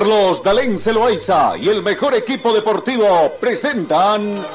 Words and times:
Carlos 0.00 0.42
Dalén 0.42 0.78
Celoaiza 0.78 1.58
y 1.58 1.68
el 1.68 1.82
mejor 1.82 2.14
equipo 2.14 2.54
deportivo 2.54 3.34
presentan 3.38 4.46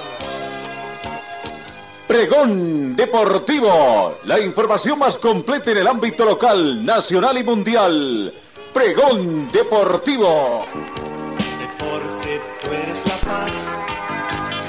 Pregón 2.08 2.96
Deportivo, 2.96 4.18
la 4.24 4.40
información 4.40 4.98
más 4.98 5.20
completa 5.20 5.70
en 5.70 5.78
el 5.78 5.88
ámbito 5.88 6.26
local, 6.26 6.84
nacional 6.84 7.38
y 7.38 7.44
mundial. 7.44 8.34
Pregón 8.74 9.52
Deportivo. 9.52 10.66
Deporte, 11.60 12.42
paz, 13.24 13.52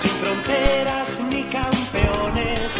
sin 0.02 0.12
fronteras 0.20 1.08
ni 1.30 1.42
campeones. 1.44 2.70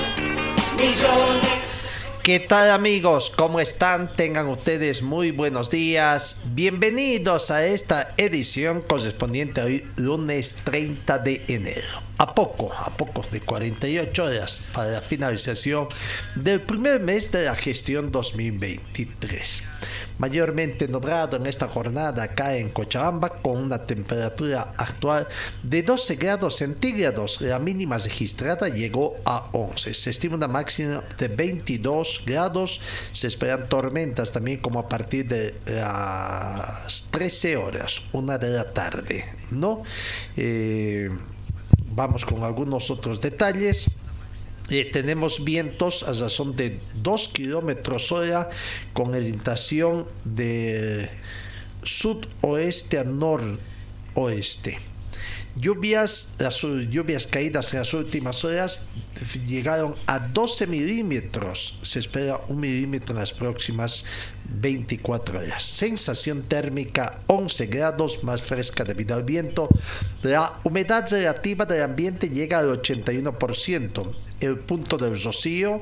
¿Qué 2.27 2.41
tal 2.41 2.73
amigos? 2.73 3.33
¿Cómo 3.37 3.61
están? 3.61 4.17
Tengan 4.17 4.49
ustedes 4.49 5.01
muy 5.01 5.31
buenos 5.31 5.71
días. 5.71 6.43
Bienvenidos 6.55 7.53
a 7.53 7.65
esta 7.65 8.15
edición 8.17 8.81
correspondiente 8.81 9.61
a 9.61 9.67
hoy, 9.67 9.87
lunes 9.95 10.61
30 10.65 11.19
de 11.19 11.45
enero. 11.47 12.06
A 12.19 12.35
poco, 12.35 12.73
a 12.73 12.91
poco 12.97 13.25
de 13.31 13.41
48 13.41 14.25
horas 14.25 14.65
para 14.73 14.91
la 14.91 15.03
finalización 15.03 15.89
del 16.35 16.61
primer 16.63 17.01
mes 17.01 17.31
de 17.31 17.45
la 17.45 17.55
gestión 17.55 18.11
2023 18.11 19.63
mayormente 20.19 20.89
nublado 20.89 21.37
en 21.37 21.47
esta 21.47 21.69
jornada 21.69 22.23
acá 22.23 22.57
en 22.57 22.71
Cochabamba 22.71 23.29
con 23.29 23.59
una 23.59 23.79
temperatura 23.79 24.75
actual 24.77 25.27
de 25.63 25.83
12 25.83 26.17
grados 26.17 26.57
centígrados. 26.57 27.41
La 27.41 27.59
mínima 27.59 27.99
registrada 27.99 28.69
llegó 28.69 29.17
a 29.25 29.49
11. 29.53 29.95
Se 29.95 30.11
estima 30.11 30.37
una 30.37 30.49
máxima 30.49 31.03
de 31.19 31.29
22 31.29 32.23
grados. 32.27 32.81
Se 33.13 33.27
esperan 33.27 33.69
tormentas 33.69 34.33
también 34.33 34.59
como 34.59 34.81
a 34.81 34.89
partir 34.89 35.27
de 35.27 35.55
las 35.67 37.05
13 37.11 37.57
horas, 37.57 38.03
una 38.13 38.39
de 38.39 38.51
la 38.51 38.73
tarde, 38.73 39.25
¿no? 39.51 39.83
Eh, 40.37 41.11
vamos 41.97 42.25
con 42.25 42.45
algunos 42.45 42.91
otros 42.91 43.21
detalles. 43.21 43.87
Eh, 44.69 44.91
tenemos 44.93 45.43
vientos 45.45 46.03
a 46.03 46.13
razón 46.13 46.55
de 46.55 46.79
2 47.03 47.29
kilómetros 47.29 48.13
hora 48.13 48.51
con 48.93 49.15
orientación 49.15 50.07
de 50.25 51.09
sudoeste 51.83 52.99
a 52.99 53.05
noroeste. 53.05 54.79
Lluvias, 55.59 56.35
las 56.39 56.61
lluvias 56.61 57.27
caídas 57.27 57.73
en 57.73 57.79
las 57.79 57.95
últimas 57.95 58.45
horas 58.45 58.87
llegaron 59.47 59.95
a 60.07 60.19
12 60.19 60.67
milímetros. 60.67 61.79
Se 61.81 61.99
espera 61.99 62.41
un 62.49 62.61
milímetro 62.61 63.15
en 63.15 63.21
las 63.21 63.33
próximas 63.33 64.05
24 64.45 65.39
horas. 65.39 65.65
Sensación 65.65 66.43
térmica 66.43 67.21
11 67.27 67.67
grados 67.67 68.23
más 68.23 68.43
fresca 68.43 68.85
debido 68.85 69.15
al 69.15 69.25
viento. 69.25 69.69
La 70.23 70.59
humedad 70.63 71.11
relativa 71.11 71.65
del 71.65 71.83
ambiente 71.83 72.29
llega 72.29 72.59
al 72.59 72.83
81%. 72.83 74.13
El 74.41 74.59
punto 74.59 74.99
del 74.99 75.23
rocío 75.23 75.81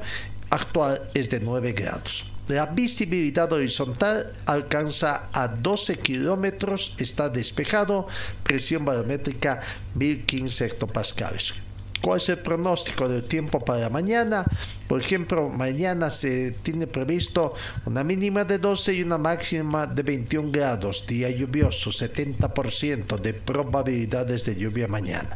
actual 0.51 1.11
es 1.15 1.31
de 1.31 1.41
9 1.41 1.73
grados. 1.73 2.34
La 2.49 2.67
visibilidad 2.67 3.51
horizontal 3.51 4.35
alcanza 4.45 5.31
a 5.33 5.49
12 5.49 5.97
kilómetros, 5.99 6.95
está 6.99 7.31
despejado, 7.31 8.07
presión 8.43 8.85
barométrica 8.85 9.63
1015 9.95 10.67
hectopascales. 10.67 11.55
¿Cuál 12.03 12.19
es 12.19 12.29
el 12.29 12.39
pronóstico 12.41 13.09
del 13.09 13.25
tiempo 13.25 13.61
para 13.61 13.89
mañana? 13.89 14.45
Por 14.87 15.01
ejemplo, 15.01 15.49
mañana 15.49 16.11
se 16.11 16.51
tiene 16.51 16.87
previsto 16.87 17.55
una 17.87 18.05
mínima 18.05 18.45
de 18.45 18.59
12 18.59 18.93
y 18.93 19.03
una 19.03 19.17
máxima 19.17 19.87
de 19.87 20.03
21 20.03 20.51
grados, 20.53 21.07
día 21.07 21.31
lluvioso, 21.31 21.89
70% 21.89 23.19
de 23.19 23.33
probabilidades 23.33 24.45
de 24.45 24.55
lluvia 24.55 24.87
mañana. 24.87 25.35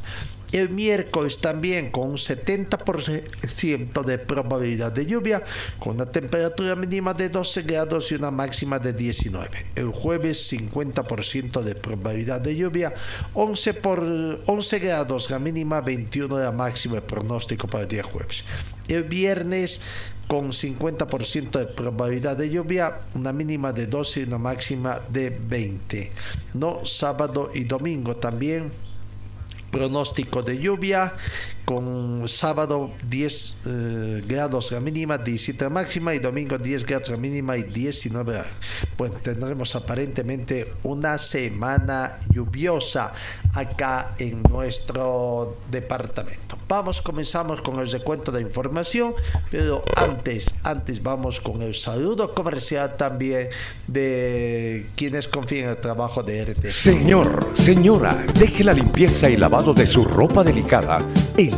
El 0.50 0.70
miércoles 0.70 1.38
también 1.38 1.90
con 1.90 2.08
un 2.08 2.16
70% 2.16 4.02
de 4.02 4.18
probabilidad 4.18 4.90
de 4.92 5.04
lluvia, 5.04 5.42
con 5.78 5.96
una 5.96 6.06
temperatura 6.06 6.74
mínima 6.74 7.12
de 7.12 7.28
12 7.28 7.62
grados 7.62 8.10
y 8.10 8.14
una 8.14 8.30
máxima 8.30 8.78
de 8.78 8.94
19. 8.94 9.66
El 9.74 9.88
jueves 9.88 10.50
50% 10.50 11.60
de 11.60 11.74
probabilidad 11.74 12.40
de 12.40 12.56
lluvia, 12.56 12.94
11, 13.34 13.74
por, 13.74 14.00
11 14.46 14.78
grados 14.78 15.30
la 15.30 15.38
mínima, 15.38 15.82
21 15.82 16.38
la 16.38 16.52
máxima 16.52 16.96
el 16.96 17.02
pronóstico 17.02 17.68
para 17.68 17.82
el 17.82 17.88
día 17.88 18.02
jueves. 18.02 18.42
El 18.88 19.02
viernes 19.02 19.82
con 20.28 20.52
50% 20.52 21.58
de 21.58 21.66
probabilidad 21.66 22.36
de 22.36 22.48
lluvia, 22.50 23.00
una 23.14 23.32
mínima 23.32 23.72
de 23.72 23.86
12 23.86 24.20
y 24.20 24.22
una 24.24 24.38
máxima 24.38 25.00
de 25.10 25.30
20. 25.30 26.10
No, 26.54 26.86
sábado 26.86 27.50
y 27.54 27.64
domingo 27.64 28.16
también 28.16 28.70
pronóstico 29.70 30.42
de 30.42 30.58
lluvia 30.58 31.14
con 31.68 32.26
sábado 32.28 32.92
10 33.10 33.56
eh, 33.66 34.22
grados 34.26 34.72
la 34.72 34.80
mínima, 34.80 35.18
17 35.18 35.64
la 35.64 35.68
máxima 35.68 36.14
y 36.14 36.18
domingo 36.18 36.56
10 36.56 36.86
grados 36.86 37.10
la 37.10 37.18
mínima 37.18 37.58
y 37.58 37.64
19 37.64 38.42
Bueno, 38.96 39.16
tendremos 39.22 39.76
aparentemente 39.76 40.72
una 40.84 41.18
semana 41.18 42.20
lluviosa 42.32 43.12
acá 43.52 44.14
en 44.18 44.42
nuestro 44.44 45.58
departamento. 45.70 46.56
Vamos, 46.66 47.02
comenzamos 47.02 47.60
con 47.60 47.78
el 47.80 47.90
recuento 47.90 48.32
de 48.32 48.40
información, 48.40 49.14
pero 49.50 49.82
antes, 49.96 50.54
antes 50.62 51.02
vamos 51.02 51.38
con 51.40 51.60
el 51.60 51.74
saludo 51.74 52.34
comercial 52.34 52.96
también 52.96 53.48
de 53.86 54.86
quienes 54.96 55.28
confían 55.28 55.64
en 55.64 55.70
el 55.70 55.78
trabajo 55.78 56.22
de 56.22 56.44
RT. 56.44 56.66
Señor, 56.66 57.50
señora, 57.54 58.24
deje 58.38 58.64
la 58.64 58.72
limpieza 58.72 59.28
y 59.28 59.36
lavado 59.36 59.74
de 59.74 59.86
su 59.86 60.04
ropa 60.04 60.42
delicada 60.44 60.98
en 61.36 61.57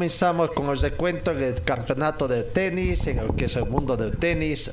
Comenzamos 0.00 0.52
con 0.52 0.70
el 0.70 0.78
recuento 0.78 1.34
del 1.34 1.60
campeonato 1.60 2.26
de 2.26 2.42
tenis, 2.42 3.06
en 3.06 3.18
el 3.18 3.34
que 3.36 3.44
es 3.44 3.56
el 3.56 3.66
mundo 3.66 3.98
del 3.98 4.16
tenis. 4.16 4.70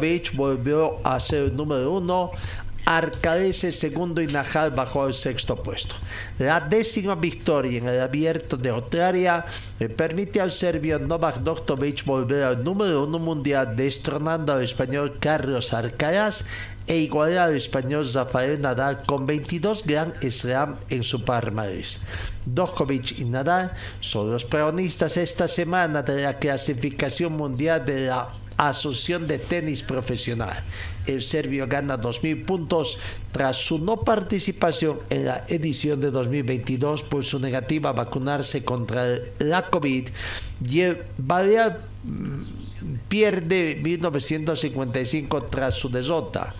Beach 0.00 0.34
volvió 0.34 0.98
a 1.04 1.20
ser 1.20 1.44
el 1.44 1.56
número 1.56 1.92
uno. 1.92 2.32
Arcaese 2.84 3.70
segundo 3.70 4.20
y 4.20 4.26
Najal 4.26 4.72
bajó 4.72 5.04
al 5.04 5.14
sexto 5.14 5.54
puesto. 5.54 5.94
La 6.40 6.58
décima 6.58 7.14
victoria 7.14 7.78
en 7.78 7.86
el 7.86 8.00
abierto 8.00 8.56
de 8.56 8.70
Australia 8.70 9.46
le 9.78 9.88
permite 9.90 10.40
al 10.40 10.50
serbio 10.50 10.98
Novak 10.98 11.38
Djokovic 11.38 12.04
volver 12.04 12.42
al 12.42 12.64
número 12.64 13.04
uno 13.04 13.20
mundial, 13.20 13.76
destronando 13.76 14.54
al 14.54 14.64
español 14.64 15.18
Carlos 15.20 15.72
Alcaraz 15.72 16.44
e 16.86 16.98
igualar 16.98 17.48
al 17.48 17.56
español 17.56 18.06
Rafael 18.12 18.60
Nadal 18.60 19.04
con 19.04 19.26
22 19.26 19.84
Grand 19.86 20.14
Slam 20.30 20.76
en 20.90 21.02
su 21.02 21.24
palmarés. 21.24 22.00
Djokovic 22.46 23.18
y 23.18 23.24
Nadal 23.24 23.72
son 24.00 24.30
los 24.30 24.44
protagonistas 24.44 25.16
esta 25.16 25.48
semana 25.48 26.02
de 26.02 26.22
la 26.22 26.38
clasificación 26.38 27.36
mundial 27.36 27.84
de 27.86 28.06
la 28.06 28.28
Asociación 28.56 29.26
de 29.26 29.38
Tenis 29.38 29.82
Profesional. 29.82 30.62
El 31.06 31.22
serbio 31.22 31.66
gana 31.66 32.00
2.000 32.00 32.44
puntos 32.44 32.98
tras 33.32 33.56
su 33.56 33.78
no 33.78 33.96
participación 33.96 35.00
en 35.10 35.24
la 35.26 35.44
edición 35.48 36.00
de 36.00 36.10
2022 36.10 37.02
por 37.02 37.24
su 37.24 37.40
negativa 37.40 37.90
a 37.90 37.92
vacunarse 37.94 38.64
contra 38.64 39.16
la 39.38 39.68
COVID 39.70 40.08
y 40.68 40.80
el 40.80 41.02
mm, 41.18 42.63
pierde 43.08 43.78
1955 43.82 45.44
tras 45.44 45.74
su 45.74 45.88
derrota 45.90 46.54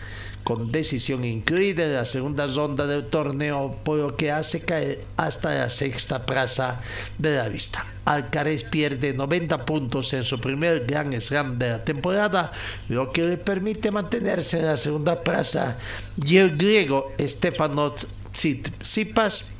con 0.44 0.70
decisión 0.70 1.24
incluida 1.24 1.84
en 1.84 1.94
la 1.94 2.04
segunda 2.04 2.46
ronda 2.46 2.86
del 2.86 3.06
torneo, 3.06 3.74
por 3.82 3.98
lo 3.98 4.16
que 4.16 4.30
hace 4.30 4.60
caer 4.60 5.02
hasta 5.16 5.54
la 5.54 5.70
sexta 5.70 6.24
plaza 6.26 6.80
de 7.18 7.36
la 7.36 7.48
lista. 7.48 7.86
Alcaraz 8.04 8.62
pierde 8.62 9.14
90 9.14 9.64
puntos 9.64 10.12
en 10.12 10.22
su 10.22 10.38
primer 10.38 10.84
Grand 10.84 11.18
Slam 11.18 11.58
de 11.58 11.70
la 11.70 11.84
temporada, 11.84 12.52
lo 12.88 13.10
que 13.10 13.22
le 13.22 13.36
permite 13.38 13.90
mantenerse 13.90 14.58
en 14.58 14.66
la 14.66 14.76
segunda 14.76 15.22
plaza. 15.22 15.78
Y 16.22 16.36
el 16.36 16.56
griego 16.56 17.10
Stefanos 17.18 18.06
Tsitsipas 18.32 19.50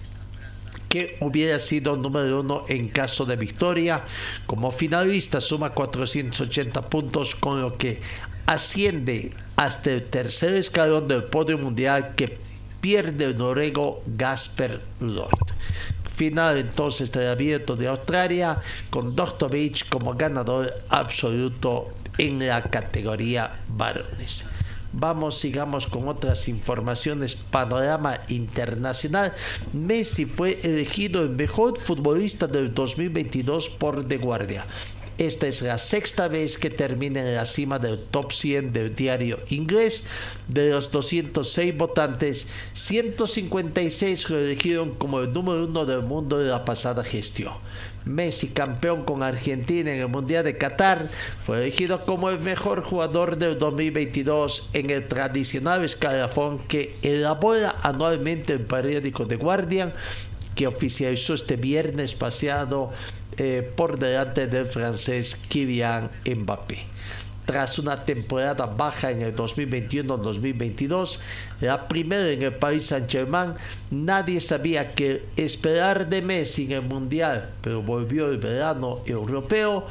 hubiera 1.21 1.59
sido 1.59 1.97
número 1.97 2.41
uno 2.41 2.65
en 2.69 2.89
caso 2.89 3.25
de 3.25 3.37
victoria. 3.37 4.03
Como 4.47 4.71
finalista 4.71 5.41
suma 5.41 5.71
480 5.71 6.83
puntos, 6.83 7.35
con 7.35 7.61
lo 7.61 7.77
que 7.77 8.01
asciende 8.47 9.33
hasta 9.57 9.93
el 9.93 10.05
tercer 10.05 10.55
escalón 10.55 11.09
del 11.09 11.25
podio 11.25 11.59
mundial 11.59 12.15
que 12.15 12.39
pierde 12.81 13.25
el 13.25 13.39
noruego 13.39 14.03
Gasper 14.07 14.81
Lloyd. 15.01 15.29
Final 16.15 16.59
entonces 16.59 17.11
del 17.11 17.29
abierto 17.29 17.75
de 17.77 17.89
Australia 17.89 18.61
con 18.91 19.17
Beach 19.51 19.89
como 19.89 20.15
ganador 20.15 20.73
absoluto 20.89 21.93
en 22.19 22.47
la 22.47 22.63
categoría 22.63 23.59
varones. 23.69 24.45
Vamos, 24.97 25.39
sigamos 25.39 25.87
con 25.87 26.07
otras 26.07 26.47
informaciones. 26.47 27.35
Panorama 27.35 28.21
internacional. 28.29 29.33
Messi 29.73 30.25
fue 30.25 30.61
elegido 30.63 31.23
el 31.23 31.31
mejor 31.31 31.79
futbolista 31.79 32.47
del 32.47 32.73
2022 32.73 33.71
por 33.71 34.07
The 34.07 34.19
Guardia. 34.19 34.67
Esta 35.19 35.47
es 35.47 35.63
la 35.63 35.79
sexta 35.79 36.27
vez 36.27 36.59
que 36.59 36.71
termina 36.71 37.21
en 37.21 37.35
la 37.35 37.45
cima 37.45 37.79
del 37.79 37.99
top 37.99 38.33
100 38.33 38.73
del 38.73 38.95
diario 38.95 39.41
inglés. 39.49 40.05
De 40.49 40.71
los 40.71 40.91
206 40.93 41.77
votantes, 41.77 42.47
156 42.75 44.31
lo 44.31 44.39
eligieron 44.39 44.95
como 44.95 45.21
el 45.21 45.33
número 45.33 45.67
uno 45.67 45.87
del 45.87 46.03
mundo 46.03 46.39
de 46.39 46.51
la 46.51 46.65
pasada 46.65 47.05
gestión. 47.05 47.53
Messi, 48.05 48.49
campeón 48.49 49.05
con 49.05 49.23
Argentina 49.23 49.93
en 49.93 50.01
el 50.01 50.09
Mundial 50.09 50.45
de 50.45 50.59
Qatar, 50.59 51.09
fue 51.45 51.63
elegido 51.63 52.05
como 52.05 52.31
el 52.31 52.41
mejor 52.41 52.83
jugador 52.83 53.39
del 53.39 53.59
2022 53.59 54.71
en 54.73 54.91
el 54.91 55.09
tradicional 55.09 55.85
escalafón 55.85 56.59
que 56.59 56.97
elabora 57.03 57.75
anualmente 57.83 58.53
el 58.53 58.61
periódico 58.61 59.27
The 59.27 59.37
Guardian, 59.37 59.93
que 60.55 60.67
oficializó 60.67 61.35
este 61.35 61.57
viernes 61.57 62.15
pasado 62.15 62.93
eh, 63.37 63.69
por 63.77 63.99
delante 63.99 64.47
del 64.47 64.67
francés 64.67 65.37
Kylian 65.49 66.11
Mbappé. 66.25 66.94
Tras 67.45 67.79
una 67.79 68.05
temporada 68.05 68.65
baja 68.67 69.11
en 69.11 69.21
el 69.21 69.37
2021-2022, 69.37 71.19
la 71.61 71.87
primera 71.87 72.29
en 72.31 72.43
el 72.43 72.55
Paris 72.55 72.87
Saint-Germain, 72.87 73.53
nadie 73.91 74.41
sabía 74.41 74.95
qué 74.95 75.27
esperar 75.37 76.09
de 76.09 76.23
Messi 76.23 76.65
en 76.65 76.73
el 76.73 76.83
Mundial, 76.83 77.51
pero 77.61 77.83
volvió 77.83 78.31
el 78.31 78.39
verano 78.39 79.01
europeo 79.05 79.87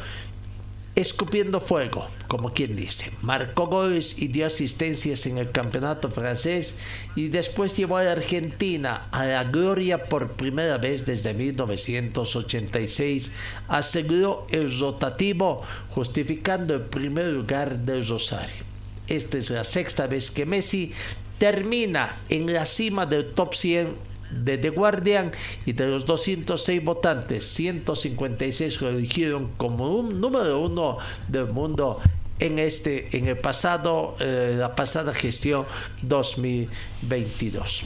escupiendo 0.96 1.60
fuego, 1.60 2.08
como 2.28 2.54
quien 2.54 2.76
dice. 2.76 3.12
Marcó 3.22 3.68
goles 3.68 4.20
y 4.20 4.28
dio 4.28 4.46
asistencias 4.46 5.26
en 5.26 5.38
el 5.40 5.50
campeonato 5.52 6.12
francés 6.12 6.78
y 7.16 7.30
después 7.30 7.76
llevó 7.76 7.98
a 7.98 8.12
Argentina 8.12 9.08
a 9.12 9.26
la 9.26 9.44
gloria 9.46 10.06
por 10.06 10.34
primera 10.34 10.78
vez 10.78 11.06
desde 11.06 11.34
1986. 11.34 13.32
Aseguró 13.68 14.46
el 14.50 14.80
rotativo, 14.80 15.64
justificando 15.90 16.76
el 16.76 16.82
primer 16.82 17.26
lugar 17.28 17.80
del 17.80 18.06
Rosario. 18.08 18.64
Esta 19.08 19.38
es 19.38 19.50
la 19.50 19.64
sexta 19.64 20.08
vez 20.08 20.32
que 20.32 20.46
Messi 20.46 20.94
termina 21.40 22.16
en 22.30 22.54
la 22.54 22.66
cima 22.66 23.06
del 23.06 23.34
top 23.34 23.54
100 23.56 24.13
de 24.34 24.58
The 24.58 24.70
Guardian 24.70 25.32
y 25.66 25.74
de 25.74 25.88
los 25.88 26.06
206 26.06 26.84
votantes, 26.84 27.46
156 27.54 28.82
lo 28.82 28.90
eligieron 28.90 29.50
como 29.58 29.96
un 29.96 30.20
número 30.20 30.62
uno 30.62 30.98
del 31.28 31.48
mundo 31.48 32.00
en 32.40 32.60
este 32.60 33.16
en 33.16 33.28
el 33.28 33.38
pasado 33.38 34.16
eh, 34.20 34.56
la 34.58 34.76
pasada 34.76 35.14
gestión 35.14 35.66
2022 36.02 37.84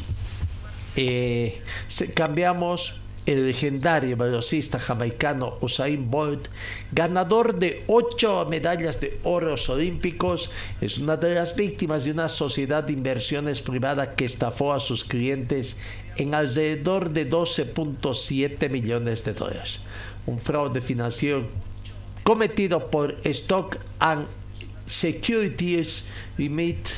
eh, 0.95 1.61
cambiamos 2.15 3.01
el 3.27 3.45
legendario 3.45 4.15
velocista 4.15 4.79
jamaicano 4.79 5.57
Usain 5.59 6.09
Bolt, 6.09 6.47
ganador 6.93 7.59
de 7.59 7.83
ocho 7.87 8.47
medallas 8.49 9.01
de 9.01 9.19
oro 9.23 9.55
olímpicos, 9.67 10.49
es 10.79 10.97
una 10.97 11.17
de 11.17 11.35
las 11.35 11.53
víctimas 11.53 12.05
de 12.05 12.11
una 12.11 12.29
sociedad 12.29 12.85
de 12.85 12.93
inversiones 12.93 13.61
privada 13.61 14.15
que 14.15 14.23
estafó 14.23 14.73
a 14.73 14.79
sus 14.79 15.03
clientes 15.03 15.75
en 16.17 16.33
alrededor 16.33 17.11
de 17.11 17.29
12.7 17.29 18.69
millones 18.69 19.23
de 19.23 19.33
dólares. 19.33 19.79
Un 20.25 20.39
fraude 20.39 20.81
financiero 20.81 21.45
cometido 22.23 22.87
por 22.89 23.15
Stock 23.23 23.77
and 23.99 24.27
Securities 24.85 26.05
Limited, 26.37 26.91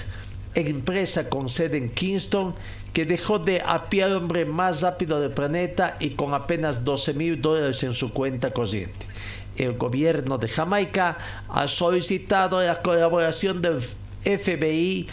empresa 0.55 1.29
con 1.29 1.49
sede 1.49 1.77
en 1.77 1.89
Kingston, 1.89 2.55
que 2.93 3.05
dejó 3.05 3.37
de 3.37 3.61
apiar 3.61 4.11
hombre 4.13 4.45
más 4.45 4.81
rápido 4.81 5.21
del 5.21 5.31
planeta 5.31 5.97
y 5.99 6.11
con 6.11 6.33
apenas 6.33 6.83
12 6.83 7.13
mil 7.13 7.41
dólares 7.41 7.83
en 7.83 7.93
su 7.93 8.11
cuenta 8.11 8.51
corriente. 8.51 9.05
El 9.55 9.73
gobierno 9.73 10.37
de 10.37 10.47
Jamaica 10.47 11.17
ha 11.49 11.67
solicitado 11.67 12.63
la 12.63 12.81
colaboración 12.81 13.61
del 13.61 13.81
FBI 14.23 15.07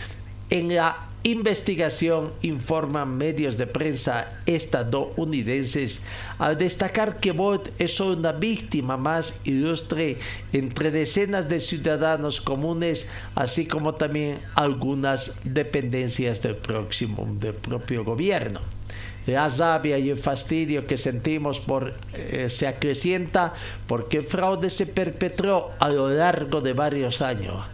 en 0.50 0.74
la 0.74 1.05
investigación 1.26 2.30
informan 2.42 3.18
medios 3.18 3.58
de 3.58 3.66
prensa 3.66 4.38
estadounidenses 4.46 6.02
al 6.38 6.56
destacar 6.56 7.18
que 7.18 7.32
Bolt 7.32 7.68
es 7.80 7.98
una 7.98 8.30
víctima 8.30 8.96
más 8.96 9.40
ilustre 9.42 10.18
entre 10.52 10.92
decenas 10.92 11.48
de 11.48 11.58
ciudadanos 11.58 12.40
comunes, 12.40 13.08
así 13.34 13.66
como 13.66 13.96
también 13.96 14.38
algunas 14.54 15.32
dependencias 15.42 16.42
del 16.42 16.54
próximo 16.54 17.26
del 17.40 17.54
propio 17.54 18.04
gobierno. 18.04 18.60
La 19.26 19.48
rabia 19.48 19.98
y 19.98 20.10
el 20.10 20.18
fastidio 20.18 20.86
que 20.86 20.96
sentimos 20.96 21.58
por, 21.58 21.94
eh, 22.14 22.48
se 22.48 22.68
acrecienta 22.68 23.52
porque 23.88 24.18
el 24.18 24.24
fraude 24.24 24.70
se 24.70 24.86
perpetró 24.86 25.72
a 25.80 25.88
lo 25.88 26.08
largo 26.08 26.60
de 26.60 26.72
varios 26.72 27.20
años 27.20 27.64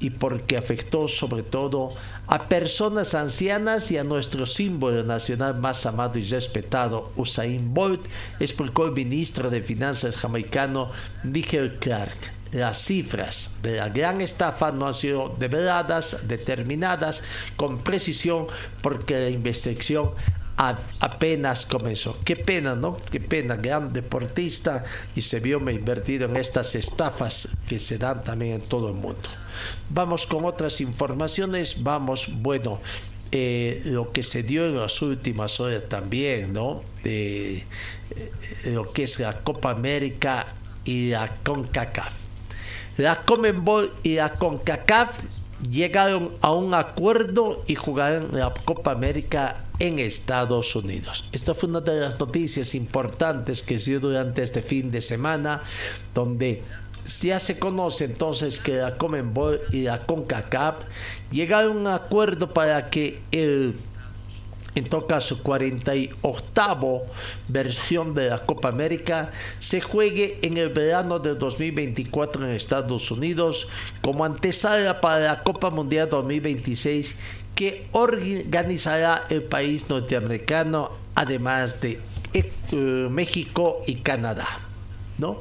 y 0.00 0.10
porque 0.10 0.56
afectó 0.56 1.08
sobre 1.08 1.42
todo 1.42 1.92
a 2.26 2.48
personas 2.48 3.14
ancianas 3.14 3.90
y 3.90 3.98
a 3.98 4.04
nuestro 4.04 4.46
símbolo 4.46 5.02
nacional 5.02 5.58
más 5.58 5.86
amado 5.86 6.18
y 6.18 6.22
respetado, 6.22 7.10
Usain 7.16 7.72
Bolt, 7.72 8.06
explicó 8.38 8.86
el 8.86 8.92
ministro 8.92 9.50
de 9.50 9.62
Finanzas 9.62 10.16
jamaicano 10.16 10.90
Nigel 11.24 11.78
Clark. 11.78 12.16
Las 12.52 12.78
cifras 12.78 13.50
de 13.62 13.76
la 13.76 13.90
gran 13.90 14.22
estafa 14.22 14.72
no 14.72 14.86
han 14.86 14.94
sido 14.94 15.34
develadas, 15.38 16.26
determinadas 16.28 17.22
con 17.56 17.78
precisión, 17.78 18.46
porque 18.80 19.18
la 19.18 19.28
investigación 19.28 20.12
apenas 20.58 21.66
comenzó. 21.66 22.18
Qué 22.24 22.34
pena, 22.34 22.74
¿no? 22.74 22.98
Qué 23.10 23.20
pena, 23.20 23.54
gran 23.54 23.92
deportista 23.92 24.84
y 25.14 25.22
se 25.22 25.38
vio 25.38 25.58
invertido 25.70 26.28
en 26.28 26.36
estas 26.36 26.74
estafas 26.74 27.48
que 27.68 27.78
se 27.78 27.96
dan 27.96 28.24
también 28.24 28.54
en 28.54 28.60
todo 28.62 28.88
el 28.88 28.94
mundo. 28.94 29.28
Vamos 29.88 30.26
con 30.26 30.44
otras 30.44 30.80
informaciones, 30.80 31.82
vamos, 31.82 32.26
bueno, 32.42 32.80
eh, 33.30 33.82
lo 33.84 34.10
que 34.10 34.24
se 34.24 34.42
dio 34.42 34.66
en 34.66 34.78
las 34.78 35.00
últimas 35.00 35.60
horas 35.60 35.84
también, 35.88 36.52
¿no? 36.52 36.82
eh, 37.04 37.64
lo 38.64 38.92
que 38.92 39.04
es 39.04 39.20
la 39.20 39.38
Copa 39.38 39.70
América 39.70 40.54
y 40.84 41.10
la 41.10 41.28
CONCACAF. 41.44 42.14
La 42.96 43.22
Comenbol 43.22 43.94
y 44.02 44.16
la 44.16 44.32
CONCACAF 44.32 45.20
llegaron 45.62 46.30
a 46.40 46.52
un 46.52 46.74
acuerdo 46.74 47.62
y 47.66 47.74
jugaron 47.74 48.28
la 48.32 48.52
Copa 48.64 48.92
América 48.92 49.64
en 49.78 49.98
Estados 49.98 50.74
Unidos. 50.76 51.24
Esta 51.32 51.54
fue 51.54 51.68
una 51.68 51.80
de 51.80 52.00
las 52.00 52.18
noticias 52.18 52.74
importantes 52.74 53.62
que 53.62 53.78
se 53.78 53.90
dio 53.90 54.00
durante 54.00 54.42
este 54.42 54.62
fin 54.62 54.90
de 54.90 55.00
semana, 55.00 55.62
donde 56.14 56.62
ya 57.22 57.38
se 57.38 57.58
conoce 57.58 58.04
entonces 58.04 58.58
que 58.58 58.76
la 58.76 58.96
Comenbol 58.96 59.60
y 59.72 59.82
la 59.82 60.04
CONCACAF 60.04 60.76
llegaron 61.30 61.78
a 61.78 61.80
un 61.80 61.86
acuerdo 61.86 62.52
para 62.52 62.90
que 62.90 63.20
el 63.32 63.74
en 64.78 64.88
todo 64.88 65.06
caso 65.06 65.42
48 65.42 67.02
versión 67.48 68.14
de 68.14 68.30
la 68.30 68.38
Copa 68.38 68.68
América 68.68 69.30
se 69.58 69.80
juegue 69.80 70.38
en 70.42 70.56
el 70.56 70.68
verano 70.70 71.18
del 71.18 71.38
2024 71.38 72.44
en 72.44 72.52
Estados 72.52 73.10
Unidos 73.10 73.68
como 74.00 74.24
antesala 74.24 75.00
para 75.00 75.20
la 75.20 75.42
Copa 75.42 75.70
Mundial 75.70 76.08
2026 76.08 77.16
que 77.54 77.86
organizará 77.92 79.24
el 79.30 79.42
país 79.42 79.88
norteamericano 79.90 80.90
además 81.14 81.80
de 81.80 82.00
eh, 82.34 83.08
México 83.10 83.82
y 83.86 83.96
Canadá. 83.96 84.46
¿no? 85.18 85.40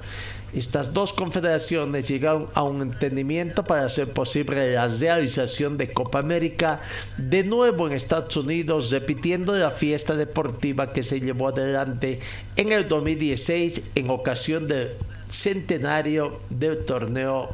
Estas 0.58 0.94
dos 0.94 1.14
confederaciones 1.14 2.08
llegaron 2.08 2.48
a 2.54 2.64
un 2.64 2.82
entendimiento 2.82 3.64
para 3.64 3.86
hacer 3.86 4.12
posible 4.12 4.74
la 4.74 4.88
realización 4.88 5.78
de 5.78 5.92
Copa 5.92 6.20
América 6.20 6.82
de 7.18 7.44
nuevo 7.44 7.88
en 7.88 7.94
Estados 7.94 8.36
Unidos, 8.38 8.92
repitiendo 8.92 9.54
la 9.54 9.72
fiesta 9.72 10.16
deportiva 10.16 10.92
que 10.94 11.04
se 11.04 11.20
llevó 11.20 11.50
adelante 11.50 12.20
en 12.56 12.72
el 12.72 12.88
2016 12.88 13.82
en 13.96 14.10
ocasión 14.10 14.68
del 14.68 14.92
centenario 15.30 16.40
del 16.50 16.86
torneo 16.86 17.50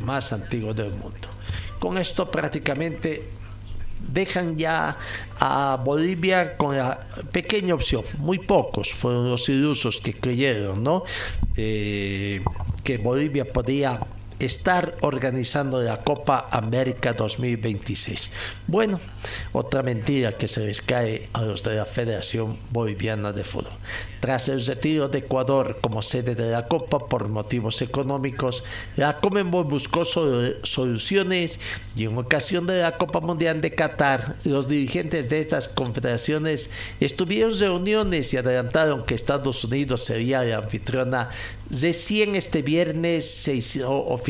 más 0.00 0.32
antiguo 0.32 0.72
del 0.74 0.90
mundo. 0.90 1.28
Con 1.78 1.98
esto 1.98 2.30
prácticamente 2.30 3.35
dejan 4.08 4.56
ya 4.56 4.96
a 5.38 5.80
Bolivia 5.84 6.56
con 6.56 6.76
la 6.76 6.98
pequeña 7.32 7.74
opción. 7.74 8.02
Muy 8.18 8.38
pocos 8.38 8.94
fueron 8.94 9.28
los 9.28 9.48
ilusos 9.48 10.00
que 10.00 10.14
creyeron, 10.14 10.82
¿no? 10.82 11.04
Eh, 11.56 12.42
que 12.84 12.98
Bolivia 12.98 13.44
podía 13.44 13.98
estar 14.38 14.94
organizando 15.00 15.82
la 15.82 15.98
Copa 15.98 16.48
América 16.50 17.14
2026. 17.14 18.30
Bueno, 18.66 19.00
otra 19.52 19.82
mentira 19.82 20.36
que 20.36 20.48
se 20.48 20.66
les 20.66 20.82
cae 20.82 21.28
a 21.32 21.42
los 21.42 21.62
de 21.62 21.76
la 21.76 21.86
Federación 21.86 22.56
Boliviana 22.70 23.32
de 23.32 23.44
Fútbol. 23.44 23.72
Tras 24.20 24.48
el 24.48 24.64
retiro 24.64 25.08
de 25.08 25.18
Ecuador 25.18 25.78
como 25.80 26.02
sede 26.02 26.34
de 26.34 26.50
la 26.50 26.66
Copa 26.66 26.98
por 26.98 27.28
motivos 27.28 27.80
económicos, 27.80 28.64
la 28.96 29.18
Comenbol 29.20 29.64
buscó 29.64 30.04
soluciones 30.04 31.60
y 31.94 32.04
en 32.04 32.18
ocasión 32.18 32.66
de 32.66 32.82
la 32.82 32.98
Copa 32.98 33.20
Mundial 33.20 33.60
de 33.60 33.74
Qatar, 33.74 34.36
los 34.44 34.68
dirigentes 34.68 35.28
de 35.28 35.40
estas 35.40 35.68
confederaciones 35.68 36.70
estuvieron 37.00 37.58
reuniones 37.58 38.32
y 38.32 38.36
adelantaron 38.36 39.04
que 39.04 39.14
Estados 39.14 39.64
Unidos 39.64 40.04
sería 40.04 40.42
la 40.42 40.58
anfitriona. 40.58 41.30
Recién 41.70 42.34
este 42.34 42.62
viernes 42.62 43.28
se 43.28 43.56
hizo 43.56 43.92
oficial 43.92 44.25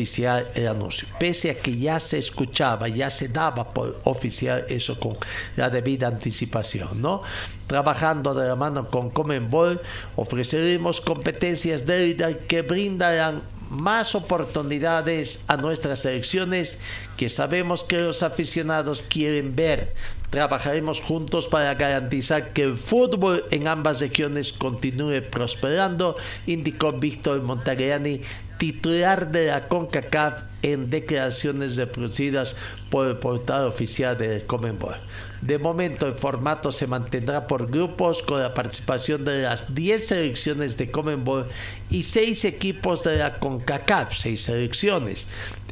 el 0.55 0.67
anuncio, 0.67 1.07
pese 1.19 1.49
a 1.49 1.55
que 1.55 1.77
ya 1.77 1.99
se 1.99 2.17
escuchaba, 2.19 2.87
ya 2.87 3.09
se 3.09 3.29
daba 3.29 3.69
por 3.69 3.99
oficial 4.03 4.65
eso 4.69 4.99
con 4.99 5.17
la 5.55 5.69
debida 5.69 6.07
anticipación, 6.07 7.01
¿no? 7.01 7.23
Trabajando 7.65 8.33
de 8.33 8.47
la 8.47 8.55
mano 8.55 8.89
con 8.89 9.09
Comenbol, 9.09 9.81
ofreceremos 10.15 11.01
competencias 11.01 11.85
de 11.85 12.37
que 12.47 12.61
brindarán 12.61 13.41
más 13.69 14.15
oportunidades 14.15 15.43
a 15.47 15.57
nuestras 15.57 15.99
selecciones 15.99 16.79
que 17.17 17.29
sabemos 17.29 17.83
que 17.83 17.97
los 17.97 18.23
aficionados 18.23 19.01
quieren 19.01 19.55
ver. 19.55 19.93
Trabajaremos 20.29 21.01
juntos 21.01 21.47
para 21.47 21.73
garantizar 21.75 22.51
que 22.53 22.63
el 22.63 22.77
fútbol 22.77 23.45
en 23.49 23.67
ambas 23.67 24.01
regiones 24.01 24.51
continúe 24.53 25.21
prosperando, 25.29 26.17
indicó 26.45 26.91
Víctor 26.93 27.41
Montagliani, 27.41 28.21
titular 28.57 29.31
de 29.31 29.47
la 29.47 29.67
CONCACAF 29.67 30.43
en 30.61 30.89
declaraciones 30.89 31.75
reproducidas 31.75 32.55
por 32.89 33.07
el 33.07 33.17
portal 33.17 33.65
oficial 33.65 34.17
de 34.17 34.45
Comenbol. 34.45 34.95
De 35.41 35.59
momento 35.59 36.07
el 36.07 36.13
formato 36.13 36.71
se 36.71 36.87
mantendrá 36.87 37.45
por 37.45 37.69
grupos 37.69 38.23
con 38.23 38.41
la 38.41 38.53
participación 38.53 39.23
de 39.23 39.43
las 39.43 39.75
10 39.75 40.07
selecciones 40.07 40.77
de 40.77 40.89
Comenbol 40.89 41.47
y 41.89 42.03
6 42.03 42.45
equipos 42.45 43.03
de 43.03 43.17
la 43.17 43.39
CONCACAF, 43.39 44.15
6 44.15 44.41
selecciones 44.41 45.27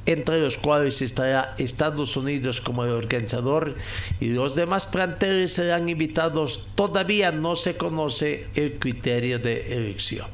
entre 0.06 0.40
los 0.40 0.58
cuales 0.58 1.02
estará 1.02 1.56
Estados 1.58 2.16
Unidos 2.16 2.62
como 2.62 2.86
el 2.86 2.92
organizador 2.92 3.76
y 4.20 4.30
los 4.30 4.54
demás 4.54 4.86
planteles 4.86 5.54
serán 5.54 5.90
invitados. 5.90 6.68
Todavía 6.76 7.32
no 7.32 7.56
se 7.56 7.76
conoce 7.76 8.48
el 8.54 8.78
criterio 8.78 9.40
de 9.40 9.76
elección 9.76 10.28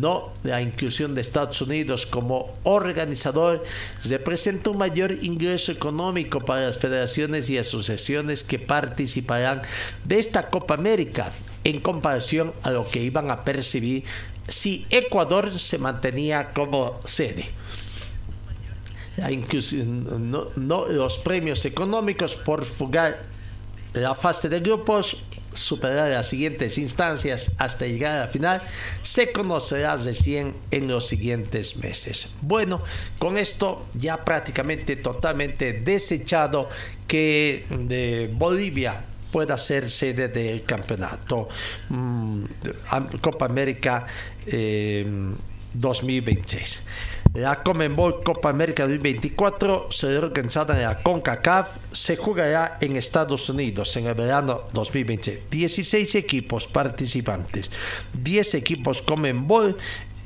no 0.00 0.32
la 0.42 0.60
inclusión 0.60 1.14
de 1.14 1.20
Estados 1.20 1.60
Unidos 1.60 2.06
como 2.06 2.54
organizador 2.64 3.64
representa 4.04 4.70
un 4.70 4.78
mayor 4.78 5.12
ingreso 5.22 5.72
económico 5.72 6.40
para 6.40 6.66
las 6.66 6.78
federaciones 6.78 7.48
y 7.50 7.58
asociaciones 7.58 8.44
que 8.44 8.58
participarán 8.58 9.62
de 10.04 10.18
esta 10.18 10.50
Copa 10.50 10.74
América 10.74 11.32
en 11.64 11.80
comparación 11.80 12.52
a 12.62 12.70
lo 12.70 12.88
que 12.88 13.02
iban 13.02 13.30
a 13.30 13.44
percibir 13.44 14.04
si 14.48 14.86
Ecuador 14.90 15.58
se 15.58 15.78
mantenía 15.78 16.52
como 16.52 17.00
sede. 17.04 17.46
Inclusión, 19.30 20.30
no, 20.30 20.86
los 20.88 21.18
premios 21.18 21.64
económicos 21.64 22.34
por 22.34 22.64
fugar 22.64 23.22
la 23.94 24.14
fase 24.14 24.48
de 24.48 24.58
grupos 24.58 25.16
superar 25.54 26.10
las 26.10 26.28
siguientes 26.28 26.78
instancias 26.78 27.52
hasta 27.58 27.86
llegar 27.86 28.16
a 28.16 28.20
la 28.20 28.28
final 28.28 28.62
se 29.02 29.32
conocerá 29.32 29.96
recién 29.96 30.54
en 30.70 30.88
los 30.88 31.06
siguientes 31.06 31.76
meses. 31.76 32.34
Bueno, 32.42 32.82
con 33.18 33.38
esto 33.38 33.86
ya 33.94 34.24
prácticamente 34.24 34.96
totalmente 34.96 35.72
desechado 35.72 36.68
que 37.06 37.64
Bolivia 38.32 39.04
pueda 39.30 39.58
ser 39.58 39.90
sede 39.90 40.28
del 40.28 40.64
campeonato 40.64 41.48
mm, 41.88 42.44
Copa 43.20 43.46
América 43.46 44.06
2026. 45.74 46.78
Eh, 47.34 47.40
la 47.40 47.62
Comenbol 47.62 48.22
Copa 48.22 48.50
América 48.50 48.84
2024 48.84 49.88
será 49.90 50.20
organizada 50.20 50.74
en 50.74 50.82
la 50.82 51.02
CONCACAF. 51.02 51.76
Se 51.92 52.16
jugará 52.16 52.78
en 52.80 52.96
Estados 52.96 53.48
Unidos 53.48 53.96
en 53.96 54.06
el 54.06 54.14
verano 54.14 54.62
2020. 54.72 55.42
16 55.50 56.14
equipos 56.14 56.66
participantes, 56.66 57.70
10 58.22 58.54
equipos 58.54 59.02
Comenbol 59.02 59.76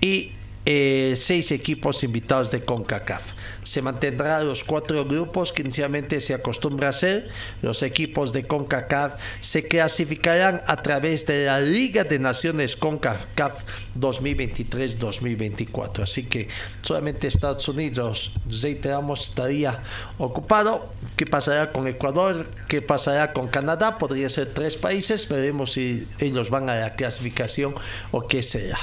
y 0.00 0.32
eh, 0.70 1.16
seis 1.16 1.50
equipos 1.50 2.04
invitados 2.04 2.50
de 2.50 2.62
CONCACAF. 2.62 3.32
Se 3.62 3.80
mantendrán 3.80 4.46
los 4.46 4.64
cuatro 4.64 5.02
grupos 5.06 5.50
que 5.50 5.62
inicialmente 5.62 6.20
se 6.20 6.34
acostumbra 6.34 6.88
a 6.88 6.90
hacer. 6.90 7.30
Los 7.62 7.82
equipos 7.82 8.34
de 8.34 8.46
CONCACAF 8.46 9.14
se 9.40 9.66
clasificarán 9.66 10.60
a 10.66 10.82
través 10.82 11.24
de 11.24 11.46
la 11.46 11.62
Liga 11.62 12.04
de 12.04 12.18
Naciones 12.18 12.76
CONCACAF 12.76 13.64
2023-2024. 13.98 16.02
Así 16.02 16.24
que 16.24 16.48
solamente 16.82 17.28
Estados 17.28 17.66
Unidos, 17.66 18.32
reiteramos, 18.60 19.30
estaría 19.30 19.82
ocupado. 20.18 20.92
¿Qué 21.16 21.24
pasará 21.24 21.72
con 21.72 21.88
Ecuador? 21.88 22.46
¿Qué 22.68 22.82
pasará 22.82 23.32
con 23.32 23.48
Canadá? 23.48 23.96
Podría 23.96 24.28
ser 24.28 24.52
tres 24.52 24.76
países. 24.76 25.30
Veremos 25.30 25.72
si 25.72 26.06
ellos 26.18 26.50
van 26.50 26.68
a 26.68 26.74
la 26.74 26.94
clasificación 26.94 27.74
o 28.10 28.28
qué 28.28 28.42
será. 28.42 28.78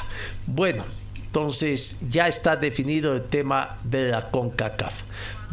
Bueno. 0.47 1.04
Entonces 1.35 1.97
ya 2.09 2.29
está 2.29 2.55
definido 2.55 3.13
el 3.13 3.23
tema 3.23 3.77
de 3.83 4.07
la 4.07 4.31
CONCACAF. 4.31 5.01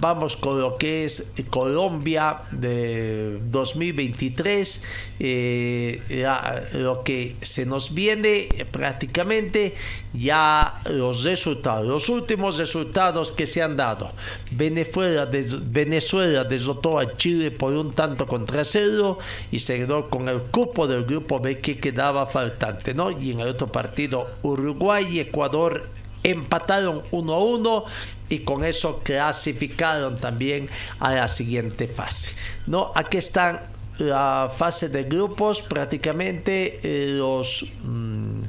Vamos 0.02 0.36
con 0.36 0.58
lo 0.58 0.78
que 0.78 1.04
es 1.04 1.30
Colombia 1.48 2.38
de 2.50 3.38
2023, 3.52 4.82
eh, 5.20 6.26
lo 6.72 7.04
que 7.04 7.36
se 7.40 7.64
nos 7.66 7.94
viene 7.94 8.48
prácticamente 8.72 9.76
ya 10.12 10.80
los 10.90 11.22
resultados, 11.22 11.86
los 11.86 12.08
últimos 12.08 12.58
resultados 12.58 13.30
que 13.30 13.46
se 13.46 13.62
han 13.62 13.76
dado. 13.76 14.10
Venezuela, 14.50 15.28
Venezuela 15.30 16.42
derrotó 16.42 16.98
a 16.98 17.16
Chile 17.16 17.52
por 17.52 17.72
un 17.72 17.94
tanto 17.94 18.26
contra 18.26 18.64
cero 18.64 19.20
y 19.52 19.60
se 19.60 19.78
quedó 19.78 20.10
con 20.10 20.28
el 20.28 20.42
cupo 20.42 20.88
del 20.88 21.04
grupo 21.04 21.38
B 21.38 21.60
que 21.60 21.78
quedaba 21.78 22.26
faltante, 22.26 22.92
¿no? 22.92 23.12
Y 23.12 23.30
en 23.30 23.38
el 23.38 23.46
otro 23.46 23.68
partido 23.68 24.28
Uruguay 24.42 25.06
y 25.08 25.20
Ecuador 25.20 26.01
empataron 26.22 27.02
1 27.10 27.32
a 27.32 27.38
1 27.38 27.84
y 28.28 28.38
con 28.40 28.64
eso 28.64 29.00
clasificaron 29.02 30.18
también 30.18 30.68
a 31.00 31.12
la 31.12 31.28
siguiente 31.28 31.86
fase. 31.86 32.30
¿no? 32.66 32.92
Aquí 32.94 33.18
están 33.18 33.60
la 33.98 34.50
fase 34.54 34.88
de 34.88 35.04
grupos, 35.04 35.62
prácticamente 35.62 36.80
eh, 36.82 37.12
los... 37.12 37.66
Mm, 37.82 38.42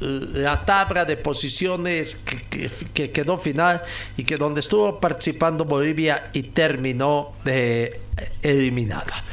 la 0.00 0.64
tabla 0.64 1.04
de 1.04 1.18
posiciones 1.18 2.16
que, 2.16 3.10
quedó 3.10 3.36
final 3.36 3.82
y 4.16 4.24
que 4.24 4.38
donde 4.38 4.60
estuvo 4.60 4.98
participando 4.98 5.66
Bolivia 5.66 6.30
y 6.32 6.42
terminó 6.42 7.32
eh, 7.44 8.00
eliminada. 8.40 9.24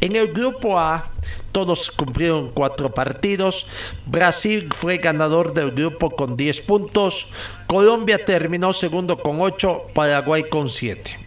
En 0.00 0.16
el 0.16 0.32
grupo 0.32 0.78
A 0.78 1.10
todos 1.58 1.90
cumplieron 1.90 2.52
cuatro 2.54 2.94
partidos. 2.94 3.66
Brasil 4.06 4.68
fue 4.72 4.98
ganador 4.98 5.54
del 5.54 5.72
grupo 5.72 6.08
con 6.10 6.36
10 6.36 6.60
puntos. 6.60 7.32
Colombia 7.66 8.24
terminó 8.24 8.72
segundo 8.72 9.18
con 9.18 9.40
8. 9.40 9.88
Paraguay 9.92 10.44
con 10.48 10.68
7. 10.68 11.18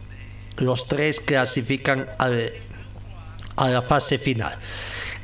Los 0.56 0.86
tres 0.86 1.20
clasifican 1.20 2.08
a 2.18 3.68
la 3.68 3.82
fase 3.82 4.18
final. 4.18 4.56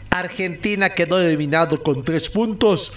Argentina 0.09 0.89
quedó 0.89 1.21
eliminado 1.21 1.81
con 1.81 2.03
3 2.03 2.27
puntos. 2.27 2.91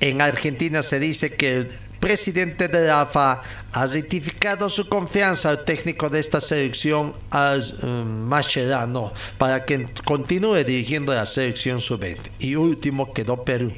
En 0.00 0.20
Argentina 0.20 0.82
se 0.82 1.00
dice 1.00 1.32
que 1.32 1.70
presidente 2.02 2.66
de 2.66 2.88
la 2.88 3.02
AFA 3.02 3.42
ha 3.72 3.86
certificado 3.86 4.68
su 4.68 4.88
confianza 4.88 5.50
al 5.50 5.64
técnico 5.64 6.10
de 6.10 6.18
esta 6.18 6.40
selección, 6.40 7.14
al 7.30 7.62
um, 7.84 8.24
Mascherano, 8.26 9.12
para 9.38 9.64
que 9.64 9.86
continúe 10.04 10.64
dirigiendo 10.64 11.14
la 11.14 11.24
selección 11.24 11.80
sub-20. 11.80 12.18
Y 12.40 12.56
último 12.56 13.14
quedó 13.14 13.44
Perú, 13.44 13.72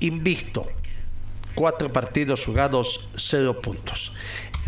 invicto, 0.00 0.66
cuatro 1.54 1.90
partidos 1.90 2.44
jugados, 2.44 3.08
cero 3.16 3.58
puntos. 3.62 4.12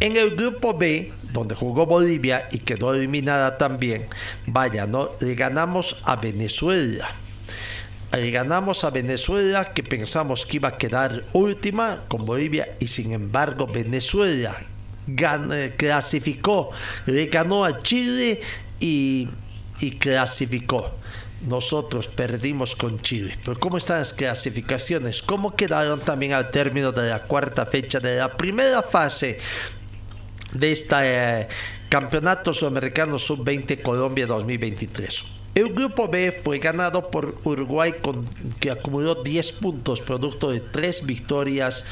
En 0.01 0.17
el 0.17 0.35
grupo 0.35 0.73
B, 0.73 1.13
donde 1.35 1.55
jugó 1.55 1.85
Bolivia 1.85 2.49
y 2.51 2.61
quedó 2.61 2.95
eliminada 2.95 3.59
también, 3.59 4.07
vaya, 4.47 4.87
¿no? 4.87 5.11
Le 5.21 5.35
ganamos 5.35 6.03
a 6.07 6.17
Venezuela. 6.17 7.15
Ganamos 8.13 8.85
a 8.85 8.91
Venezuela 8.91 9.73
que 9.73 9.83
pensamos 9.83 10.45
que 10.45 10.57
iba 10.57 10.69
a 10.69 10.77
quedar 10.77 11.25
última 11.33 12.05
con 12.09 12.27
Bolivia 12.27 12.77
y 12.79 12.87
sin 12.87 13.13
embargo 13.13 13.67
Venezuela 13.67 14.63
clasificó, 15.77 16.71
le 17.07 17.27
ganó 17.27 17.65
a 17.65 17.79
Chile 17.81 18.41
y, 18.81 19.29
clasificó 19.99 20.93
nosotros 21.49 22.07
perdimos 22.07 22.77
con 22.77 23.01
Chile. 23.01 23.37
Pero 23.45 23.59
¿cómo 23.59 23.77
están 23.77 23.99
las 23.99 24.13
clasificaciones? 24.13 25.23
¿Cómo 25.23 25.57
quedaron 25.57 25.99
también 25.99 26.35
al 26.35 26.53
término 26.53 26.93
de 26.93 27.09
la 27.09 27.23
cuarta 27.25 27.67
fecha 27.67 27.99
de 27.99 28.19
la 28.19 28.37
primera 28.37 28.81
fase 28.81 29.41
de 30.53 30.71
este 30.71 30.95
eh, 31.01 31.49
Campeonato 31.89 32.53
Sudamericano 32.53 33.19
Sub-20 33.19 33.83
Colombia 33.83 34.25
2023? 34.25 35.42
El 35.55 35.75
grupo 35.75 36.09
B 36.09 36.33
fue 36.33 36.59
ganado 36.59 37.11
por 37.11 37.37
Uruguay 37.45 37.95
con, 38.01 38.27
que 38.59 38.71
acumuló 38.71 39.23
10 39.23 39.53
puntos, 39.53 40.01
producto 40.01 40.51
de 40.51 40.61
3 40.61 41.05
victorias 41.05 41.85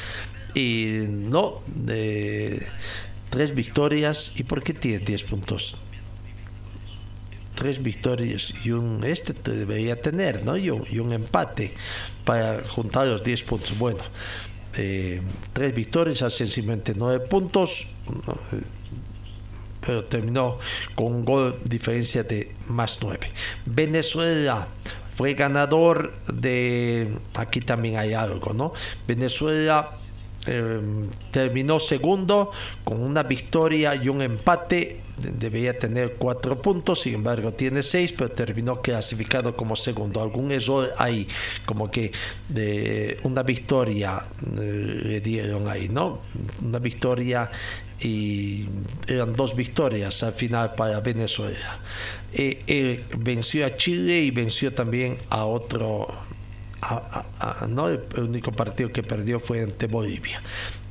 y 0.55 1.03
no 1.07 1.61
de 1.67 2.65
3 3.29 3.53
victorias. 3.53 4.33
¿Y 4.35 4.43
por 4.43 4.63
qué 4.63 4.73
tiene 4.73 4.99
10 4.99 5.23
puntos? 5.23 5.77
tres 7.61 7.83
victorias 7.83 8.55
y 8.65 8.71
un 8.71 9.03
este 9.03 9.33
debería 9.51 10.01
tener, 10.01 10.43
¿no? 10.43 10.57
Y 10.57 10.71
un, 10.71 11.13
empate 11.13 11.75
para 12.25 12.63
juntar 12.63 13.05
los 13.05 13.23
10 13.23 13.43
puntos. 13.43 13.77
Bueno, 13.77 13.99
eh, 14.75 15.21
tres 15.53 15.75
victorias 15.75 16.23
hacen 16.23 16.47
simplemente 16.47 16.93
nueve 16.95 17.23
puntos, 17.27 17.87
pero 19.85 20.05
terminó 20.05 20.57
con 20.95 21.07
un 21.07 21.25
gol 21.25 21.59
diferencia 21.65 22.23
de 22.23 22.51
más 22.67 22.99
nueve. 23.01 23.31
Venezuela 23.65 24.67
fue 25.15 25.33
ganador 25.33 26.13
de, 26.31 27.13
aquí 27.35 27.59
también 27.59 27.97
hay 27.97 28.13
algo, 28.13 28.53
¿no? 28.53 28.73
Venezuela 29.07 29.91
eh, 30.47 30.79
terminó 31.31 31.79
segundo 31.79 32.51
con 32.83 33.01
una 33.01 33.23
victoria 33.23 33.93
y 33.95 34.09
un 34.09 34.21
empate 34.21 35.01
debería 35.21 35.77
tener 35.77 36.13
cuatro 36.13 36.59
puntos, 36.59 37.01
sin 37.01 37.15
embargo 37.15 37.53
tiene 37.53 37.83
seis, 37.83 38.11
pero 38.11 38.31
terminó 38.31 38.81
clasificado 38.81 39.55
como 39.55 39.75
segundo. 39.75 40.21
Algún 40.21 40.51
error 40.51 40.89
ahí, 40.97 41.27
como 41.65 41.91
que 41.91 42.11
de 42.49 43.19
una 43.23 43.43
victoria 43.43 44.23
eh, 44.59 45.01
le 45.03 45.21
dieron 45.21 45.69
ahí, 45.69 45.89
¿no? 45.89 46.21
Una 46.61 46.79
victoria 46.79 47.51
y 48.01 48.65
eran 49.07 49.35
dos 49.35 49.55
victorias 49.55 50.23
al 50.23 50.33
final 50.33 50.73
para 50.75 50.99
Venezuela. 51.01 51.79
Eh, 52.33 52.63
eh, 52.67 53.05
venció 53.17 53.65
a 53.65 53.75
Chile 53.75 54.21
y 54.21 54.31
venció 54.31 54.73
también 54.73 55.17
a 55.29 55.45
otro, 55.45 56.07
¿no? 57.67 57.89
el 57.89 58.01
único 58.17 58.51
partido 58.51 58.91
que 58.91 59.03
perdió 59.03 59.39
fue 59.39 59.63
ante 59.63 59.87
Bolivia. 59.87 60.41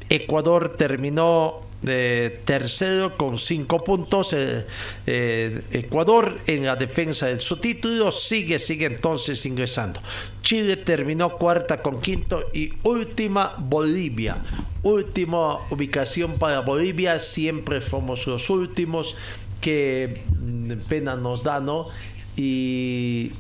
Ecuador 0.09 0.76
terminó 0.76 1.69
de 1.82 2.40
tercero 2.44 3.16
con 3.16 3.38
cinco 3.38 3.82
puntos. 3.82 4.32
Eh, 4.32 4.66
eh, 5.06 5.62
Ecuador 5.72 6.40
en 6.46 6.64
la 6.64 6.76
defensa 6.76 7.26
del 7.26 7.40
subtítulo 7.40 8.10
sigue, 8.10 8.58
sigue 8.58 8.87
entonces 8.87 9.44
ingresando. 9.46 10.00
Chile 10.42 10.76
terminó 10.76 11.37
cuarta 11.37 11.82
con 11.82 12.00
quinto 12.00 12.44
y 12.52 12.72
última 12.82 13.54
Bolivia. 13.58 14.37
Última 14.82 15.70
ubicación 15.70 16.38
para 16.38 16.60
Bolivia. 16.60 17.18
Siempre 17.18 17.80
somos 17.80 18.26
los 18.26 18.50
últimos. 18.50 19.16
Que 19.60 20.22
mm, 20.40 20.72
pena 20.88 21.16
nos 21.16 21.44
da, 21.44 21.60
¿no? 21.60 21.87
Y 22.34 23.32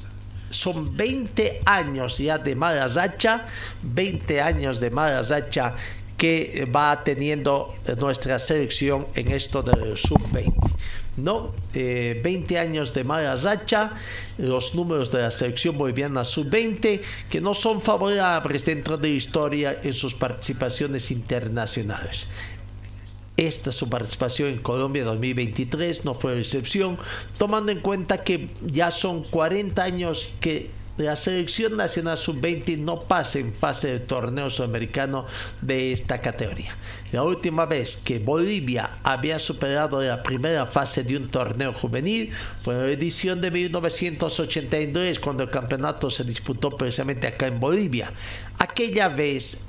son 0.50 0.96
20 0.96 1.62
años 1.64 2.18
ya 2.18 2.36
de 2.36 2.54
mala 2.54 2.88
racha, 2.88 3.46
20 3.82 4.42
años 4.42 4.80
de 4.80 4.90
mala 4.90 5.22
racha 5.22 5.74
que 6.20 6.68
va 6.70 7.02
teniendo 7.02 7.74
nuestra 7.98 8.38
selección 8.38 9.06
en 9.14 9.32
esto 9.32 9.62
del 9.62 9.96
sub-20. 9.96 10.52
¿no? 11.16 11.52
20 11.72 12.54
eh, 12.54 12.58
años 12.58 12.92
de 12.92 13.04
mala 13.04 13.36
racha, 13.36 13.94
los 14.36 14.74
números 14.74 15.10
de 15.10 15.22
la 15.22 15.30
selección 15.30 15.78
boliviana 15.78 16.22
sub-20 16.22 17.00
que 17.30 17.40
no 17.40 17.54
son 17.54 17.80
favorables 17.80 18.66
dentro 18.66 18.98
de 18.98 19.08
la 19.08 19.14
historia 19.14 19.80
en 19.82 19.94
sus 19.94 20.12
participaciones 20.12 21.10
internacionales. 21.10 22.26
Esta 23.38 23.72
su 23.72 23.88
participación 23.88 24.50
en 24.50 24.58
Colombia 24.58 25.04
2023 25.04 26.04
no 26.04 26.12
fue 26.12 26.38
excepción, 26.38 26.98
tomando 27.38 27.72
en 27.72 27.80
cuenta 27.80 28.22
que 28.22 28.50
ya 28.60 28.90
son 28.90 29.22
40 29.22 29.82
años 29.82 30.34
que 30.38 30.68
la 31.04 31.16
selección 31.16 31.76
nacional 31.76 32.18
sub-20 32.18 32.78
no 32.78 33.02
pasa 33.02 33.38
en 33.38 33.52
fase 33.52 33.88
de 33.88 34.00
torneo 34.00 34.50
sudamericano 34.50 35.26
de 35.60 35.92
esta 35.92 36.20
categoría. 36.20 36.74
La 37.12 37.22
última 37.24 37.66
vez 37.66 37.96
que 37.96 38.18
Bolivia 38.18 38.98
había 39.02 39.38
superado 39.38 40.02
la 40.02 40.22
primera 40.22 40.66
fase 40.66 41.02
de 41.02 41.16
un 41.16 41.28
torneo 41.28 41.72
juvenil 41.72 42.30
fue 42.62 42.74
en 42.74 42.80
la 42.80 42.88
edición 42.88 43.40
de 43.40 43.50
1983, 43.50 45.18
cuando 45.18 45.44
el 45.44 45.50
campeonato 45.50 46.10
se 46.10 46.24
disputó 46.24 46.70
precisamente 46.70 47.26
acá 47.26 47.46
en 47.46 47.58
Bolivia. 47.58 48.12
Aquella 48.58 49.08
vez 49.08 49.64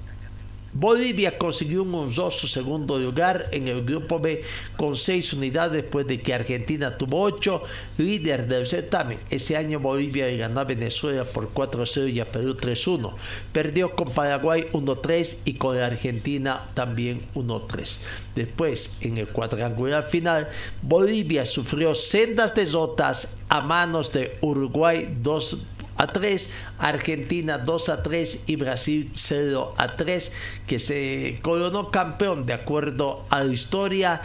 Bolivia 0.74 1.38
consiguió 1.38 1.84
un 1.84 1.94
honroso 1.94 2.48
segundo 2.48 2.98
lugar 2.98 3.50
en 3.52 3.68
el 3.68 3.84
grupo 3.84 4.20
B 4.20 4.44
con 4.78 4.96
seis 4.96 5.34
unidades 5.34 5.84
después 5.84 6.08
de 6.08 6.22
que 6.22 6.34
Argentina 6.34 6.98
tuvo 6.98 7.22
ocho, 7.24 7.64
líder 7.98 8.48
del 8.48 8.66
certamen. 8.66 9.20
Ese 9.30 9.58
año 9.58 9.82
Bolivia 9.82 10.30
ganó 10.38 10.62
a 10.62 10.64
Venezuela 10.64 11.26
por 11.26 11.54
4-0 11.54 12.14
y 12.14 12.22
a 12.22 12.26
Perú 12.26 12.56
3-1. 12.56 13.12
Perdió 13.52 13.96
con 13.96 14.12
Paraguay 14.12 14.68
1-3 14.72 15.40
y 15.44 15.56
con 15.56 15.78
Argentina 15.78 16.70
también 16.74 17.22
1-3. 17.36 17.98
Después, 18.36 18.96
en 19.02 19.18
el 19.18 19.28
cuadrangular 19.28 20.06
final, 20.06 20.48
Bolivia 20.82 21.46
sufrió 21.46 21.94
sendas 21.94 22.56
derrotas 22.56 23.36
a 23.50 23.60
manos 23.60 24.14
de 24.14 24.38
Uruguay 24.40 25.18
2 25.22 25.58
a 26.02 26.08
3, 26.08 26.50
Argentina 26.80 27.60
2 27.60 27.90
a 27.90 28.02
3 28.02 28.44
y 28.48 28.56
Brasil 28.56 29.12
0 29.14 29.76
a 29.78 29.96
3, 29.96 30.32
que 30.66 30.80
se 30.80 31.40
coronó 31.44 31.92
campeón 31.92 32.46
de 32.46 32.54
acuerdo 32.54 33.26
a 33.30 33.44
la 33.44 33.54
historia 33.54 34.22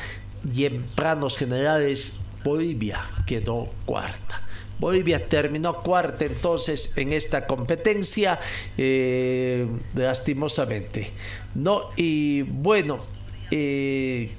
y 0.54 0.64
en 0.64 0.82
planos 0.82 1.36
generales 1.36 2.18
Bolivia 2.42 3.04
quedó 3.26 3.68
cuarta. 3.84 4.42
Bolivia 4.78 5.28
terminó 5.28 5.82
cuarta 5.82 6.24
entonces 6.24 6.96
en 6.96 7.12
esta 7.12 7.46
competencia, 7.46 8.38
eh, 8.78 9.66
lastimosamente. 9.94 11.10
¿no? 11.54 11.90
Y 11.96 12.42
bueno, 12.42 13.00
eh, 13.50 14.30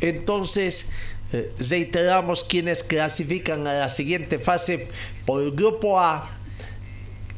entonces 0.00 0.90
eh, 1.32 1.52
reiteramos 1.70 2.44
quienes 2.44 2.84
clasifican 2.84 3.66
a 3.66 3.72
la 3.74 3.88
siguiente 3.88 4.38
fase 4.38 4.88
por 5.24 5.42
el 5.42 5.52
grupo 5.52 5.98
A, 5.98 6.30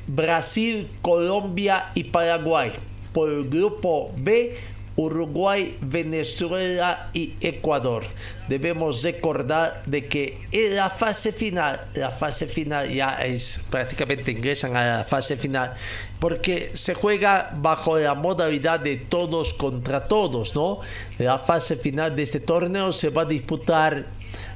Brasil, 0.07 0.89
Colombia 1.01 1.91
y 1.95 2.05
Paraguay. 2.05 2.73
Por 3.13 3.31
el 3.31 3.49
grupo 3.49 4.13
B, 4.17 4.57
Uruguay, 4.97 5.77
Venezuela 5.81 7.11
y 7.13 7.35
Ecuador. 7.41 8.05
Debemos 8.49 9.03
recordar 9.03 9.83
de 9.87 10.07
que 10.07 10.39
en 10.53 10.77
la 10.77 10.91
fase 10.91 11.33
final, 11.33 11.81
la 11.95 12.11
fase 12.11 12.47
final 12.47 12.89
ya 12.93 13.15
es 13.25 13.61
prácticamente 13.71 14.31
ingresan 14.31 14.77
a 14.77 14.99
la 14.99 15.05
fase 15.05 15.37
final 15.37 15.75
porque 16.21 16.71
se 16.75 16.95
juega 16.95 17.51
bajo 17.57 17.99
la 17.99 18.15
modalidad 18.15 18.81
de 18.81 18.97
todos 18.97 19.53
contra 19.53 20.07
todos, 20.07 20.55
¿no? 20.55 20.81
La 21.19 21.39
fase 21.39 21.77
final 21.77 22.15
de 22.15 22.23
este 22.23 22.41
torneo 22.41 22.93
se 22.93 23.11
va 23.11 23.23
a 23.23 23.27
disputar 23.27 24.07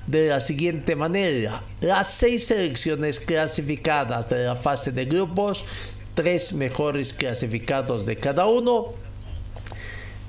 de 0.07 0.29
la 0.29 0.41
siguiente 0.41 0.97
manera. 0.97 1.63
Las 1.81 2.11
seis 2.11 2.47
selecciones 2.47 3.21
clasificadas 3.21 4.29
de 4.29 4.45
la 4.45 4.57
fase 4.57 4.93
de 4.93 5.05
grupos, 5.05 5.65
tres 6.15 6.53
mejores 6.53 7.13
clasificados 7.13 8.07
de 8.07 8.17
cada 8.17 8.47
uno, 8.47 8.95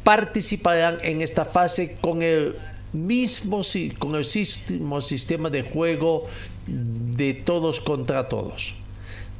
participarán 0.04 0.98
en 1.02 1.22
esta 1.22 1.46
fase 1.46 1.98
con 2.02 2.22
el 2.22 2.56
mismo 2.94 3.62
con 3.98 4.16
el 4.16 4.26
mismo 4.26 5.02
sistema 5.02 5.50
de 5.50 5.64
juego 5.64 6.28
de 6.68 7.34
todos 7.34 7.80
contra 7.80 8.28
todos. 8.28 8.74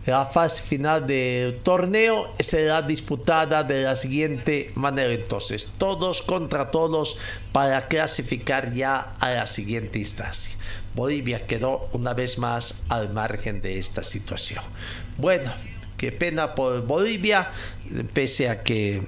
La 0.06 0.26
fase 0.26 0.64
final 0.64 1.06
del 1.06 1.58
torneo 1.58 2.34
será 2.40 2.82
disputada 2.82 3.64
de 3.64 3.84
la 3.84 3.96
siguiente 3.96 4.72
manera 4.74 5.12
entonces, 5.12 5.68
todos 5.78 6.22
contra 6.22 6.72
todos 6.72 7.18
para 7.52 7.88
clasificar 7.88 8.74
ya 8.74 9.14
a 9.20 9.30
la 9.32 9.46
siguiente 9.46 10.00
instancia. 10.00 10.56
Bolivia 10.96 11.46
quedó 11.46 11.90
una 11.92 12.14
vez 12.14 12.40
más 12.40 12.82
al 12.88 13.14
margen 13.14 13.62
de 13.62 13.78
esta 13.78 14.02
situación. 14.02 14.64
Bueno, 15.18 15.52
qué 15.98 16.12
pena 16.12 16.56
por 16.56 16.82
Bolivia, 16.88 17.52
pese 18.14 18.50
a 18.50 18.64
que 18.64 19.04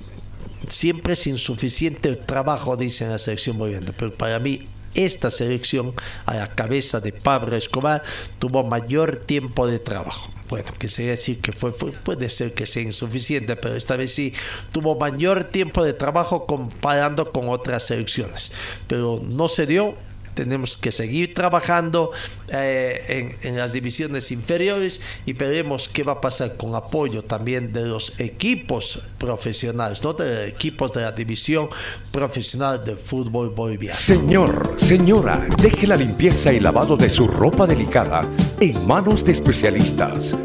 siempre 0.71 1.13
es 1.13 1.27
insuficiente 1.27 2.10
el 2.10 2.17
trabajo, 2.17 2.77
dice 2.77 3.07
la 3.07 3.17
selección 3.17 3.57
boliviana, 3.57 3.93
pero 3.97 4.13
para 4.13 4.39
mí 4.39 4.67
esta 4.93 5.29
selección 5.29 5.93
a 6.25 6.36
la 6.36 6.47
cabeza 6.47 6.99
de 6.99 7.13
Pablo 7.13 7.55
Escobar 7.55 8.03
tuvo 8.39 8.63
mayor 8.63 9.15
tiempo 9.15 9.67
de 9.67 9.79
trabajo. 9.79 10.29
Bueno, 10.49 10.67
que 10.77 10.89
se 10.89 11.05
decir 11.05 11.39
que 11.39 11.53
fue, 11.53 11.71
puede 11.71 12.29
ser 12.29 12.53
que 12.53 12.65
sea 12.65 12.84
insuficiente, 12.84 13.55
pero 13.55 13.75
esta 13.75 13.95
vez 13.95 14.13
sí 14.13 14.34
tuvo 14.73 14.99
mayor 14.99 15.45
tiempo 15.45 15.84
de 15.84 15.93
trabajo 15.93 16.45
comparando 16.45 17.31
con 17.31 17.47
otras 17.47 17.86
selecciones. 17.86 18.51
Pero 18.88 19.21
no 19.23 19.47
se 19.47 19.65
dio, 19.65 19.95
tenemos 20.41 20.75
que 20.75 20.91
seguir 20.91 21.36
trabajando 21.36 22.12
eh, 22.47 23.38
en, 23.43 23.56
las 23.56 23.73
divisiones 23.73 24.32
inferiores 24.32 24.99
y 25.23 25.34
veremos 25.34 25.88
qué 25.88 26.01
va 26.01 26.13
a 26.13 26.21
pasar 26.21 26.58
con 26.58 26.73
apoyo 26.73 27.23
también 27.23 27.71
de 27.71 27.86
los 27.86 28.19
equipos 28.19 29.04
profesionales, 29.19 30.04
no 30.04 30.13
de 30.13 30.47
equipos 30.47 30.93
de 30.93 31.01
la 31.01 31.12
división 31.12 31.69
profesional 32.12 32.84
de 32.84 32.95
fútbol 32.95 33.51
boliviano. 33.51 33.95
Señor, 33.95 34.73
señora, 34.77 35.45
deje 35.62 35.86
la 35.86 35.95
limpieza 35.95 36.51
y 36.51 36.60
lavado 36.60 36.97
de 36.97 37.10
su 37.12 37.27
ropa 37.27 37.67
delicada 37.67 38.27
en 38.60 38.88
manos 38.88 39.23
de 39.23 39.34
especialistas. 39.34 40.36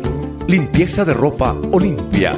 Limpieza 0.46 1.06
de 1.06 1.14
ropa 1.14 1.56
Olimpia. 1.72 2.34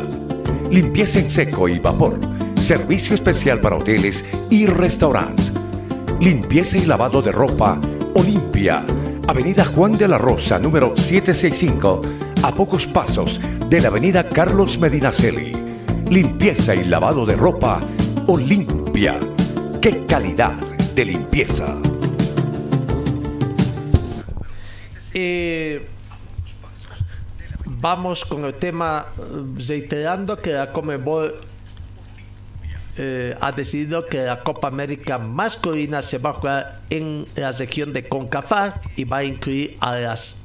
Limpieza 0.70 1.18
en 1.18 1.28
seco 1.28 1.68
y 1.68 1.80
vapor. 1.80 2.20
Servicio 2.54 3.16
especial 3.16 3.58
para 3.58 3.76
hoteles 3.76 4.24
y 4.48 4.66
restaurantes 4.66 5.47
limpieza 6.20 6.76
y 6.76 6.84
lavado 6.84 7.22
de 7.22 7.30
ropa 7.30 7.80
Olimpia. 8.14 8.84
Avenida 9.28 9.64
Juan 9.64 9.92
de 9.92 10.08
la 10.08 10.18
Rosa, 10.18 10.58
número 10.58 10.96
765, 10.96 12.00
a 12.42 12.52
pocos 12.52 12.86
pasos 12.86 13.40
de 13.68 13.80
la 13.80 13.88
Avenida 13.88 14.28
Carlos 14.28 14.78
Medinaceli. 14.78 15.52
Limpieza 16.10 16.74
y 16.74 16.84
lavado 16.84 17.24
de 17.24 17.36
ropa 17.36 17.80
Olimpia. 18.26 19.20
¡Qué 19.80 20.04
calidad 20.06 20.54
de 20.94 21.04
limpieza! 21.04 21.76
Eh, 25.14 25.86
vamos 27.64 28.24
con 28.24 28.44
el 28.44 28.54
tema 28.54 29.06
reiterando 29.56 30.36
que 30.36 30.52
la 30.52 30.72
Comebol 30.72 31.34
eh, 32.98 33.36
ha 33.40 33.52
decidido 33.52 34.06
que 34.06 34.24
la 34.24 34.42
Copa 34.42 34.68
América 34.68 35.18
masculina 35.18 36.02
se 36.02 36.18
va 36.18 36.30
a 36.30 36.32
jugar 36.34 36.80
en 36.90 37.26
la 37.36 37.52
región 37.52 37.92
de 37.92 38.08
CONCAFA 38.08 38.80
y 38.96 39.04
va 39.04 39.18
a 39.18 39.24
incluir 39.24 39.76
a 39.80 39.96
las 39.96 40.42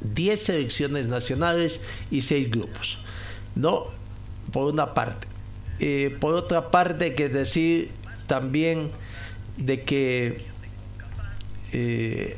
10 0.00 0.42
selecciones 0.42 1.08
nacionales 1.08 1.80
y 2.10 2.22
6 2.22 2.50
grupos. 2.50 2.98
¿No? 3.54 3.86
Por 4.52 4.72
una 4.72 4.94
parte. 4.94 5.26
Eh, 5.80 6.16
por 6.20 6.34
otra 6.34 6.70
parte, 6.70 7.06
hay 7.06 7.14
que 7.14 7.28
decir 7.28 7.90
también 8.26 8.90
de 9.56 9.82
que 9.82 10.44
eh, 11.72 12.36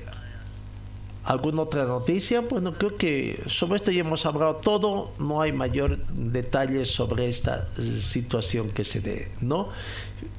¿Alguna 1.25 1.63
otra 1.63 1.85
noticia? 1.85 2.41
Bueno, 2.41 2.73
creo 2.73 2.97
que 2.97 3.43
sobre 3.47 3.77
esto 3.77 3.91
ya 3.91 4.01
hemos 4.01 4.25
hablado 4.25 4.57
todo, 4.57 5.13
no 5.19 5.43
hay 5.43 5.53
mayor 5.53 5.99
detalle 6.09 6.87
sobre 6.87 7.29
esta 7.29 7.69
situación 7.77 8.71
que 8.71 8.85
se 8.85 9.01
dé, 9.01 9.31
¿no? 9.43 9.69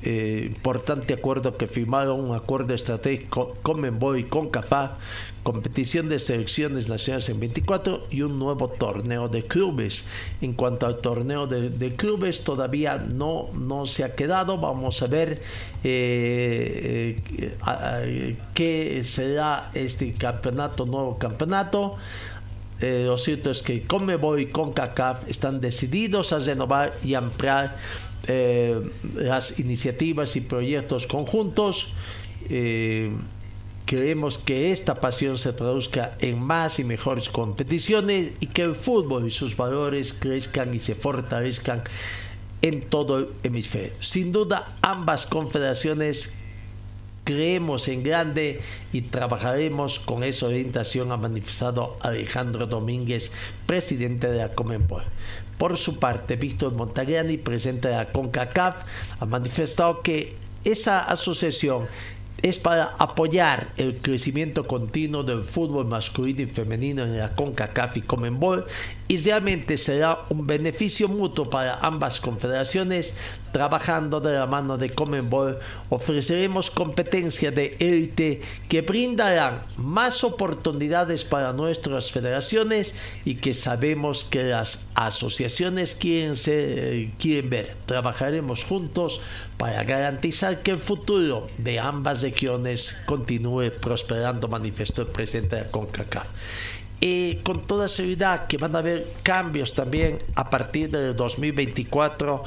Eh, 0.01 0.43
importante 0.47 1.13
acuerdo 1.13 1.55
que 1.55 1.67
firmaron 1.67 2.19
un 2.19 2.35
acuerdo 2.35 2.73
estratégico 2.73 3.55
con 3.61 3.79
Memboy 3.79 4.23
con 4.23 4.49
CAFA 4.49 4.97
competición 5.43 6.07
de 6.09 6.19
selecciones 6.19 6.87
nacionales 6.87 7.29
en 7.29 7.39
24 7.39 8.07
y 8.11 8.21
un 8.21 8.37
nuevo 8.37 8.67
torneo 8.69 9.27
de 9.27 9.43
clubes. 9.43 10.03
En 10.41 10.53
cuanto 10.53 10.85
al 10.85 10.97
torneo 10.97 11.47
de, 11.47 11.93
clubes, 11.93 12.43
todavía 12.43 12.97
no, 12.97 13.49
no 13.53 13.85
se 13.85 14.03
ha 14.03 14.15
quedado. 14.15 14.57
Vamos 14.57 15.01
a 15.01 15.07
ver 15.07 15.41
eh, 15.83 17.19
eh, 17.37 18.35
qué 18.53 19.03
será 19.03 19.71
este 19.73 20.13
campeonato, 20.13 20.85
nuevo 20.85 21.17
campeonato. 21.17 21.95
Eh, 22.79 23.03
lo 23.05 23.17
cierto 23.17 23.51
es 23.51 23.61
que 23.61 23.83
Conmebol 23.83 24.39
y 24.39 24.47
CONCACAF 24.47 25.27
están 25.27 25.61
decididos 25.61 26.33
a 26.33 26.39
renovar 26.39 26.97
y 27.03 27.13
ampliar 27.15 27.77
las 29.15 29.59
iniciativas 29.59 30.35
y 30.35 30.41
proyectos 30.41 31.07
conjuntos. 31.07 31.93
Queremos 33.85 34.37
que 34.37 34.71
esta 34.71 34.95
pasión 34.95 35.37
se 35.37 35.53
traduzca 35.53 36.15
en 36.19 36.39
más 36.39 36.79
y 36.79 36.83
mejores 36.83 37.29
competiciones 37.29 38.31
y 38.39 38.47
que 38.47 38.61
el 38.61 38.75
fútbol 38.75 39.27
y 39.27 39.31
sus 39.31 39.57
valores 39.57 40.13
crezcan 40.13 40.73
y 40.73 40.79
se 40.79 40.95
fortalezcan 40.95 41.83
en 42.61 42.81
todo 42.89 43.17
el 43.17 43.27
hemisferio. 43.43 43.91
Sin 43.99 44.31
duda, 44.31 44.75
ambas 44.81 45.25
confederaciones 45.25 46.35
creemos 47.23 47.87
en 47.87 48.03
grande 48.03 48.61
y 48.91 49.01
trabajaremos 49.03 49.99
con 49.99 50.23
esa 50.23 50.47
orientación, 50.47 51.11
ha 51.11 51.17
manifestado 51.17 51.97
Alejandro 52.01 52.65
Domínguez, 52.67 53.31
presidente 53.65 54.27
de 54.27 54.37
la 54.37 54.49
Comenbol. 54.49 55.03
Por 55.57 55.77
su 55.77 55.99
parte, 55.99 56.35
Víctor 56.35 56.73
Montagliani, 56.73 57.37
presidente 57.37 57.89
de 57.89 57.95
la 57.95 58.11
CONCACAF, 58.11 58.75
ha 59.19 59.25
manifestado 59.25 60.01
que 60.01 60.35
esa 60.63 60.99
asociación 61.01 61.87
es 62.41 62.57
para 62.57 62.95
apoyar 62.97 63.67
el 63.77 63.97
crecimiento 63.97 64.65
continuo 64.65 65.23
del 65.23 65.43
fútbol 65.43 65.85
masculino 65.85 66.41
y 66.41 66.47
femenino 66.47 67.03
en 67.03 67.17
la 67.17 67.35
CONCACAF 67.35 67.97
y 67.97 68.01
Comenbol 68.01 68.65
y 69.11 69.17
realmente 69.17 69.77
será 69.77 70.19
un 70.29 70.47
beneficio 70.47 71.09
mutuo 71.09 71.49
para 71.49 71.79
ambas 71.81 72.21
confederaciones 72.21 73.13
trabajando 73.51 74.21
de 74.21 74.37
la 74.37 74.45
mano 74.45 74.77
de 74.77 74.89
Comenbol 74.89 75.59
ofreceremos 75.89 76.71
competencia 76.71 77.51
de 77.51 77.75
élite 77.81 78.39
que 78.69 78.81
brindarán 78.83 79.63
más 79.75 80.23
oportunidades 80.23 81.25
para 81.25 81.51
nuestras 81.51 82.09
federaciones 82.09 82.95
y 83.25 83.35
que 83.35 83.53
sabemos 83.53 84.23
que 84.23 84.43
las 84.43 84.87
asociaciones 84.95 85.93
quieren, 85.93 87.49
ver. 87.49 87.75
Trabajaremos 87.85 88.63
juntos 88.63 89.19
para 89.57 89.83
garantizar 89.83 90.61
que 90.61 90.71
el 90.71 90.79
futuro 90.79 91.49
de 91.57 91.81
ambas 91.81 92.21
regiones 92.21 92.95
continúe 93.05 93.71
prosperando, 93.71 94.47
manifestó 94.47 95.01
el 95.01 95.09
presidente 95.09 95.57
de 95.57 95.69
CONCACAF. 95.69 96.27
Y 97.03 97.37
con 97.37 97.65
toda 97.65 97.87
seguridad 97.87 98.45
que 98.45 98.57
van 98.57 98.75
a 98.75 98.79
haber 98.79 99.11
cambios 99.23 99.73
también 99.73 100.19
a 100.35 100.49
partir 100.49 100.91
de 100.91 101.15
2024 101.15 102.43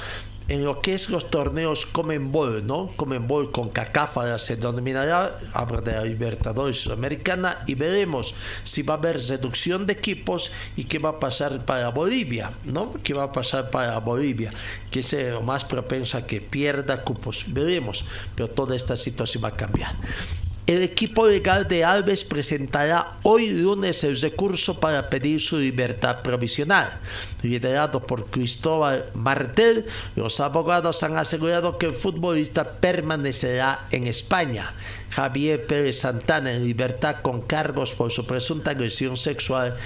en 0.46 0.64
lo 0.64 0.80
que 0.80 0.92
es 0.92 1.08
los 1.08 1.30
torneos 1.30 1.86
Comenbol, 1.86 2.66
¿no? 2.66 2.90
Comenbol 2.96 3.50
con 3.50 3.70
CACAFA 3.70 4.38
se 4.38 4.56
denominará, 4.56 5.38
habla 5.54 5.80
de 5.80 5.92
la 5.92 6.04
Libertadores 6.04 6.82
Sudamericana 6.82 7.62
y 7.66 7.74
veremos 7.74 8.34
si 8.62 8.82
va 8.82 8.94
a 8.94 8.96
haber 8.98 9.16
reducción 9.16 9.86
de 9.86 9.94
equipos 9.94 10.52
y 10.76 10.84
qué 10.84 10.98
va 10.98 11.10
a 11.10 11.20
pasar 11.20 11.64
para 11.64 11.88
Bolivia, 11.88 12.52
¿no? 12.64 12.92
¿Qué 13.02 13.14
va 13.14 13.24
a 13.24 13.32
pasar 13.32 13.70
para 13.70 13.98
Bolivia? 13.98 14.52
Que 14.90 15.00
es 15.00 15.12
lo 15.30 15.40
más 15.40 15.64
propenso 15.64 16.18
a 16.18 16.26
que 16.26 16.40
pierda 16.40 17.02
cupos, 17.02 17.44
veremos, 17.48 18.04
pero 18.34 18.48
toda 18.48 18.76
esta 18.76 18.96
situación 18.96 19.44
va 19.44 19.48
a 19.48 19.56
cambiar. 19.56 19.94
El 20.66 20.82
equipo 20.82 21.26
legal 21.26 21.68
de 21.68 21.84
Alves 21.84 22.24
presentará 22.24 23.18
hoy 23.22 23.50
lunes 23.50 24.02
el 24.02 24.18
recurso 24.18 24.80
para 24.80 25.10
pedir 25.10 25.38
su 25.38 25.58
libertad 25.58 26.22
provisional. 26.22 27.00
Liderado 27.42 28.00
por 28.00 28.30
Cristóbal 28.30 29.04
Martel, 29.12 29.84
los 30.16 30.40
abogados 30.40 31.02
han 31.02 31.18
asegurado 31.18 31.76
que 31.76 31.84
el 31.84 31.92
futbolista 31.92 32.64
permanecerá 32.64 33.88
en 33.90 34.06
España. 34.06 34.72
Javier 35.10 35.66
Pérez 35.66 35.98
Santana 35.98 36.52
en 36.52 36.64
libertad 36.64 37.16
con 37.20 37.42
cargos 37.42 37.92
por 37.92 38.10
su 38.10 38.26
presunta 38.26 38.70
agresión 38.70 39.18
sexual 39.18 39.76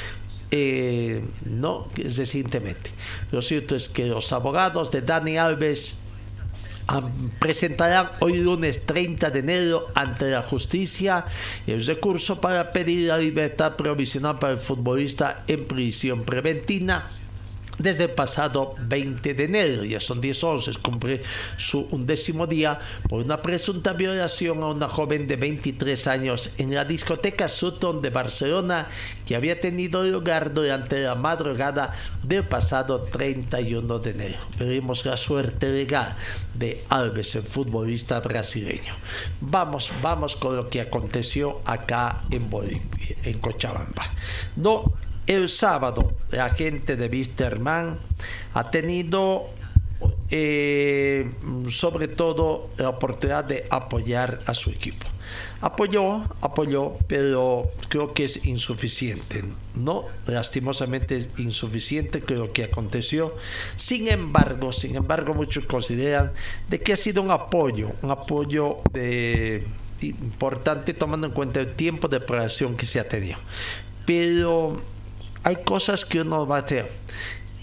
eh, 0.53 1.25
no 1.45 1.89
recientemente. 1.97 2.93
Lo 3.33 3.43
cierto 3.43 3.75
es 3.75 3.89
que 3.89 4.07
los 4.07 4.33
abogados 4.33 4.93
de 4.93 5.03
Dani 5.03 5.39
Alves 5.39 5.97
presentarán 7.39 8.11
hoy 8.21 8.39
lunes 8.39 8.87
30 8.87 9.31
de 9.31 9.39
enero 9.41 9.87
ante 9.95 10.31
la 10.31 10.43
justicia 10.43 11.27
el 11.67 11.85
recurso 11.85 12.41
para 12.41 12.73
pedir 12.73 13.09
la 13.09 13.19
libertad 13.19 13.77
provisional 13.77 14.39
para 14.39 14.55
el 14.55 14.59
futbolista 14.59 15.45
en 15.47 15.67
prisión 15.67 16.25
preventiva 16.25 17.11
desde 17.79 18.05
el 18.05 18.11
pasado 18.11 18.75
20 18.79 19.35
de 19.35 19.45
enero. 19.45 19.85
Ya 19.85 20.01
son 20.01 20.21
10 20.21 20.45
11, 20.45 20.73
cumple 20.83 21.23
su 21.57 21.89
undécimo 21.91 22.47
día 22.47 22.79
por 23.09 23.23
una 23.23 23.41
presunta 23.41 23.93
violación 23.93 24.63
a 24.63 24.67
una 24.67 24.89
joven 24.89 25.27
de 25.27 25.37
23 25.37 26.07
años 26.07 26.51
en 26.59 26.75
la 26.75 26.85
discoteca 26.85 27.49
Sutton 27.49 28.03
de 28.03 28.11
Barcelona 28.11 28.89
que 29.27 29.37
había 29.37 29.61
tenido 29.61 30.03
lugar 30.05 30.53
durante 30.53 31.03
la 31.03 31.15
madrugada 31.15 31.93
del 32.23 32.45
pasado 32.45 33.03
31 33.03 33.99
de 33.99 34.11
enero. 34.11 34.39
Veremos 34.59 35.05
la 35.05 35.17
suerte 35.17 35.71
legal 35.71 36.17
de 36.55 36.85
Alves, 36.89 37.35
el 37.37 37.43
futbolista 37.43 38.21
brasileño. 38.21 38.95
Vamos, 39.41 39.91
vamos 40.03 40.37
con 40.37 40.57
lo 40.57 40.69
que 40.69 40.81
aconteció 40.81 41.61
acá 41.65 42.23
en 42.31 42.49
Bolivia, 42.49 43.17
en 43.23 43.39
Cochabamba. 43.39 44.11
No 44.57 44.93
el 45.29 45.49
sábado, 45.51 46.13
la 46.31 46.51
gente 46.51 46.97
de 46.97 47.07
Wisterman 47.07 47.99
ha 48.55 48.71
tenido 48.71 49.47
eh, 50.31 51.31
sobre 51.69 52.09
todo 52.09 52.71
la 52.79 52.89
oportunidad 52.89 53.45
de 53.45 53.67
apoyar 53.71 54.41
a 54.47 54.55
su 54.55 54.71
equipo. 54.71 55.07
Apoyó, 55.61 56.23
apoyó, 56.41 56.97
pero 57.07 57.71
creo 57.89 58.15
que 58.15 58.25
es 58.25 58.47
insuficiente, 58.47 59.45
¿no? 59.75 60.05
Lastimosamente 60.27 61.17
es 61.17 61.29
insuficiente 61.37 62.23
creo 62.23 62.53
que 62.53 62.65
aconteció. 62.65 63.35
Sin 63.77 64.09
embargo, 64.09 64.73
sin 64.73 64.97
embargo, 64.97 65.35
muchos 65.35 65.67
consideran 65.67 66.33
de 66.71 66.81
que 66.81 66.95
ha 66.95 66.97
sido 66.97 67.21
un 67.21 67.31
apoyo, 67.31 67.93
un 68.01 68.11
apoyo 68.11 68.79
de, 68.93 69.67
importante 70.01 70.95
tomando 70.95 71.27
en 71.27 71.35
cuenta 71.35 71.61
el 71.61 71.75
tiempo 71.75 72.09
de 72.09 72.21
preparación 72.21 72.77
que 72.77 72.87
se 72.87 73.01
ha 73.01 73.09
tenido. 73.09 73.39
Pero 74.07 74.81
hay 75.49 75.57
cosas 75.65 76.05
que 76.05 76.21
uno 76.21 76.47
va 76.47 76.59
a 76.59 76.67
tener 76.67 76.91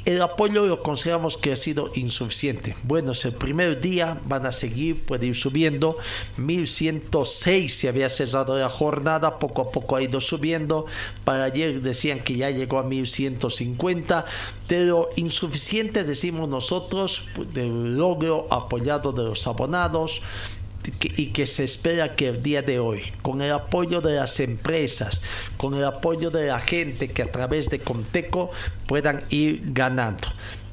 el 0.05 0.21
apoyo 0.21 0.67
lo 0.67 0.83
consideramos 0.83 1.35
que 1.35 1.51
ha 1.51 1.55
sido 1.55 1.89
insuficiente. 1.95 2.75
Bueno, 2.83 3.13
es 3.13 3.25
el 3.25 3.33
primer 3.33 3.81
día, 3.81 4.19
van 4.25 4.45
a 4.45 4.51
seguir, 4.51 5.03
puede 5.03 5.25
ir 5.25 5.35
subiendo. 5.35 5.97
1106 6.37 7.75
se 7.75 7.87
había 7.87 8.07
cesado 8.09 8.57
la 8.57 8.69
jornada, 8.69 9.39
poco 9.39 9.63
a 9.63 9.71
poco 9.71 9.95
ha 9.95 10.03
ido 10.03 10.21
subiendo. 10.21 10.85
Para 11.23 11.45
ayer 11.45 11.81
decían 11.81 12.19
que 12.19 12.35
ya 12.35 12.51
llegó 12.51 12.77
a 12.77 12.83
1150, 12.83 14.25
pero 14.67 15.09
insuficiente 15.15 16.03
decimos 16.03 16.47
nosotros 16.49 17.27
del 17.53 17.97
logro 17.97 18.45
apoyado 18.51 19.11
de 19.11 19.23
los 19.23 19.47
abonados 19.47 20.21
y 21.01 21.27
que 21.27 21.47
se 21.47 21.63
espera 21.63 22.15
que 22.15 22.27
el 22.27 22.43
día 22.43 22.61
de 22.61 22.79
hoy, 22.79 23.01
con 23.21 23.41
el 23.41 23.51
apoyo 23.51 24.01
de 24.01 24.15
las 24.15 24.39
empresas, 24.39 25.21
con 25.57 25.73
el 25.75 25.83
apoyo 25.83 26.31
de 26.31 26.47
la 26.47 26.59
gente 26.59 27.09
que 27.09 27.23
a 27.23 27.31
través 27.31 27.69
de 27.69 27.79
Conteco 27.79 28.51
puedan 28.87 29.23
ir 29.29 29.61
ganando. 29.73 30.27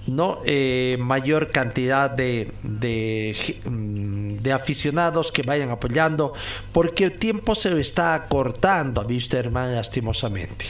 ¿no? 0.06 0.40
Eh, 0.44 0.96
mayor 0.98 1.52
cantidad 1.52 2.10
de, 2.10 2.52
mm, 2.62 4.36
de, 4.38 4.52
aficionados 4.52 5.30
que 5.30 5.42
vayan 5.42 5.70
apoyando, 5.70 6.32
porque 6.72 7.04
el 7.04 7.12
tiempo 7.12 7.54
se 7.54 7.78
está 7.80 8.14
acortando 8.14 9.00
a 9.00 9.06
Wisterman 9.06 9.74
lastimosamente. 9.74 10.66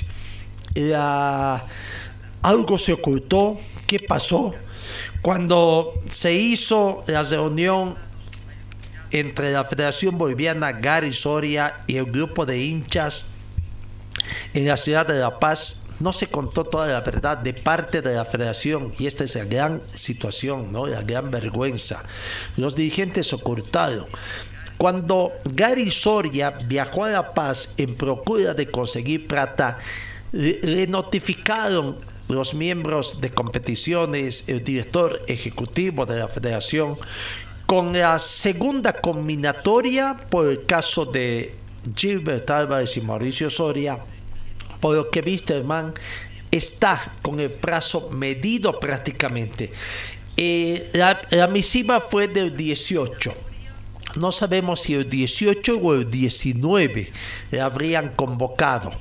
algo 2.42 2.76
se 2.76 2.92
ocultó, 2.92 3.56
¿qué 3.86 4.00
pasó? 4.00 4.52
Cuando 5.22 5.94
se 6.10 6.34
hizo 6.34 7.04
la 7.06 7.22
reunión 7.22 7.94
entre 9.12 9.52
la 9.52 9.64
Federación 9.64 10.18
Boliviana 10.18 10.72
Gary 10.72 11.12
Soria 11.12 11.82
y 11.86 11.96
el 11.96 12.06
grupo 12.06 12.46
de 12.46 12.58
hinchas 12.58 13.26
en 14.54 14.66
la 14.66 14.76
ciudad 14.76 15.06
de 15.06 15.18
La 15.18 15.38
Paz 15.38 15.84
no 16.00 16.12
se 16.12 16.26
contó 16.26 16.64
toda 16.64 16.88
la 16.88 17.00
verdad 17.00 17.38
de 17.38 17.54
parte 17.54 18.02
de 18.02 18.14
la 18.14 18.24
federación 18.24 18.92
y 18.98 19.06
esta 19.06 19.24
es 19.24 19.36
la 19.36 19.44
gran 19.44 19.80
situación, 19.94 20.72
la 20.72 21.02
gran 21.02 21.30
vergüenza. 21.30 22.02
Los 22.56 22.74
dirigentes 22.74 23.32
ocultaron. 23.32 24.06
Cuando 24.78 25.32
Gary 25.44 25.90
Soria 25.90 26.50
viajó 26.50 27.04
a 27.04 27.10
La 27.10 27.34
Paz 27.34 27.74
en 27.76 27.94
procura 27.94 28.52
de 28.54 28.66
conseguir 28.66 29.28
plata, 29.28 29.78
le 30.32 30.86
notificaron 30.88 31.98
los 32.28 32.54
miembros 32.54 33.20
de 33.20 33.30
competiciones, 33.30 34.48
el 34.48 34.64
director 34.64 35.22
ejecutivo 35.28 36.06
de 36.06 36.18
la 36.18 36.28
federación 36.28 36.96
con 37.72 37.94
la 37.94 38.18
segunda 38.18 38.92
combinatoria 38.92 40.14
por 40.28 40.46
el 40.50 40.66
caso 40.66 41.06
de 41.06 41.54
Gilbert 41.96 42.50
Álvarez 42.50 42.98
y 42.98 43.00
Mauricio 43.00 43.48
Soria, 43.48 43.98
por 44.78 44.94
lo 44.94 45.08
que 45.08 45.22
está 46.50 47.14
con 47.22 47.40
el 47.40 47.50
plazo 47.50 48.10
medido 48.10 48.78
prácticamente. 48.78 49.72
Eh, 50.36 50.90
la, 50.92 51.18
la 51.30 51.46
misiva 51.46 52.02
fue 52.02 52.28
del 52.28 52.54
18 52.54 53.34
no 54.16 54.30
sabemos 54.30 54.80
si 54.80 54.94
el 54.94 55.08
18 55.08 55.76
o 55.76 55.94
el 55.94 56.10
19 56.10 57.12
le 57.50 57.60
habrían 57.60 58.10
convocado. 58.10 58.92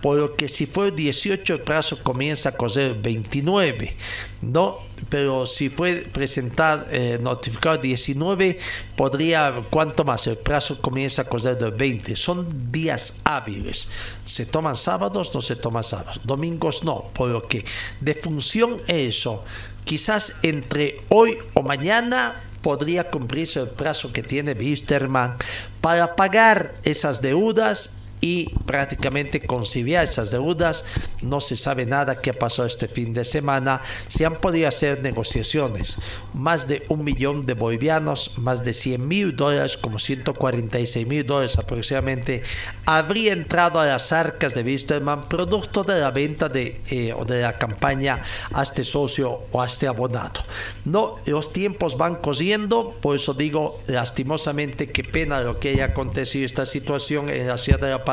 Por 0.00 0.16
lo 0.16 0.36
que 0.36 0.48
si 0.48 0.66
fue 0.66 0.88
el 0.88 0.96
18 0.96 1.54
el 1.54 1.60
plazo 1.60 2.02
comienza 2.02 2.50
a 2.50 2.52
correr 2.52 2.94
29, 2.94 3.96
¿no? 4.42 4.78
Pero 5.08 5.46
si 5.46 5.70
fue 5.70 6.06
presentado, 6.12 6.86
eh, 6.90 7.18
notificado 7.20 7.78
19, 7.78 8.58
podría, 8.96 9.62
¿cuánto 9.70 10.04
más? 10.04 10.26
El 10.26 10.38
plazo 10.38 10.80
comienza 10.80 11.22
a 11.22 11.24
correr 11.24 11.58
el 11.60 11.72
20. 11.72 12.14
Son 12.14 12.70
días 12.70 13.20
hábiles. 13.24 13.88
Se 14.24 14.46
toman 14.46 14.76
sábados, 14.76 15.34
no 15.34 15.40
se 15.40 15.56
toman 15.56 15.82
sábados. 15.82 16.20
Domingos 16.24 16.84
no. 16.84 17.04
Por 17.12 17.30
lo 17.30 17.46
que 17.46 17.64
de 18.00 18.14
función 18.14 18.80
eso, 18.86 19.44
quizás 19.84 20.38
entre 20.42 21.00
hoy 21.08 21.38
o 21.54 21.62
mañana 21.62 22.42
podría 22.62 23.10
cumplirse 23.10 23.60
el 23.60 23.68
plazo 23.68 24.12
que 24.12 24.22
tiene 24.22 24.52
Wisterman 24.52 25.36
para 25.80 26.16
pagar 26.16 26.74
esas 26.84 27.22
deudas 27.22 27.98
y 28.20 28.50
prácticamente 28.66 29.40
conciliar 29.40 30.04
esas 30.04 30.30
deudas. 30.30 30.84
No 31.22 31.40
se 31.40 31.56
sabe 31.56 31.86
nada 31.86 32.20
qué 32.20 32.34
pasó 32.34 32.64
este 32.64 32.88
fin 32.88 33.12
de 33.12 33.24
semana. 33.24 33.82
Se 34.06 34.26
han 34.26 34.36
podido 34.36 34.68
hacer 34.68 35.02
negociaciones. 35.02 35.96
Más 36.34 36.68
de 36.68 36.84
un 36.88 37.04
millón 37.04 37.46
de 37.46 37.54
bolivianos, 37.54 38.38
más 38.38 38.64
de 38.64 38.72
100 38.72 39.06
mil 39.06 39.36
dólares, 39.36 39.76
como 39.76 39.98
146 39.98 41.06
mil 41.06 41.26
dólares 41.26 41.58
aproximadamente, 41.58 42.42
habría 42.84 43.32
entrado 43.32 43.80
a 43.80 43.86
las 43.86 44.12
arcas 44.12 44.54
de 44.54 44.62
Wisterman 44.62 45.28
producto 45.28 45.84
de 45.84 46.00
la 46.00 46.10
venta 46.10 46.48
de, 46.48 46.80
eh, 46.88 47.12
o 47.12 47.24
de 47.24 47.42
la 47.42 47.58
campaña 47.58 48.22
a 48.52 48.62
este 48.62 48.84
socio 48.84 49.42
o 49.52 49.62
a 49.62 49.66
este 49.66 49.86
abonado. 49.86 50.40
No, 50.84 51.16
los 51.26 51.52
tiempos 51.52 51.96
van 51.96 52.16
corriendo, 52.16 52.94
por 53.00 53.16
eso 53.16 53.34
digo 53.34 53.80
lastimosamente 53.86 54.88
qué 54.88 55.02
pena 55.02 55.40
lo 55.40 55.58
que 55.58 55.70
haya 55.70 55.86
acontecido 55.86 56.46
esta 56.46 56.66
situación 56.66 57.28
en 57.28 57.48
la 57.48 57.58
ciudad 57.58 57.80
de 57.80 57.90
La 57.90 58.04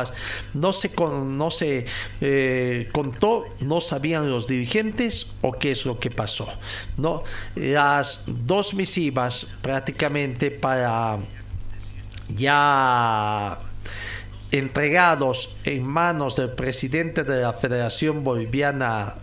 no 0.53 0.73
se, 0.73 0.91
no 0.97 1.51
se 1.51 1.85
eh, 2.21 2.89
contó, 2.91 3.45
no 3.59 3.81
sabían 3.81 4.29
los 4.29 4.47
dirigentes 4.47 5.35
o 5.41 5.53
qué 5.53 5.71
es 5.71 5.85
lo 5.85 5.99
que 5.99 6.11
pasó. 6.11 6.47
¿no? 6.97 7.23
Las 7.55 8.23
dos 8.27 8.73
misivas 8.73 9.47
prácticamente 9.61 10.51
para 10.51 11.19
ya 12.35 13.59
entregados 14.51 15.57
en 15.63 15.83
manos 15.83 16.35
del 16.35 16.51
presidente 16.51 17.23
de 17.23 17.41
la 17.41 17.53
Federación 17.53 18.23
Boliviana 18.23 19.15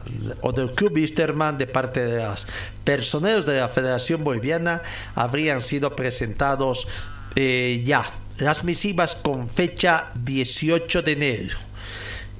o 0.43 0.53
del 0.53 0.73
Club 0.73 0.95
Wisterman 0.95 1.59
de 1.59 1.67
parte 1.67 2.05
de 2.05 2.23
los 2.23 2.47
personeros 2.85 3.47
de 3.47 3.61
la 3.61 3.69
Federación 3.69 4.25
Boliviana 4.25 4.83
habrían 5.15 5.61
sido 5.61 5.97
presentados 5.97 6.87
eh, 7.35 7.83
ya 7.85 8.11
las 8.43 8.65
misivas 8.65 9.15
con 9.15 9.49
fecha 9.49 10.11
18 10.15 11.03
de 11.03 11.13
enero, 11.13 11.57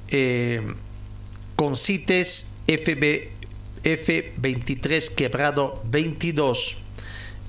eh, 0.09 0.61
con 1.55 1.75
CITES 1.75 2.51
FB, 2.67 3.29
F23 3.83 5.15
quebrado 5.15 5.81
22, 5.85 6.77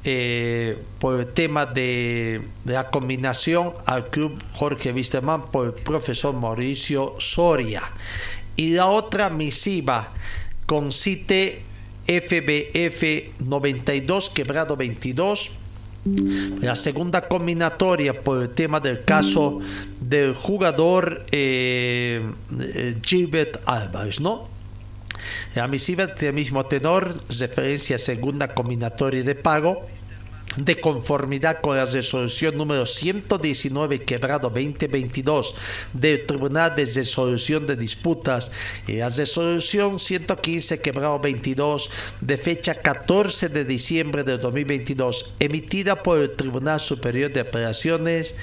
eh, 0.05 0.79
por 0.99 1.21
el 1.21 1.27
tema 1.33 1.67
de, 1.67 2.43
la 2.65 2.91
combinación 2.91 3.73
al 3.87 4.09
club 4.11 4.41
Jorge 4.53 4.93
Wisterman 4.93 5.51
por 5.51 5.67
el 5.67 5.73
profesor 5.73 6.35
Mauricio 6.35 7.15
Soria. 7.19 7.83
Y 8.57 8.71
la 8.71 8.87
otra 8.87 9.31
misiva 9.31 10.13
con 10.67 10.93
CITE 10.93 11.63
FBF 12.07 13.41
92 13.41 14.31
quebrado 14.31 14.77
22 14.77 15.59
la 16.61 16.77
segunda 16.77 17.29
combinatoria 17.29 18.21
por 18.21 18.43
el 18.43 18.51
tema 18.51 18.81
del 18.81 19.05
caso 19.05 19.61
del 20.01 20.35
jugador 20.35 21.25
eh, 21.33 22.23
eh 22.59 22.97
Gilbert 23.05 23.61
Álvarez, 23.67 24.21
¿no? 24.21 24.49
La 25.55 25.67
misiva 25.69 26.07
del 26.07 26.35
mismo 26.35 26.67
tenor, 26.67 27.23
referencia 27.39 27.97
a 27.97 27.99
segunda 27.99 28.49
combinatoria 28.55 29.23
de 29.23 29.35
pago, 29.35 29.87
de 30.57 30.81
conformidad 30.81 31.61
con 31.61 31.77
la 31.77 31.87
resolución 31.87 32.57
número 32.57 32.87
119 32.87 34.03
quebrado 34.03 34.51
2022 34.51 35.55
del 35.93 36.27
Tribunal 36.27 36.77
de 36.77 36.85
Resolución 36.85 37.67
de 37.67 37.77
Disputas. 37.77 38.53
Y 38.87 38.95
la 38.95 39.09
resolución 39.09 39.99
115 39.99 40.81
quebrado 40.81 41.19
22 41.19 41.91
de 42.21 42.39
fecha 42.39 42.75
14 42.75 43.49
de 43.49 43.65
diciembre 43.65 44.25
de 44.25 44.39
2022 44.39 45.35
emitida 45.39 46.03
por 46.03 46.19
el 46.19 46.37
Tribunal 46.37 46.81
Superior 46.81 47.33
de 47.33 47.43
Operaciones 47.43 48.37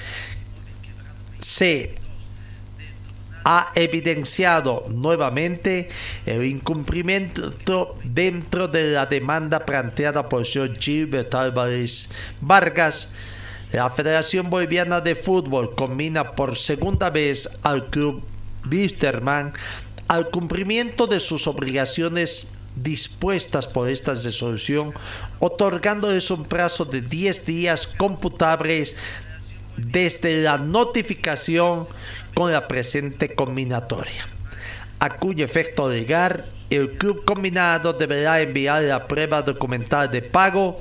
C 1.38 2.01
ha 3.44 3.72
evidenciado 3.74 4.86
nuevamente 4.88 5.88
el 6.26 6.44
incumplimiento 6.44 7.54
dentro 8.04 8.68
de 8.68 8.92
la 8.92 9.06
demanda 9.06 9.64
planteada 9.64 10.28
por 10.28 10.44
Gilbert 10.44 11.34
Álvarez 11.34 12.08
Vargas. 12.40 13.12
La 13.72 13.88
Federación 13.90 14.50
Boliviana 14.50 15.00
de 15.00 15.14
Fútbol 15.14 15.74
combina 15.74 16.32
por 16.32 16.56
segunda 16.56 17.10
vez 17.10 17.48
al 17.62 17.86
club 17.86 18.22
Wisterman 18.70 19.52
al 20.08 20.28
cumplimiento 20.28 21.06
de 21.06 21.20
sus 21.20 21.46
obligaciones 21.46 22.50
dispuestas 22.76 23.66
por 23.66 23.88
esta 23.88 24.14
resolución, 24.14 24.92
otorgándoles 25.38 26.30
un 26.30 26.44
plazo 26.44 26.84
de 26.84 27.00
10 27.00 27.46
días 27.46 27.86
computables 27.86 28.96
desde 29.76 30.42
la 30.42 30.58
notificación 30.58 31.86
con 32.34 32.52
la 32.52 32.68
presente 32.68 33.34
combinatoria, 33.34 34.26
a 34.98 35.10
cuyo 35.10 35.44
efecto 35.44 35.88
legal 35.88 36.44
el 36.70 36.92
club 36.92 37.24
combinado 37.24 37.92
deberá 37.92 38.40
enviar 38.40 38.82
la 38.82 39.06
prueba 39.06 39.42
documental 39.42 40.10
de 40.10 40.22
pago. 40.22 40.80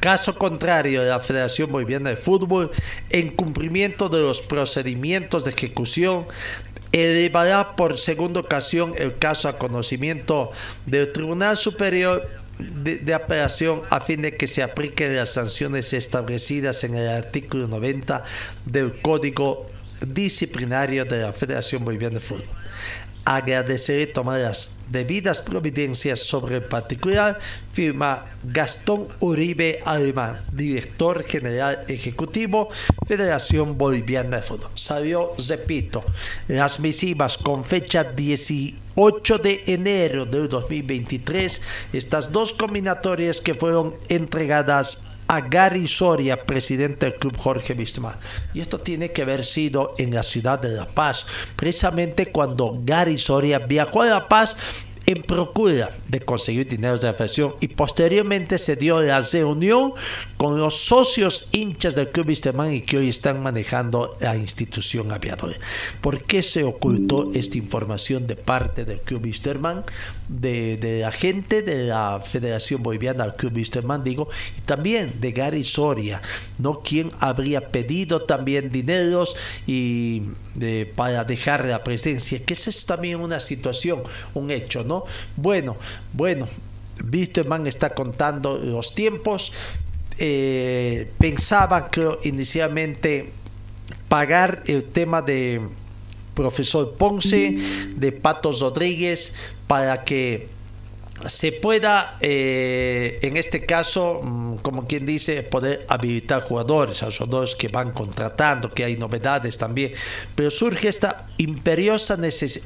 Caso 0.00 0.36
contrario, 0.36 1.04
la 1.04 1.20
Federación 1.20 1.70
Boliviana 1.70 2.10
de 2.10 2.16
Fútbol, 2.16 2.70
en 3.10 3.30
cumplimiento 3.30 4.08
de 4.08 4.20
los 4.20 4.40
procedimientos 4.40 5.44
de 5.44 5.50
ejecución, 5.50 6.26
elevará 6.92 7.76
por 7.76 7.98
segunda 7.98 8.40
ocasión 8.40 8.94
el 8.96 9.18
caso 9.18 9.48
a 9.48 9.58
conocimiento 9.58 10.50
del 10.86 11.12
Tribunal 11.12 11.56
Superior 11.56 12.28
de, 12.58 13.14
Apelación 13.14 13.82
a 13.90 14.00
fin 14.00 14.22
de 14.22 14.36
que 14.36 14.46
se 14.46 14.62
apliquen 14.62 15.14
las 15.16 15.30
sanciones 15.30 15.92
establecidas 15.92 16.84
en 16.84 16.94
el 16.94 17.08
artículo 17.08 17.68
90 17.68 18.24
del 18.66 19.00
Código 19.00 19.70
Disciplinario 20.06 21.04
de 21.04 21.22
la 21.22 21.32
Federación 21.32 21.84
Boliviana 21.84 22.16
de 22.16 22.20
Fútbol 22.20 22.46
agradeceré 23.28 24.06
tomar 24.06 24.40
las 24.40 24.78
debidas 24.90 25.42
providencias 25.42 26.20
sobre 26.20 26.56
el 26.56 26.62
particular, 26.62 27.38
firma 27.70 28.24
Gastón 28.42 29.06
Uribe 29.20 29.82
Alemán, 29.84 30.40
director 30.50 31.22
general 31.24 31.84
ejecutivo, 31.88 32.70
Federación 33.06 33.76
Boliviana 33.76 34.38
de 34.38 34.42
Fútbol. 34.42 34.70
Salió, 34.74 35.34
repito, 35.46 36.02
las 36.48 36.80
misivas 36.80 37.36
con 37.36 37.66
fecha 37.66 38.02
18 38.02 39.38
de 39.38 39.62
enero 39.66 40.24
del 40.24 40.48
2023, 40.48 41.60
estas 41.92 42.32
dos 42.32 42.54
combinatorias 42.54 43.42
que 43.42 43.52
fueron 43.52 43.94
entregadas 44.08 45.04
a 45.28 45.42
Gary 45.42 45.86
Soria, 45.86 46.44
presidente 46.44 47.06
del 47.06 47.18
club 47.18 47.36
Jorge 47.36 47.74
Wisterman. 47.74 48.16
Y 48.54 48.60
esto 48.60 48.78
tiene 48.78 49.12
que 49.12 49.22
haber 49.22 49.44
sido 49.44 49.94
en 49.98 50.14
la 50.14 50.22
ciudad 50.22 50.58
de 50.58 50.70
La 50.70 50.86
Paz, 50.86 51.26
precisamente 51.54 52.32
cuando 52.32 52.80
Gary 52.82 53.18
Soria 53.18 53.58
viajó 53.58 54.02
a 54.02 54.06
La 54.06 54.28
Paz 54.28 54.56
en 55.08 55.22
procura 55.22 55.88
de 56.06 56.20
conseguir 56.20 56.68
dinero 56.68 56.92
de 56.92 57.12
federación 57.12 57.54
y 57.60 57.68
posteriormente 57.68 58.58
se 58.58 58.76
dio 58.76 59.00
la 59.00 59.22
reunión 59.22 59.94
con 60.36 60.58
los 60.58 60.84
socios 60.84 61.48
hinchas 61.52 61.94
del 61.94 62.10
Club 62.10 62.28
Wisterman 62.28 62.74
y 62.74 62.82
que 62.82 62.98
hoy 62.98 63.08
están 63.08 63.42
manejando 63.42 64.18
la 64.20 64.36
institución 64.36 65.10
aviadora. 65.10 65.56
¿Por 66.02 66.24
qué 66.24 66.42
se 66.42 66.62
ocultó 66.62 67.30
esta 67.32 67.56
información 67.56 68.26
de 68.26 68.36
parte 68.36 68.84
del 68.84 69.00
Club 69.00 69.24
Wisterman, 69.24 69.82
de, 70.28 71.00
la 71.02 71.10
gente 71.10 71.62
de 71.62 71.86
la 71.86 72.20
Federación 72.20 72.82
Boliviana 72.82 73.24
del 73.24 73.34
Club 73.34 73.56
Wisterman, 73.56 74.04
digo, 74.04 74.28
y 74.56 74.60
también 74.62 75.14
de 75.20 75.32
Gary 75.32 75.64
Soria, 75.64 76.20
¿no? 76.58 76.80
Quien 76.80 77.10
habría 77.20 77.68
pedido 77.68 78.22
también 78.22 78.70
dineros 78.70 79.34
y 79.66 80.22
para 80.94 81.24
dejar 81.24 81.64
la 81.64 81.82
presencia, 81.82 82.44
que 82.44 82.54
esa 82.54 82.70
es 82.70 82.84
también 82.86 83.20
una 83.20 83.40
situación, 83.40 84.02
un 84.34 84.50
hecho, 84.50 84.84
¿no? 84.84 85.04
Bueno, 85.36 85.76
bueno, 86.12 86.48
Wisterman 87.10 87.66
está 87.66 87.90
contando 87.90 88.58
los 88.58 88.94
tiempos. 88.94 89.52
Eh, 90.18 91.10
pensaba 91.18 91.90
que 91.90 92.18
inicialmente 92.24 93.30
pagar 94.08 94.62
el 94.66 94.84
tema 94.84 95.22
de 95.22 95.60
profesor 96.34 96.94
Ponce, 96.96 97.56
de 97.96 98.12
Patos 98.12 98.60
Rodríguez, 98.60 99.34
para 99.68 100.02
que 100.02 100.58
se 101.26 101.50
pueda, 101.50 102.16
eh, 102.20 103.18
en 103.22 103.36
este 103.36 103.66
caso, 103.66 104.20
mm, 104.22 104.56
como 104.58 104.86
quien 104.86 105.04
dice, 105.04 105.42
poder 105.42 105.84
habilitar 105.88 106.42
jugadores, 106.42 107.02
a 107.02 107.06
los 107.06 107.18
jugadores 107.18 107.54
que 107.56 107.68
van 107.68 107.90
contratando, 107.90 108.70
que 108.70 108.84
hay 108.84 108.96
novedades 108.96 109.58
también. 109.58 109.92
Pero 110.36 110.50
surge 110.50 110.88
esta 110.88 111.26
imperiosa 111.38 112.16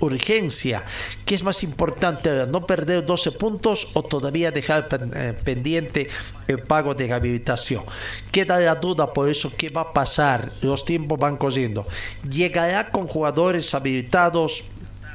urgencia, 0.00 0.84
que 1.24 1.34
es 1.34 1.42
más 1.42 1.62
importante, 1.62 2.46
no 2.46 2.66
perder 2.66 3.06
12 3.06 3.32
puntos 3.32 3.88
o 3.94 4.02
todavía 4.02 4.50
dejar 4.50 4.88
eh, 5.14 5.34
pendiente 5.42 6.08
el 6.46 6.58
pago 6.60 6.94
de 6.94 7.06
rehabilitación. 7.06 7.84
Queda 8.30 8.60
la 8.60 8.74
duda 8.74 9.12
por 9.12 9.30
eso 9.30 9.50
qué 9.56 9.70
va 9.70 9.80
a 9.80 9.92
pasar, 9.92 10.52
los 10.60 10.84
tiempos 10.84 11.18
van 11.18 11.38
corriendo. 11.38 11.86
Llegará 12.28 12.90
con 12.90 13.06
jugadores 13.06 13.74
habilitados 13.74 14.64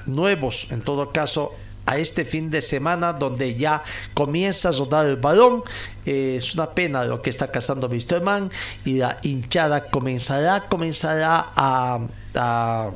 nuevos, 0.07 0.67
en 0.71 0.81
todo 0.81 1.11
caso, 1.11 1.53
a 1.87 1.97
este 1.97 2.25
fin 2.25 2.51
de 2.51 2.61
semana 2.61 3.13
donde 3.13 3.55
ya 3.55 3.81
comienza 4.13 4.69
a 4.69 4.71
rodar 4.73 5.05
el 5.07 5.15
balón. 5.15 5.63
Eh, 6.05 6.35
es 6.37 6.53
una 6.53 6.69
pena 6.69 7.05
lo 7.05 7.21
que 7.21 7.29
está 7.29 7.47
cazando 7.47 7.87
Wisterman 7.87 8.51
y 8.85 8.97
la 8.97 9.17
hinchada 9.23 9.89
comenzará, 9.89 10.67
comenzará 10.67 11.51
a, 11.55 11.99
a, 12.35 12.91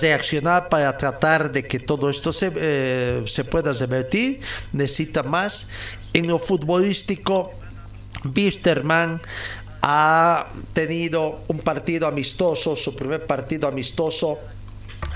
reaccionar 0.00 0.68
para 0.68 0.96
tratar 0.96 1.50
de 1.50 1.64
que 1.64 1.80
todo 1.80 2.08
esto 2.10 2.32
se, 2.32 2.52
eh, 2.54 3.22
se 3.26 3.44
pueda 3.44 3.72
revertir. 3.72 4.40
Necesita 4.72 5.22
más. 5.22 5.68
En 6.12 6.28
lo 6.28 6.38
futbolístico, 6.38 7.52
Wisterman 8.36 9.22
ha 9.80 10.48
tenido 10.74 11.40
un 11.48 11.58
partido 11.60 12.06
amistoso, 12.06 12.76
su 12.76 12.94
primer 12.94 13.26
partido 13.26 13.66
amistoso 13.66 14.38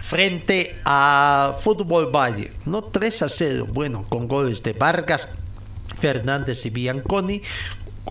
frente 0.01 0.77
a 0.85 1.57
Fútbol 1.59 2.15
Valle. 2.15 2.53
No 2.65 2.85
3 2.85 3.23
a 3.23 3.29
0, 3.29 3.67
bueno, 3.69 4.05
con 4.09 4.29
goles 4.29 4.63
de 4.63 4.73
Vargas, 4.73 5.37
Fernández 5.99 6.65
y 6.67 6.71
Bianconi, 6.71 7.43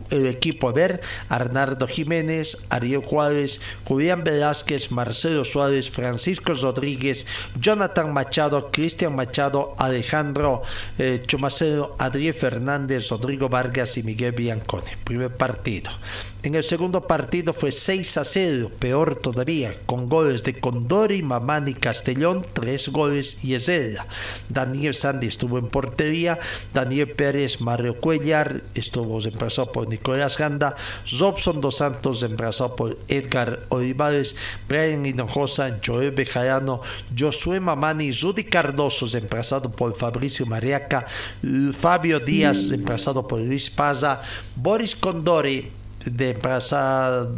el 0.10 0.28
equipo 0.28 0.70
a 0.70 0.74
ver, 0.74 1.02
Arnardo 1.30 1.88
Jiménez, 1.88 2.66
Ariel 2.70 3.02
Juárez, 3.02 3.62
Julián 3.86 4.24
Velázquez, 4.24 4.92
Marcelo 4.92 5.46
Suárez, 5.46 5.90
Francisco 5.90 6.54
Rodríguez, 6.54 7.26
Jonathan 7.60 8.14
Machado, 8.14 8.72
Cristian 8.72 9.16
Machado, 9.16 9.74
Alejandro 9.78 10.64
eh, 10.98 11.24
Chumacero, 11.26 11.96
Adriel 12.00 12.34
Fernández, 12.34 13.10
Rodrigo 13.10 13.50
Vargas 13.50 13.98
y 13.98 14.04
Miguel 14.04 14.34
Bianconi. 14.34 14.92
Primer 15.04 15.36
partido. 15.36 15.92
En 16.46 16.54
el 16.54 16.64
segundo 16.64 17.08
partido 17.08 17.54
fue 17.54 17.72
6 17.72 18.18
a 18.18 18.24
0, 18.24 18.70
peor 18.78 19.16
todavía, 19.16 19.76
con 19.88 20.08
goles 20.08 20.44
de 20.44 20.54
Condori, 20.54 21.24
Mamani 21.24 21.74
Castellón, 21.74 22.46
3 22.54 22.90
goles 22.90 23.44
y 23.44 23.56
Ezela. 23.56 24.06
Daniel 24.48 24.94
Sandy 24.94 25.26
estuvo 25.26 25.58
en 25.58 25.70
portería, 25.70 26.38
Daniel 26.72 27.10
Pérez, 27.10 27.62
Mario 27.62 28.00
Cuellar, 28.00 28.62
estuvo 28.76 29.20
reemplazado 29.20 29.72
por 29.72 29.90
Nicolás 29.90 30.38
Ganda, 30.38 30.76
Robson 31.20 31.62
Dos 31.62 31.78
Santos, 31.78 32.22
reemplazado 32.22 32.76
por 32.76 33.00
Edgar 33.08 33.62
Olivares, 33.70 34.36
Brian 34.70 35.04
Hinojosa, 35.04 35.80
Joel 35.84 36.12
Bejarano, 36.12 36.80
Josué 37.18 37.60
Mamani, 37.60 38.12
Rudy 38.12 38.44
Cardoso, 38.44 39.08
reemplazado 39.08 39.72
por 39.72 39.98
Fabricio 39.98 40.46
Mariaca, 40.46 41.08
Fabio 41.74 42.20
Díaz, 42.20 42.70
reemplazado 42.70 43.28
por 43.28 43.40
Luis 43.40 43.72
Paza, 43.72 44.22
Boris 44.56 44.96
Condori, 44.96 45.72
de 46.06 46.32
emplazado 46.32 47.36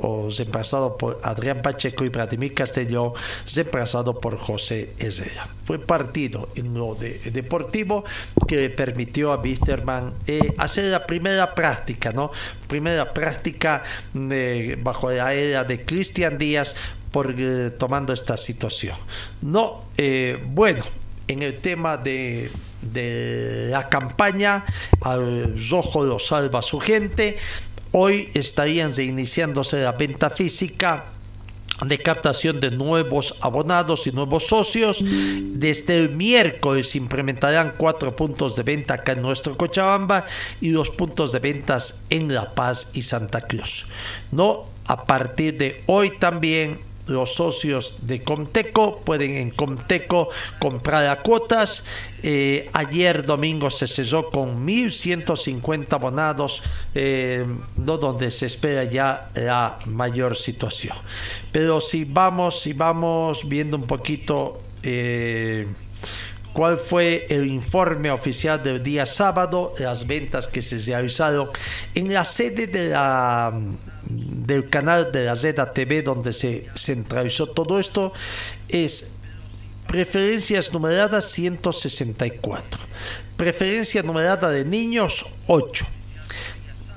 o 0.00 0.28
reemplazado 0.30 0.96
por 0.96 1.20
Adrián 1.22 1.62
Pacheco 1.62 2.04
y 2.04 2.08
Vladimir 2.08 2.54
Castellón, 2.54 3.12
reemplazado 3.54 4.18
por 4.20 4.38
José 4.38 4.94
Herrera. 4.98 5.48
Fue 5.64 5.78
partido 5.78 6.48
en 6.54 6.74
lo 6.74 6.94
de, 6.94 7.18
deportivo 7.32 8.04
que 8.46 8.70
permitió 8.70 9.32
a 9.32 9.40
Wisterman 9.40 10.12
eh, 10.26 10.54
hacer 10.58 10.84
la 10.84 11.06
primera 11.06 11.54
práctica, 11.54 12.12
¿no? 12.12 12.30
Primera 12.68 13.12
práctica 13.12 13.82
eh, 14.14 14.76
bajo 14.80 15.10
la 15.10 15.32
era 15.34 15.64
de 15.64 15.84
Cristian 15.84 16.38
Díaz 16.38 16.74
por, 17.10 17.34
eh, 17.36 17.70
tomando 17.78 18.12
esta 18.12 18.36
situación. 18.36 18.96
No, 19.42 19.84
bueno, 20.46 20.84
en 21.28 21.42
el 21.42 21.58
tema 21.58 21.96
de, 21.96 22.50
de 22.82 23.68
la 23.70 23.88
campaña, 23.88 24.64
al 25.00 25.56
rojo 25.70 26.04
lo 26.04 26.18
salva 26.18 26.62
su 26.62 26.80
gente, 26.80 27.36
Hoy 27.92 28.30
estarían 28.34 28.94
reiniciándose 28.94 29.82
la 29.82 29.92
venta 29.92 30.30
física 30.30 31.06
de 31.84 31.98
captación 31.98 32.60
de 32.60 32.70
nuevos 32.70 33.38
abonados 33.40 34.06
y 34.06 34.12
nuevos 34.12 34.46
socios. 34.46 35.02
Desde 35.02 35.98
el 35.98 36.16
miércoles 36.16 36.94
implementarán 36.94 37.74
cuatro 37.76 38.14
puntos 38.14 38.54
de 38.54 38.62
venta 38.62 38.94
acá 38.94 39.12
en 39.12 39.22
nuestro 39.22 39.56
Cochabamba 39.56 40.26
y 40.60 40.70
dos 40.70 40.90
puntos 40.90 41.32
de 41.32 41.38
ventas 41.38 42.02
en 42.10 42.32
La 42.34 42.54
Paz 42.54 42.90
y 42.92 43.02
Santa 43.02 43.40
Cruz. 43.40 43.86
No, 44.30 44.66
a 44.86 45.04
partir 45.04 45.56
de 45.56 45.82
hoy 45.86 46.10
también 46.18 46.89
los 47.10 47.34
socios 47.34 48.06
de 48.06 48.22
Comteco 48.22 49.00
pueden 49.00 49.36
en 49.36 49.50
Comteco 49.50 50.30
comprar 50.58 51.06
a 51.06 51.22
cuotas. 51.22 51.84
Eh, 52.22 52.70
ayer 52.72 53.24
domingo 53.24 53.70
se 53.70 53.86
cesó 53.86 54.30
con 54.30 54.66
1.150 54.66 55.92
abonados, 55.92 56.62
eh, 56.94 57.44
donde 57.76 58.30
se 58.30 58.46
espera 58.46 58.84
ya 58.84 59.30
la 59.34 59.78
mayor 59.86 60.36
situación. 60.36 60.96
Pero 61.52 61.80
si 61.80 62.04
vamos, 62.04 62.60
si 62.60 62.72
vamos 62.72 63.48
viendo 63.48 63.76
un 63.76 63.86
poquito... 63.86 64.60
Eh, 64.82 65.66
cuál 66.52 66.78
fue 66.78 67.26
el 67.30 67.46
informe 67.46 68.10
oficial 68.10 68.62
del 68.62 68.82
día 68.82 69.06
sábado, 69.06 69.72
las 69.78 70.06
ventas 70.06 70.48
que 70.48 70.62
se 70.62 70.78
realizaron 70.78 71.48
en 71.94 72.12
la 72.12 72.24
sede 72.24 72.66
de 72.66 72.88
la, 72.88 73.52
del 74.10 74.68
canal 74.68 75.12
de 75.12 75.24
la 75.24 75.36
ZTV 75.36 76.02
donde 76.04 76.32
se 76.32 76.66
centralizó 76.74 77.46
todo 77.46 77.78
esto, 77.78 78.12
es 78.68 79.10
preferencias 79.86 80.72
numeradas 80.72 81.30
164, 81.32 82.80
preferencia 83.36 84.02
numerada 84.02 84.50
de 84.50 84.64
niños 84.64 85.26
8 85.46 85.86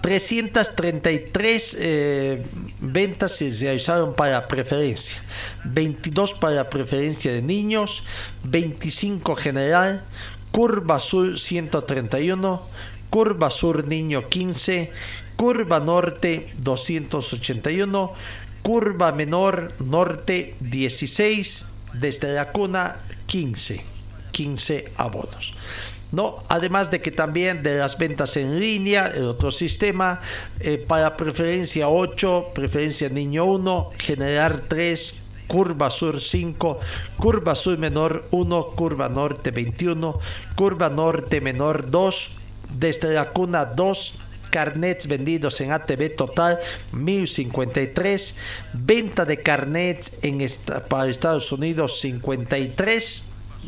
333 0.04 1.78
eh, 1.80 2.46
ventas 2.82 3.38
se 3.38 3.50
realizaron 3.50 4.14
para 4.14 4.50
preferencia, 4.50 5.16
22 5.64 6.34
para 6.34 6.70
preferencia 6.70 7.32
de 7.32 7.42
niños, 7.42 8.04
25 8.44 9.34
general, 9.38 10.04
curva 10.52 11.00
sur 11.00 11.40
131, 11.40 12.62
curva 13.10 13.50
sur 13.50 13.88
niño 13.88 14.28
15, 14.28 14.92
curva 15.44 15.82
norte 15.82 16.48
281, 16.64 18.14
curva 18.62 19.12
menor 19.12 19.74
norte 19.84 20.56
16, 20.62 21.66
desde 22.00 22.32
la 22.32 22.54
cuna 22.54 23.04
15, 23.26 23.84
15 24.32 24.94
abonos. 24.96 25.54
¿no? 26.14 26.46
Además 26.48 26.92
de 26.92 27.02
que 27.02 27.12
también 27.12 27.62
de 27.62 27.76
las 27.76 27.98
ventas 27.98 28.38
en 28.38 28.58
línea, 28.58 29.08
el 29.08 29.26
otro 29.26 29.52
sistema, 29.52 30.22
eh, 30.62 30.78
para 30.78 31.18
preferencia 31.18 31.90
8, 31.90 32.52
preferencia 32.56 33.10
niño 33.10 33.44
1, 33.44 33.90
generar 33.98 34.62
3, 34.70 35.24
curva 35.48 35.90
sur 35.90 36.22
5, 36.22 36.80
curva 37.18 37.56
sur 37.56 37.78
menor 37.78 38.30
1, 38.32 38.66
curva 38.78 39.10
norte 39.10 39.52
21, 39.52 40.20
curva 40.56 40.88
norte 40.88 41.42
menor 41.42 41.92
2, 41.92 42.38
desde 42.80 43.14
la 43.14 43.32
cuna 43.32 43.66
2, 43.66 44.23
carnets 44.54 45.08
vendidos 45.08 45.60
en 45.62 45.72
ATV 45.72 46.16
total 46.16 46.60
1053, 46.92 48.36
venta 48.74 49.26
de 49.26 49.42
carnets 49.42 50.20
en 50.22 50.48
para 50.88 51.10
Estados 51.10 51.52
Unidos 51.52 52.00
53, 52.00 53.26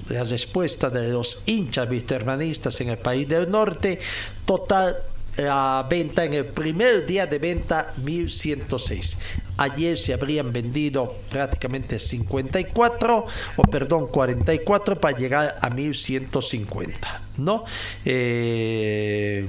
la 0.09 0.23
respuesta 0.23 0.91
de 0.91 1.09
los 1.09 1.41
hinchas 1.47 1.89
vistermanistas 1.89 2.79
en 2.81 2.89
el 2.89 2.99
país 2.99 3.27
del 3.27 3.49
norte, 3.49 3.99
total 4.45 4.97
la 5.38 5.86
venta 5.89 6.23
en 6.23 6.36
el 6.36 6.45
primer 6.45 7.05
día 7.07 7.25
de 7.25 7.39
venta 7.39 7.93
1106. 7.97 9.17
Ayer 9.57 9.97
se 9.97 10.13
habrían 10.13 10.53
vendido 10.53 11.15
prácticamente 11.31 11.97
54, 11.97 13.25
o 13.55 13.61
perdón, 13.63 14.07
44 14.07 14.99
para 14.99 15.17
llegar 15.17 15.57
a 15.59 15.69
1150, 15.69 17.21
¿no? 17.38 17.65
Eh, 18.05 19.47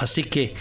así 0.00 0.24
que 0.24 0.54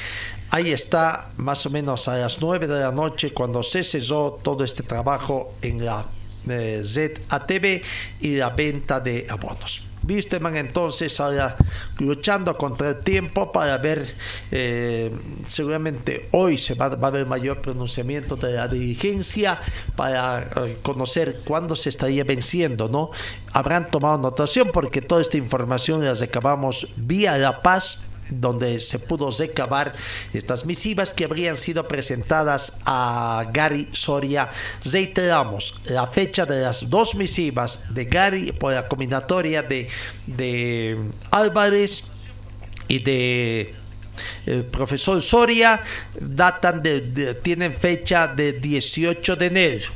ahí 0.50 0.72
está, 0.72 1.30
más 1.38 1.66
o 1.66 1.70
menos 1.70 2.08
a 2.08 2.18
las 2.18 2.42
9 2.42 2.68
de 2.68 2.80
la 2.80 2.92
noche, 2.92 3.32
cuando 3.32 3.64
se 3.64 3.84
cesó 3.84 4.40
todo 4.42 4.64
este 4.64 4.84
trabajo 4.84 5.56
en 5.62 5.86
la 5.86 6.06
eh, 6.48 6.82
ZATV 6.84 7.82
y 8.22 8.36
la 8.36 8.50
venta 8.52 9.00
de 9.00 9.28
abonos. 9.30 9.84
Visteman 10.02 10.56
entonces 10.56 11.20
ahora 11.20 11.58
luchando 11.98 12.58
contra 12.58 12.90
el 12.90 13.02
tiempo 13.02 13.52
para 13.52 13.78
ver, 13.78 14.16
eh, 14.50 15.12
seguramente 15.48 16.30
hoy 16.32 16.58
se 16.58 16.76
va, 16.76 16.86
a 16.86 17.10
ver 17.10 17.26
mayor 17.26 17.62
pronunciamiento 17.62 18.38
de 18.38 18.54
la 18.54 18.70
dirigencia 18.70 19.60
para 19.98 20.50
eh, 20.56 20.78
conocer 20.82 21.42
cuándo 21.44 21.76
se 21.76 21.90
estaría 21.90 22.24
venciendo, 22.24 22.88
¿no? 22.88 23.12
Habrán 23.52 23.92
tomado 23.92 24.18
notación 24.18 24.70
porque 24.72 25.02
toda 25.02 25.22
esta 25.22 25.38
información 25.38 26.04
la 26.04 26.14
recabamos 26.14 26.88
vía 26.96 27.38
La 27.38 27.62
Paz 27.62 28.06
donde 28.30 28.80
se 28.80 29.00
pudo 29.00 29.30
recabar 29.32 29.94
estas 30.34 30.66
misivas 30.66 31.14
que 31.14 31.26
habrían 31.26 31.56
sido 31.56 31.88
presentadas 31.88 32.80
a 32.86 33.50
Gary 33.52 33.88
Soria. 33.92 34.50
Reiteramos, 34.86 35.82
la 35.86 36.08
fecha 36.08 36.46
de 36.46 36.62
las 36.62 36.90
dos 36.90 37.16
misivas 37.16 37.94
de 37.94 38.06
Gary 38.06 38.52
por 38.52 38.74
la 38.74 38.88
combinatoria 38.88 39.62
de, 39.62 39.88
de 40.28 40.98
Álvarez 41.32 42.06
y 42.88 43.00
de 43.00 43.76
el 44.46 44.66
profesor 44.66 45.22
Soria 45.22 45.82
datan 46.20 46.82
de, 46.82 47.36
tienen 47.36 47.72
fecha 47.72 48.28
de 48.28 48.54
18 48.54 49.36
de 49.36 49.46
enero 49.46 49.90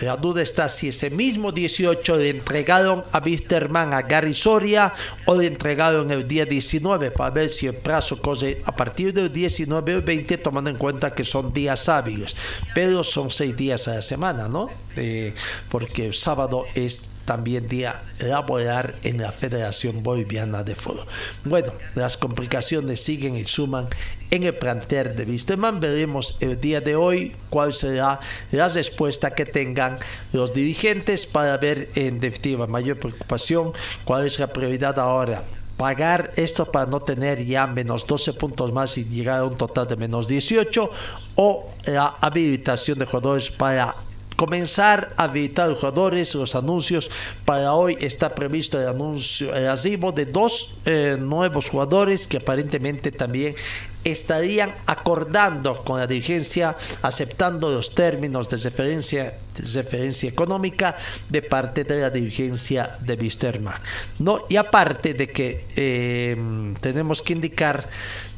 la 0.00 0.16
duda 0.16 0.42
está 0.42 0.68
si 0.68 0.88
ese 0.88 1.10
mismo 1.10 1.52
18 1.52 2.16
le 2.16 2.28
entregaron 2.28 3.04
a 3.12 3.18
Wisterman 3.18 3.94
a 3.94 4.02
Gary 4.02 4.34
Soria 4.34 4.92
o 5.24 5.34
le 5.36 5.46
entregaron 5.46 6.10
el 6.10 6.28
día 6.28 6.44
19 6.44 7.10
para 7.12 7.30
ver 7.30 7.48
si 7.48 7.66
el 7.66 7.74
plazo 7.74 8.20
corre 8.20 8.62
a 8.64 8.76
partir 8.76 9.14
del 9.14 9.32
19 9.32 9.96
o 9.96 10.02
20 10.02 10.38
tomando 10.38 10.68
en 10.68 10.76
cuenta 10.76 11.14
que 11.14 11.24
son 11.24 11.52
días 11.52 11.88
hábiles. 11.88 12.36
Pero 12.74 13.02
son 13.02 13.30
seis 13.30 13.56
días 13.56 13.88
a 13.88 13.96
la 13.96 14.02
semana, 14.02 14.48
¿no? 14.48 14.68
Eh, 14.96 15.34
porque 15.70 16.06
el 16.06 16.12
sábado 16.12 16.66
es 16.74 17.08
también 17.26 17.68
día 17.68 18.02
laboral 18.20 18.94
en 19.02 19.20
la 19.20 19.32
Federación 19.32 20.02
Boliviana 20.02 20.64
de 20.64 20.74
Fútbol. 20.74 21.04
Bueno, 21.44 21.72
las 21.94 22.16
complicaciones 22.16 23.02
siguen 23.02 23.36
y 23.36 23.44
suman 23.44 23.88
en 24.30 24.44
el 24.44 24.54
plantel 24.54 25.14
de 25.14 25.24
Wisterman. 25.24 25.80
Veremos 25.80 26.38
el 26.40 26.58
día 26.58 26.80
de 26.80 26.96
hoy 26.96 27.36
cuál 27.50 27.74
será 27.74 28.20
la 28.52 28.68
respuesta 28.68 29.32
que 29.32 29.44
tengan 29.44 29.98
los 30.32 30.54
dirigentes 30.54 31.26
para 31.26 31.58
ver 31.58 31.90
en 31.94 32.20
definitiva 32.20 32.66
mayor 32.66 32.98
preocupación 32.98 33.72
cuál 34.04 34.26
es 34.26 34.38
la 34.38 34.46
prioridad 34.46 34.98
ahora 34.98 35.44
pagar 35.76 36.32
esto 36.36 36.64
para 36.64 36.86
no 36.86 37.00
tener 37.00 37.44
ya 37.44 37.66
menos 37.66 38.06
12 38.06 38.32
puntos 38.34 38.72
más 38.72 38.96
y 38.96 39.04
llegar 39.04 39.40
a 39.40 39.44
un 39.44 39.56
total 39.56 39.86
de 39.86 39.96
menos 39.96 40.26
18 40.26 40.90
o 41.36 41.68
la 41.84 42.16
habilitación 42.20 42.98
de 42.98 43.04
jugadores 43.04 43.50
para 43.50 43.94
comenzar 44.36 45.12
a 45.16 45.24
habilitar 45.24 45.72
jugadores, 45.72 46.34
los 46.34 46.54
anuncios. 46.54 47.10
Para 47.44 47.72
hoy 47.74 47.96
está 48.00 48.34
previsto 48.34 48.80
el 48.80 48.88
anuncio, 48.88 49.54
el 49.54 49.66
arribo 49.66 50.12
de 50.12 50.26
dos 50.26 50.76
eh, 50.84 51.16
nuevos 51.18 51.68
jugadores 51.68 52.26
que 52.26 52.36
aparentemente 52.36 53.10
también 53.10 53.56
estarían 54.04 54.72
acordando 54.86 55.82
con 55.82 55.98
la 55.98 56.06
dirigencia, 56.06 56.76
aceptando 57.02 57.70
los 57.70 57.92
términos 57.92 58.48
de 58.48 58.56
referencia, 58.56 59.34
referencia 59.74 60.28
económica 60.28 60.96
de 61.28 61.42
parte 61.42 61.82
de 61.82 62.02
la 62.02 62.10
dirigencia 62.10 62.96
de 63.00 63.14
Wisterman. 63.14 63.74
¿no? 64.20 64.44
Y 64.48 64.56
aparte 64.56 65.14
de 65.14 65.28
que 65.28 65.64
eh, 65.74 66.36
tenemos 66.80 67.20
que 67.20 67.32
indicar 67.32 67.88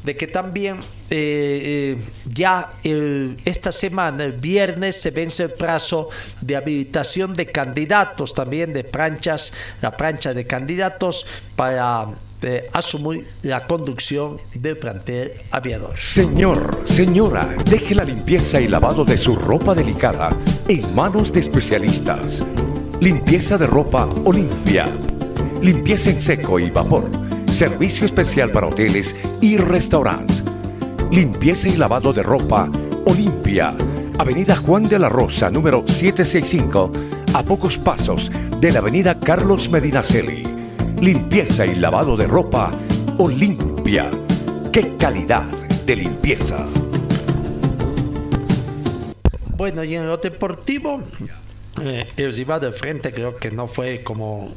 de 0.03 0.15
que 0.15 0.27
también 0.27 0.77
eh, 1.09 1.97
eh, 1.97 2.01
ya 2.33 2.73
esta 2.83 3.71
semana, 3.71 4.23
el 4.25 4.33
viernes, 4.33 5.01
se 5.01 5.11
vence 5.11 5.43
el 5.43 5.51
plazo 5.51 6.09
de 6.41 6.55
habilitación 6.55 7.33
de 7.33 7.47
candidatos, 7.47 8.33
también 8.33 8.73
de 8.73 8.83
planchas, 8.83 9.51
la 9.81 9.95
plancha 9.95 10.33
de 10.33 10.45
candidatos 10.45 11.25
para 11.55 12.07
eh, 12.41 12.69
asumir 12.71 13.27
la 13.41 13.67
conducción 13.67 14.39
del 14.53 14.77
plantel 14.77 15.33
aviador. 15.51 15.97
Señor, 15.97 16.83
señora, 16.85 17.53
deje 17.69 17.93
la 17.95 18.05
limpieza 18.05 18.61
y 18.61 18.67
lavado 18.69 19.03
de 19.03 19.17
su 19.17 19.35
ropa 19.35 19.75
delicada 19.75 20.29
en 20.69 20.95
manos 20.95 21.33
de 21.33 21.41
especialistas. 21.41 22.41
Limpieza 23.01 23.57
de 23.57 23.67
ropa 23.67 24.07
Olimpia. 24.23 24.87
Limpieza 25.61 26.11
en 26.11 26.21
seco 26.21 26.59
y 26.59 26.69
vapor. 26.69 27.09
Servicio 27.49 28.05
especial 28.05 28.51
para 28.51 28.67
hoteles 28.67 29.15
y 29.41 29.57
restaurantes. 29.57 30.43
Limpieza 31.11 31.67
y 31.67 31.77
lavado 31.77 32.13
de 32.13 32.23
ropa 32.23 32.69
Olimpia. 33.05 33.73
Avenida 34.17 34.55
Juan 34.55 34.83
de 34.83 34.99
la 34.99 35.09
Rosa, 35.09 35.49
número 35.49 35.83
765, 35.87 36.91
a 37.33 37.43
pocos 37.43 37.77
pasos 37.77 38.31
de 38.59 38.71
la 38.71 38.79
Avenida 38.79 39.19
Carlos 39.19 39.69
Medinaceli 39.69 40.59
Limpieza 41.01 41.65
y 41.65 41.75
lavado 41.75 42.17
de 42.17 42.27
ropa 42.27 42.71
Olimpia. 43.19 44.11
¡Qué 44.73 44.97
calidad 44.97 45.43
de 45.85 45.95
limpieza! 45.95 46.67
Bueno, 49.55 49.85
y 49.85 49.95
en 49.95 50.07
lo 50.07 50.17
deportivo, 50.17 51.01
eh, 51.81 52.09
el 52.17 52.33
rival 52.33 52.59
de 52.59 52.73
frente 52.73 53.13
creo 53.13 53.37
que 53.37 53.49
no 53.49 53.67
fue 53.67 54.03
como 54.03 54.49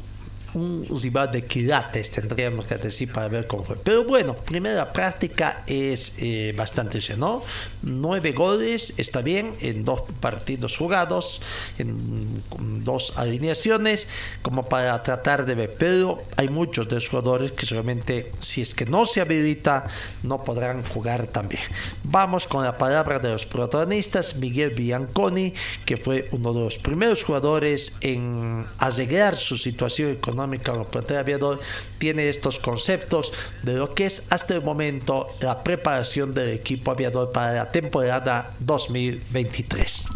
un 0.53 0.85
rival 1.01 1.31
de 1.31 1.45
quilates, 1.45 2.11
tendríamos 2.11 2.65
que 2.65 2.75
decir 2.77 3.11
para 3.11 3.27
ver 3.27 3.47
cómo 3.47 3.63
fue. 3.63 3.77
Pero 3.77 4.03
bueno, 4.03 4.35
primera 4.35 4.91
práctica 4.91 5.63
es 5.67 6.13
eh, 6.19 6.53
bastante 6.55 6.99
¿no? 7.17 7.43
Nueve 7.81 8.33
goles, 8.33 8.93
está 8.97 9.21
bien, 9.21 9.55
en 9.61 9.83
dos 9.83 10.03
partidos 10.19 10.77
jugados, 10.77 11.41
en 11.77 12.43
dos 12.83 13.17
alineaciones, 13.17 14.07
como 14.41 14.69
para 14.69 15.01
tratar 15.01 15.45
de 15.45 15.55
ver. 15.55 15.75
Pero 15.77 16.21
hay 16.37 16.49
muchos 16.49 16.87
de 16.87 16.95
los 16.95 17.09
jugadores 17.09 17.53
que 17.53 17.65
solamente, 17.65 18.31
si 18.39 18.61
es 18.61 18.75
que 18.75 18.85
no 18.85 19.05
se 19.05 19.21
habilita, 19.21 19.87
no 20.21 20.43
podrán 20.43 20.83
jugar 20.83 21.27
también. 21.27 21.63
Vamos 22.03 22.47
con 22.47 22.63
la 22.63 22.77
palabra 22.77 23.19
de 23.19 23.29
los 23.29 23.45
protagonistas, 23.45 24.35
Miguel 24.35 24.71
Bianconi, 24.71 25.53
que 25.85 25.97
fue 25.97 26.29
uno 26.31 26.53
de 26.53 26.59
los 26.61 26.77
primeros 26.77 27.23
jugadores 27.23 27.97
en 28.01 28.65
arreglar 28.77 29.37
su 29.37 29.57
situación 29.57 30.11
económica 30.11 30.42
económica 30.43 30.91
plantel 30.91 31.17
aviador 31.17 31.59
tiene 31.97 32.29
estos 32.29 32.59
conceptos 32.59 33.33
de 33.63 33.73
lo 33.73 33.93
que 33.93 34.05
es 34.05 34.27
hasta 34.29 34.53
el 34.53 34.61
momento 34.61 35.29
la 35.41 35.63
preparación 35.63 36.33
del 36.33 36.51
equipo 36.51 36.91
aviador 36.91 37.31
para 37.31 37.53
la 37.53 37.71
temporada 37.71 38.53
2023. 38.59 40.09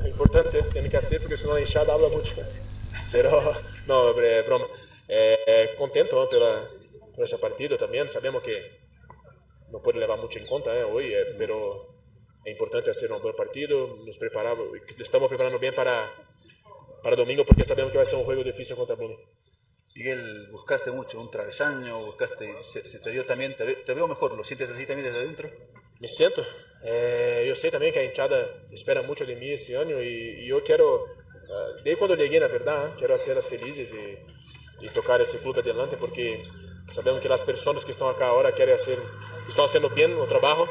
Es 0.00 0.08
importante, 0.08 0.62
tiene 0.72 0.88
que 0.88 0.96
hacer 0.96 1.20
porque 1.20 1.36
si 1.36 1.46
no 1.46 1.54
la 1.54 1.60
hinchada 1.60 1.94
habla 1.94 2.08
mucho. 2.08 2.34
Pero, 3.12 3.54
no, 3.86 4.14
broma. 4.46 4.66
Eh, 5.08 5.74
contento 5.76 6.16
¿no? 6.16 6.28
por, 7.14 7.24
ese 7.24 7.38
partido 7.38 7.76
también. 7.76 8.08
Sabemos 8.08 8.42
que 8.42 8.80
no 9.70 9.80
puede 9.80 9.98
llevar 10.00 10.18
mucho 10.18 10.38
en 10.38 10.46
cuenta 10.46 10.74
eh, 10.74 10.84
hoy, 10.84 11.12
eh, 11.12 11.34
pero 11.36 11.94
es 12.44 12.52
importante 12.52 12.90
hacer 12.90 13.12
un 13.12 13.20
buen 13.22 13.36
partido. 13.36 13.98
Nos 14.04 14.18
preparamos, 14.18 14.68
estamos 14.98 15.28
preparando 15.28 15.58
bien 15.58 15.74
para, 15.74 16.10
para 17.02 17.16
domingo 17.16 17.44
porque 17.44 17.64
sabemos 17.64 17.90
que 17.90 17.98
va 17.98 18.02
a 18.02 18.06
ser 18.06 18.18
un 18.18 18.24
juego 18.24 18.44
difícil 18.44 18.76
contra 18.76 18.94
Bruno. 18.94 19.16
Miguel, 19.94 20.48
buscaste 20.50 20.90
mucho 20.90 21.20
un 21.20 21.30
travesaño, 21.30 22.06
buscaste, 22.06 22.62
se, 22.62 22.98
te 22.98 23.10
dio 23.10 23.26
también, 23.26 23.54
te, 23.54 23.94
veo 23.94 24.08
mejor, 24.08 24.34
¿lo 24.34 24.42
sientes 24.42 24.70
así 24.70 24.86
también 24.86 25.06
desde 25.06 25.20
adentro? 25.20 25.50
Me 26.00 26.08
siento, 26.08 26.42
eh, 26.82 27.44
yo 27.46 27.54
sé 27.54 27.70
también 27.70 27.92
que 27.92 28.00
la 28.00 28.06
hinchada 28.06 28.46
espera 28.72 29.02
mucho 29.02 29.26
de 29.26 29.36
mí 29.36 29.50
este 29.50 29.76
año 29.76 30.00
y, 30.00 30.46
yo 30.46 30.64
quiero, 30.64 31.04
uh, 31.04 31.82
desde 31.84 31.98
cuando 31.98 32.16
llegué, 32.16 32.40
la 32.40 32.48
verdad, 32.48 32.94
quiero 32.96 33.14
hacerlas 33.14 33.46
felices 33.46 33.92
y, 33.92 34.86
y, 34.86 34.88
tocar 34.90 35.20
ese 35.20 35.38
club 35.38 35.58
adelante 35.58 35.98
porque 35.98 36.42
sabemos 36.88 37.20
que 37.20 37.28
las 37.28 37.42
personas 37.42 37.84
que 37.84 37.90
están 37.90 38.08
acá 38.08 38.28
ahora 38.28 38.52
quieren 38.52 38.74
hacer, 38.74 38.98
están 39.46 39.66
haciendo 39.66 39.90
bien 39.90 40.12
el 40.18 40.26
trabajo 40.26 40.66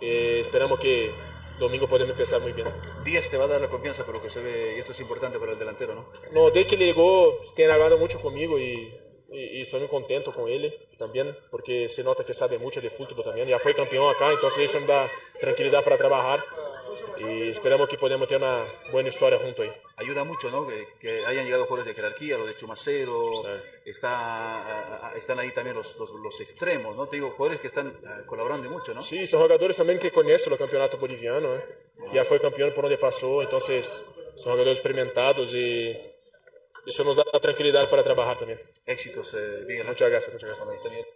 y 0.00 0.40
esperamos 0.40 0.80
que 0.80 1.14
domingo 1.58 1.86
podemos 1.86 2.12
empezar 2.12 2.40
muy 2.40 2.52
bien. 2.52 2.68
Díaz 3.04 3.28
te 3.30 3.36
va 3.36 3.44
a 3.44 3.48
dar 3.48 3.60
la 3.60 3.68
confianza 3.68 4.04
por 4.04 4.14
lo 4.14 4.22
que 4.22 4.28
se 4.28 4.42
ve 4.42 4.74
y 4.76 4.80
esto 4.80 4.92
es 4.92 5.00
importante 5.00 5.38
para 5.38 5.52
el 5.52 5.58
delantero, 5.58 5.94
¿no? 5.94 6.06
No, 6.32 6.50
desde 6.50 6.66
que 6.66 6.76
llegó, 6.76 7.38
tiene 7.54 7.72
hablado 7.72 7.98
mucho 7.98 8.20
conmigo 8.20 8.58
y, 8.58 8.92
y, 9.30 9.60
estoy 9.60 9.80
muy 9.80 9.88
contento 9.88 10.32
con 10.32 10.48
él 10.48 10.74
también, 10.98 11.36
porque 11.50 11.88
se 11.88 12.04
nota 12.04 12.24
que 12.24 12.34
sabe 12.34 12.58
mucho 12.58 12.80
de 12.80 12.90
fútbol 12.90 13.24
también. 13.24 13.48
Ya 13.48 13.58
fue 13.58 13.74
campeón 13.74 14.14
acá, 14.14 14.30
entonces 14.30 14.70
eso 14.74 14.80
me 14.80 14.86
da 14.86 15.10
tranquilidad 15.40 15.82
para 15.82 15.96
trabajar 15.96 16.44
y 17.18 17.48
esperamos 17.48 17.88
que 17.88 17.96
podamos 17.98 18.28
tener 18.28 18.42
una 18.42 18.64
buena 18.90 19.08
historia 19.08 19.38
junto 19.38 19.62
ahí. 19.62 19.72
Ayuda 19.96 20.24
mucho, 20.24 20.50
¿no? 20.50 20.66
Que, 20.66 21.24
hayan 21.26 21.44
llegado 21.44 21.64
jugadores 21.64 21.86
de 21.86 21.94
jerarquía, 21.94 22.36
los 22.36 22.46
de 22.46 22.56
Chumacero, 22.56 23.44
está, 23.84 25.12
están 25.16 25.38
ahí 25.38 25.50
también 25.52 25.76
los, 25.76 25.96
los, 25.98 26.40
extremos, 26.40 26.94
¿no? 26.96 27.06
Te 27.06 27.16
digo, 27.16 27.30
jugadores 27.30 27.60
que 27.60 27.68
están 27.68 27.92
ah, 28.06 28.22
colaborando 28.26 28.68
mucho, 28.70 28.92
¿no? 28.94 29.02
Sí, 29.02 29.26
son 29.26 29.40
jugadores 29.42 29.76
también 29.76 29.98
que 29.98 30.10
conocen 30.10 30.52
el 30.52 30.58
campeonato 30.58 30.98
boliviano, 30.98 31.56
¿eh? 31.56 31.64
ya 32.12 32.24
fue 32.24 32.40
campeón 32.40 32.72
por 32.74 32.84
donde 32.84 32.98
pasó, 32.98 33.42
entonces 33.42 34.06
son 34.34 34.52
jugadores 34.52 34.78
experimentados 34.78 35.54
y 35.54 35.96
eso 36.86 37.04
nos 37.04 37.16
da 37.16 37.24
tranquilidad 37.40 37.88
para 37.90 38.04
trabajar 38.04 38.38
también. 38.38 38.60
Éxitos, 38.84 39.34
eh, 39.34 39.82
Muchas 39.86 40.10
gracias, 40.10 40.34
muchas 40.34 40.50
gracias. 40.50 41.15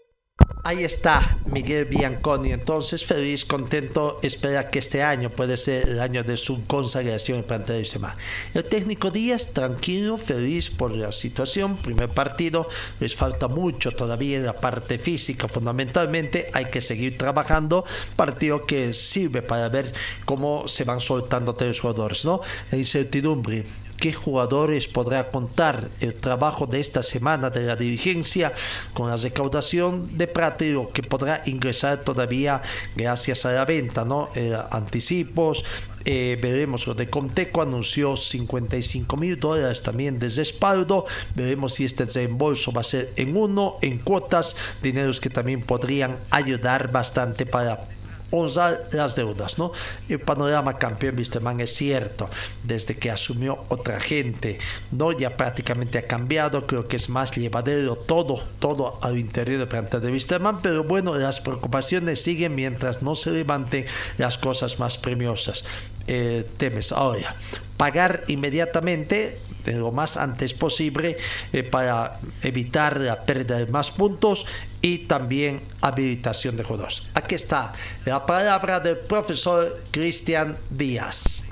Ahí 0.63 0.85
está 0.85 1.39
Miguel 1.47 1.87
Bianconi, 1.87 2.53
entonces 2.53 3.07
feliz, 3.07 3.47
contento, 3.47 4.21
espera 4.23 4.69
que 4.69 4.79
este 4.79 5.03
año 5.03 5.31
puede 5.31 5.57
ser 5.57 5.89
el 5.89 6.01
año 6.01 6.23
de 6.23 6.37
su 6.37 6.67
consagración 6.67 7.39
en 7.39 7.45
planta 7.45 7.73
de 7.73 7.87
semana. 7.87 8.17
El 8.53 8.65
técnico 8.67 9.11
Díaz, 9.11 9.55
tranquilo, 9.55 10.19
feliz 10.19 10.69
por 10.69 10.95
la 10.95 11.13
situación, 11.13 11.79
primer 11.79 12.11
partido, 12.11 12.69
les 13.01 13.17
falta 13.17 13.49
mucho 13.49 13.91
todavía 13.91 14.37
en 14.37 14.45
la 14.45 14.61
parte 14.61 14.99
física, 14.99 15.49
fundamentalmente 15.49 16.51
hay 16.53 16.67
que 16.67 16.83
seguir 16.83 17.17
trabajando, 17.17 17.87
partido 18.15 18.67
que 18.67 18.93
sirve 18.93 19.41
para 19.41 19.71
ver 19.71 19.93
cómo 20.27 20.69
se 20.69 20.85
van 20.85 21.01
soltando 21.01 21.55
tres 21.55 21.81
jugadores, 21.81 22.27
¿no? 22.27 22.43
La 22.71 22.77
incertidumbre 22.77 23.65
qué 24.01 24.13
jugadores 24.13 24.89
podrá 24.89 25.31
contar 25.31 25.91
el 26.01 26.15
trabajo 26.15 26.67
de 26.67 26.81
esta 26.81 27.03
semana 27.03 27.51
de 27.51 27.61
la 27.61 27.77
dirigencia 27.77 28.53
con 28.95 29.11
la 29.11 29.17
recaudación 29.17 30.17
de 30.17 30.27
Pratero 30.27 30.91
que 30.91 31.03
podrá 31.03 31.43
ingresar 31.45 31.99
todavía 31.99 32.63
gracias 32.97 33.45
a 33.45 33.53
la 33.53 33.65
venta, 33.67 34.05
¿no? 34.05 34.31
Eh, 34.35 34.57
anticipos, 34.71 35.65
eh, 36.07 36.39
veremos 36.41 36.87
lo 36.87 36.95
de 36.95 37.11
Comteco 37.11 37.61
anunció 37.61 38.17
55 38.17 39.19
mil 39.19 39.39
dólares 39.39 39.83
también 39.83 40.19
de 40.19 40.29
respaldo 40.29 41.05
veremos 41.35 41.75
si 41.75 41.85
este 41.85 42.07
reembolso 42.07 42.73
va 42.73 42.81
a 42.81 42.85
ser 42.85 43.13
en 43.17 43.37
uno 43.37 43.77
en 43.83 43.99
cuotas 43.99 44.57
dineros 44.83 45.21
que 45.21 45.29
también 45.29 45.61
podrían 45.61 46.17
ayudar 46.31 46.91
bastante 46.91 47.45
para 47.45 47.87
honrar 48.31 48.89
las 48.93 49.17
deudas, 49.17 49.59
¿no? 49.59 49.73
El 50.09 50.21
panorama 50.21 50.79
campeón 50.79 51.17
Wisterman 51.17 51.61
es 51.61 51.75
cierto, 51.75 52.29
desde 52.63 52.97
que 52.97 53.11
asumió 53.11 53.65
otra 53.69 54.01
gente, 54.01 54.59
¿no? 54.91 55.13
Ya 55.13 55.37
prácticamente 55.37 55.99
ha 55.99 56.07
cambiado, 56.07 56.67
creo 56.67 56.89
que 56.89 56.97
es 56.97 57.09
más 57.09 57.33
llevadero 57.33 57.97
todo, 57.97 58.43
todo 58.59 58.99
al 59.03 59.19
interior 59.19 59.61
de 59.61 59.67
planta 59.67 60.01
de 60.01 60.11
Wisterman, 60.11 60.63
pero 60.63 60.85
bueno, 60.85 61.15
las 61.17 61.41
preocupaciones 61.41 62.23
siguen 62.23 62.55
mientras 62.55 63.03
no 63.03 63.15
se 63.15 63.31
levanten 63.33 63.87
las 64.19 64.39
cosas 64.39 64.79
más 64.79 64.99
premiosas. 64.99 65.65
Eh, 66.07 66.45
temes 66.57 66.93
ahora, 66.93 67.37
pagar 67.77 68.25
inmediatamente 68.27 69.39
lo 69.67 69.93
más 69.93 70.17
antes 70.17 70.55
posible 70.55 71.17
eh, 71.53 71.63
para 71.63 72.21
evitar 72.43 72.99
la 73.01 73.25
pérdida 73.25 73.59
de 73.59 73.67
más 73.67 73.91
puntos 73.91 74.47
y 74.81 75.07
también 75.07 75.63
habilitación 75.81 76.57
de 76.57 76.65
juegos. 76.65 77.11
Aquí 77.15 77.35
está 77.35 77.73
la 78.05 78.25
palabra 78.25 78.81
del 78.81 78.99
profesor 78.99 79.81
Cristian 79.91 80.59
Díaz. 80.71 81.45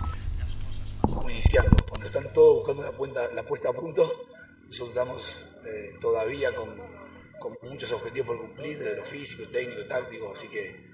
Iniciando, 1.25 1.77
cuando 1.89 2.07
están 2.07 2.33
todos 2.33 2.67
buscando 2.67 2.83
la, 2.83 3.35
la 3.35 3.43
puesta 3.43 3.69
a 3.69 3.73
punto, 3.73 4.27
nosotros 4.67 4.89
estamos 4.91 5.47
eh, 5.67 5.97
todavía 6.01 6.55
con, 6.55 6.69
con, 7.39 7.57
muchos 7.63 7.93
objetivos 7.93 8.37
por 8.37 8.47
cumplir, 8.47 8.79
desde 8.79 8.97
lo 8.97 9.05
físico, 9.05 9.49
técnico, 9.51 9.85
táctico, 9.87 10.33
así 10.33 10.49
que 10.49 10.88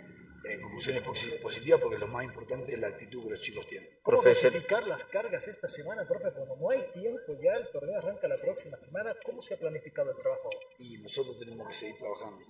eh, 0.45 0.61
conclusiones 0.61 1.03
positivas 1.41 1.81
porque 1.81 1.99
lo 1.99 2.07
más 2.07 2.25
importante 2.25 2.73
es 2.73 2.79
la 2.79 2.89
actitud 2.89 3.25
que 3.25 3.31
los 3.31 3.41
chicos 3.41 3.67
tienen. 3.67 3.89
¿Cómo 4.03 4.21
planificar 4.21 4.87
las 4.87 5.05
cargas 5.05 5.49
esta 5.49 5.69
semana, 5.69 6.07
profe? 6.07 6.33
Como 6.33 6.57
no 6.57 6.71
hay 6.71 6.93
tiempo 6.93 7.33
ya, 7.43 7.55
el 7.57 7.71
torneo 7.71 7.97
arranca 7.99 8.29
la 8.29 8.37
próxima 8.37 8.77
semana, 8.77 9.17
¿cómo 9.25 9.41
se 9.41 9.55
ha 9.55 9.57
planificado 9.57 10.11
el 10.11 10.19
trabajo? 10.19 10.51
Y 10.79 10.99
nosotros 10.99 11.39
tenemos 11.39 11.67
que 11.69 11.75
seguir 11.75 11.97
trabajando. 11.97 12.45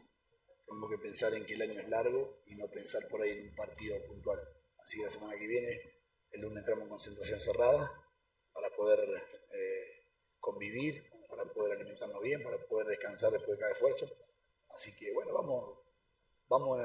Tenemos 0.66 0.90
que 0.90 0.98
pensar 0.98 1.34
en 1.34 1.46
que 1.46 1.54
el 1.54 1.62
año 1.62 1.80
es 1.80 1.88
largo 1.88 2.42
y 2.46 2.56
no 2.56 2.68
pensar 2.68 3.06
por 3.08 3.22
ahí 3.22 3.30
en 3.30 3.48
un 3.50 3.54
partido 3.54 3.96
puntual. 4.06 4.40
Así 4.82 4.98
que 4.98 5.04
la 5.04 5.10
semana 5.10 5.38
que 5.38 5.46
viene, 5.46 5.80
el 6.32 6.40
lunes 6.40 6.58
entramos 6.58 6.84
en 6.84 6.88
concentración 6.88 7.40
cerrada 7.40 7.90
para 8.52 8.70
poder 8.70 9.00
eh, 9.52 9.84
convivir, 10.40 11.10
para 11.28 11.44
poder 11.52 11.76
alimentarnos 11.76 12.20
bien, 12.22 12.42
para 12.42 12.58
poder 12.66 12.88
descansar 12.88 13.30
después 13.30 13.56
de 13.56 13.60
cada 13.60 13.72
esfuerzo. 13.72 14.06
Así 14.70 14.96
que 14.96 15.12
bueno, 15.12 15.32
vamos, 15.32 15.78
vamos 16.58 16.80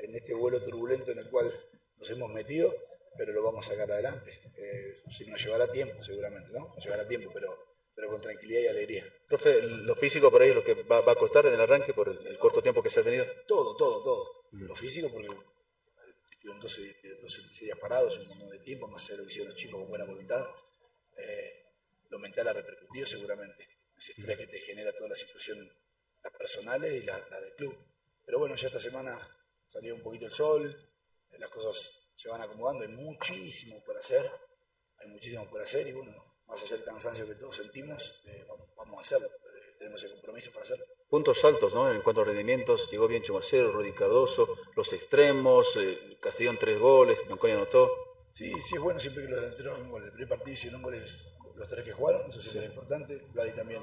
en 0.00 0.14
este 0.14 0.32
vuelo 0.34 0.62
turbulento 0.62 1.10
en 1.10 1.18
el 1.18 1.28
cual 1.28 1.52
nos 1.96 2.10
hemos 2.10 2.30
metido, 2.32 2.72
pero 3.16 3.32
lo 3.32 3.42
vamos 3.42 3.66
a 3.66 3.72
sacar 3.72 3.90
adelante. 3.90 4.40
Eh, 4.56 4.94
nos 5.26 5.44
llevará 5.44 5.70
tiempo, 5.70 6.04
seguramente, 6.04 6.50
¿no? 6.52 6.72
Nos 6.74 6.84
llevará 6.84 7.06
tiempo, 7.06 7.30
pero, 7.34 7.50
pero 7.94 8.10
con 8.10 8.20
tranquilidad 8.20 8.60
y 8.60 8.66
alegría. 8.68 9.04
Profe, 9.28 9.60
¿lo 9.62 9.94
físico 9.96 10.30
por 10.30 10.42
ahí 10.42 10.50
es 10.50 10.54
lo 10.54 10.64
que 10.64 10.74
va, 10.84 10.98
a 10.98 11.14
costar 11.16 11.46
en 11.46 11.54
el 11.54 11.60
arranque 11.60 11.92
por 11.92 12.08
el, 12.08 12.38
corto 12.38 12.62
tiempo 12.62 12.82
que 12.82 12.90
se 12.90 13.00
ha 13.00 13.02
tenido? 13.04 13.26
Todo, 13.46 13.76
todo, 13.76 14.02
todo. 14.04 14.48
Mm. 14.52 14.66
Lo 14.66 14.76
físico 14.76 15.08
porque 15.12 15.28
estuvieron 16.30 16.60
12, 16.60 16.96
12, 17.20 17.64
días 17.64 17.78
parados, 17.78 18.16
un 18.18 18.28
montón 18.28 18.50
de 18.50 18.60
tiempo, 18.60 18.86
más 18.86 19.02
hacer 19.02 19.18
lo 19.18 19.24
que 19.24 19.30
hicieron 19.30 19.50
los 19.50 19.58
chicos 19.58 19.80
con 19.80 19.88
buena 19.88 20.04
voluntad. 20.04 20.46
Eh, 21.16 21.64
lo 22.10 22.20
mental 22.20 22.46
ha 22.48 22.52
repercutido 22.52 23.06
seguramente. 23.06 23.68
Ese 23.98 24.12
estrés 24.12 24.38
que 24.38 24.46
te 24.46 24.60
genera 24.60 24.92
toda 24.92 25.08
la 25.08 25.16
situación, 25.16 25.58
las 26.22 26.32
personales 26.34 27.02
y 27.02 27.04
la, 27.04 27.18
la 27.30 27.40
del 27.40 27.54
club. 27.54 27.76
Pero 28.28 28.40
bueno, 28.40 28.56
ya 28.56 28.66
esta 28.66 28.78
semana 28.78 29.18
salió 29.66 29.94
un 29.94 30.02
poquito 30.02 30.26
el 30.26 30.32
sol, 30.32 30.76
las 31.38 31.50
cosas 31.50 32.10
se 32.14 32.28
van 32.28 32.42
acomodando, 32.42 32.84
hay 32.84 32.90
muchísimo 32.90 33.82
por 33.82 33.96
hacer, 33.96 34.30
hay 34.98 35.08
muchísimo 35.08 35.48
por 35.48 35.62
hacer 35.62 35.88
y 35.88 35.92
bueno, 35.94 36.12
más 36.46 36.62
allá 36.62 36.76
del 36.76 36.84
cansancio 36.84 37.26
que 37.26 37.36
todos 37.36 37.56
sentimos, 37.56 38.22
eh, 38.26 38.44
vamos, 38.76 38.98
a 38.98 39.00
hacerlo, 39.00 39.28
eh, 39.28 39.76
tenemos 39.78 40.04
el 40.04 40.12
compromiso 40.12 40.50
para 40.50 40.62
hacerlo. 40.62 40.84
Puntos 41.08 41.42
altos, 41.42 41.72
¿no? 41.72 41.90
En 41.90 42.02
cuanto 42.02 42.20
a 42.20 42.24
rendimientos, 42.26 42.90
llegó 42.90 43.08
bien 43.08 43.22
Chumacero, 43.22 43.72
Rudy 43.72 43.94
Cardoso, 43.94 44.46
los 44.76 44.92
extremos, 44.92 45.74
eh, 45.78 46.18
Castellón 46.20 46.58
tres 46.60 46.78
goles, 46.78 47.18
Manconia 47.30 47.56
anotó. 47.56 47.90
Sí, 48.34 48.52
sí, 48.60 48.74
es 48.74 48.80
bueno 48.82 49.00
siempre 49.00 49.22
que 49.22 49.30
los 49.30 49.40
delanteros 49.40 49.78
un 49.78 49.88
gol. 49.88 50.04
El 50.04 50.12
primer 50.12 50.28
partido 50.28 50.52
hicieron 50.52 50.82
goles 50.82 51.34
los 51.54 51.66
tres 51.66 51.82
que 51.82 51.92
jugaron, 51.92 52.28
eso 52.28 52.42
sí, 52.42 52.58
es 52.58 52.64
importante. 52.64 53.16
Vladi 53.32 53.52
también 53.52 53.82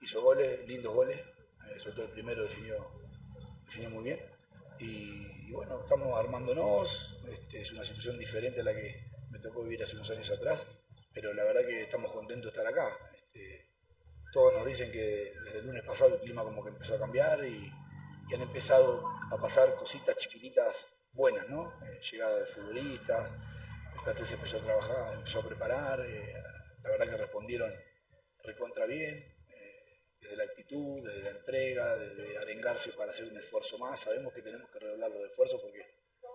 hizo 0.00 0.22
goles, 0.22 0.64
lindos 0.68 0.94
goles, 0.94 1.20
sobre 1.78 1.96
todo 1.96 2.04
el 2.04 2.12
primero 2.12 2.44
definió 2.44 3.01
definió 3.72 3.90
muy 3.90 4.04
bien. 4.04 4.20
Y, 4.78 5.50
bueno, 5.52 5.80
estamos 5.80 6.18
armándonos, 6.18 7.20
este, 7.28 7.62
es 7.62 7.72
una 7.72 7.84
situación 7.84 8.18
diferente 8.18 8.60
a 8.60 8.64
la 8.64 8.74
que 8.74 9.10
me 9.30 9.38
tocó 9.38 9.62
vivir 9.62 9.82
hace 9.82 9.94
unos 9.94 10.10
años 10.10 10.30
atrás, 10.30 10.66
pero 11.14 11.32
la 11.32 11.44
verdad 11.44 11.62
que 11.66 11.82
estamos 11.82 12.12
contentos 12.12 12.52
de 12.52 12.60
estar 12.60 12.66
acá. 12.66 12.94
Este, 13.14 13.70
todos 14.32 14.52
nos 14.54 14.66
dicen 14.66 14.90
que 14.92 15.32
desde 15.44 15.60
el 15.60 15.66
lunes 15.66 15.84
pasado 15.84 16.14
el 16.14 16.20
clima 16.20 16.42
como 16.42 16.62
que 16.62 16.70
empezó 16.70 16.94
a 16.94 16.98
cambiar 16.98 17.44
y, 17.44 17.70
han 18.34 18.40
empezado 18.40 19.04
a 19.30 19.36
pasar 19.36 19.74
cositas 19.74 20.16
chiquititas 20.16 20.86
buenas, 21.12 21.46
¿no? 21.50 21.70
Eh, 21.84 22.00
llegada 22.00 22.38
de 22.38 22.46
futbolistas, 22.46 23.34
el 24.06 24.24
se 24.24 24.34
empezó 24.36 24.56
a 24.56 24.64
trabajar, 24.64 25.14
empezó 25.16 25.40
a 25.40 25.42
preparar, 25.42 26.00
eh, 26.00 26.32
la 26.82 26.90
verdad 26.92 27.10
que 27.10 27.16
respondieron 27.18 27.70
recontra 28.42 28.86
bien, 28.86 29.31
eh, 30.40 30.44
actitud, 30.44 31.02
desde 31.02 31.22
la 31.22 31.30
entrega, 31.30 31.96
desde 31.96 32.38
arengarse 32.38 32.92
para 32.92 33.10
hacer 33.12 33.28
un 33.28 33.38
esfuerzo 33.38 33.78
más. 33.78 34.00
Sabemos 34.00 34.32
que 34.32 34.42
tenemos 34.42 34.70
que 34.70 34.78
redoblar 34.78 35.10
los 35.10 35.30
esfuerzos 35.30 35.60
porque 35.60 35.84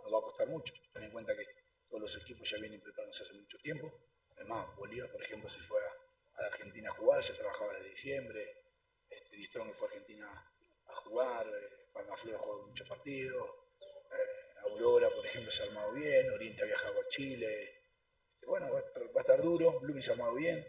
nos 0.04 0.14
va 0.14 0.18
a 0.20 0.22
costar 0.22 0.48
mucho. 0.48 0.74
Ten 0.94 1.04
en 1.04 1.12
cuenta 1.12 1.36
que 1.36 1.46
todos 1.90 2.02
los 2.04 2.18
equipos 2.24 2.50
ya 2.50 2.60
vienen 2.60 2.82
preparándose 2.82 3.24
hace 3.24 3.34
mucho 3.34 3.58
tiempo. 3.60 3.92
Además, 4.36 4.76
Bolívar, 4.76 5.12
por 5.12 5.24
ejemplo, 5.24 5.50
se 5.50 5.60
fue 5.62 5.80
a, 5.82 6.44
a 6.44 6.48
Argentina 6.48 6.90
a 6.90 6.94
jugar, 6.94 7.24
se 7.24 7.34
trabajaba 7.34 7.74
desde 7.74 7.90
diciembre. 7.90 8.64
Este, 9.10 9.38
fue 9.74 9.88
a 9.88 9.92
Argentina 9.92 10.54
a 10.86 10.96
jugar, 10.96 11.48
eh, 11.48 11.90
Palma 11.94 12.16
Flor 12.16 12.36
ha 12.36 12.40
jugado 12.40 12.68
muchos 12.68 12.88
partidos. 12.88 13.50
eh, 13.80 14.70
Aurora, 14.70 15.10
por 15.10 15.26
ejemplo, 15.26 15.52
se 15.52 15.64
ha 15.64 15.66
armado 15.68 15.94
bien. 15.94 16.30
Oriente 16.32 16.64
ha 16.64 16.66
viajado 16.66 17.00
a 17.00 17.08
Chile. 17.08 17.74
Bueno, 18.46 18.72
va 18.72 18.80
a 18.80 18.82
estar, 18.82 19.04
va 19.04 19.20
a 19.20 19.22
estar 19.22 19.42
duro. 19.42 19.80
Blooming 19.80 20.04
se 20.04 20.12
ha 20.12 20.14
armado 20.14 20.36
bien. 20.36 20.66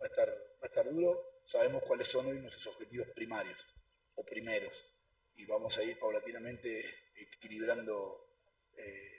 Va 0.00 0.06
a 0.06 0.08
estar, 0.08 0.28
va 0.28 0.62
a 0.62 0.66
estar 0.66 0.90
duro. 0.90 1.35
Sabemos 1.46 1.84
cuáles 1.84 2.08
son 2.08 2.26
hoy 2.26 2.40
nuestros 2.40 2.66
objetivos 2.66 3.08
primarios 3.14 3.58
o 4.16 4.24
primeros. 4.24 4.74
Y 5.36 5.46
vamos 5.46 5.78
a 5.78 5.82
ir 5.84 5.96
paulatinamente 5.98 6.84
equilibrando 7.14 8.26
eh, 8.76 9.16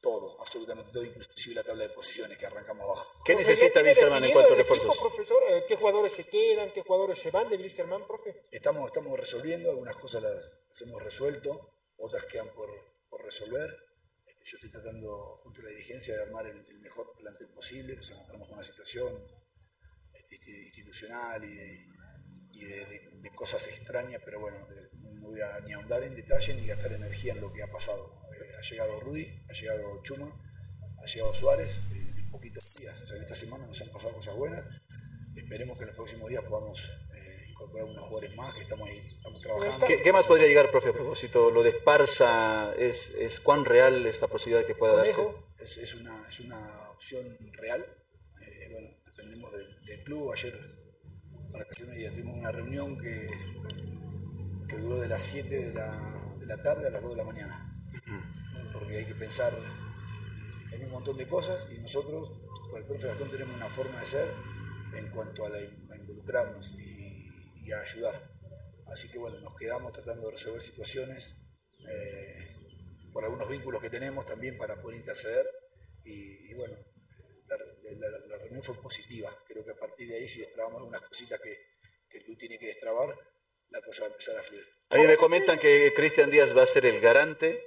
todo, 0.00 0.40
absolutamente 0.40 0.92
todo, 0.92 1.04
inclusive 1.04 1.56
la 1.56 1.64
tabla 1.64 1.82
de 1.82 1.90
posiciones 1.90 2.38
que 2.38 2.46
arrancamos 2.46 2.84
abajo. 2.84 3.18
¿Qué 3.24 3.34
necesita 3.34 3.66
¿ya 3.66 3.72
tiene 3.72 3.88
Wisterman 3.90 4.24
en 4.24 4.32
cuanto 4.32 4.52
a 4.52 4.54
el 4.54 4.60
equipo, 4.60 4.74
refuerzos? 4.76 4.98
profesor? 5.00 5.42
Eh, 5.48 5.64
¿Qué 5.66 5.76
jugadores 5.76 6.12
se 6.12 6.24
quedan? 6.28 6.72
¿Qué 6.72 6.82
jugadores 6.82 7.18
se 7.18 7.30
van 7.32 7.50
de 7.50 7.56
Blisterman, 7.56 8.06
profe? 8.06 8.46
Estamos, 8.52 8.86
estamos 8.86 9.18
resolviendo, 9.18 9.70
algunas 9.70 9.96
cosas 9.96 10.22
las, 10.22 10.52
las 10.68 10.80
hemos 10.82 11.02
resuelto, 11.02 11.74
otras 11.96 12.24
quedan 12.26 12.54
por, 12.54 12.70
por 13.08 13.24
resolver. 13.24 13.68
Este, 14.26 14.44
Yo 14.44 14.56
estoy 14.58 14.70
tratando, 14.70 15.40
junto 15.42 15.60
a 15.60 15.64
la 15.64 15.70
dirigencia, 15.70 16.14
de 16.14 16.22
armar 16.22 16.46
el, 16.46 16.64
el 16.64 16.78
mejor 16.78 17.12
plantel 17.16 17.48
posible. 17.48 17.96
Nos 17.96 18.10
encontramos 18.12 18.46
con 18.46 18.58
una 18.58 18.66
situación 18.66 19.39
institucional 20.66 21.44
y, 21.44 21.54
de, 21.54 21.86
y 22.52 22.64
de- 22.64 22.86
de- 22.86 23.10
de 23.20 23.30
cosas 23.34 23.66
extrañas, 23.68 24.20
pero 24.24 24.40
bueno, 24.40 24.58
no 25.02 25.28
voy 25.28 25.40
a 25.40 25.60
ni 25.66 25.72
ahondar 25.74 26.02
en 26.02 26.14
detalle 26.16 26.54
ni 26.54 26.66
gastar 26.66 26.92
energía 26.92 27.32
en 27.34 27.40
lo 27.40 27.52
que 27.52 27.62
ha 27.62 27.70
pasado. 27.70 28.20
Eh, 28.32 28.52
ha 28.58 28.62
llegado 28.62 29.00
Rudy, 29.00 29.26
ha 29.48 29.52
llegado 29.52 30.02
Chuma, 30.02 30.32
ha 31.02 31.06
llegado 31.06 31.34
Suárez, 31.34 31.70
eh, 31.92 32.14
en 32.16 32.30
poquitos 32.30 32.74
días. 32.78 32.98
O 33.02 33.06
sea, 33.06 33.16
en 33.16 33.22
esta 33.22 33.34
semana 33.34 33.66
nos 33.66 33.80
han 33.80 33.88
pasado 33.90 34.14
cosas 34.14 34.34
buenas. 34.36 34.64
Esperemos 35.36 35.76
que 35.78 35.84
en 35.84 35.88
los 35.88 35.96
próximos 35.96 36.28
días 36.28 36.42
podamos 36.44 36.80
eh, 37.14 37.46
incorporar 37.50 37.86
unos 37.86 38.02
jugadores 38.08 38.36
más 38.36 38.54
que 38.54 38.62
estamos 38.62 38.88
ahí, 38.88 38.98
estamos 39.16 39.42
trabajando. 39.42 39.86
¿Qué, 39.86 40.02
qué 40.02 40.12
más 40.12 40.26
podría 40.26 40.46
llegar, 40.48 40.70
profe, 40.70 40.88
a 40.90 40.92
propósito? 40.92 41.50
Lo 41.50 41.62
de 41.62 41.70
Esparza, 41.70 42.74
¿es, 42.76 43.10
es 43.16 43.40
cuán 43.40 43.64
real 43.64 44.06
esta 44.06 44.26
posibilidad 44.28 44.66
que 44.66 44.74
pueda 44.74 44.94
darse? 44.96 45.22
Es, 45.58 45.76
es 45.76 45.94
una, 45.94 46.26
es 46.28 46.40
una 46.40 46.90
opción 46.90 47.36
real. 47.52 47.84
Del, 49.90 50.04
club. 50.04 50.32
Ayer, 50.32 50.54
para 51.52 51.64
que 51.66 51.74
se 51.74 51.84
me 51.86 51.94
diga, 51.96 52.10
tuvimos 52.10 52.36
una 52.38 52.52
reunión 52.52 52.98
que, 52.98 53.28
que 54.68 54.76
duró 54.76 55.00
de 55.00 55.08
las 55.08 55.22
7 55.22 55.48
de 55.66 55.74
la, 55.74 56.34
de 56.38 56.46
la 56.46 56.62
tarde 56.62 56.86
a 56.88 56.90
las 56.90 57.02
2 57.02 57.10
de 57.12 57.16
la 57.16 57.24
mañana. 57.24 57.66
Porque 58.72 58.98
hay 58.98 59.04
que 59.06 59.14
pensar 59.14 59.52
en 60.72 60.84
un 60.84 60.90
montón 60.90 61.16
de 61.16 61.26
cosas 61.28 61.66
y 61.72 61.78
nosotros, 61.80 62.32
con 62.70 62.80
el 62.80 62.86
profe 62.86 63.08
Gastón, 63.08 63.30
tenemos 63.30 63.56
una 63.56 63.68
forma 63.68 64.00
de 64.00 64.06
ser 64.06 64.28
en 64.96 65.10
cuanto 65.10 65.44
a, 65.46 65.50
la- 65.50 65.58
a 65.58 65.96
involucrarnos 65.96 66.72
y, 66.78 67.28
y 67.66 67.72
a 67.72 67.80
ayudar. 67.80 68.30
Así 68.92 69.08
que 69.08 69.18
bueno, 69.18 69.40
nos 69.40 69.56
quedamos 69.56 69.92
tratando 69.92 70.26
de 70.26 70.32
resolver 70.32 70.62
situaciones 70.62 71.36
eh, 71.88 72.56
por 73.12 73.24
algunos 73.24 73.48
vínculos 73.48 73.80
que 73.80 73.90
tenemos 73.90 74.26
también 74.26 74.56
para 74.56 74.80
poder 74.80 74.98
interceder. 74.98 75.46
Y, 76.04 76.50
y 76.50 76.54
bueno, 76.54 76.76
reunión 78.50 78.62
fue 78.62 78.82
positiva. 78.82 79.36
Creo 79.46 79.64
que 79.64 79.70
a 79.72 79.76
partir 79.78 80.08
de 80.08 80.16
ahí, 80.16 80.28
si 80.28 80.40
destrabamos 80.40 80.78
algunas 80.80 81.02
cositas 81.02 81.40
que, 81.40 81.56
que 82.08 82.18
el 82.18 82.24
club 82.24 82.38
tiene 82.38 82.58
que 82.58 82.66
destrabar, 82.66 83.16
la 83.70 83.80
cosa 83.82 84.02
va 84.02 84.06
a 84.08 84.10
empezar 84.10 84.38
a 84.38 84.42
fluir. 84.42 84.66
A 84.90 84.96
mí 84.96 85.06
me 85.06 85.16
comentan 85.16 85.58
que 85.58 85.92
Cristian 85.94 86.30
Díaz 86.30 86.56
va 86.56 86.62
a 86.62 86.66
ser 86.66 86.84
el 86.86 87.00
garante 87.00 87.64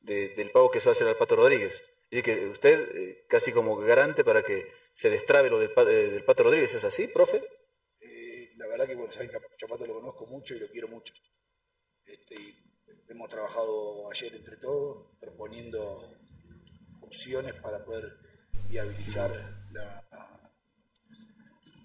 de- 0.00 0.28
del 0.30 0.50
pago 0.50 0.70
que 0.70 0.80
se 0.80 0.86
va 0.86 0.90
a 0.90 0.92
hacer 0.94 1.08
al 1.08 1.16
Pato 1.16 1.36
Rodríguez. 1.36 2.04
Y 2.10 2.22
que 2.22 2.46
usted, 2.46 2.96
eh, 2.96 3.24
casi 3.28 3.52
como 3.52 3.76
garante 3.76 4.24
para 4.24 4.42
que 4.42 4.66
se 4.92 5.10
destrabe 5.10 5.50
lo 5.50 5.58
del, 5.58 5.70
eh, 5.76 6.10
del 6.10 6.24
Pato 6.24 6.42
Rodríguez, 6.44 6.74
¿es 6.74 6.84
así, 6.84 7.08
profe? 7.08 7.42
Eh, 8.00 8.52
la 8.56 8.66
verdad 8.66 8.86
que, 8.86 8.94
bueno, 8.94 9.12
saben 9.12 9.30
que 9.30 9.36
a 9.36 9.40
Chapato 9.56 9.86
lo 9.86 9.94
conozco 9.94 10.26
mucho 10.26 10.54
y 10.54 10.58
lo 10.60 10.68
quiero 10.68 10.88
mucho. 10.88 11.14
Este, 12.04 12.34
y 12.34 12.54
hemos 13.08 13.28
trabajado 13.30 14.10
ayer 14.10 14.34
entre 14.34 14.56
todos, 14.58 15.16
proponiendo 15.20 16.12
opciones 17.00 17.54
para 17.62 17.84
poder 17.84 18.12
viabilizar 18.68 19.30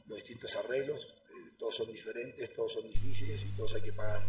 los 0.07 0.17
distintos 0.17 0.55
arreglos. 0.57 1.05
Eh, 1.05 1.55
todos 1.57 1.75
son 1.75 1.91
diferentes, 1.91 2.53
todos 2.53 2.73
son 2.73 2.87
difíciles 2.87 3.45
y 3.45 3.51
todos 3.55 3.75
hay 3.75 3.81
que 3.81 3.93
pagar. 3.93 4.23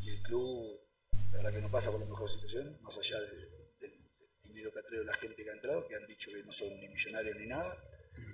Y 0.00 0.10
el 0.10 0.22
club, 0.22 0.80
la 1.32 1.36
verdad 1.38 1.52
que 1.52 1.60
no 1.62 1.70
pasa 1.70 1.90
por 1.90 2.00
la 2.00 2.06
mejor 2.06 2.28
situación, 2.28 2.78
más 2.82 2.96
allá 2.98 3.20
de- 3.20 3.56
del 3.80 3.92
dinero 4.42 4.72
que 4.72 4.80
ha 4.80 4.82
traído 4.82 5.04
la 5.04 5.14
gente 5.14 5.42
que 5.44 5.50
ha 5.50 5.54
entrado, 5.54 5.86
que 5.86 5.96
han 5.96 6.06
dicho 6.06 6.30
que 6.32 6.42
no 6.42 6.52
son 6.52 6.68
ni 6.80 6.88
millonarios 6.88 7.36
ni 7.36 7.46
nada, 7.46 7.76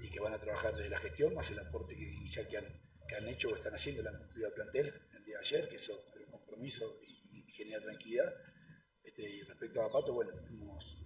y 0.02 0.10
que 0.10 0.20
van 0.20 0.32
a 0.32 0.38
trabajar 0.38 0.74
desde 0.76 0.90
la 0.90 1.00
gestión, 1.00 1.34
más 1.34 1.50
el 1.50 1.58
aporte 1.58 1.96
que, 1.96 2.02
inicial 2.04 2.46
que 2.48 2.58
han, 2.58 2.66
que 3.08 3.16
han 3.16 3.28
hecho 3.28 3.48
o 3.48 3.56
están 3.56 3.74
haciendo, 3.74 4.02
le 4.02 4.10
han 4.10 4.18
cumplido 4.18 4.46
al 4.48 4.54
plantel 4.54 4.86
el 5.16 5.24
día 5.24 5.38
de 5.38 5.44
ayer, 5.44 5.68
que 5.68 5.76
eso 5.76 5.92
es 6.14 6.26
un 6.26 6.30
compromiso 6.32 6.98
y, 7.02 7.12
genera 7.52 7.82
tranquilidad. 7.82 8.32
Este, 9.04 9.28
y 9.28 9.42
respecto 9.42 9.82
a 9.82 9.92
Pato, 9.92 10.14
bueno, 10.14 10.32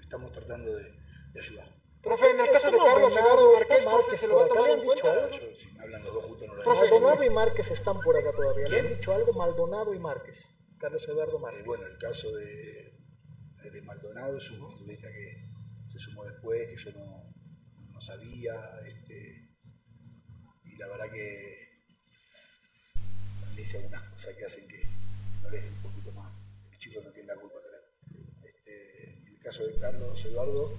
estamos 0.01 0.31
tratando 0.31 0.77
de 0.77 0.95
ayudar. 1.41 1.86
Profe, 2.07 2.31
en 2.31 2.41
el 2.41 2.51
caso 2.51 2.71
de 2.71 2.79
Carlos 2.79 3.17
Eduardo 3.17 3.53
Márquez, 3.53 3.85
profe, 3.85 4.17
¿se 4.17 4.27
lo 4.29 4.37
va 4.37 4.45
a 4.45 4.49
tomar 4.49 4.67
¿le 4.69 4.73
en 4.75 4.79
han 4.81 4.87
dicho 4.87 5.01
cuenta? 5.03 5.25
algo? 5.25 5.39
Yo, 5.39 5.57
si 5.57 5.73
me 5.73 5.81
hablan 5.83 6.05
los 6.05 6.15
dos 6.15 6.25
juntos, 6.25 6.47
no 6.49 6.55
lo 6.55 6.63
Profe, 6.63 6.81
Maldonado 6.91 7.25
y 7.25 7.31
Márquez 7.31 7.71
están 7.73 8.01
por 8.01 8.17
acá 8.17 8.33
todavía. 8.33 8.69
¿Le 8.69 8.81
han 8.81 8.89
dicho 8.97 9.13
algo? 9.13 9.33
Maldonado 9.33 9.93
y 9.95 9.99
Márquez. 9.99 10.57
Carlos 10.79 11.09
Eduardo 11.09 11.37
Eh, 11.39 11.41
Márquez. 11.41 11.65
bueno, 11.67 11.87
el 11.87 11.99
caso 11.99 12.33
de, 12.37 12.93
de 13.73 13.83
Maldonado 13.83 14.37
es 14.39 14.51
un 14.53 14.59
futbolista 14.71 15.09
que 15.09 15.49
se 15.91 15.99
sumó 15.99 16.25
después, 16.25 16.69
que 16.69 16.77
yo 16.77 16.99
no, 16.99 17.33
no 17.91 18.01
sabía, 18.01 18.55
este, 18.87 19.51
y 20.65 20.77
la 20.77 20.87
verdad 20.89 21.11
que 21.11 21.67
le 23.55 23.63
hice 23.63 23.79
algunas 23.79 24.03
cosas 24.13 24.37
que 24.37 24.45
hacen 24.45 24.69
que 24.69 24.81
lo 25.43 25.51
deje 25.51 25.69
un 25.69 25.83
poquito 25.83 26.13
más. 26.13 26.37
El 26.71 26.79
chico 26.79 27.01
no 27.03 27.11
tiene 27.11 27.29
la 27.35 27.37
culpa, 27.41 27.57
creo. 27.67 28.21
Este, 28.45 29.19
en 29.19 29.27
el 29.35 29.39
caso 29.43 29.67
de 29.67 29.79
Carlos 29.81 30.25
Eduardo, 30.25 30.73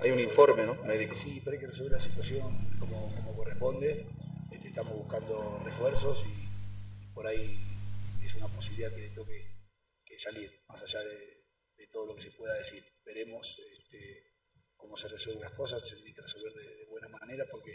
Hay 0.00 0.10
un 0.10 0.20
informe, 0.20 0.66
¿no? 0.66 0.74
Médico. 0.84 1.14
Sí, 1.14 1.40
pero 1.44 1.54
hay 1.54 1.60
que 1.60 1.68
resolver 1.68 1.92
la 1.92 2.00
situación 2.00 2.78
como, 2.78 3.36
corresponde. 3.36 4.06
Este, 4.50 4.68
estamos 4.68 4.94
buscando 4.94 5.60
refuerzos 5.64 6.26
y 6.26 7.12
por 7.12 7.26
ahí 7.26 7.58
es 8.24 8.34
una 8.34 8.48
posibilidad 8.48 8.92
que 8.94 9.02
le 9.02 9.10
toque 9.10 9.46
que 10.04 10.18
salir, 10.18 10.50
más 10.68 10.82
allá 10.82 11.00
de, 11.00 11.42
todo 11.90 12.06
lo 12.06 12.16
que 12.16 12.22
se 12.22 12.32
pueda 12.32 12.54
decir. 12.54 12.82
Veremos 13.04 13.60
este, 13.78 14.32
cómo 14.76 14.96
se 14.96 15.08
resuelven 15.08 15.42
las 15.42 15.52
cosas, 15.52 15.86
se 15.86 15.96
tiene 15.96 16.14
que 16.14 16.22
resolver 16.22 16.52
de, 16.54 16.86
buena 16.88 17.08
manera 17.08 17.44
porque 17.50 17.72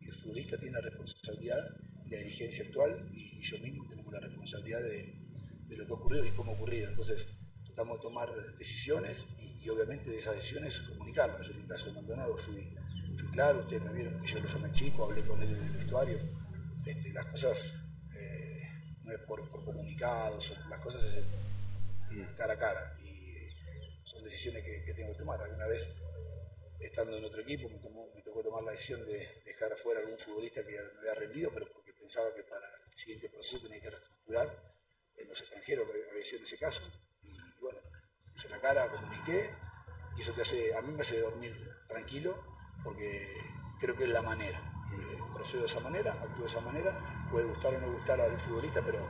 el 0.00 0.12
futbolista 0.12 0.58
tiene 0.58 0.72
la 0.72 0.80
responsabilidad 0.80 1.62
de 2.06 2.16
la 2.16 2.22
dirigencia 2.22 2.64
actual 2.64 3.10
y, 3.12 3.38
y 3.38 3.42
yo 3.42 3.58
mismo 3.58 3.86
tenemos 3.88 4.12
la 4.12 4.20
responsabilidad 4.20 4.82
de, 4.82 5.28
de 5.68 5.76
lo 5.76 5.86
que 5.86 5.92
ha 5.92 5.96
ocurrido 5.96 6.26
y 6.26 6.30
cómo 6.30 6.52
ha 6.52 6.54
ocurrido. 6.54 6.88
Entonces, 6.88 7.26
tratamos 7.66 7.98
de 7.98 8.02
tomar 8.02 8.56
decisiones 8.56 9.34
y, 9.38 9.47
y 9.60 9.68
obviamente 9.68 10.10
de 10.10 10.18
esas 10.18 10.34
decisiones 10.36 10.80
comunicarlas. 10.80 11.46
Yo 11.46 11.52
en 11.54 11.60
el 11.62 11.66
caso 11.68 11.86
de 11.86 11.92
Maldonado 11.92 12.36
fui, 12.36 12.74
fui 13.16 13.28
claro, 13.32 13.60
ustedes 13.60 13.82
me 13.82 13.92
vieron 13.92 14.20
que 14.20 14.28
yo 14.28 14.38
lo 14.40 14.46
llamé 14.48 14.72
chico, 14.72 15.04
hablé 15.04 15.24
con 15.24 15.42
él 15.42 15.50
en 15.50 15.64
el 15.64 15.72
vestuario. 15.72 16.18
Este, 16.86 17.12
las 17.12 17.26
cosas 17.26 17.74
eh, 18.16 18.62
no 19.02 19.12
es 19.12 19.18
por, 19.26 19.48
por 19.50 19.64
comunicados, 19.64 20.58
las 20.70 20.80
cosas 20.80 21.04
es 21.04 21.14
en- 21.16 22.24
cara 22.36 22.54
a 22.54 22.58
cara 22.58 22.96
y 23.02 23.48
son 24.04 24.24
decisiones 24.24 24.62
que, 24.64 24.84
que 24.84 24.94
tengo 24.94 25.12
que 25.12 25.18
tomar. 25.18 25.40
Alguna 25.40 25.66
vez, 25.66 25.96
estando 26.80 27.16
en 27.18 27.24
otro 27.24 27.42
equipo, 27.42 27.68
me, 27.68 27.78
tomó- 27.78 28.10
me 28.14 28.22
tocó 28.22 28.42
tomar 28.42 28.62
la 28.64 28.72
decisión 28.72 29.04
de 29.06 29.42
dejar 29.44 29.72
afuera 29.72 30.00
algún 30.00 30.18
futbolista 30.18 30.64
que 30.64 30.72
me 30.72 30.98
había 31.00 31.14
rendido, 31.14 31.50
pero 31.52 31.66
porque 31.72 31.92
pensaba 31.92 32.32
que 32.34 32.42
para 32.44 32.66
el 32.90 32.96
siguiente 32.96 33.28
proceso 33.28 33.60
tenía 33.66 33.80
que 33.80 33.90
reestructurar 33.90 34.48
en 35.16 35.28
los 35.28 35.40
extranjeros, 35.40 35.86
había 36.10 36.24
sido 36.24 36.38
en 36.38 36.44
ese 36.44 36.58
caso. 36.58 36.80
Y 38.38 38.42
bueno, 38.42 38.42
puse 38.42 38.48
la 38.48 38.60
cara, 38.60 38.90
comuniqué, 38.90 39.50
y 40.16 40.22
eso 40.22 40.32
te 40.32 40.42
hace, 40.42 40.74
a 40.74 40.82
mí 40.82 40.92
me 40.92 41.02
hace 41.02 41.20
dormir 41.20 41.54
tranquilo, 41.88 42.42
porque 42.84 43.36
creo 43.80 43.96
que 43.96 44.04
es 44.04 44.10
la 44.10 44.22
manera. 44.22 44.58
Eh, 44.92 45.18
procedo 45.34 45.60
de 45.60 45.66
esa 45.66 45.80
manera, 45.80 46.12
actúo 46.12 46.44
de 46.44 46.50
esa 46.50 46.60
manera, 46.60 47.26
puede 47.30 47.46
gustar 47.46 47.74
o 47.74 47.80
no 47.80 47.92
gustar 47.92 48.20
al 48.20 48.38
futbolista, 48.38 48.82
pero 48.84 49.00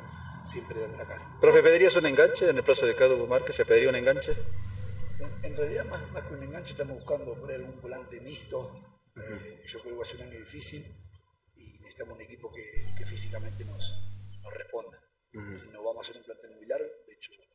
siempre 0.44 0.80
la 0.88 1.06
cara. 1.06 1.38
Profe, 1.40 1.62
¿pedirías 1.62 1.96
un 1.96 2.06
enganche 2.06 2.48
en 2.48 2.56
el 2.56 2.62
plazo 2.62 2.86
de 2.86 2.94
Cadu 2.94 3.26
Márquez? 3.26 3.56
¿Se 3.56 3.64
pediría 3.64 3.90
un 3.90 3.96
enganche? 3.96 4.32
En, 5.20 5.44
en 5.44 5.56
realidad, 5.56 5.84
más, 5.86 6.10
más 6.12 6.24
que 6.24 6.34
un 6.34 6.42
enganche, 6.42 6.72
estamos 6.72 6.96
buscando 6.96 7.34
por 7.34 7.52
algún 7.52 7.80
volante 7.80 8.20
mixto. 8.20 8.72
Eh, 9.16 9.64
yo 9.66 9.80
creo 9.80 9.94
que 9.94 9.98
va 9.98 10.02
a 10.02 10.06
ser 10.06 10.20
un 10.20 10.28
año 10.28 10.38
difícil 10.38 10.84
y 11.56 11.80
necesitamos 11.80 12.14
un 12.14 12.22
equipo 12.22 12.50
que, 12.52 12.94
que 12.96 13.04
físicamente 13.04 13.64
nos, 13.64 14.38
nos 14.42 14.54
responda. 14.54 14.98
Si 15.30 15.70
no 15.70 15.84
vamos 15.84 15.98
a 15.98 16.10
hacer 16.10 16.16
un 16.20 16.24
plantel 16.24 16.56
muy 16.56 16.66
largo, 16.66 16.86
de 16.86 16.97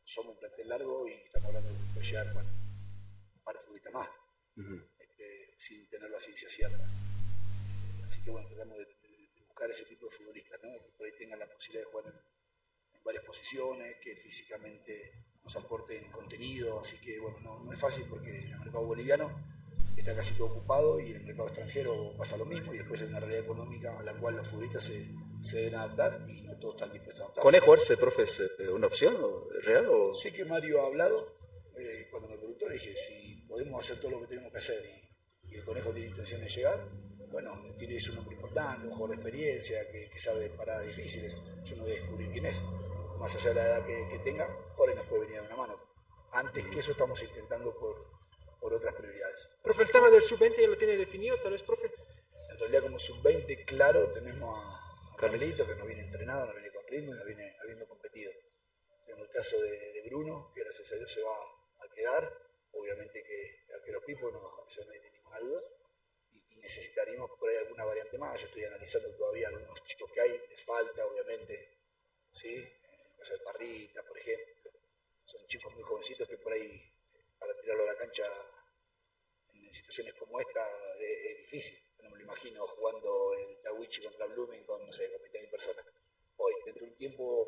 somos 0.04 0.34
un 0.34 0.38
plantel 0.38 0.68
largo 0.68 1.08
y 1.08 1.12
estamos 1.12 1.48
hablando 1.48 1.72
de 1.72 2.02
llegar 2.02 2.32
bueno, 2.34 2.50
un 2.50 3.42
par 3.42 3.54
de 3.56 3.60
futbolistas 3.60 3.92
más, 3.92 4.08
este, 4.98 5.54
sin 5.56 5.88
tener 5.88 6.10
la 6.10 6.20
ciencia 6.20 6.48
cierta. 6.48 6.86
Así 8.06 8.22
que 8.22 8.30
bueno, 8.30 8.48
tratamos 8.48 8.78
de, 8.78 8.86
buscar 9.46 9.70
ese 9.70 9.84
tipo 9.84 10.06
de 10.06 10.16
futbolistas, 10.16 10.60
¿no? 10.62 10.68
que 10.72 10.90
por 10.96 11.06
ahí 11.06 11.12
tengan 11.18 11.38
la 11.38 11.46
posibilidad 11.46 11.86
de 11.86 11.90
jugar 11.90 12.06
en, 12.06 12.96
en 12.98 13.04
varias 13.04 13.24
posiciones, 13.24 13.96
que 14.02 14.16
físicamente 14.16 15.24
nos 15.42 15.56
aporten 15.56 16.10
contenido, 16.10 16.80
así 16.80 16.98
que 16.98 17.18
bueno, 17.18 17.38
no, 17.40 17.60
no 17.60 17.72
es 17.72 17.78
fácil 17.78 18.04
porque 18.08 18.30
en 18.30 18.52
el 18.52 18.58
mercado 18.58 18.86
boliviano 18.86 19.54
está 19.96 20.14
casi 20.16 20.34
todo 20.34 20.48
ocupado 20.48 21.00
y 21.00 21.12
en 21.12 21.16
el 21.16 21.24
mercado 21.24 21.48
extranjero 21.48 22.14
pasa 22.16 22.36
lo 22.36 22.44
mismo 22.44 22.74
y 22.74 22.78
después 22.78 23.00
hay 23.00 23.08
una 23.08 23.20
realidad 23.20 23.44
económica 23.44 23.98
a 23.98 24.02
la 24.02 24.14
cual 24.18 24.36
los 24.36 24.46
futbolistas 24.46 24.84
se, 24.84 25.08
se 25.40 25.56
deben 25.58 25.76
adaptar 25.76 26.26
y 26.28 26.42
todos 26.64 26.76
están 26.76 26.92
dispuestos 26.92 27.20
a 27.20 27.24
adaptarse. 27.24 27.44
¿Conejo 27.44 27.72
Arce, 27.74 27.96
profe, 27.98 28.22
es 28.22 28.40
eh, 28.40 28.68
una 28.70 28.86
opción 28.86 29.14
o- 29.22 29.48
real? 29.64 29.86
O... 29.90 30.14
Sé 30.14 30.32
que 30.32 30.44
Mario 30.46 30.80
ha 30.82 30.86
hablado, 30.86 31.36
eh, 31.76 32.08
cuando 32.10 32.30
me 32.30 32.38
preguntó 32.38 32.66
le 32.68 32.74
dije, 32.76 32.96
si 32.96 33.44
podemos 33.46 33.80
hacer 33.82 33.98
todo 33.98 34.12
lo 34.12 34.20
que 34.20 34.28
tenemos 34.28 34.50
que 34.50 34.58
hacer 34.58 34.80
y, 34.82 35.52
y 35.52 35.58
el 35.58 35.64
conejo 35.64 35.92
tiene 35.92 36.08
intención 36.08 36.40
de 36.40 36.48
llegar, 36.48 36.88
bueno, 37.30 37.74
tiene 37.76 37.96
es 37.96 38.08
un 38.08 38.18
hombre 38.18 38.36
importante, 38.36 38.86
un 38.86 38.94
jugador 38.94 39.10
de 39.10 39.22
experiencia, 39.22 39.90
que, 39.92 40.08
que 40.08 40.20
sabe 40.20 40.40
de 40.40 40.50
paradas 40.50 40.86
difíciles, 40.86 41.36
yo 41.64 41.76
no 41.76 41.82
voy 41.82 41.92
a 41.92 41.94
descubrir 41.96 42.30
quién 42.32 42.46
es, 42.46 42.60
más 43.18 43.34
allá 43.36 43.48
de 43.50 43.54
la 43.56 43.66
edad 43.66 43.86
que, 43.86 44.08
que 44.10 44.18
tenga, 44.20 44.48
por 44.76 44.88
ahí 44.88 44.94
nos 44.94 45.06
puede 45.06 45.22
venir 45.26 45.38
a 45.40 45.42
una 45.42 45.56
mano. 45.56 45.76
Antes 46.32 46.64
que 46.66 46.80
eso 46.80 46.92
estamos 46.92 47.22
intentando 47.22 47.76
por, 47.78 48.06
por 48.58 48.72
otras 48.72 48.94
prioridades. 48.94 49.46
Profe, 49.62 49.82
el 49.82 49.90
tema 49.90 50.08
del 50.08 50.22
sub-20 50.22 50.60
ya 50.62 50.68
lo 50.68 50.78
tiene 50.78 50.96
definido, 50.96 51.36
tal 51.42 51.52
vez, 51.52 51.62
profe. 51.62 51.92
En 52.50 52.58
realidad 52.58 52.82
como 52.82 52.98
sub-20, 52.98 53.64
claro, 53.66 54.10
tenemos 54.12 54.58
a 54.58 54.83
Que 55.24 55.30
no 55.30 55.86
viene 55.86 56.02
entrenado, 56.02 56.46
no 56.48 56.52
viene 56.52 56.70
con 56.70 56.86
ritmo 56.86 57.14
y 57.14 57.16
no 57.16 57.24
viene 57.24 57.56
habiendo 57.62 57.88
competido. 57.88 58.30
Tenemos 59.06 59.26
el 59.26 59.32
caso 59.32 59.58
de, 59.58 60.02
Bruno, 60.04 60.52
que 60.54 60.60
gracias 60.60 60.92
a 60.92 60.96
Dios 60.96 61.10
se 61.10 61.22
va 61.22 61.34
a 61.34 61.94
quedar. 61.94 62.30
Obviamente 62.72 63.24
que 63.24 63.72
arquero 63.74 64.04
Pipo, 64.04 64.30
no, 64.30 64.68
eso 64.68 64.84
no 64.84 64.92
hay 64.92 65.00
ninguna 65.00 65.38
duda. 65.38 65.62
Y, 66.30 66.56
necesitaríamos 66.56 67.30
por 67.40 67.48
ahí 67.48 67.56
alguna 67.56 67.86
variante 67.86 68.18
más. 68.18 68.38
Yo 68.38 68.48
estoy 68.48 68.64
analizando 68.64 69.16
todavía 69.16 69.48
algunos 69.48 69.82
chicos 69.84 70.12
que 70.12 70.20
hay, 70.20 70.42
les 70.50 70.62
falta, 70.62 71.06
obviamente. 71.06 71.78
¿sí? 72.30 72.56
En 72.56 73.00
el 73.00 73.16
caso 73.16 73.32
de 73.32 73.40
Parrita, 73.44 74.02
por 74.02 74.18
ejemplo. 74.18 74.72
Son 75.24 75.46
chicos 75.46 75.72
muy 75.72 75.82
jovencitos 75.84 76.28
que 76.28 76.36
por 76.36 76.52
ahí, 76.52 76.82
para 77.38 77.58
tirarlo 77.62 77.84
a 77.84 77.86
la 77.86 77.96
cancha 77.96 78.24
en 79.54 79.72
situaciones 79.72 80.14
como 80.16 80.38
esta 80.38 80.68
es, 81.00 81.30
es 81.30 81.38
difícil. 81.38 81.93
Imagino 82.24 82.66
jugando 82.66 83.34
el 83.34 83.60
Tawichi 83.62 84.02
contra 84.02 84.26
Blooming 84.26 84.64
con, 84.64 84.84
no 84.86 84.92
sé, 84.92 85.10
con 85.10 85.20
20.000 85.22 85.50
personas. 85.50 85.84
Hoy, 86.36 86.54
dentro 86.64 86.84
de 86.86 86.92
un 86.92 86.96
tiempo 86.98 87.46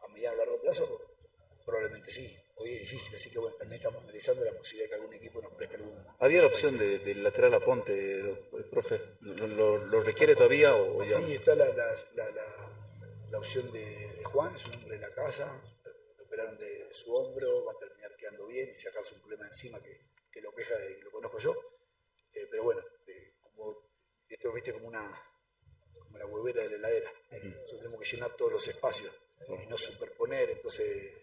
a 0.00 0.08
mediano 0.08 0.34
o 0.34 0.38
largo 0.38 0.60
plazo, 0.60 1.00
probablemente 1.64 2.10
sí. 2.10 2.36
Hoy 2.56 2.74
es 2.74 2.80
difícil, 2.80 3.14
así 3.14 3.30
que 3.30 3.38
bueno, 3.38 3.56
también 3.56 3.78
estamos 3.80 4.02
analizando 4.02 4.44
la 4.44 4.52
posibilidad 4.52 4.86
de 4.86 4.88
que 4.90 4.94
algún 4.96 5.14
equipo 5.14 5.40
nos 5.40 5.52
preste 5.54 5.76
algún. 5.76 6.04
¿Había 6.18 6.40
la 6.42 6.48
opción 6.48 6.76
de, 6.76 6.98
del 6.98 7.22
lateral 7.22 7.54
a 7.54 7.60
Ponte, 7.60 7.92
eh, 7.94 8.36
profe? 8.70 9.00
¿Lo, 9.20 9.46
lo- 9.46 9.78
lo 9.86 10.00
requiere 10.00 10.34
todavía 10.34 10.74
o 10.74 11.04
ya? 11.04 11.20
Sí, 11.20 11.34
está 11.34 11.54
la, 11.54 11.68
la, 11.68 11.94
la, 12.14 12.30
la- 12.32 12.74
la 13.30 13.38
opción 13.38 13.70
de, 13.72 13.80
de 13.80 14.24
Juan, 14.24 14.54
es 14.56 14.64
un 14.66 14.74
hombre 14.74 14.96
de 14.96 15.02
la 15.06 15.14
casa, 15.14 15.62
lo 16.16 16.24
operaron 16.24 16.58
de, 16.58 16.84
de 16.86 16.94
su 16.94 17.14
hombro, 17.14 17.64
va 17.66 17.72
a 17.72 17.78
terminar 17.78 18.16
quedando 18.16 18.46
bien 18.46 18.70
y 18.70 18.74
sacarse 18.74 19.14
un 19.14 19.20
problema 19.20 19.46
encima 19.46 19.80
que, 19.82 20.00
que 20.32 20.40
lo 20.40 20.52
queja 20.54 20.74
de 20.76 20.96
que 20.96 21.02
lo 21.04 21.10
conozco 21.12 21.38
yo. 21.38 21.54
Eh, 22.34 22.46
pero 22.50 22.62
bueno, 22.64 22.82
esto 24.28 24.52
viste 24.52 24.72
como 24.72 24.88
una 24.88 25.10
como 26.02 26.18
la 26.18 26.26
huevera 26.26 26.62
de 26.62 26.70
la 26.70 26.76
heladera. 26.76 27.10
Nosotros 27.30 27.80
tenemos 27.80 28.00
que 28.00 28.16
llenar 28.16 28.30
todos 28.36 28.52
los 28.52 28.68
espacios 28.68 29.10
y 29.62 29.66
no 29.66 29.76
superponer, 29.78 30.50
entonces 30.50 31.14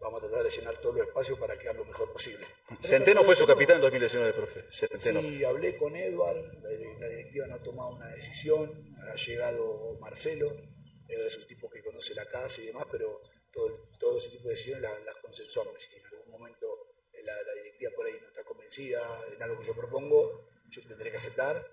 vamos 0.00 0.22
a 0.22 0.26
tratar 0.26 0.44
de 0.44 0.50
llenar 0.50 0.80
todos 0.80 0.96
los 0.96 1.06
espacios 1.06 1.38
para 1.38 1.58
quedar 1.58 1.76
lo 1.76 1.84
mejor 1.84 2.12
posible. 2.12 2.46
Centeno 2.80 3.22
fue 3.22 3.34
su 3.34 3.46
capitán 3.46 3.76
en 3.76 3.82
2019, 3.82 4.32
profe. 4.32 4.64
Centeno. 4.70 5.20
Sí, 5.20 5.44
hablé 5.44 5.76
con 5.76 5.96
Edward, 5.96 6.36
la, 6.62 7.08
directiva 7.08 7.46
no 7.46 7.54
ha 7.56 7.62
tomado 7.62 7.90
una 7.90 8.08
decisión, 8.08 8.96
ha 9.10 9.14
llegado 9.14 9.98
Marcelo, 10.00 10.52
Edward 11.08 11.26
es 11.26 11.36
un 11.38 11.46
tipo 11.46 11.70
que 11.70 11.82
conoce 11.82 12.14
la 12.14 12.26
casa 12.26 12.60
y 12.60 12.66
demás, 12.66 12.86
pero 12.90 13.20
todo, 13.50 13.88
todo 13.98 14.18
ese 14.18 14.30
tipo 14.30 14.44
de 14.44 14.54
decisiones 14.54 14.82
las, 14.82 15.04
las 15.04 15.16
consensuamos. 15.16 15.74
Si 15.80 15.96
en 15.96 16.06
algún 16.06 16.30
momento 16.30 16.66
la, 17.24 17.42
la 17.42 17.52
directiva 17.54 17.92
por 17.96 18.06
ahí 18.06 18.18
no 18.20 18.28
está 18.28 18.44
convencida 18.44 19.00
en 19.34 19.42
algo 19.42 19.58
que 19.58 19.66
yo 19.66 19.74
propongo, 19.74 20.48
yo 20.68 20.82
tendré 20.86 21.10
que 21.10 21.16
aceptar, 21.16 21.64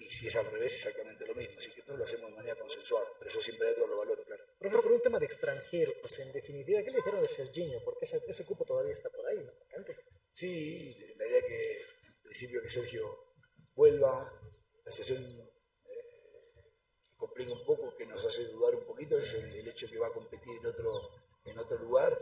y 0.00 0.10
si 0.10 0.28
es 0.28 0.36
al 0.36 0.50
revés, 0.50 0.74
exactamente 0.74 1.26
lo 1.26 1.34
mismo. 1.34 1.54
Así 1.58 1.70
que 1.72 1.82
todo 1.82 1.98
lo 1.98 2.04
hacemos 2.04 2.30
de 2.30 2.36
manera 2.36 2.56
consensuada, 2.56 3.06
pero 3.18 3.30
yo 3.30 3.40
siempre 3.40 3.76
lo 3.76 3.96
valoro, 3.98 4.24
claro. 4.24 4.44
Por 4.58 4.66
ejemplo, 4.66 4.82
por 4.82 4.92
un 4.92 5.02
tema 5.02 5.18
de 5.18 5.26
extranjeros, 5.26 5.94
pues, 6.00 6.18
en 6.20 6.32
definitiva, 6.32 6.82
¿qué 6.82 6.90
le 6.90 6.96
dijeron 6.96 7.22
de 7.22 7.28
Serginho? 7.28 7.78
Porque 7.84 8.06
ese, 8.06 8.22
ese 8.26 8.44
cupo 8.46 8.64
todavía 8.64 8.92
está 8.92 9.10
por 9.10 9.26
ahí, 9.26 9.38
¿no? 9.38 9.52
Vacante. 9.60 9.96
Sí, 10.32 10.96
la 11.18 11.26
idea 11.26 11.42
que 11.46 11.80
en 11.80 12.22
principio 12.22 12.62
que 12.62 12.70
Sergio 12.70 13.34
vuelva, 13.74 14.32
la 14.84 14.90
situación 14.90 15.22
eh, 15.22 16.72
complica 17.14 17.52
un 17.52 17.64
poco, 17.66 17.94
que 17.94 18.06
nos 18.06 18.24
hace 18.24 18.46
dudar 18.46 18.76
un 18.76 18.86
poquito, 18.86 19.18
es 19.18 19.34
el, 19.34 19.54
el 19.54 19.68
hecho 19.68 19.86
que 19.86 19.98
va 19.98 20.08
a 20.08 20.12
competir 20.12 20.56
en 20.56 20.66
otro, 20.66 21.10
en 21.44 21.58
otro 21.58 21.78
lugar 21.78 22.18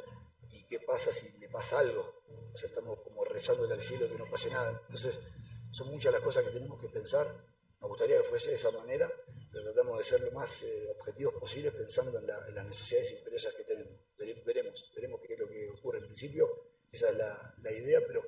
y 0.50 0.66
qué 0.66 0.80
pasa 0.80 1.12
si 1.12 1.38
le 1.38 1.48
pasa 1.48 1.78
algo. 1.78 2.22
O 2.52 2.58
sea, 2.58 2.68
estamos 2.68 2.98
como 3.00 3.24
rezándole 3.24 3.74
al 3.74 3.82
cielo 3.82 4.08
que 4.08 4.18
no 4.18 4.28
pase 4.28 4.50
nada. 4.50 4.82
Entonces, 4.86 5.18
son 5.70 5.90
muchas 5.90 6.12
las 6.12 6.22
cosas 6.22 6.44
que 6.44 6.50
tenemos 6.50 6.80
que 6.80 6.88
pensar. 6.88 7.26
Nos 7.80 7.88
gustaría 7.90 8.16
que 8.18 8.24
fuese 8.24 8.50
de 8.50 8.56
esa 8.56 8.70
manera, 8.72 9.10
pero 9.52 9.64
tratamos 9.64 9.98
de 9.98 10.04
ser 10.04 10.20
lo 10.22 10.32
más 10.32 10.62
eh, 10.64 10.88
objetivos 10.98 11.34
posibles 11.34 11.72
pensando 11.74 12.18
en, 12.18 12.26
la- 12.26 12.48
en 12.48 12.54
las 12.54 12.66
necesidades 12.66 13.12
y 13.12 13.14
intereses 13.16 13.54
que 13.54 13.64
tenemos. 13.64 13.92
Vere- 14.16 14.42
Veremos, 14.44 14.92
veremos 14.94 15.20
qué 15.24 15.34
es 15.34 15.40
lo 15.40 15.48
que 15.48 15.70
ocurre. 15.70 15.98
En 15.98 16.04
principio, 16.06 16.48
esa 16.90 17.10
es 17.10 17.16
la, 17.16 17.54
la 17.62 17.72
idea, 17.72 18.00
pero 18.06 18.22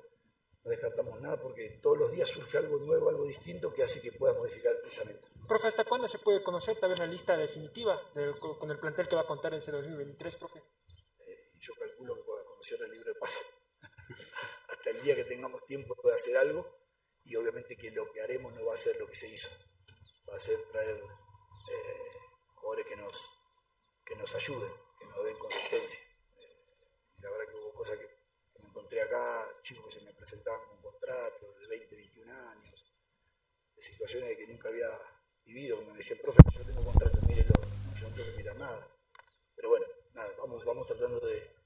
no 0.63 0.71
descartamos 0.71 1.21
nada 1.21 1.41
porque 1.41 1.81
todos 1.83 1.99
los 1.99 2.13
días 2.13 2.29
surge 2.29 2.59
algo 2.59 2.79
nuevo, 2.79 3.09
algo 3.09 3.27
distinto 3.27 3.73
que 3.73 3.83
hace 3.83 4.01
que 4.01 4.13
pueda 4.13 4.35
modificar 4.35 4.73
el 4.77 4.83
pensamiento. 4.83 5.27
Profe, 5.49 5.67
¿hasta 5.67 5.85
cuándo 5.85 6.07
se 6.07 6.19
puede 6.21 6.43
conocer 6.45 6.77
también 6.79 7.01
la 7.01 7.07
lista 7.07 7.37
definitiva 7.37 8.01
del- 8.15 8.39
con 8.39 8.71
el 8.71 8.79
plantel 8.79 9.09
que 9.09 9.17
va 9.17 9.23
a 9.23 9.27
contar 9.27 9.53
en 9.55 9.59
ese 9.61 9.73
2023, 9.73 10.37
profe? 10.37 10.59
Eh, 10.61 11.53
yo 11.59 11.73
calculo 11.75 12.15
que 12.15 12.23
pueda 12.23 12.45
conocer 12.45 12.79
el 12.83 12.91
libro 12.93 13.13
de 13.13 13.19
pase. 13.19 13.41
Hasta 14.69 14.91
el 14.91 15.03
día 15.03 15.17
que 15.17 15.25
tengamos 15.25 15.65
tiempo 15.67 15.97
de 16.05 16.13
hacer 16.13 16.37
algo 16.37 16.80
y 17.25 17.37
obviamente 17.37 17.77
que 17.77 17.91
lo 17.91 18.11
que 18.13 18.21
haremos 18.23 18.53
no 18.55 18.65
va 18.65 18.75
a 18.75 18.79
ser 18.79 18.97
lo 18.99 19.07
que 19.07 19.17
se 19.17 19.29
hizo. 19.29 19.49
Va 20.29 20.37
a 20.37 20.41
ser 20.41 20.59
traer 20.71 20.97
eh, 20.97 22.19
jugadores 22.55 22.87
que 22.87 22.97
nos, 22.97 23.41
que 24.05 24.17
nos 24.17 24.35
ayuden, 24.35 24.73
que 24.99 25.07
nos 25.07 25.25
den 25.25 25.39
consistencia. 25.39 26.03
Eh, 26.39 26.79
la 27.19 27.31
verdad 27.31 27.49
que 27.49 27.57
hubo 27.57 27.75
cosas 27.75 27.99
que, 27.99 28.21
me 28.63 28.69
encontré 28.69 29.03
acá, 29.03 29.47
chicos 29.63 29.85
que 29.87 30.01
se 30.01 30.05
me 30.05 30.13
presentaban 30.13 30.67
con 30.69 30.83
contratos 30.83 31.59
de 31.61 31.67
20, 31.67 31.97
21 31.97 32.33
años, 32.33 32.95
de 33.75 33.83
situaciones 33.83 34.37
que 34.37 34.47
nunca 34.47 34.69
había 34.69 34.91
vivido, 35.45 35.79
que 35.79 35.87
me 35.87 35.99
decían, 35.99 36.19
profe, 36.23 36.41
yo 36.53 36.65
tengo 36.65 36.85
contrato, 36.85 37.19
mírelo, 37.27 37.53
yo 37.95 38.09
no 38.09 38.15
tengo 38.15 38.31
que 38.31 38.37
mirar 38.37 38.57
nada. 38.57 38.97
Pero 39.55 39.71
bueno, 39.71 39.87
nada, 40.15 40.33
vamos, 40.39 40.65
vamos 40.65 40.87
tratando 40.87 41.21
de, 41.21 41.60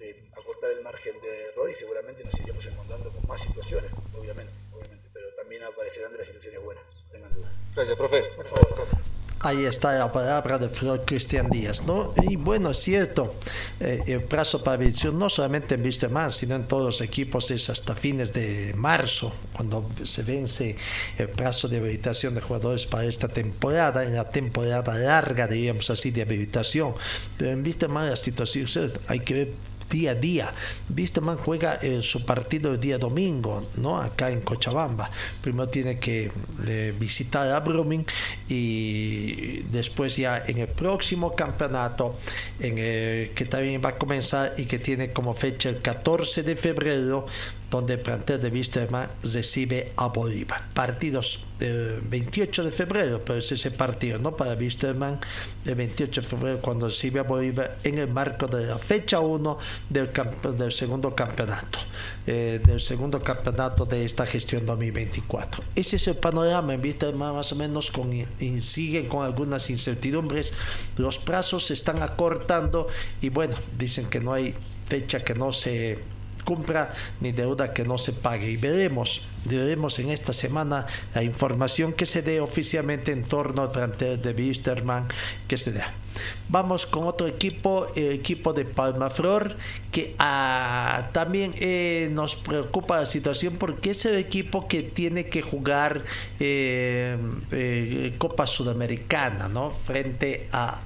de 0.00 0.30
acortar 0.32 0.70
el 0.70 0.82
margen 0.82 1.14
de 1.20 1.50
error 1.50 1.70
y 1.70 1.74
seguramente 1.74 2.24
nos 2.24 2.34
iremos 2.40 2.66
encontrando 2.66 3.10
con 3.10 3.26
más 3.28 3.40
situaciones, 3.42 3.90
obviamente, 4.18 4.52
obviamente, 4.72 5.08
pero 5.12 5.26
también 5.36 5.62
aparecerán 5.62 6.12
de 6.12 6.18
las 6.18 6.26
situaciones 6.26 6.64
buenas, 6.64 6.84
no 7.04 7.12
tengan 7.12 7.34
duda. 7.34 7.52
Gracias, 7.74 7.96
profe. 7.96 8.22
Por 8.34 8.46
favor. 8.46 8.86
Ahí 9.42 9.64
está 9.64 9.98
la 9.98 10.12
palabra 10.12 10.58
de 10.58 10.68
Flor 10.68 11.02
Cristian 11.06 11.48
Díaz, 11.48 11.86
¿no? 11.86 12.12
Y 12.28 12.36
bueno, 12.36 12.72
es 12.72 12.78
cierto, 12.78 13.36
eh, 13.80 14.02
el 14.06 14.22
plazo 14.22 14.62
para 14.62 14.76
revisión 14.76 15.18
no 15.18 15.30
solamente 15.30 15.76
en 15.76 15.82
Vistemar, 15.82 16.30
sino 16.30 16.56
en 16.56 16.68
todos 16.68 16.84
los 16.84 17.00
equipos 17.00 17.50
es 17.50 17.70
hasta 17.70 17.94
fines 17.94 18.34
de 18.34 18.74
marzo, 18.76 19.32
cuando 19.54 19.88
se 20.04 20.24
vence 20.24 20.76
el 21.16 21.30
plazo 21.30 21.68
de 21.68 21.78
habilitación 21.78 22.34
de 22.34 22.42
jugadores 22.42 22.86
para 22.86 23.06
esta 23.06 23.28
temporada, 23.28 24.04
en 24.04 24.14
la 24.14 24.28
temporada 24.28 24.94
larga, 24.98 25.46
diríamos 25.46 25.88
así, 25.88 26.10
de 26.10 26.20
habilitación. 26.20 26.94
Pero 27.38 27.50
en 27.50 27.62
Vistemar 27.62 28.10
la 28.10 28.16
situación 28.16 28.66
hay 29.08 29.20
que 29.20 29.34
ver 29.34 29.48
día 29.90 30.12
a 30.12 30.14
día. 30.14 30.52
Wisterman 30.96 31.36
juega 31.36 31.80
su 32.02 32.24
partido 32.24 32.72
el 32.72 32.80
día 32.80 32.96
domingo, 32.96 33.66
¿no? 33.76 33.98
Acá 33.98 34.30
en 34.30 34.40
Cochabamba. 34.40 35.10
Primero 35.42 35.68
tiene 35.68 35.98
que 35.98 36.30
eh, 36.66 36.94
visitar 36.98 37.48
a 37.52 37.60
Brumming 37.60 38.06
y 38.48 39.62
después 39.70 40.16
ya 40.16 40.44
en 40.46 40.58
el 40.58 40.68
próximo 40.68 41.34
campeonato, 41.34 42.16
que 42.58 43.46
también 43.50 43.82
va 43.84 43.90
a 43.90 43.98
comenzar 43.98 44.54
y 44.56 44.64
que 44.64 44.78
tiene 44.78 45.12
como 45.12 45.34
fecha 45.34 45.68
el 45.68 45.80
14 45.80 46.42
de 46.42 46.56
febrero, 46.56 47.26
donde 47.70 47.94
el 47.94 48.40
de 48.40 48.48
Wisterman 48.48 49.08
recibe 49.22 49.92
a 49.96 50.08
Bolívar. 50.08 50.62
Partidos 50.74 51.44
el 51.60 52.00
28 52.00 52.64
de 52.64 52.70
febrero, 52.70 53.22
pero 53.24 53.38
es 53.38 53.52
ese 53.52 53.70
partido, 53.70 54.18
¿no? 54.18 54.34
Para 54.34 54.54
Wisterman, 54.54 55.20
el 55.64 55.74
28 55.74 56.20
de 56.20 56.26
febrero, 56.26 56.60
cuando 56.60 56.86
recibe 56.88 57.20
a 57.20 57.22
Bolívar 57.22 57.78
en 57.84 57.98
el 57.98 58.08
marco 58.08 58.46
de 58.46 58.66
la 58.66 58.78
fecha 58.78 59.20
1 59.20 59.58
del, 59.88 60.72
segundo 60.72 61.14
campeonato, 61.14 61.78
eh, 62.26 62.60
del 62.64 62.80
segundo 62.80 63.22
campeonato 63.22 63.84
de 63.84 64.04
esta 64.04 64.26
gestión 64.26 64.66
2024. 64.66 65.62
Ese 65.76 65.96
es 65.96 66.08
el 66.08 66.16
panorama 66.16 66.74
en 66.74 66.80
Wisterman, 66.80 67.34
más 67.34 67.52
o 67.52 67.56
menos, 67.56 67.90
con, 67.90 68.12
y 68.12 69.02
con 69.08 69.24
algunas 69.24 69.70
incertidumbres. 69.70 70.52
Los 70.96 71.18
plazos 71.18 71.66
se 71.66 71.74
están 71.74 72.02
acortando 72.02 72.88
y 73.20 73.28
bueno, 73.28 73.54
dicen 73.78 74.06
que 74.06 74.20
no 74.20 74.32
hay 74.32 74.54
fecha 74.86 75.20
que 75.20 75.34
no 75.34 75.52
se 75.52 75.98
cumpla 76.50 76.92
ni 77.20 77.30
deuda 77.30 77.72
que 77.72 77.84
no 77.84 77.96
se 77.96 78.12
pague. 78.12 78.50
Y 78.50 78.56
veremos, 78.56 79.28
veremos 79.44 80.00
en 80.00 80.10
esta 80.10 80.32
semana 80.32 80.86
la 81.14 81.22
información 81.22 81.92
que 81.92 82.06
se 82.06 82.22
dé 82.22 82.40
oficialmente 82.40 83.12
en 83.12 83.22
torno 83.22 83.62
al 83.62 83.70
plantel 83.70 84.20
de 84.20 84.32
Wisterman 84.32 85.06
que 85.46 85.56
se 85.56 85.70
da. 85.70 85.94
Vamos 86.48 86.86
con 86.86 87.06
otro 87.06 87.28
equipo, 87.28 87.86
el 87.94 88.10
equipo 88.10 88.52
de 88.52 88.64
Palmaflor, 88.64 89.56
que 89.92 90.16
ah, 90.18 91.08
también 91.12 91.54
eh, 91.60 92.08
nos 92.10 92.34
preocupa 92.34 92.98
la 92.98 93.06
situación 93.06 93.54
porque 93.56 93.92
es 93.92 94.04
el 94.04 94.16
equipo 94.18 94.66
que 94.66 94.82
tiene 94.82 95.26
que 95.26 95.42
jugar 95.42 96.02
eh, 96.40 97.16
eh, 97.52 98.14
Copa 98.18 98.48
Sudamericana, 98.48 99.48
¿no? 99.48 99.70
Frente 99.70 100.48
a 100.50 100.80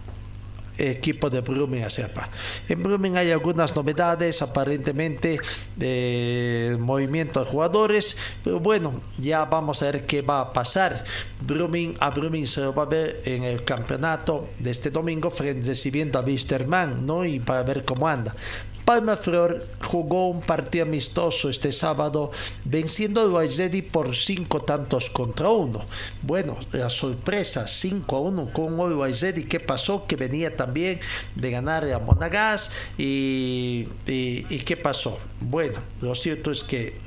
equipo 0.78 1.30
de 1.30 1.40
Brumming 1.40 1.88
Serpa. 1.90 2.28
En 2.68 2.82
Brumming 2.82 3.16
hay 3.16 3.30
algunas 3.30 3.74
novedades, 3.74 4.42
aparentemente, 4.42 5.38
de 5.76 6.76
movimiento 6.80 7.40
de 7.40 7.46
jugadores, 7.46 8.16
pero 8.42 8.60
bueno, 8.60 9.00
ya 9.18 9.44
vamos 9.44 9.82
a 9.82 9.86
ver 9.86 10.06
qué 10.06 10.22
va 10.22 10.40
a 10.40 10.52
pasar. 10.52 11.04
Brumming, 11.40 11.96
a 12.00 12.10
Brumming 12.10 12.46
se 12.46 12.66
va 12.66 12.82
a 12.82 12.86
ver 12.86 13.22
en 13.24 13.44
el 13.44 13.64
campeonato 13.64 14.48
de 14.58 14.70
este 14.70 14.90
domingo, 14.90 15.32
recibiendo 15.38 16.18
a 16.18 16.22
Wisterman, 16.22 17.06
¿no? 17.06 17.24
Y 17.24 17.40
para 17.40 17.62
ver 17.62 17.84
cómo 17.84 18.08
anda. 18.08 18.34
Palma 18.84 19.16
Flor 19.16 19.66
jugó 19.82 20.28
un 20.28 20.40
partido 20.40 20.84
amistoso 20.84 21.48
este 21.48 21.72
sábado 21.72 22.30
venciendo 22.64 23.22
al 23.22 23.30
Guayzedi 23.30 23.80
por 23.80 24.14
cinco 24.14 24.60
tantos 24.62 25.08
contra 25.08 25.48
uno. 25.48 25.84
Bueno, 26.22 26.56
la 26.72 26.90
sorpresa 26.90 27.66
5 27.66 28.16
a 28.16 28.20
1 28.20 28.50
con 28.52 28.78
el 28.80 28.96
Guayzedi. 28.96 29.44
¿Qué 29.44 29.60
pasó? 29.60 30.06
Que 30.06 30.16
venía 30.16 30.54
también 30.56 31.00
de 31.34 31.50
ganar 31.50 31.90
a 31.90 31.98
Monagas 31.98 32.70
y, 32.98 33.88
y, 34.06 34.46
y 34.50 34.60
¿qué 34.60 34.76
pasó? 34.76 35.18
Bueno, 35.40 35.80
lo 36.00 36.14
cierto 36.14 36.50
es 36.50 36.62
que 36.62 36.98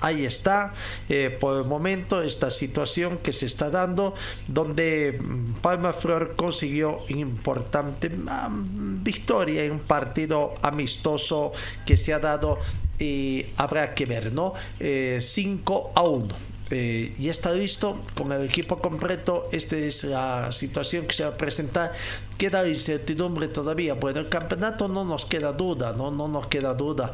ahí 0.00 0.24
está 0.24 0.72
eh, 1.08 1.36
por 1.40 1.58
el 1.58 1.64
momento 1.64 2.22
esta 2.22 2.50
situación 2.50 3.18
que 3.18 3.32
se 3.32 3.46
está 3.46 3.70
dando 3.70 4.14
donde 4.48 5.18
mm, 5.20 5.60
Palma 5.60 5.92
Flor 5.92 6.34
consiguió 6.36 7.00
importante 7.08 8.08
um, 8.08 9.02
victoria 9.02 9.64
en 9.64 9.72
un 9.72 9.80
partido 9.80 10.54
amistoso 10.62 11.52
que 11.86 11.96
se 11.96 12.12
ha 12.12 12.18
dado 12.18 12.58
y 12.98 13.46
habrá 13.56 13.94
que 13.94 14.06
ver, 14.06 14.32
¿no? 14.32 14.54
5 14.78 14.80
eh, 14.80 15.92
a 15.94 16.02
1. 16.02 16.52
Eh, 16.74 17.14
y 17.18 17.28
está 17.28 17.52
listo 17.52 17.98
con 18.14 18.32
el 18.32 18.44
equipo 18.44 18.78
completo. 18.78 19.48
Esta 19.52 19.76
es 19.76 20.04
la 20.04 20.50
situación 20.52 21.06
que 21.06 21.14
se 21.14 21.22
va 21.22 21.30
a 21.30 21.36
presentar. 21.36 21.92
Queda 22.38 22.66
incertidumbre 22.66 23.48
todavía. 23.48 23.92
Bueno, 23.94 24.20
el 24.20 24.28
campeonato 24.30 24.88
no 24.88 25.04
nos 25.04 25.26
queda 25.26 25.52
duda, 25.52 25.92
no, 25.92 26.10
no 26.10 26.28
nos 26.28 26.46
queda 26.46 26.72
duda 26.72 27.12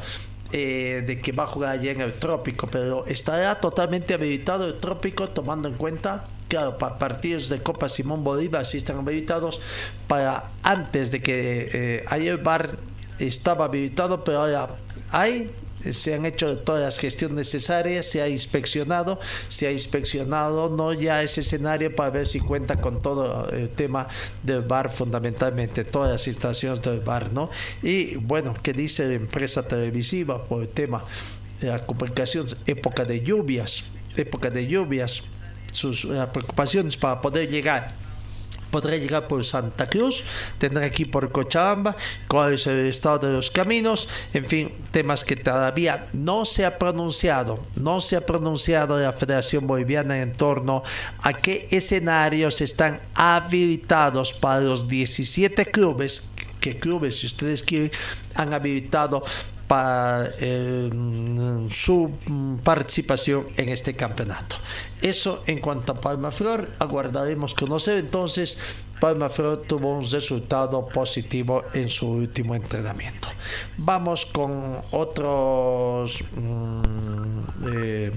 eh, 0.51 1.03
de 1.05 1.19
que 1.19 1.31
va 1.31 1.43
a 1.43 1.47
jugar 1.47 1.71
allá 1.77 1.91
en 1.91 2.01
el 2.01 2.13
trópico, 2.13 2.67
pero 2.67 3.05
estará 3.05 3.59
totalmente 3.59 4.13
habilitado 4.13 4.65
el 4.65 4.79
trópico 4.79 5.29
tomando 5.29 5.67
en 5.67 5.75
cuenta 5.75 6.25
claro, 6.47 6.77
partidos 6.77 7.47
de 7.49 7.61
Copa 7.61 7.87
Simón 7.87 8.23
Bolívar 8.23 8.65
sí 8.65 8.77
están 8.77 8.97
habilitados 8.97 9.61
para 10.07 10.49
antes 10.63 11.11
de 11.11 11.21
que 11.21 11.69
eh, 11.71 12.03
ayer 12.07 12.33
el 12.33 12.37
bar 12.37 12.77
estaba 13.19 13.65
habilitado, 13.65 14.23
pero 14.23 14.39
ahora 14.39 14.69
hay 15.11 15.51
se 15.91 16.13
han 16.13 16.25
hecho 16.25 16.57
todas 16.57 16.81
las 16.81 16.97
gestiones 16.97 17.35
necesarias, 17.35 18.05
se 18.05 18.21
ha 18.21 18.27
inspeccionado, 18.27 19.19
se 19.47 19.67
ha 19.67 19.71
inspeccionado 19.71 20.69
no 20.69 20.93
ya 20.93 21.23
ese 21.23 21.41
escenario 21.41 21.95
para 21.95 22.09
ver 22.09 22.27
si 22.27 22.39
cuenta 22.39 22.75
con 22.75 23.01
todo 23.01 23.49
el 23.49 23.69
tema 23.69 24.07
del 24.43 24.61
bar 24.61 24.91
fundamentalmente, 24.91 25.85
todas 25.85 26.11
las 26.11 26.27
instalaciones 26.27 26.81
del 26.81 26.99
bar, 26.99 27.31
¿no? 27.31 27.49
Y 27.81 28.15
bueno, 28.15 28.55
¿qué 28.61 28.73
dice 28.73 29.07
la 29.07 29.13
empresa 29.13 29.63
televisiva 29.63 30.43
por 30.43 30.63
el 30.63 30.69
tema 30.69 31.03
de 31.61 31.67
la 31.67 31.85
comunicación, 31.85 32.45
época 32.65 33.05
de 33.05 33.21
lluvias, 33.21 33.83
época 34.15 34.49
de 34.49 34.67
lluvias, 34.67 35.23
sus 35.71 36.07
preocupaciones 36.33 36.97
para 36.97 37.21
poder 37.21 37.49
llegar 37.49 37.93
podrá 38.71 38.97
llegar 38.97 39.27
por 39.27 39.43
Santa 39.43 39.87
Cruz, 39.87 40.23
tendrá 40.57 40.85
aquí 40.85 41.05
por 41.05 41.31
Cochabamba, 41.31 41.95
cuál 42.27 42.53
es 42.53 42.67
el 42.67 42.85
estado 42.87 43.27
de 43.27 43.33
los 43.33 43.51
caminos, 43.51 44.07
en 44.33 44.45
fin, 44.45 44.71
temas 44.91 45.23
que 45.23 45.35
todavía 45.35 46.07
no 46.13 46.45
se 46.45 46.65
ha 46.65 46.77
pronunciado, 46.77 47.59
no 47.75 48.01
se 48.01 48.15
ha 48.15 48.25
pronunciado 48.25 48.99
la 48.99 49.13
Federación 49.13 49.67
Boliviana 49.67 50.21
en 50.21 50.33
torno 50.33 50.83
a 51.21 51.33
qué 51.33 51.67
escenarios 51.71 52.61
están 52.61 52.99
habilitados 53.13 54.33
para 54.33 54.61
los 54.61 54.87
17 54.87 55.65
clubes, 55.65 56.29
que 56.59 56.77
clubes, 56.77 57.19
si 57.19 57.27
ustedes 57.27 57.63
quieren, 57.63 57.91
han 58.35 58.53
habilitado 58.53 59.23
para 59.69 60.31
eh, 60.39 60.89
su 61.69 62.11
participación 62.63 63.49
en 63.55 63.69
este 63.69 63.93
campeonato. 63.93 64.55
Eso 64.99 65.43
en 65.45 65.59
cuanto 65.59 65.91
a 65.91 66.01
Palma 66.01 66.31
Flor, 66.31 66.71
aguardaremos 66.79 67.53
conocer 67.53 67.99
entonces 67.99 68.57
Palma 68.99 69.29
Flor 69.29 69.63
tuvo 69.67 69.97
un 69.97 70.09
resultado 70.09 70.87
positivo 70.87 71.63
en 71.73 71.89
su 71.89 72.09
último 72.09 72.55
entrenamiento. 72.55 73.27
Vamos 73.77 74.25
con 74.25 74.77
otros. 74.91 76.23
Mm, 76.35 77.29
eh, 77.71 78.11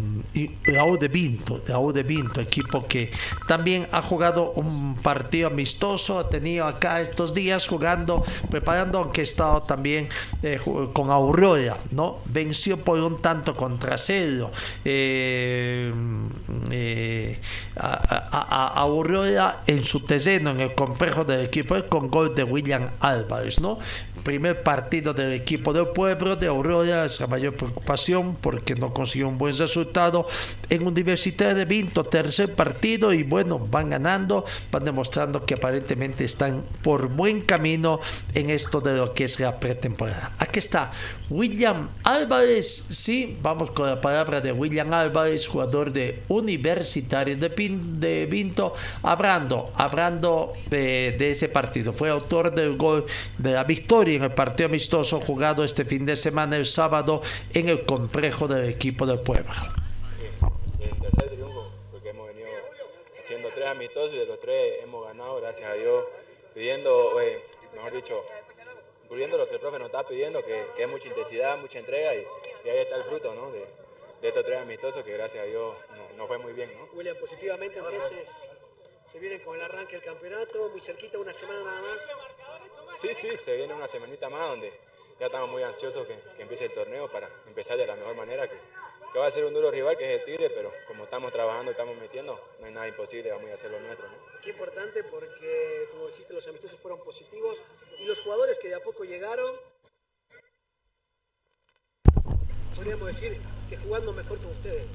de 1.92 2.02
Vinto, 2.02 2.40
equipo 2.40 2.86
que 2.86 3.10
también 3.46 3.86
ha 3.92 4.02
jugado 4.02 4.52
un 4.52 4.94
partido 4.94 5.48
amistoso, 5.48 6.18
ha 6.18 6.28
tenido 6.28 6.66
acá 6.66 7.00
estos 7.00 7.34
días 7.34 7.66
jugando, 7.66 8.24
preparando, 8.50 8.98
aunque 8.98 9.20
ha 9.20 9.24
estado 9.24 9.62
también 9.62 10.08
eh, 10.42 10.58
con 10.92 11.10
Aurora, 11.10 11.76
¿no? 11.90 12.18
Venció 12.26 12.78
por 12.78 12.98
un 12.98 13.20
tanto 13.20 13.54
contra 13.54 13.98
Cedro. 13.98 14.50
Eh, 14.84 15.92
eh, 16.70 17.38
a, 17.76 18.72
Aurora 18.76 19.62
en 19.66 19.84
su 19.84 20.00
terreno, 20.00 20.50
en 20.50 20.60
el 20.60 20.71
complejo 20.74 21.24
del 21.24 21.40
equipo 21.40 21.74
con 21.88 22.08
gol 22.08 22.34
de 22.34 22.44
William 22.44 22.90
Álvarez, 23.00 23.60
¿no? 23.60 23.78
Primer 24.22 24.62
partido 24.62 25.12
del 25.12 25.32
equipo 25.32 25.72
del 25.72 25.88
pueblo 25.88 26.36
de 26.36 26.46
Aurora 26.46 27.04
es 27.04 27.18
la 27.20 27.26
mayor 27.26 27.54
preocupación 27.54 28.36
porque 28.40 28.74
no 28.74 28.92
consiguió 28.94 29.28
un 29.28 29.38
buen 29.38 29.56
resultado 29.56 30.28
en 30.68 30.86
Universidad 30.86 31.54
de 31.54 31.64
Vinto, 31.64 32.04
tercer 32.04 32.54
partido 32.54 33.12
y 33.12 33.24
bueno, 33.24 33.58
van 33.58 33.90
ganando, 33.90 34.44
van 34.70 34.84
demostrando 34.84 35.44
que 35.44 35.54
aparentemente 35.54 36.24
están 36.24 36.62
por 36.82 37.08
buen 37.08 37.40
camino 37.40 38.00
en 38.34 38.50
esto 38.50 38.80
de 38.80 38.96
lo 38.96 39.12
que 39.12 39.24
es 39.24 39.40
la 39.40 39.58
pretemporada. 39.58 40.32
Aquí 40.38 40.58
está 40.58 40.92
William 41.28 41.88
Álvarez, 42.04 42.86
sí, 42.90 43.36
vamos 43.42 43.70
con 43.70 43.88
la 43.88 44.00
palabra 44.00 44.40
de 44.40 44.52
William 44.52 44.92
Álvarez, 44.92 45.48
jugador 45.48 45.92
de 45.92 46.22
Universitario 46.28 47.36
de, 47.36 47.48
de 47.48 48.26
Vinto, 48.26 48.74
hablando, 49.02 49.72
hablando 49.74 50.52
de, 50.68 51.30
ese 51.30 51.48
partido. 51.48 51.92
Fue 51.92 52.10
autor 52.10 52.54
del 52.54 52.76
gol 52.76 53.06
de 53.38 53.52
la 53.52 53.64
victoria 53.64 54.11
en 54.16 54.24
el 54.24 54.32
partido 54.32 54.68
amistoso 54.68 55.20
jugado 55.20 55.64
este 55.64 55.84
fin 55.84 56.06
de 56.06 56.16
semana, 56.16 56.56
el 56.56 56.66
sábado, 56.66 57.22
en 57.52 57.68
el 57.68 57.84
complejo 57.84 58.48
del 58.48 58.68
equipo 58.68 59.06
del 59.06 59.20
pueblo. 59.20 59.52
el 60.80 61.00
tercer 61.00 61.30
triunfo, 61.30 61.70
porque 61.90 62.10
hemos 62.10 62.26
venido 62.28 62.48
haciendo 63.18 63.48
tres 63.54 63.66
amistosos 63.66 64.14
y 64.14 64.18
de 64.18 64.26
los 64.26 64.40
tres 64.40 64.82
hemos 64.82 65.06
ganado, 65.06 65.40
gracias 65.40 65.70
a 65.70 65.74
Dios, 65.74 66.04
pidiendo, 66.54 67.12
mejor 67.74 67.92
dicho, 67.92 68.24
incluyendo 69.04 69.36
lo 69.36 69.46
que 69.46 69.54
el 69.54 69.60
profe 69.60 69.78
nos 69.78 69.86
está 69.86 70.06
pidiendo, 70.06 70.44
que, 70.44 70.64
es 70.78 70.88
mucha 70.88 71.08
intensidad, 71.08 71.58
mucha 71.58 71.78
entrega 71.78 72.14
y, 72.14 72.18
ahí 72.68 72.78
está 72.78 72.96
el 72.96 73.04
fruto 73.04 73.34
¿no? 73.34 73.50
de, 73.50 73.66
estos 74.22 74.44
tres 74.44 74.60
amistosos 74.60 75.04
que 75.04 75.12
gracias 75.12 75.42
a 75.42 75.46
Dios 75.46 75.74
nos 76.16 76.28
fue 76.28 76.38
muy 76.38 76.52
bien. 76.52 76.70
¿no? 76.78 76.96
William, 76.96 77.16
positivamente 77.16 77.78
entonces 77.78 78.28
se 79.04 79.18
viene 79.18 79.40
con 79.42 79.56
el 79.56 79.62
arranque 79.62 79.96
del 79.96 80.04
campeonato, 80.04 80.70
muy 80.70 80.80
cerquita, 80.80 81.18
una 81.18 81.34
semana 81.34 81.60
nada 81.64 81.82
más. 81.82 82.08
Sí, 82.96 83.14
sí, 83.14 83.28
se 83.36 83.56
viene 83.56 83.74
una 83.74 83.88
semanita 83.88 84.28
más 84.28 84.48
donde 84.48 84.72
ya 85.18 85.26
estamos 85.26 85.50
muy 85.50 85.62
ansiosos 85.62 86.06
que, 86.06 86.18
empiece 86.38 86.66
el 86.66 86.72
torneo 86.72 87.10
para 87.10 87.28
empezar 87.46 87.76
de 87.76 87.86
la 87.86 87.96
mejor 87.96 88.14
manera, 88.14 88.48
que, 88.48 88.56
va 89.18 89.26
a 89.26 89.30
ser 89.30 89.44
un 89.44 89.54
duro 89.54 89.70
rival 89.70 89.96
que 89.96 90.14
es 90.14 90.20
el 90.20 90.24
Tigre, 90.26 90.50
pero 90.50 90.72
como 90.86 91.04
estamos 91.04 91.32
trabajando 91.32 91.70
y 91.70 91.72
estamos 91.72 91.96
metiendo, 91.96 92.40
no 92.60 92.66
hay 92.66 92.72
nada 92.72 92.88
imposible, 92.88 93.30
vamos 93.30 93.50
a 93.50 93.54
hacer 93.54 93.70
lo 93.70 93.80
nuestro. 93.80 94.06
Qué 94.42 94.50
importante 94.50 95.04
porque, 95.04 95.88
como 95.90 96.06
dijiste, 96.08 96.32
los 96.32 96.46
amistosos 96.48 96.78
fueron 96.78 97.02
positivos 97.04 97.62
y 97.98 98.04
los 98.04 98.20
jugadores 98.20 98.58
que 98.58 98.68
de 98.68 98.74
a 98.74 98.80
poco 98.80 99.04
llegaron, 99.04 99.54
podríamos 102.74 103.06
decir 103.06 103.38
que 103.68 103.76
jugando 103.76 104.12
mejor 104.12 104.38
con 104.38 104.50
ustedes. 104.50 104.86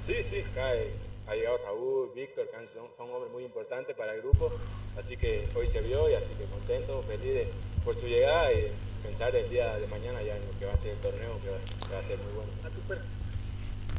Sí, 0.00 0.22
sí, 0.22 0.44
cae 0.54 0.92
ha 1.26 1.34
llegado 1.34 1.58
Raúl, 1.58 2.10
Víctor, 2.14 2.48
que 2.50 2.66
son, 2.66 2.88
hombres 2.98 3.32
muy 3.32 3.44
importantes 3.44 3.94
para 3.96 4.14
el 4.14 4.22
grupo, 4.22 4.50
así 4.96 5.16
que 5.16 5.48
hoy 5.54 5.66
se 5.66 5.80
vio 5.80 6.08
y 6.10 6.14
así 6.14 6.30
que 6.34 6.44
contento, 6.44 7.02
feliz 7.02 7.48
por 7.84 7.94
su 7.94 8.06
llegada 8.06 8.52
y 8.52 8.70
pensar 9.02 9.34
el 9.34 9.48
día 9.48 9.76
de 9.76 9.86
mañana 9.88 10.22
ya 10.22 10.36
en 10.36 10.46
lo 10.46 10.58
que 10.58 10.66
va 10.66 10.72
a 10.72 10.76
ser 10.76 10.92
el 10.92 10.98
torneo, 10.98 11.38
que 11.42 11.92
va, 11.92 11.98
a 11.98 12.02
ser 12.02 12.18
muy 12.18 12.32
bueno. 12.34 12.52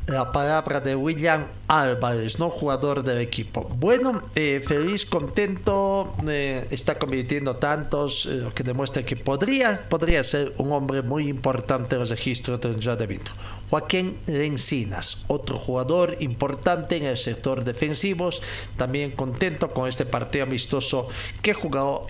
La 0.07 0.31
palabra 0.31 0.81
de 0.81 0.95
William 0.95 1.45
Álvarez, 1.67 2.37
¿no? 2.37 2.49
Jugador 2.49 3.03
del 3.03 3.19
equipo. 3.19 3.63
Bueno, 3.77 4.21
eh, 4.35 4.61
feliz, 4.65 5.05
contento, 5.05 6.13
eh, 6.27 6.67
está 6.71 6.95
convirtiendo 6.99 7.55
tantos, 7.55 8.25
eh, 8.25 8.35
lo 8.35 8.53
que 8.53 8.63
demuestra 8.63 9.03
que 9.03 9.15
podría, 9.15 9.81
podría 9.87 10.23
ser 10.23 10.53
un 10.57 10.73
hombre 10.73 11.01
muy 11.01 11.29
importante 11.29 11.95
en 11.95 12.01
los 12.01 12.09
registros 12.09 12.59
del 12.59 12.81
Ciudad 12.81 12.97
de 12.97 13.07
Vinto. 13.07 13.31
Joaquín 13.69 14.17
Lencinas, 14.27 15.23
otro 15.27 15.57
jugador 15.57 16.17
importante 16.19 16.97
en 16.97 17.05
el 17.05 17.17
sector 17.17 17.63
defensivos, 17.63 18.41
también 18.77 19.11
contento 19.11 19.69
con 19.69 19.87
este 19.87 20.05
partido 20.05 20.43
amistoso 20.43 21.07
que 21.41 21.53
jugó 21.53 22.07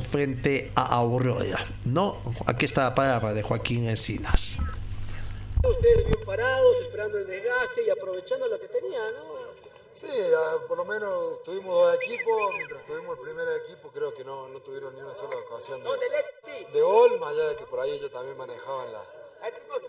frente 0.00 0.70
a 0.76 0.82
Aurora. 0.82 1.64
¿no? 1.84 2.18
Aquí 2.46 2.66
está 2.66 2.82
la 2.84 2.94
palabra 2.94 3.32
de 3.34 3.42
Joaquín 3.42 3.88
Encinas. 3.88 4.58
Ustedes 5.64 6.04
bien 6.06 6.24
parados, 6.24 6.80
esperando 6.80 7.18
el 7.18 7.26
desgaste 7.26 7.82
y 7.84 7.90
aprovechando 7.90 8.48
lo 8.48 8.58
que 8.58 8.68
tenían, 8.68 9.14
¿no? 9.14 9.52
Sí, 9.92 10.08
ah, 10.34 10.56
por 10.66 10.76
lo 10.78 10.84
menos 10.84 11.42
tuvimos 11.42 11.74
dos 11.74 11.94
equipos, 11.96 12.54
mientras 12.56 12.84
tuvimos 12.84 13.18
el 13.18 13.24
primer 13.24 13.48
equipo 13.58 13.90
creo 13.90 14.12
que 14.14 14.24
no, 14.24 14.48
no 14.48 14.60
tuvieron 14.60 14.94
ni 14.96 15.02
una 15.02 15.14
sola 15.14 15.36
ocasión 15.36 15.82
de, 15.82 16.66
de 16.72 16.80
gol, 16.80 17.20
más 17.20 17.30
allá 17.30 17.48
de 17.48 17.56
que 17.56 17.64
por 17.64 17.78
ahí 17.78 17.92
ellos 17.92 18.10
también 18.10 18.36
manejaban 18.36 18.90
la, 18.92 19.04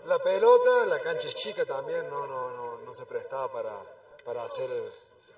la 0.06 0.18
pelota, 0.18 0.86
la 0.86 1.00
cancha 1.00 1.28
es 1.28 1.34
chica 1.34 1.64
también, 1.64 2.08
no, 2.10 2.26
no, 2.26 2.50
no, 2.50 2.78
no 2.78 2.92
se 2.94 3.06
prestaba 3.06 3.50
para, 3.50 3.72
para 4.24 4.44
hacer 4.44 4.70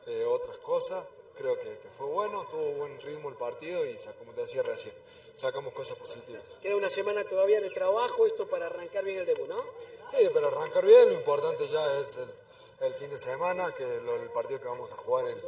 eh, 0.07 0.25
otras 0.25 0.59
cosas. 0.59 1.05
Creo 1.37 1.59
que, 1.59 1.79
que, 1.79 1.89
fue 1.91 2.07
bueno, 2.07 2.47
tuvo 2.51 2.73
buen 2.73 2.99
ritmo 3.01 3.29
el 3.29 3.35
partido 3.35 3.85
y, 3.85 3.97
como 4.19 4.33
te 4.33 4.41
decía 4.43 4.63
recién, 4.63 4.95
sacamos 5.35 5.75
cosas 5.75 5.99
positivas. 5.99 6.57
Queda 6.63 6.77
una 6.77 6.89
semana 6.89 7.25
todavía 7.25 7.61
de 7.61 7.71
trabajo, 7.71 8.27
esto 8.27 8.47
para 8.47 8.67
arrancar 8.67 9.05
bien 9.05 9.19
el 9.19 9.27
debut, 9.27 9.49
¿no? 9.49 9.63
Sí, 10.11 10.29
para 10.33 10.47
arrancar 10.49 10.87
bien, 10.87 11.11
lo 11.11 11.15
importante 11.15 11.67
ya 11.69 12.01
es 12.01 12.17
el, 12.17 12.87
el 12.87 12.95
fin 12.95 13.11
de 13.11 13.19
semana, 13.19 13.75
que 13.75 13.85
lo, 14.01 14.17
el 14.17 14.31
partido 14.31 14.61
que 14.61 14.69
vamos 14.69 14.93
a 14.93 14.97
jugar 14.97 15.27
en, 15.27 15.39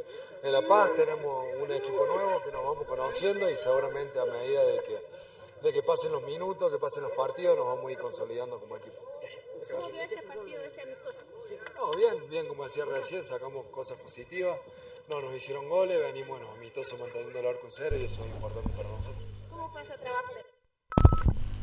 en 0.43 0.51
La 0.51 0.61
Paz. 0.61 0.93
Tenemos 0.95 1.45
un 1.59 1.71
equipo 1.71 2.05
nuevo 2.05 2.43
que 2.43 2.51
nos 2.51 2.63
vamos 2.63 2.85
conociendo 2.87 3.49
y 3.49 3.55
seguramente 3.55 4.19
a 4.19 4.25
medida 4.25 4.63
de 4.63 4.83
que 4.83 4.99
de 5.61 5.73
que 5.73 5.83
pasen 5.83 6.11
los 6.11 6.23
minutos, 6.23 6.71
que 6.71 6.77
pasen 6.77 7.03
los 7.03 7.11
partidos, 7.11 7.57
nos 7.57 7.67
vamos 7.67 7.89
a 7.89 7.91
ir 7.91 7.97
consolidando 7.97 8.59
como 8.59 8.77
equipo. 8.77 8.97
¿Cómo 9.71 9.89
vio 9.89 10.01
este 10.01 10.21
partido, 10.21 10.61
este 10.61 10.81
amistoso? 10.81 11.19
No, 11.75 11.91
bien, 11.91 12.29
bien, 12.29 12.47
como 12.47 12.63
decía 12.63 12.85
recién, 12.85 13.25
sacamos 13.25 13.65
cosas 13.67 13.99
positivas, 13.99 14.59
no 15.09 15.21
nos 15.21 15.35
hicieron 15.35 15.67
goles, 15.67 15.97
venimos 16.13 16.29
bueno, 16.29 16.45
amistosos 16.55 17.01
manteniendo 17.01 17.39
el 17.39 17.47
arco 17.47 17.65
en 17.65 17.71
cero 17.71 17.95
y 17.99 18.05
eso 18.05 18.21
es 18.21 18.27
importante 18.27 18.69
para 18.69 18.89
nosotros. 18.89 19.25
¿Cómo 19.49 19.73
pasa 19.73 19.95
el 19.95 20.01
trabajo? 20.01 20.33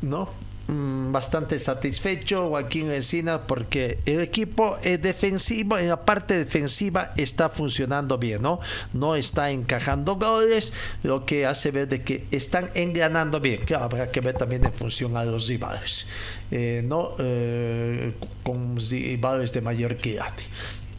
No, 0.01 0.29
mm, 0.67 1.11
bastante 1.11 1.57
satisfecho 1.57 2.49
Joaquín 2.49 2.91
Encina 2.91 3.47
porque 3.47 3.99
el 4.05 4.19
equipo 4.19 4.77
es 4.83 5.01
defensivo, 5.01 5.77
en 5.77 5.87
la 5.87 6.05
parte 6.05 6.37
defensiva 6.37 7.13
está 7.15 7.49
funcionando 7.49 8.17
bien, 8.17 8.41
¿no? 8.41 8.59
No 8.93 9.15
está 9.15 9.49
encajando 9.49 10.17
goles, 10.17 10.73
lo 11.03 11.25
que 11.25 11.45
hace 11.45 11.71
ver 11.71 11.87
de 11.87 12.01
que 12.03 12.25
están 12.31 12.69
engranando 12.75 13.39
bien, 13.39 13.65
que 13.65 13.75
habrá 13.75 14.11
que 14.11 14.19
ver 14.19 14.35
también 14.35 14.65
en 14.65 14.73
función 14.73 15.15
a 15.15 15.23
los 15.23 15.47
rivales, 15.47 16.07
eh, 16.51 16.81
¿no? 16.85 17.13
Eh, 17.17 18.13
con 18.43 18.77
rivales 18.77 19.53
de 19.53 19.61
mayor 19.61 19.95
quilate. 19.97 20.43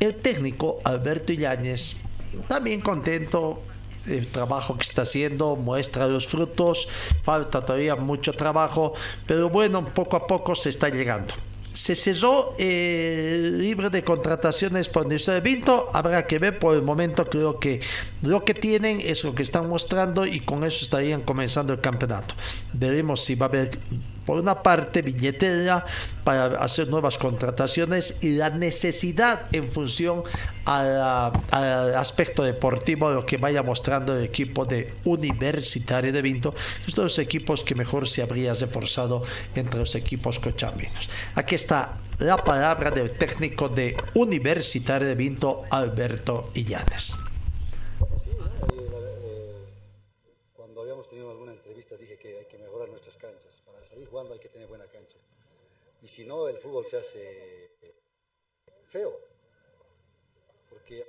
El 0.00 0.14
técnico 0.14 0.80
Alberto 0.84 1.32
Illañez, 1.32 1.96
también 2.46 2.80
contento, 2.80 3.62
el 4.06 4.26
trabajo 4.28 4.76
que 4.76 4.84
está 4.84 5.02
haciendo 5.02 5.56
muestra 5.56 6.06
los 6.06 6.26
frutos, 6.26 6.88
falta 7.22 7.60
todavía 7.60 7.96
mucho 7.96 8.32
trabajo, 8.32 8.94
pero 9.26 9.48
bueno, 9.48 9.84
poco 9.86 10.16
a 10.16 10.26
poco 10.26 10.54
se 10.54 10.70
está 10.70 10.88
llegando. 10.88 11.34
Se 11.72 11.94
cesó 11.94 12.56
el 12.58 13.58
libre 13.58 13.88
de 13.90 14.02
contrataciones 14.02 14.88
por 14.88 15.04
Universidad 15.04 15.34
de 15.34 15.42
Vinto, 15.42 15.90
habrá 15.92 16.26
que 16.26 16.38
ver 16.38 16.58
por 16.58 16.74
el 16.74 16.82
momento, 16.82 17.24
creo 17.24 17.60
que 17.60 17.80
lo 18.22 18.44
que 18.44 18.54
tienen 18.54 19.00
es 19.00 19.22
lo 19.22 19.34
que 19.34 19.44
están 19.44 19.68
mostrando 19.68 20.26
y 20.26 20.40
con 20.40 20.64
eso 20.64 20.84
estarían 20.84 21.20
comenzando 21.20 21.72
el 21.72 21.80
campeonato. 21.80 22.34
Veremos 22.72 23.24
si 23.24 23.36
va 23.36 23.46
a 23.46 23.48
haber 23.50 23.78
por 24.28 24.38
una 24.38 24.62
parte 24.62 25.00
billetera 25.00 25.86
para 26.22 26.58
hacer 26.62 26.88
nuevas 26.88 27.16
contrataciones 27.16 28.18
y 28.20 28.36
la 28.36 28.50
necesidad 28.50 29.46
en 29.52 29.66
función 29.70 30.22
al 30.66 31.94
aspecto 31.96 32.42
deportivo 32.42 33.08
de 33.08 33.14
lo 33.14 33.24
que 33.24 33.38
vaya 33.38 33.62
mostrando 33.62 34.14
el 34.14 34.22
equipo 34.22 34.66
de 34.66 34.92
Universitario 35.06 36.12
de 36.12 36.20
Vinto, 36.20 36.54
es 36.86 36.92
uno 36.92 37.04
los 37.04 37.18
equipos 37.18 37.64
que 37.64 37.74
mejor 37.74 38.06
se 38.06 38.20
habría 38.20 38.52
reforzado 38.52 39.22
entre 39.54 39.80
los 39.80 39.94
equipos 39.94 40.38
cochaminos. 40.38 41.08
Aquí 41.34 41.54
está 41.54 41.96
la 42.18 42.36
palabra 42.36 42.90
del 42.90 43.12
técnico 43.12 43.70
de 43.70 43.96
Universitario 44.12 45.08
de 45.08 45.14
Vinto, 45.14 45.62
Alberto 45.70 46.50
Illanes. 46.52 47.14
Sí, 48.16 48.30
eh, 48.30 48.38
cuando 50.52 50.82
habíamos 50.82 51.08
tenido 51.08 51.30
alguna 51.30 51.52
entrevista 51.52 51.96
dije 51.96 52.18
que 52.18 52.38
hay 52.38 52.44
que 52.44 52.58
mejorar 52.58 52.88
nuestras 52.88 53.16
canchas. 53.16 53.62
Para 53.64 53.80
salir 53.82 54.08
jugando 54.08 54.34
hay 54.34 54.40
que 54.40 54.48
tener 54.48 54.68
buena 54.68 54.84
cancha. 54.86 55.16
Y 56.02 56.07
si 56.18 56.24
no, 56.24 56.48
el 56.48 56.58
fútbol 56.58 56.84
se 56.84 56.96
hace 56.96 57.70
feo. 58.88 59.16
Porque 60.68 61.06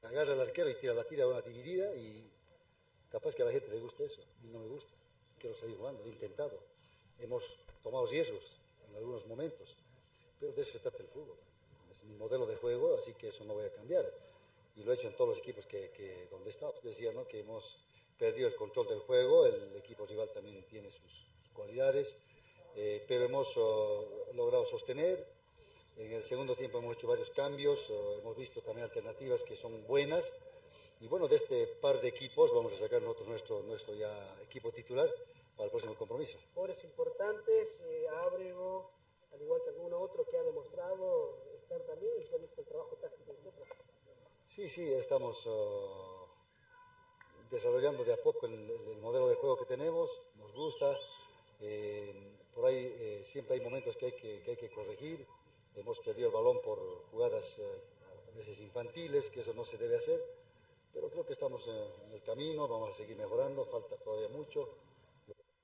agarra 0.00 0.32
al 0.32 0.40
arquero 0.40 0.70
y 0.70 0.76
tira 0.76 0.94
la 0.94 1.04
tira 1.04 1.26
una 1.26 1.42
dividida 1.42 1.94
y 1.94 2.26
capaz 3.10 3.34
que 3.34 3.42
a 3.42 3.44
la 3.44 3.52
gente 3.52 3.68
le 3.68 3.78
gusta 3.80 4.04
eso. 4.04 4.22
Y 4.42 4.46
no 4.46 4.60
me 4.60 4.66
gusta. 4.66 4.94
Quiero 5.38 5.54
salir 5.54 5.76
jugando, 5.76 6.02
he 6.04 6.08
intentado. 6.08 6.58
Hemos 7.18 7.58
tomado 7.82 8.06
riesgos 8.06 8.56
en 8.88 8.96
algunos 8.96 9.26
momentos. 9.26 9.76
Pero 10.40 10.52
de 10.52 10.62
eso 10.62 10.78
trata 10.78 11.02
el 11.02 11.08
fútbol. 11.08 11.36
Es 11.90 12.02
mi 12.04 12.14
modelo 12.14 12.46
de 12.46 12.56
juego, 12.56 12.96
así 12.96 13.12
que 13.12 13.28
eso 13.28 13.44
no 13.44 13.52
voy 13.52 13.66
a 13.66 13.74
cambiar 13.74 14.10
y 14.76 14.84
lo 14.84 14.92
he 14.92 14.94
hecho 14.94 15.08
en 15.08 15.16
todos 15.16 15.36
los 15.36 15.38
equipos 15.40 15.66
que, 15.66 15.90
que 15.90 16.28
donde 16.30 16.48
estamos. 16.48 16.82
Decía 16.82 17.12
¿no? 17.12 17.28
que 17.28 17.40
hemos 17.40 17.84
perdido 18.16 18.48
el 18.48 18.56
control 18.56 18.88
del 18.88 19.00
juego, 19.00 19.44
el 19.44 19.76
equipo 19.76 20.06
rival 20.06 20.30
también 20.32 20.64
tiene 20.64 20.90
sus, 20.90 21.26
sus 21.42 21.50
cualidades, 21.52 22.22
eh, 22.80 23.04
pero 23.08 23.24
hemos 23.24 23.56
oh, 23.56 24.26
logrado 24.34 24.64
sostener. 24.64 25.26
En 25.96 26.12
el 26.12 26.22
segundo 26.22 26.54
tiempo 26.54 26.78
hemos 26.78 26.94
hecho 26.94 27.08
varios 27.08 27.30
cambios, 27.30 27.90
oh, 27.90 28.20
hemos 28.20 28.36
visto 28.36 28.60
también 28.60 28.84
alternativas 28.84 29.42
que 29.42 29.56
son 29.56 29.84
buenas. 29.88 30.32
Y 31.00 31.08
bueno, 31.08 31.26
de 31.26 31.34
este 31.34 31.66
par 31.66 32.00
de 32.00 32.06
equipos 32.06 32.54
vamos 32.54 32.72
a 32.72 32.78
sacar 32.78 33.02
nosotros 33.02 33.26
nuestro, 33.26 33.62
nuestro 33.62 33.94
ya 33.94 34.12
equipo 34.42 34.70
titular 34.70 35.10
para 35.56 35.64
el 35.64 35.70
próximo 35.70 35.96
compromiso. 35.96 36.38
Jugadores 36.54 36.84
importantes, 36.84 37.80
eh, 37.80 38.06
Ábrego, 38.24 38.92
al 39.32 39.42
igual 39.42 39.60
que 39.64 39.70
alguno 39.70 39.98
otro 39.98 40.24
que 40.30 40.38
ha 40.38 40.42
demostrado 40.44 41.42
estar 41.56 41.80
también 41.82 42.12
y 42.20 42.22
se 42.22 42.36
ha 42.36 42.38
visto 42.38 42.60
el 42.60 42.66
trabajo 42.68 42.96
táctico 42.96 43.32
de 43.32 43.42
nosotros. 43.42 43.66
Sí, 44.46 44.68
sí, 44.68 44.92
estamos 44.92 45.44
uh, 45.46 46.26
desarrollando 47.50 48.04
de 48.04 48.12
a 48.12 48.22
poco 48.22 48.46
el, 48.46 48.70
el, 48.70 48.98
modelo 48.98 49.28
de 49.28 49.34
juego 49.34 49.58
que 49.58 49.66
tenemos, 49.66 50.28
nos 50.36 50.52
gusta. 50.52 50.96
Eh, 51.60 52.27
por 52.58 52.66
ahí 52.66 52.92
eh, 52.98 53.22
siempre 53.24 53.54
hay 53.54 53.60
momentos 53.60 53.96
que 53.96 54.06
hay 54.06 54.12
que, 54.12 54.42
que 54.42 54.50
hay 54.50 54.56
que, 54.56 54.68
corregir. 54.68 55.24
Hemos 55.76 56.00
perdido 56.00 56.26
el 56.26 56.34
balón 56.34 56.60
por 56.60 56.80
jugadas 57.12 57.60
eh, 57.60 57.82
a 58.34 58.36
veces 58.36 58.58
infantiles, 58.58 59.30
que 59.30 59.42
eso 59.42 59.54
no 59.54 59.64
se 59.64 59.78
debe 59.78 59.96
hacer. 59.96 60.20
Pero 60.92 61.08
creo 61.08 61.24
que 61.24 61.34
estamos 61.34 61.68
en 61.68 62.14
el 62.14 62.20
camino, 62.24 62.66
vamos 62.66 62.90
a 62.90 62.94
seguir 62.94 63.16
mejorando, 63.16 63.64
falta 63.64 63.96
todavía 63.98 64.28
mucho. 64.30 64.68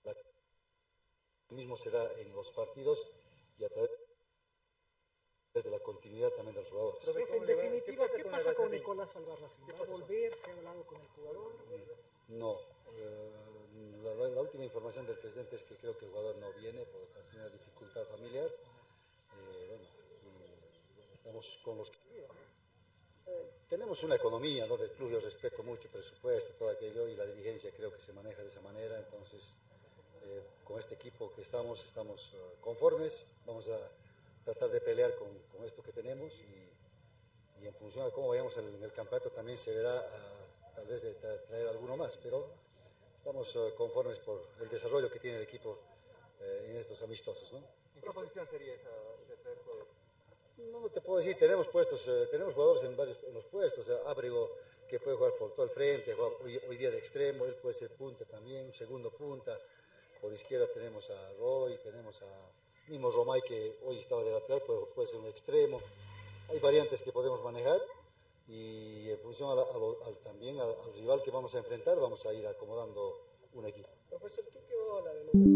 Lo 0.05 1.57
mismo 1.57 1.77
se 1.77 1.91
da 1.91 2.09
en 2.21 2.33
los 2.33 2.53
partidos 2.53 3.11
y 3.59 3.65
a 3.65 3.69
través 3.69 3.91
de 5.53 5.71
la 5.71 5.81
continuidad 5.81 6.31
también 6.31 6.55
de 6.55 6.61
los 6.61 6.71
jugadores. 6.71 7.05
Profe, 7.05 7.37
en 7.37 7.47
definitiva, 7.47 8.09
¿qué 8.17 8.25
pasa 8.25 8.55
con 8.55 8.71
Nicolás 8.71 9.17
Albarracín? 9.17 9.67
¿Va 9.69 9.79
a 9.81 9.87
volver? 9.91 10.33
¿Se 10.37 10.49
ha 10.49 10.55
hablado 10.55 10.87
con 10.87 11.01
el 11.01 11.09
jugador? 11.09 11.55
No. 12.29 12.61
Eh, 12.97 13.44
la, 14.05 14.41
última 14.41 14.65
información 14.65 15.07
del 15.07 15.17
presidente 15.17 15.57
es 15.57 15.65
que 15.65 15.77
creo 15.77 15.97
que 15.97 16.05
el 16.05 16.11
jugador 16.11 16.37
no 16.37 16.53
viene 16.53 16.85
por 16.85 17.01
una 17.35 17.49
dificultad 17.49 18.05
familiar. 18.05 18.47
Eh, 18.47 19.67
bueno, 19.69 19.85
estamos 21.13 21.61
con 21.65 21.79
los. 21.79 21.91
Eh, 23.27 23.51
tenemos 23.69 24.03
una 24.03 24.17
economía 24.17 24.67
¿no? 24.67 24.77
del 24.77 24.91
club, 24.91 25.11
yo 25.11 25.21
respeto 25.21 25.63
mucho 25.63 25.85
el 25.85 25.91
presupuesto, 25.91 26.53
todo 26.55 26.69
aquello, 26.71 27.09
y 27.09 27.17
la 27.17 27.25
dirigencia 27.25 27.71
creo 27.77 27.93
que 27.93 28.01
se 28.01 28.13
maneja 28.13 28.43
de 28.43 28.49
esa 28.49 28.61
manera, 28.61 28.99
entonces 28.99 29.55
con 30.65 30.81
este 30.81 30.95
equipo 30.95 31.31
que 31.33 31.43
estamos, 31.43 31.85
estamos 31.85 32.33
conformes, 32.61 33.27
vamos 33.45 33.69
a 33.69 33.79
tratar 34.45 34.71
de 34.71 34.81
pelear 34.81 35.15
con, 35.17 35.29
con 35.53 35.65
esto 35.65 35.83
que 35.83 35.93
tenemos 35.93 36.33
y, 36.41 36.65
en 37.67 37.75
función 37.75 38.05
de 38.05 38.13
cómo 38.13 38.29
vayamos 38.29 38.55
en, 38.59 38.83
el 38.83 38.93
campeonato 38.93 39.31
también 39.31 39.57
se 39.57 39.73
verá 39.75 39.95
uh, 39.97 40.75
tal 40.75 40.87
vez 40.87 41.01
de 41.01 41.15
tra 41.15 41.43
traer 41.45 41.67
alguno 41.69 41.97
más, 41.97 42.19
pero 42.23 42.47
estamos 43.25 43.57
uh, 43.57 43.75
conformes 43.75 44.19
por 44.19 44.39
el 44.61 44.69
desarrollo 44.69 45.11
que 45.11 45.19
tiene 45.19 45.39
el 45.39 45.45
equipo 45.45 45.71
uh, 45.71 46.71
en 46.71 46.77
estos 46.77 47.01
amistosos. 47.01 47.51
¿no? 47.55 47.59
¿En 47.97 48.03
qué 48.03 48.11
posición 48.11 48.47
sería 48.51 48.75
esa, 48.75 48.91
ese 49.25 49.37
tercer 49.37 49.65
juego? 49.65 49.87
No, 50.59 50.81
no, 50.81 50.91
te 50.91 51.01
puedo 51.01 51.21
decir, 51.21 51.39
tenemos 51.39 51.67
puestos, 51.69 52.05
tenemos 52.31 52.53
jugadores 52.53 52.85
en 52.85 52.95
varios 52.95 53.17
en 53.25 53.33
los 53.33 53.47
puestos, 53.47 53.89
Ábrego 54.07 54.51
que 54.87 55.01
puede 55.01 55.17
jugar 55.17 55.33
por 55.39 55.55
todo 55.55 55.65
el 55.65 55.71
frente, 55.73 56.13
hoy, 56.13 56.61
hoy, 56.69 56.77
día 56.77 56.91
de 56.91 56.99
extremo, 56.99 57.47
él 57.47 57.55
puede 57.55 57.75
ser 57.75 57.91
punta 57.93 58.27
también, 58.27 58.75
segundo 58.75 59.11
punta, 59.11 59.59
por 60.21 60.31
izquierda 60.31 60.67
tenemos 60.67 61.09
a 61.09 61.33
Roy, 61.39 61.79
tenemos 61.79 62.21
a 62.21 62.51
mismo 62.89 63.11
Romay 63.11 63.41
que 63.41 63.79
hoy 63.87 64.01
estaba 64.01 64.23
de 64.23 64.33
lateral 64.33 64.61
puede, 64.67 64.85
puede 64.95 65.09
ser 65.09 65.21
un 65.21 65.29
extremo. 65.29 65.81
hay 66.51 66.59
variantes 66.59 67.03
que 67.03 67.11
podemos 67.11 67.43
manejar 67.43 67.81
y 68.47 69.09
en 69.11 69.19
función 69.21 69.51
a 69.51 69.55
la- 69.55 69.63
a 69.63 69.79
lo- 69.79 69.99
al- 70.07 70.19
también 70.23 70.59
al, 70.61 70.69
al 70.69 70.95
rival 70.95 71.23
que 71.25 71.31
vamos 71.31 71.55
a 71.55 71.59
enfrentar 71.59 71.99
vamos 71.99 72.25
a 72.27 72.33
ir 72.35 72.47
acomodando 72.47 73.01
un 73.53 73.67
equipo. 73.67 73.89
Profesor, 74.09 74.45
¿qué 74.53 74.59
quedó 74.69 75.01
la 75.05 75.15
denuncia? 75.15 75.55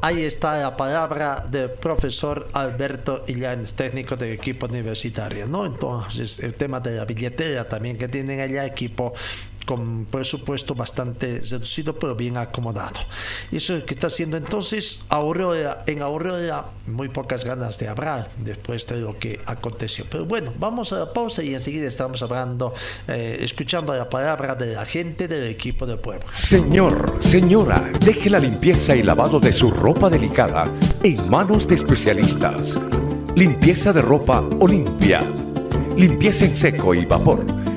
Ahí 0.00 0.22
está 0.22 0.58
la 0.60 0.76
palabra 0.76 1.46
del 1.50 1.70
profesor 1.70 2.48
Alberto 2.52 3.24
Illanes, 3.26 3.72
técnico 3.72 4.16
del 4.16 4.32
equipo 4.34 4.66
universitario, 4.66 5.46
¿no? 5.46 5.64
Entonces, 5.64 6.40
el 6.40 6.54
tema 6.54 6.78
de 6.80 6.96
la 6.96 7.06
billetera 7.06 7.66
también 7.66 7.96
que 7.96 8.08
tienen 8.08 8.38
allá, 8.40 8.66
equipo 8.66 9.14
con 9.64 10.06
presupuesto 10.10 10.74
bastante 10.74 11.40
reducido, 11.40 11.94
pero 11.94 12.14
bien 12.14 12.36
acomodado. 12.36 13.00
Y 13.50 13.56
eso 13.56 13.74
es 13.74 13.80
lo 13.80 13.86
que 13.86 13.94
está 13.94 14.08
haciendo 14.08 14.36
entonces 14.36 15.04
Aurora. 15.08 15.84
En 15.86 16.02
Aurora, 16.02 16.66
muy 16.86 17.08
pocas 17.08 17.44
ganas 17.44 17.78
de 17.78 17.88
hablar 17.88 18.28
después 18.38 18.86
de 18.86 19.00
lo 19.00 19.18
que 19.18 19.40
aconteció. 19.46 20.04
Pero 20.10 20.24
bueno, 20.24 20.52
vamos 20.58 20.92
a 20.92 20.98
la 20.98 21.12
pausa 21.12 21.42
y 21.42 21.54
enseguida 21.54 21.86
estamos 21.86 22.22
hablando, 22.22 22.74
eh, 23.08 23.38
escuchando 23.40 23.94
la 23.94 24.08
palabra 24.08 24.54
de 24.54 24.74
la 24.74 24.84
gente 24.84 25.28
del 25.28 25.44
equipo 25.44 25.86
del 25.86 25.98
pueblo. 25.98 26.26
Señor, 26.32 27.18
señora, 27.20 27.90
deje 28.00 28.30
la 28.30 28.38
limpieza 28.38 28.94
y 28.94 29.02
lavado 29.02 29.40
de 29.40 29.52
su 29.52 29.70
ropa 29.70 30.10
delicada 30.10 30.70
en 31.02 31.30
manos 31.30 31.66
de 31.66 31.76
especialistas. 31.76 32.78
Limpieza 33.34 33.92
de 33.92 34.02
ropa 34.02 34.40
Olimpia. 34.60 35.22
Limpieza 35.96 36.44
en 36.44 36.56
seco 36.56 36.94
y 36.94 37.04
vapor. 37.04 37.63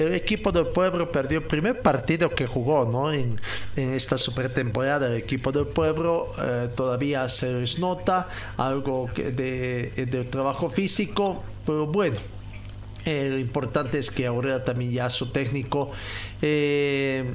El 0.00 0.14
equipo 0.14 0.50
del 0.50 0.68
pueblo 0.68 1.12
perdió 1.12 1.38
el 1.40 1.44
primer 1.44 1.80
partido 1.82 2.30
que 2.30 2.46
jugó 2.46 2.86
¿no? 2.90 3.12
en, 3.12 3.38
en 3.76 3.92
esta 3.92 4.16
supertemporada. 4.16 5.08
El 5.08 5.16
equipo 5.16 5.52
del 5.52 5.66
pueblo 5.66 6.32
eh, 6.38 6.68
todavía 6.74 7.28
se 7.28 7.52
les 7.52 7.78
nota 7.78 8.26
algo 8.56 9.10
de, 9.14 9.92
de 9.94 10.24
trabajo 10.24 10.70
físico, 10.70 11.42
pero 11.66 11.86
bueno. 11.86 12.16
eh, 13.04 13.28
lo 13.30 13.38
importante 13.38 13.98
es 13.98 14.10
que 14.10 14.26
ahora 14.26 14.62
también 14.64 14.92
ya 14.92 15.10
su 15.10 15.30
técnico 15.30 15.90
eh, 16.42 17.34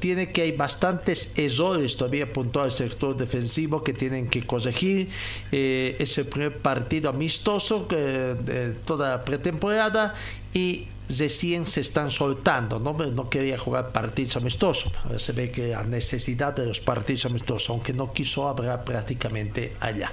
tiene 0.00 0.32
que 0.32 0.42
hay 0.42 0.52
bastantes 0.52 1.34
errores 1.38 1.96
todavía 1.96 2.32
puntual 2.32 2.66
al 2.66 2.72
sector 2.72 3.16
defensivo 3.16 3.82
que 3.82 3.92
tienen 3.92 4.28
que 4.28 4.44
corregir. 4.44 5.08
Eh, 5.52 5.96
es 5.98 6.18
el 6.18 6.26
primer 6.26 6.58
partido 6.58 7.10
amistoso 7.10 7.86
que, 7.86 7.96
de 7.96 8.74
toda 8.84 9.10
la 9.10 9.24
pretemporada 9.24 10.14
y 10.52 10.88
recién 11.08 11.66
se 11.66 11.80
están 11.80 12.10
soltando. 12.10 12.78
No, 12.78 12.92
no 12.92 13.30
quería 13.30 13.58
jugar 13.58 13.92
partidos 13.92 14.36
amistosos. 14.36 14.92
Se 15.16 15.32
ve 15.32 15.50
que 15.50 15.68
la 15.68 15.84
necesidad 15.84 16.54
de 16.54 16.66
los 16.66 16.80
partidos 16.80 17.26
amistosos, 17.26 17.70
aunque 17.70 17.92
no 17.92 18.12
quiso 18.12 18.48
hablar 18.48 18.84
prácticamente 18.84 19.74
allá. 19.80 20.12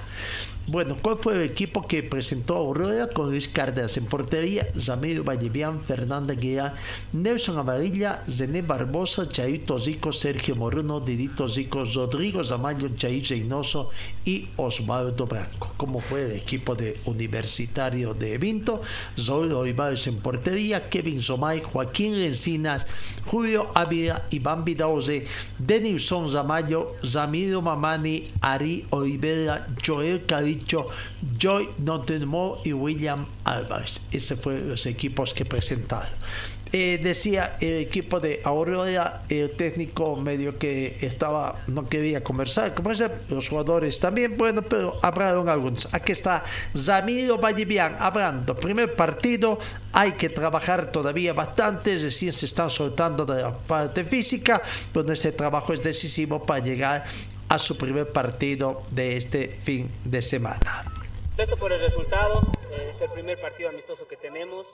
Bueno, 0.68 0.96
¿cuál 1.00 1.16
fue 1.18 1.34
el 1.34 1.42
equipo 1.42 1.86
que 1.86 2.02
presentó 2.02 2.56
Aurora 2.56 3.08
con 3.08 3.30
Luis 3.30 3.46
Cárdenas 3.46 3.96
en 3.98 4.06
portería? 4.06 4.66
Ramiro 4.84 5.22
Vallevián, 5.22 5.80
Fernanda 5.80 6.34
Guía, 6.34 6.74
Nelson 7.12 7.56
Amarilla, 7.56 8.24
Zené 8.28 8.62
Barbosa, 8.62 9.28
Chaito 9.28 9.78
Zico, 9.78 10.10
Sergio 10.10 10.56
Moruno, 10.56 10.98
Didito 10.98 11.46
Zico, 11.46 11.84
Rodrigo 11.84 12.42
Zamayo, 12.42 12.88
Chaí 12.96 13.22
Reynoso 13.22 13.90
y 14.26 14.48
Osvaldo 14.56 15.26
Branco. 15.26 15.72
¿Cómo 15.76 16.00
fue 16.00 16.24
el 16.24 16.32
equipo 16.32 16.74
de 16.74 16.98
Universitario 17.06 18.12
de 18.12 18.36
Vinto? 18.38 18.82
Zoilo 19.16 19.60
Olivares 19.60 20.06
en 20.08 20.16
portería, 20.16 20.88
Kevin 20.88 21.22
Somay, 21.22 21.62
Joaquín 21.62 22.14
Encinas, 22.16 22.86
Julio 23.24 23.70
Ávila, 23.74 24.24
Iván 24.30 24.64
Vidauze, 24.64 25.26
Denilson 25.58 26.30
Zamayo, 26.30 26.96
Ramiro 27.14 27.62
Mamani, 27.62 28.32
Ari 28.40 28.84
Olivera, 28.90 29.68
Joel 29.84 30.26
Caricho, 30.26 30.88
Joy 31.38 31.68
Nottenmore 31.78 32.62
y 32.64 32.72
William 32.72 33.26
Álvarez. 33.44 34.08
Esos 34.10 34.40
fueron 34.40 34.68
los 34.68 34.86
equipos 34.86 35.32
que 35.32 35.44
presentaron. 35.44 36.10
Eh, 36.78 36.98
decía 37.02 37.56
el 37.58 37.78
equipo 37.78 38.20
de 38.20 38.42
Aurora, 38.44 39.22
el 39.30 39.52
técnico 39.52 40.14
medio 40.14 40.58
que 40.58 40.98
estaba, 41.00 41.64
no 41.68 41.88
quería 41.88 42.22
conversar, 42.22 42.74
conversar, 42.74 43.22
los 43.30 43.48
jugadores 43.48 43.98
también, 43.98 44.36
bueno, 44.36 44.60
pero 44.60 44.98
hablaron 45.00 45.48
algunos. 45.48 45.88
Aquí 45.94 46.12
está 46.12 46.44
Ramiro 46.74 47.38
Vallevián 47.38 47.96
hablando. 47.98 48.54
Primer 48.54 48.94
partido, 48.94 49.58
hay 49.94 50.12
que 50.12 50.28
trabajar 50.28 50.92
todavía 50.92 51.32
bastante, 51.32 51.96
recién 51.96 52.34
se 52.34 52.44
están 52.44 52.68
soltando 52.68 53.24
de 53.24 53.40
la 53.40 53.52
parte 53.56 54.04
física, 54.04 54.60
pero 54.92 55.10
este 55.10 55.32
trabajo 55.32 55.72
es 55.72 55.82
decisivo 55.82 56.44
para 56.44 56.62
llegar 56.62 57.04
a 57.48 57.58
su 57.58 57.78
primer 57.78 58.12
partido 58.12 58.82
de 58.90 59.16
este 59.16 59.48
fin 59.62 59.90
de 60.04 60.20
semana. 60.20 60.84
Esto 61.38 61.56
por 61.56 61.72
el 61.72 61.80
resultado, 61.80 62.42
eh, 62.70 62.88
es 62.90 63.00
el 63.00 63.10
primer 63.12 63.40
partido 63.40 63.70
amistoso 63.70 64.06
que 64.06 64.18
tenemos. 64.18 64.66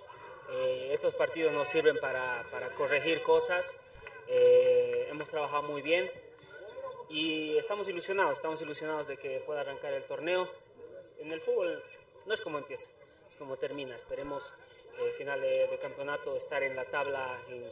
Eh, 0.55 0.90
estos 0.92 1.14
partidos 1.14 1.50
nos 1.53 1.66
sirven 1.66 1.98
para, 1.98 2.44
para 2.50 2.68
corregir 2.74 3.22
cosas. 3.22 3.82
Eh, 4.28 5.07
hemos 5.11 5.28
trabajado 5.28 5.62
muy 5.62 5.80
bien 5.80 6.11
y 7.09 7.57
estamos 7.57 7.88
ilusionados, 7.88 8.34
estamos 8.34 8.61
ilusionados 8.61 9.07
de 9.09 9.16
que 9.16 9.40
pueda 9.40 9.62
arrancar 9.62 9.94
el 9.94 10.05
torneo. 10.05 10.46
En 11.20 11.32
el 11.32 11.40
fútbol 11.40 11.82
no 12.26 12.34
es 12.34 12.40
como 12.42 12.59
empieza, 12.59 12.90
es 13.30 13.36
como 13.36 13.57
termina. 13.57 13.96
Esperemos 13.96 14.53
eh, 14.98 15.12
final 15.16 15.40
de, 15.40 15.68
de 15.68 15.78
campeonato 15.78 16.36
estar 16.36 16.62
en 16.62 16.76
la 16.76 16.84
tabla 16.84 17.40
en, 17.48 17.64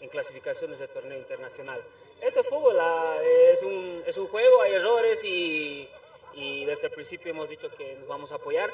en 0.00 0.08
clasificaciones 0.10 0.78
de 0.78 0.88
torneo 0.88 1.16
internacional. 1.16 1.82
Esto 2.20 2.40
es 2.40 2.48
fútbol, 2.48 2.76
ah, 2.78 3.16
es, 3.52 3.62
un, 3.62 4.02
es 4.06 4.18
un 4.18 4.28
juego, 4.28 4.60
hay 4.62 4.72
errores 4.72 5.24
y, 5.24 5.88
y 6.34 6.66
desde 6.66 6.88
el 6.88 6.92
principio 6.92 7.30
hemos 7.30 7.48
dicho 7.48 7.70
que 7.70 7.94
nos 7.94 8.06
vamos 8.06 8.32
a 8.32 8.34
apoyar. 8.34 8.70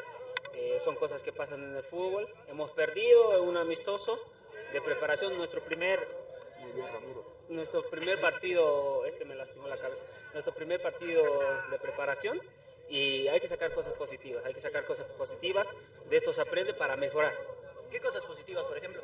Eh, 0.57 0.78
son 0.80 0.94
cosas 0.96 1.22
que 1.22 1.32
pasan 1.32 1.62
en 1.62 1.76
el 1.76 1.82
fútbol. 1.82 2.26
Hemos 2.48 2.70
perdido 2.70 3.42
un 3.42 3.57
amistoso 3.57 4.18
de 4.72 4.80
preparación, 4.80 5.36
nuestro 5.36 5.62
primer, 5.62 6.07
nuestro 7.48 7.82
primer 7.88 8.20
partido, 8.20 9.05
este 9.05 9.24
me 9.24 9.34
lastimó 9.34 9.68
la 9.68 9.76
cabeza, 9.76 10.07
nuestro 10.32 10.52
primer 10.52 10.82
partido 10.82 11.22
de 11.70 11.78
preparación 11.78 12.40
y 12.88 13.28
hay 13.28 13.40
que 13.40 13.48
sacar 13.48 13.72
cosas 13.72 13.94
positivas, 13.94 14.44
hay 14.44 14.52
que 14.52 14.61
sacar 14.61 14.84
cosas 14.84 15.07
positivas, 15.11 15.74
de 16.09 16.16
esto 16.16 16.32
se 16.32 16.42
aprende 16.42 16.74
para 16.74 16.96
mejorar. 16.96 17.34
¿Qué 17.90 18.00
cosas 18.00 18.24
positivas, 18.24 18.64
por 18.64 18.76
ejemplo? 18.76 19.02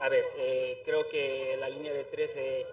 A 0.00 0.08
ver, 0.08 0.24
eh, 0.36 0.82
creo 0.84 1.08
que 1.08 1.56
la 1.58 1.68
línea 1.68 1.92
de 1.92 2.04
13 2.04 2.66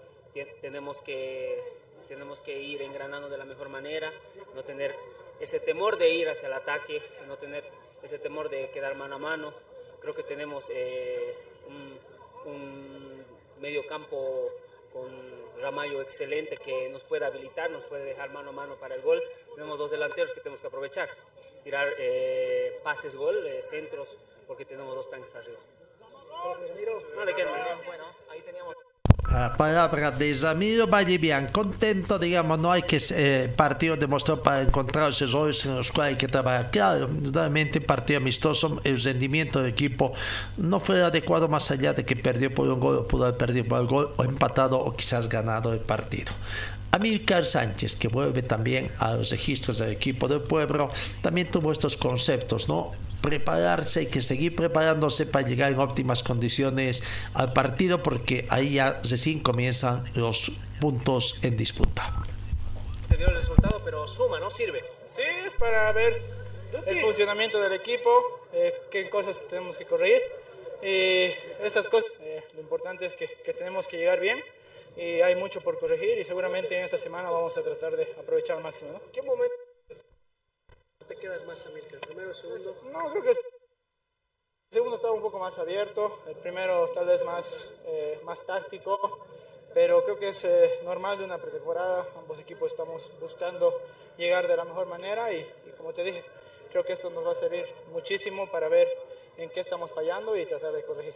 tenemos 0.61 1.01
que, 1.01 1.61
tenemos 2.07 2.41
que 2.41 2.59
ir 2.59 2.81
engranando 2.81 3.29
de 3.29 3.37
la 3.37 3.45
mejor 3.45 3.69
manera, 3.69 4.11
no 4.53 4.63
tener 4.63 4.95
ese 5.39 5.59
temor 5.59 5.97
de 5.97 6.09
ir 6.09 6.29
hacia 6.29 6.47
el 6.47 6.53
ataque, 6.53 7.01
no 7.27 7.37
tener 7.37 7.63
ese 8.07 8.19
temor 8.19 8.49
de 8.49 8.69
quedar 8.69 8.95
mano 8.95 9.15
a 9.15 9.19
mano. 9.19 9.53
Creo 10.01 10.15
que 10.15 10.23
tenemos 10.23 10.69
eh, 10.69 11.35
un, 11.67 11.99
un 12.51 13.25
medio 13.59 13.85
campo 13.85 14.49
con 14.91 15.09
Ramallo 15.61 16.01
excelente 16.01 16.57
que 16.57 16.89
nos 16.89 17.03
puede 17.03 17.25
habilitar, 17.25 17.69
nos 17.69 17.87
puede 17.87 18.05
dejar 18.05 18.31
mano 18.31 18.49
a 18.49 18.53
mano 18.53 18.75
para 18.75 18.95
el 18.95 19.01
gol. 19.01 19.21
Tenemos 19.53 19.77
dos 19.77 19.91
delanteros 19.91 20.31
que 20.31 20.39
tenemos 20.39 20.61
que 20.61 20.67
aprovechar, 20.67 21.09
tirar 21.63 21.93
eh, 21.97 22.79
pases 22.83 23.15
gol, 23.15 23.45
eh, 23.45 23.61
centros, 23.61 24.15
porque 24.47 24.65
tenemos 24.65 24.95
dos 24.95 25.09
tanques 25.09 25.35
arriba. 25.35 25.59
No, 27.15 27.25
¿de 27.25 27.33
qué? 27.33 27.45
Bueno, 27.85 28.05
ahí 28.29 28.41
teníamos... 28.41 28.75
La 29.31 29.57
palabra 29.57 30.09
de 30.09 30.33
Ramiro 30.41 30.87
Vallevián, 30.87 31.47
contento, 31.51 32.17
digamos, 32.17 32.59
no 32.59 32.71
hay 32.71 32.83
que 32.83 32.97
eh, 33.11 33.53
partido 33.53 33.97
demostró 33.97 34.41
para 34.41 34.61
encontrar 34.61 35.07
los 35.07 35.21
errores 35.21 35.65
en 35.65 35.75
los 35.75 35.91
cuales 35.91 36.13
hay 36.13 36.17
que 36.17 36.29
trabajar. 36.29 36.71
Claro, 36.71 37.09
realmente 37.33 37.81
partido 37.81 38.19
amistoso, 38.19 38.79
el 38.85 39.01
rendimiento 39.03 39.61
del 39.61 39.73
equipo 39.73 40.13
no 40.55 40.79
fue 40.79 41.03
adecuado 41.03 41.49
más 41.49 41.69
allá 41.71 41.93
de 41.93 42.05
que 42.05 42.15
perdió 42.15 42.53
por 42.53 42.69
un 42.69 42.79
gol, 42.79 42.95
o 42.95 43.07
pudo 43.07 43.25
haber 43.25 43.37
perdido 43.37 43.65
por 43.65 43.81
el 43.81 43.87
gol, 43.87 44.13
o 44.15 44.23
empatado, 44.23 44.79
o 44.79 44.95
quizás 44.95 45.27
ganado 45.27 45.73
el 45.73 45.79
partido. 45.79 46.31
Amílcar 46.91 47.43
Sánchez, 47.43 47.97
que 47.97 48.07
vuelve 48.07 48.43
también 48.43 48.89
a 48.97 49.13
los 49.13 49.29
registros 49.29 49.79
del 49.79 49.91
equipo 49.91 50.29
del 50.29 50.41
pueblo, 50.41 50.89
también 51.21 51.51
tuvo 51.51 51.73
estos 51.73 51.97
conceptos, 51.97 52.69
¿no? 52.69 52.93
Prepararse, 53.27 53.99
hay 53.99 54.05
que 54.05 54.21
seguir 54.21 54.55
preparándose 54.55 55.25
para 55.25 55.45
llegar 55.45 55.69
en 55.69 55.79
óptimas 55.79 56.23
condiciones 56.23 57.03
al 57.33 57.51
partido 57.51 58.01
porque 58.01 58.45
ahí 58.49 58.75
ya 58.75 59.01
recién 59.03 59.39
comienzan 59.41 60.05
los 60.15 60.53
puntos 60.79 61.39
en 61.41 61.57
disputa. 61.57 62.23
Te 63.09 63.17
dio 63.17 63.27
el 63.27 63.35
resultado, 63.35 63.81
pero 63.83 64.07
suma, 64.07 64.39
¿no? 64.39 64.49
Sirve. 64.49 64.81
Sí, 65.13 65.23
es 65.45 65.55
para 65.55 65.91
ver 65.91 66.21
el 66.85 66.97
funcionamiento 66.99 67.59
del 67.59 67.73
equipo, 67.73 68.09
eh, 68.53 68.73
qué 68.89 69.09
cosas 69.09 69.41
tenemos 69.49 69.77
que 69.77 69.83
corregir. 69.83 70.21
Y 70.81 71.33
estas 71.65 71.89
cosas, 71.89 72.09
eh, 72.21 72.43
lo 72.53 72.61
importante 72.61 73.05
es 73.05 73.13
que, 73.13 73.27
que 73.43 73.51
tenemos 73.51 73.89
que 73.89 73.97
llegar 73.97 74.21
bien 74.21 74.41
y 74.95 75.19
hay 75.19 75.35
mucho 75.35 75.59
por 75.59 75.77
corregir 75.79 76.17
y 76.17 76.23
seguramente 76.23 76.77
en 76.77 76.85
esta 76.85 76.97
semana 76.97 77.29
vamos 77.29 77.57
a 77.57 77.61
tratar 77.61 77.97
de 77.97 78.03
aprovechar 78.17 78.55
al 78.55 78.63
máximo. 78.63 78.93
¿no? 78.93 79.01
¿Qué 79.11 79.21
momento 79.21 79.66
quedas 81.27 81.45
más, 81.45 81.65
Amilcar? 81.65 81.93
¿El 81.95 81.99
primero 81.99 82.27
o 82.27 82.31
el 82.31 82.35
segundo? 82.37 82.75
No, 82.91 83.11
creo 83.11 83.23
que 83.23 83.31
es- 83.31 83.37
el 84.69 84.73
segundo 84.73 84.95
estaba 84.95 85.13
un 85.13 85.21
poco 85.21 85.39
más 85.39 85.57
abierto, 85.59 86.19
el 86.27 86.35
primero 86.35 86.89
tal 86.93 87.05
vez 87.07 87.23
más, 87.23 87.69
eh, 87.85 88.19
más 88.23 88.45
táctico, 88.45 88.97
pero 89.73 90.03
creo 90.03 90.17
que 90.19 90.29
es 90.29 90.43
eh, 90.45 90.79
normal 90.83 91.17
de 91.17 91.25
una 91.25 91.37
pretemporada. 91.37 92.05
Ambos 92.17 92.39
equipos 92.39 92.71
estamos 92.71 93.09
buscando 93.19 93.73
llegar 94.17 94.47
de 94.47 94.57
la 94.57 94.65
mejor 94.65 94.87
manera 94.87 95.31
y, 95.33 95.39
y 95.39 95.71
como 95.77 95.93
te 95.93 96.03
dije, 96.03 96.23
creo 96.71 96.83
que 96.83 96.93
esto 96.93 97.09
nos 97.09 97.25
va 97.25 97.31
a 97.31 97.35
servir 97.35 97.65
muchísimo 97.91 98.49
para 98.51 98.67
ver 98.67 98.87
en 99.37 99.49
qué 99.51 99.59
estamos 99.59 99.91
fallando 99.91 100.35
y 100.35 100.45
tratar 100.47 100.73
de 100.73 100.81
corregir. 100.83 101.13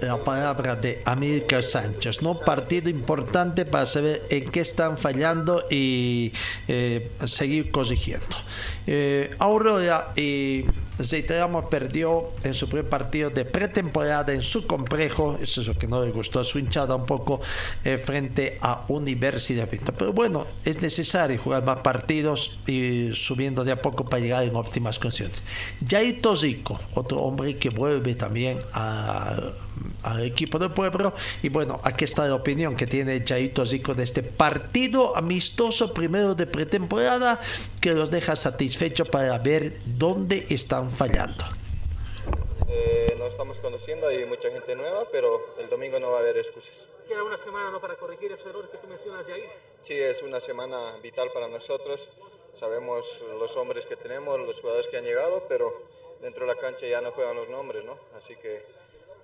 la 0.00 0.16
palabra 0.16 0.74
de 0.76 1.02
Amílcar 1.04 1.62
Sánchez, 1.62 2.22
¿no? 2.22 2.32
Partido 2.34 2.88
importante 2.88 3.66
para 3.66 3.84
saber 3.84 4.22
en 4.30 4.50
qué 4.50 4.60
están 4.60 4.96
fallando 4.96 5.64
y 5.70 6.32
eh, 6.68 7.10
seguir 7.26 7.70
corrigiendo. 7.70 8.34
Eh, 8.86 9.34
Aurora, 9.38 10.12
eh, 10.14 10.64
reiteramos, 10.98 11.66
perdió 11.66 12.30
en 12.42 12.54
su 12.54 12.68
primer 12.68 12.88
partido 12.88 13.30
de 13.30 13.44
pretemporada 13.44 14.32
en 14.32 14.42
su 14.42 14.66
complejo, 14.66 15.38
eso 15.40 15.60
es 15.60 15.66
lo 15.66 15.74
que 15.74 15.86
no 15.86 16.02
le 16.02 16.10
gustó 16.10 16.40
a 16.40 16.44
su 16.44 16.58
hinchada 16.58 16.94
un 16.94 17.04
poco, 17.04 17.40
eh, 17.84 17.98
frente 17.98 18.58
a 18.60 18.84
Universidad 18.88 19.68
Pinto. 19.68 19.92
Pero 19.92 20.12
bueno, 20.12 20.46
es 20.64 20.80
necesario 20.80 21.38
jugar 21.38 21.64
más 21.64 21.78
partidos 21.78 22.58
y 22.66 23.10
subiendo 23.14 23.64
de 23.64 23.72
a 23.72 23.82
poco 23.82 24.04
para 24.04 24.20
llegar 24.20 24.44
en 24.44 24.56
óptimas 24.56 24.98
condiciones. 24.98 25.42
Jair 25.86 26.22
Tosico, 26.22 26.80
otro 26.94 27.18
hombre 27.20 27.56
que 27.56 27.70
vuelve 27.70 28.14
también 28.14 28.58
al 28.72 30.22
equipo 30.22 30.58
del 30.58 30.70
pueblo. 30.70 31.14
Y 31.42 31.48
bueno, 31.48 31.80
aquí 31.82 32.04
está 32.04 32.26
la 32.26 32.34
opinión 32.34 32.76
que 32.76 32.86
tiene 32.86 33.24
Jaito 33.26 33.66
Zico 33.66 33.94
de 33.94 34.04
este 34.04 34.22
partido 34.22 35.16
amistoso 35.16 35.92
primero 35.92 36.34
de 36.34 36.46
pretemporada 36.46 37.40
que 37.80 37.92
los 37.92 38.10
deja 38.10 38.36
satisfechos 38.36 38.75
para 39.10 39.38
ver 39.38 39.72
dónde 39.86 40.46
están 40.50 40.90
fallando. 40.90 41.44
Eh, 42.68 43.14
nos 43.18 43.28
estamos 43.28 43.56
conociendo, 43.58 44.06
hay 44.06 44.26
mucha 44.26 44.50
gente 44.50 44.76
nueva, 44.76 45.06
pero 45.10 45.54
el 45.58 45.70
domingo 45.70 45.98
no 45.98 46.10
va 46.10 46.18
a 46.18 46.20
haber 46.20 46.36
excusas. 46.36 46.86
Queda 47.08 47.22
una 47.22 47.38
semana 47.38 47.70
¿no? 47.70 47.80
para 47.80 47.94
corregir 47.94 48.32
esos 48.32 48.46
errores 48.46 48.68
que 48.70 48.76
tú 48.76 48.86
mencionas, 48.86 49.26
Jair. 49.26 49.48
Sí, 49.80 49.94
es 49.94 50.22
una 50.22 50.40
semana 50.40 50.78
vital 51.02 51.30
para 51.32 51.48
nosotros. 51.48 52.06
Sabemos 52.58 53.18
los 53.38 53.56
hombres 53.56 53.86
que 53.86 53.96
tenemos, 53.96 54.38
los 54.40 54.60
jugadores 54.60 54.88
que 54.88 54.98
han 54.98 55.04
llegado, 55.04 55.44
pero 55.48 55.72
dentro 56.20 56.46
de 56.46 56.54
la 56.54 56.60
cancha 56.60 56.86
ya 56.86 57.00
no 57.00 57.12
juegan 57.12 57.34
los 57.36 57.48
nombres, 57.48 57.82
¿no? 57.84 57.98
Así 58.14 58.36
que 58.36 58.62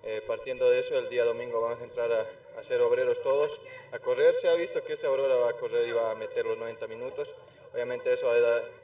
eh, 0.05 0.23
partiendo 0.27 0.71
de 0.71 0.81
eso, 0.81 0.99
el 0.99 1.11
día 1.11 1.25
domingo 1.25 1.61
vamos 1.61 1.81
a 1.81 1.85
entrar 1.85 2.11
a, 2.11 2.27
a 2.59 2.65
ser 2.65 2.81
obreros 2.81 3.21
todos, 3.23 3.61
a 3.93 3.99
correr. 3.99 4.35
Se 4.35 4.49
ha 4.49 4.55
visto 4.55 4.83
que 4.83 4.95
este 4.95 5.07
Aurora 5.07 5.37
va 5.37 5.51
a 5.51 5.53
correr 5.59 5.87
y 5.87 5.93
va 5.93 6.11
a 6.11 6.15
meter 6.15 6.47
los 6.47 6.57
90 6.57 6.87
minutos. 6.87 7.35
Obviamente 7.73 8.13
eso 8.13 8.31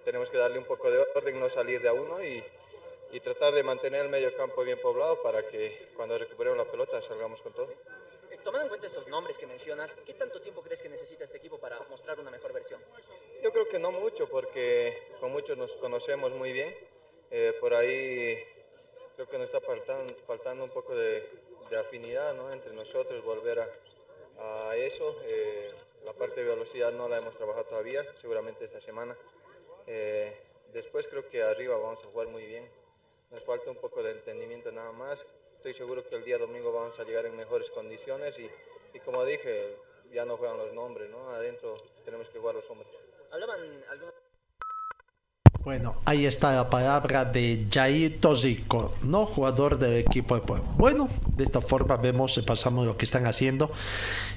tenemos 0.05 0.31
que 0.31 0.39
darle 0.39 0.59
un 0.59 0.65
poco 0.65 0.91
de 0.91 0.99
orden, 0.99 1.39
no 1.39 1.51
salir 1.51 1.83
de 1.83 1.89
a 1.89 1.93
uno 1.93 2.23
y, 2.23 2.43
y 3.13 3.21
tratar 3.21 3.53
de 3.55 3.63
mantener 3.63 4.03
el 4.03 4.09
medio 4.09 4.35
campo 4.37 4.65
bien 4.65 4.81
poblado 4.81 5.23
para 5.23 5.47
que 5.47 5.89
cuando 5.95 6.17
recuperemos 6.17 6.57
la 6.57 6.65
pelota 6.65 7.03
salgamos 7.03 7.43
con 7.43 7.53
todo. 7.53 7.71
Eh, 8.31 8.39
Tomando 8.43 8.65
en 8.65 8.69
cuenta 8.69 8.87
estos 8.87 9.09
nombres 9.09 9.39
que 9.39 9.47
mencionas, 9.47 9.95
¿qué 10.07 10.15
tanto 10.15 10.41
tiempo 10.41 10.63
crees 10.63 10.81
que 10.83 10.89
necesita 10.89 11.25
este 11.25 11.37
equipo 11.37 11.59
para 11.59 11.79
mostrar 11.91 12.19
una 12.19 12.31
mejor 12.31 12.53
versión? 12.53 12.81
Yo 13.43 13.53
creo 13.53 13.69
que 13.69 13.79
no 13.79 13.93
mucho, 13.93 14.27
porque 14.29 15.03
con 15.21 15.33
muchos 15.33 15.57
nos 15.59 15.73
conocemos 15.73 16.33
muy 16.33 16.53
bien. 16.53 16.75
Eh, 17.31 17.55
por 17.61 17.75
ahí 17.75 18.43
creo 19.15 19.29
que 19.29 19.37
nos 19.37 19.47
está 19.47 19.61
faltando, 19.61 20.15
faltando 20.27 20.65
un 20.65 20.71
poco 20.71 20.95
de, 20.95 21.29
de 21.69 21.77
afinidad 21.77 22.33
¿no? 22.35 22.51
entre 22.53 22.73
nosotros, 22.73 23.23
volver 23.23 23.61
a, 23.61 24.69
a 24.71 24.77
eso. 24.77 25.17
Eh, 25.25 25.75
la 26.05 26.13
parte 26.13 26.43
de 26.43 26.51
velocidad 26.51 26.93
no 26.93 27.09
la 27.09 27.19
hemos 27.19 27.37
trabajado 27.37 27.65
todavía, 27.67 28.03
seguramente 28.17 28.65
esta 28.65 28.81
semana. 28.81 29.17
Eh, 29.87 30.37
después 30.73 31.09
creo 31.09 31.27
que 31.29 31.43
arriba 31.43 31.77
vamos 31.77 32.01
a 32.05 32.09
jugar 32.09 32.29
muy 32.29 32.45
bien. 32.45 32.69
Nos 33.31 33.43
falta 33.45 33.71
un 33.71 33.77
poco 33.77 34.03
de 34.03 34.13
entendimiento 34.13 34.73
nada 34.73 34.93
más. 34.93 35.27
Estoy 35.57 35.75
seguro 35.75 36.07
que 36.07 36.17
el 36.17 36.25
día 36.25 36.39
domingo 36.39 36.73
vamos 36.73 36.99
a 36.99 37.05
llegar 37.05 37.27
en 37.27 37.37
mejores 37.37 37.71
condiciones 37.71 38.39
y, 38.39 38.49
y 38.95 39.01
como 39.01 39.25
dije, 39.25 39.77
ya 40.13 40.25
no 40.25 40.37
juegan 40.37 40.57
los 40.57 40.73
nombres, 40.73 41.11
¿no? 41.11 41.31
Adentro 41.31 41.75
tenemos 42.05 42.29
que 42.29 42.39
jugar 42.39 42.55
los 42.55 42.69
hombres. 42.71 42.89
Hablaban 43.31 43.61
algunos 43.91 44.15
Bueno, 45.65 46.01
ahí 46.07 46.25
está 46.25 46.55
la 46.55 46.71
palabra 46.71 47.25
de 47.25 47.67
Jair 47.71 48.21
Tosico, 48.21 48.95
¿no? 49.03 49.27
Jugador 49.27 49.79
del 49.79 49.99
equipo 49.99 50.35
de 50.35 50.41
Puebla. 50.41 50.67
Bueno, 50.77 51.09
de 51.39 51.45
esta 51.45 51.61
forma 51.63 51.97
vemos, 51.97 52.39
pasamos 52.47 52.87
lo 52.87 52.97
que 52.97 53.05
están 53.07 53.27
haciendo. 53.27 53.71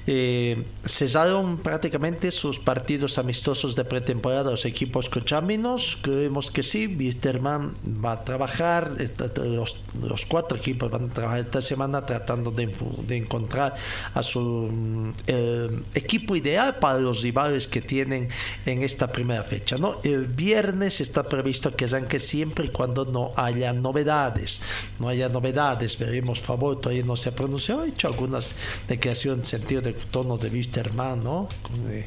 Eh, 0.06 0.64
cesaron 0.86 1.58
prácticamente 1.58 2.30
sus 2.30 2.58
partidos 2.58 3.18
amistosos 3.18 3.76
de 3.76 3.84
pretemporada 3.84 4.50
los 4.50 4.64
equipos 4.64 5.10
cochaminos. 5.10 5.98
Creemos 6.00 6.50
que 6.50 6.62
sí, 6.62 6.86
Wisterman 6.86 7.74
va 8.04 8.12
a 8.12 8.24
trabajar, 8.24 8.92
esta- 8.98 9.30
los, 9.44 9.84
los 10.00 10.24
cuatro 10.26 10.56
equipos 10.56 10.90
van 10.90 11.10
a 11.10 11.12
trabajar 11.14 11.40
esta 11.40 11.60
semana 11.62 12.04
tratando 12.06 12.50
de, 12.50 12.72
de 13.06 13.16
encontrar 13.16 13.74
a 14.14 14.22
su 14.22 14.40
mm, 14.72 15.10
eh, 15.26 15.70
equipo 15.94 16.34
ideal 16.36 16.76
para 16.80 16.98
los 16.98 17.22
rivales 17.22 17.66
que 17.68 17.80
tienen 17.82 18.28
en 18.66 18.82
esta 18.82 19.08
primera 19.08 19.44
fecha. 19.44 19.76
¿no? 19.76 19.98
El 20.02 20.26
viernes 20.26 21.00
está 21.00 21.22
previsto 21.24 21.70
que 21.76 21.84
arranque 21.84 22.18
siempre 22.18 22.66
y 22.66 22.68
cuando 22.68 23.04
no 23.04 23.32
haya 23.36 23.72
novedades. 23.72 24.60
No 24.98 25.08
haya 25.08 25.28
novedades, 25.28 25.98
veremos 25.98 26.40
favor, 26.40 26.80
no 27.02 27.16
se 27.16 27.28
ha 27.30 27.32
pronunciado, 27.34 27.82
ha 27.82 27.86
hecho 27.88 28.08
algunas 28.08 28.54
declaraciones 28.88 29.52
en 29.52 29.60
sentido 29.60 29.80
de 29.82 29.92
tono 29.92 30.36
de 30.38 30.48
Wisterman, 30.48 31.22
¿no? 31.22 31.48
Eh, 31.90 32.06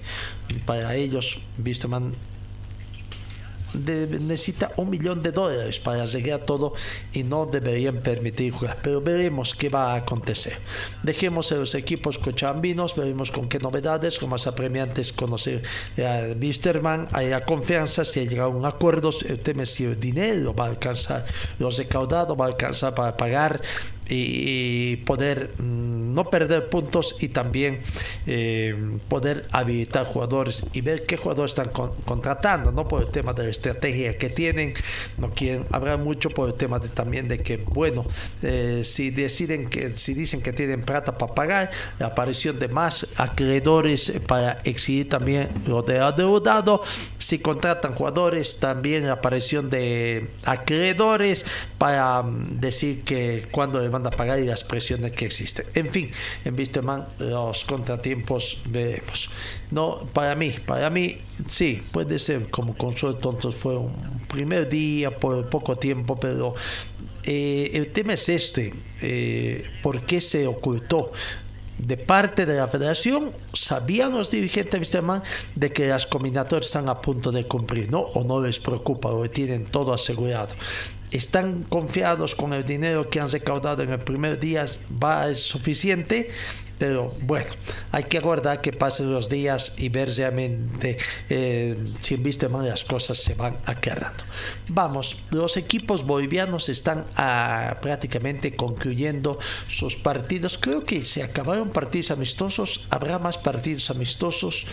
Para 0.66 0.96
ellos, 0.96 1.38
Wisterman 1.64 2.14
de- 3.74 4.08
necesita 4.08 4.72
un 4.78 4.90
millón 4.90 5.22
de 5.22 5.34
dólares 5.34 5.80
para 5.80 6.04
arreglar 6.04 6.40
todo 6.46 6.74
y 7.12 7.24
no 7.24 7.46
deberían 7.46 7.98
permitir 7.98 8.54
jugar. 8.54 8.78
Pero 8.82 9.02
veremos 9.02 9.54
qué 9.54 9.68
va 9.68 9.94
a 9.94 9.96
acontecer. 9.98 10.58
Dejemos 11.04 11.52
a 11.52 11.56
los 11.56 11.76
equipos 11.76 12.18
cochambinos, 12.18 12.96
veremos 12.96 13.32
con 13.32 13.50
qué 13.50 13.60
novedades, 13.60 14.22
lo 14.22 14.30
más 14.30 14.48
apremiante 14.48 15.02
es 15.02 15.12
conocer 15.12 15.62
a 15.98 16.34
Wisterman, 16.40 17.10
hay 17.12 17.30
la 17.30 17.44
confianza, 17.44 18.06
si 18.06 18.22
ha 18.22 18.24
llegado 18.24 18.50
a 18.54 18.56
un 18.56 18.66
acuerdo, 18.66 19.10
el 19.28 19.40
tema 19.42 19.64
es 19.64 19.72
si 19.74 19.84
el 19.84 20.00
dinero 20.00 20.54
va 20.56 20.68
a 20.68 20.70
alcanzar, 20.70 21.26
los 21.60 21.78
recaudados 21.78 22.40
va 22.40 22.46
a 22.46 22.48
alcanzar 22.50 22.96
para 22.96 23.18
pagar 23.18 23.60
y 24.10 24.98
poder 24.98 25.52
mm, 25.58 26.14
no 26.14 26.30
perder 26.30 26.70
puntos 26.70 27.18
y 27.22 27.28
también 27.30 27.80
eh, 28.26 28.74
poder 29.10 29.46
habilitar 29.52 30.06
jugadores 30.06 30.66
y 30.74 30.82
ver 30.82 31.06
qué 31.06 31.18
jugadores 31.18 31.52
están 31.52 31.70
con- 31.70 31.92
contratando, 32.06 32.72
no 32.72 32.88
por 32.88 33.02
el 33.04 33.10
tema 33.10 33.34
de 33.34 33.44
la 33.44 33.50
estrategia 33.50 34.18
que 34.18 34.30
tienen, 34.30 34.74
no 35.18 35.32
quieren 35.32 35.66
hablar 35.72 36.00
mucho 36.00 36.30
por 36.30 36.48
el 36.50 36.56
tema 36.56 36.80
de, 36.80 36.88
también 36.90 37.28
de 37.28 37.40
que, 37.40 37.58
bueno, 37.58 38.06
eh, 38.42 38.82
si 38.84 39.10
deciden 39.10 39.68
que, 39.68 39.98
si 39.98 40.14
dicen 40.14 40.42
que 40.42 40.54
tienen 40.54 40.84
plata 40.84 41.18
para 41.18 41.34
pagar, 41.34 41.72
la 42.00 42.08
aparición 42.08 42.60
de 42.60 42.68
más 42.70 43.08
acreedores 43.18 44.20
para 44.26 44.62
exigir 44.64 45.10
también 45.10 45.50
lo 45.68 45.82
de 45.82 46.00
adeudado, 46.00 46.82
si 47.18 47.40
contratan 47.40 47.94
jugadores, 47.94 48.60
también 48.60 49.06
la 49.06 49.14
aparición 49.14 49.70
de 49.70 50.28
acreedores 50.46 51.46
para 51.78 52.22
mm, 52.24 52.60
decir 52.60 53.04
que 53.04 53.48
cuando 53.52 53.82
van 53.96 54.08
a 54.08 54.12
pagar 54.12 54.40
y 54.40 54.46
las 54.46 54.64
presiones 54.64 55.12
que 55.14 55.26
existen. 55.26 55.66
En 55.74 55.90
fin, 55.90 56.12
en 56.44 56.56
Wisterman 56.56 57.06
los 57.20 57.64
contratiempos 57.66 58.62
veremos. 58.68 59.30
No, 59.72 60.08
para 60.14 60.36
mí, 60.36 60.54
para 60.66 60.90
mí 60.90 61.18
sí, 61.48 61.82
puede 61.92 62.20
ser 62.20 62.50
como 62.50 62.78
consuelo 62.78 63.16
tontos 63.16 63.56
fue 63.56 63.78
un 63.78 64.20
primer 64.28 64.70
día 64.70 65.16
por 65.18 65.50
poco 65.50 65.78
tiempo, 65.78 66.16
pero 66.16 66.56
eh, 67.24 67.72
el 67.74 67.92
tema 67.94 68.14
es 68.14 68.30
este, 68.30 68.74
eh, 69.02 69.66
¿por 69.82 70.06
qué 70.06 70.22
se 70.22 70.48
ocultó? 70.48 71.12
de 71.78 71.98
parte 71.98 72.46
de 72.46 72.56
la 72.56 72.68
federación, 72.68 73.32
sabían 73.54 74.14
los 74.14 74.32
dirigentes 74.32 74.72
de 74.72 74.80
Wisterman 74.80 75.24
de 75.56 75.72
que 75.72 75.88
las 75.88 76.06
combinatorias 76.06 76.68
están 76.68 76.88
a 76.88 77.02
punto 77.02 77.32
de 77.32 77.46
cumplir, 77.48 77.92
¿no? 77.92 78.00
O 78.00 78.24
no 78.24 78.40
les 78.42 78.60
preocupa, 78.60 79.10
o 79.10 79.30
tienen 79.30 79.66
todo 79.66 79.94
asegurado. 79.94 80.56
Están 81.12 81.64
confiados 81.64 82.36
con 82.36 82.54
el 82.54 82.66
dinero 82.66 83.10
que 83.10 83.20
han 83.20 83.30
recaudado 83.30 83.84
en 83.84 83.92
el 83.92 84.00
primer 84.00 84.40
día, 84.40 84.66
va 85.02 85.30
es 85.30 85.42
suficiente, 85.42 86.30
pero 86.78 87.14
bueno, 87.22 87.48
hay 87.92 88.04
que 88.04 88.18
aguardar 88.18 88.60
que 88.60 88.74
pasen 88.74 89.12
los 89.12 89.30
días 89.30 89.76
y 89.78 89.88
ver 89.90 90.10
realmente 90.14 90.98
eh, 91.30 91.78
si 92.00 92.16
en 92.16 92.26
Wisterman 92.26 92.68
las 92.68 92.84
cosas 92.84 93.18
se 93.18 93.36
van 93.36 93.58
aclarando. 93.66 94.24
Vamos, 94.68 95.24
los 95.32 95.56
equipos 95.56 96.06
bolivianos 96.06 96.68
están 96.68 97.06
ah, 97.16 97.78
prácticamente 97.82 98.56
concluyendo 98.56 99.40
sus 99.70 99.96
partidos. 99.96 100.58
Creo 100.58 100.84
que 100.84 101.06
se 101.06 101.24
acabaron 101.24 101.70
partidos 101.70 102.12
amistosos, 102.12 102.88
habrá 102.90 103.20
más 103.20 103.38
partidos 103.38 103.90
amistosos. 103.90 104.66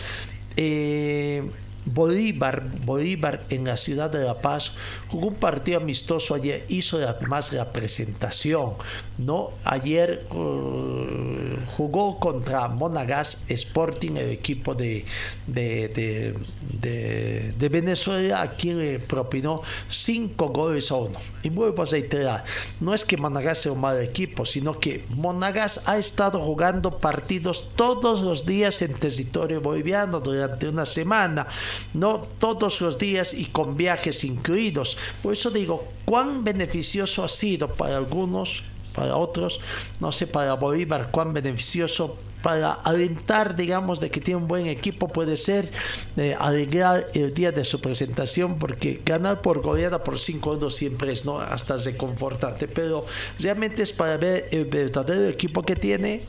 Eh, 0.56 1.48
Bolívar, 1.84 2.64
Bolívar 2.84 3.42
en 3.50 3.64
la 3.64 3.76
ciudad 3.76 4.08
de 4.08 4.24
La 4.24 4.40
Paz 4.40 4.72
jugó 5.08 5.28
un 5.28 5.34
partido 5.34 5.78
amistoso 5.78 6.34
ayer, 6.34 6.64
hizo 6.68 6.98
más 7.26 7.52
la 7.52 7.72
presentación, 7.72 8.74
¿no? 9.18 9.50
Ayer 9.64 10.24
uh, 10.30 11.56
jugó 11.76 12.18
contra 12.18 12.68
Monagas 12.68 13.44
Sporting, 13.48 14.16
el 14.16 14.30
equipo 14.30 14.74
de, 14.74 15.04
de, 15.46 16.34
de, 16.80 17.68
Venezuela, 17.68 18.42
a 18.42 18.50
quien 18.50 18.78
le 18.78 18.98
propinó 18.98 19.62
cinco 19.88 20.50
goles 20.50 20.90
a 20.90 20.96
uno. 20.96 21.18
Y 21.42 21.48
vuelvo 21.48 21.82
a 21.82 21.86
reiterar, 21.86 22.44
no 22.80 22.94
es 22.94 23.04
que 23.04 23.16
Monagas 23.16 23.58
sea 23.58 23.72
un 23.72 23.80
mal 23.80 24.00
equipo, 24.00 24.44
sino 24.44 24.78
que 24.78 25.04
Monagas 25.10 25.82
ha 25.86 25.98
estado 25.98 26.40
jugando 26.40 26.98
partidos 26.98 27.70
todos 27.74 28.20
los 28.20 28.46
días 28.46 28.82
en 28.82 28.94
territorio 28.94 29.60
boliviano 29.60 30.20
durante 30.20 30.68
una 30.68 30.86
semana 30.86 31.46
no 31.94 32.26
todos 32.38 32.80
los 32.80 32.98
días 32.98 33.34
y 33.34 33.46
con 33.46 33.76
viajes 33.76 34.24
incluidos. 34.24 34.96
Por 35.22 35.32
eso 35.32 35.50
digo, 35.50 35.84
cuán 36.04 36.44
beneficioso 36.44 37.24
ha 37.24 37.28
sido 37.28 37.68
para 37.68 37.96
algunos, 37.96 38.64
para 38.94 39.16
otros, 39.16 39.60
no 40.00 40.12
sé, 40.12 40.26
para 40.26 40.54
Bolívar, 40.54 41.10
cuán 41.10 41.32
beneficioso 41.32 42.16
para 42.42 42.72
alentar, 42.72 43.56
digamos, 43.56 44.00
de 44.00 44.10
que 44.10 44.20
tiene 44.20 44.40
un 44.40 44.48
buen 44.48 44.66
equipo, 44.66 45.08
puede 45.08 45.36
ser 45.36 45.70
eh, 46.16 46.36
alegrar 46.38 47.06
el 47.14 47.32
día 47.32 47.52
de 47.52 47.64
su 47.64 47.80
presentación, 47.80 48.58
porque 48.58 49.00
ganar 49.04 49.40
por 49.40 49.62
goleada 49.62 50.02
por 50.02 50.14
5-1 50.14 50.70
siempre 50.70 51.12
es 51.12 51.24
¿no? 51.24 51.38
hasta 51.38 51.76
reconfortante, 51.76 52.66
pero 52.68 53.06
realmente 53.38 53.82
es 53.82 53.92
para 53.92 54.16
ver 54.16 54.48
el 54.50 54.66
verdadero 54.66 55.28
equipo 55.28 55.62
que 55.62 55.76
tiene. 55.76 56.22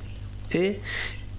¿eh? 0.52 0.80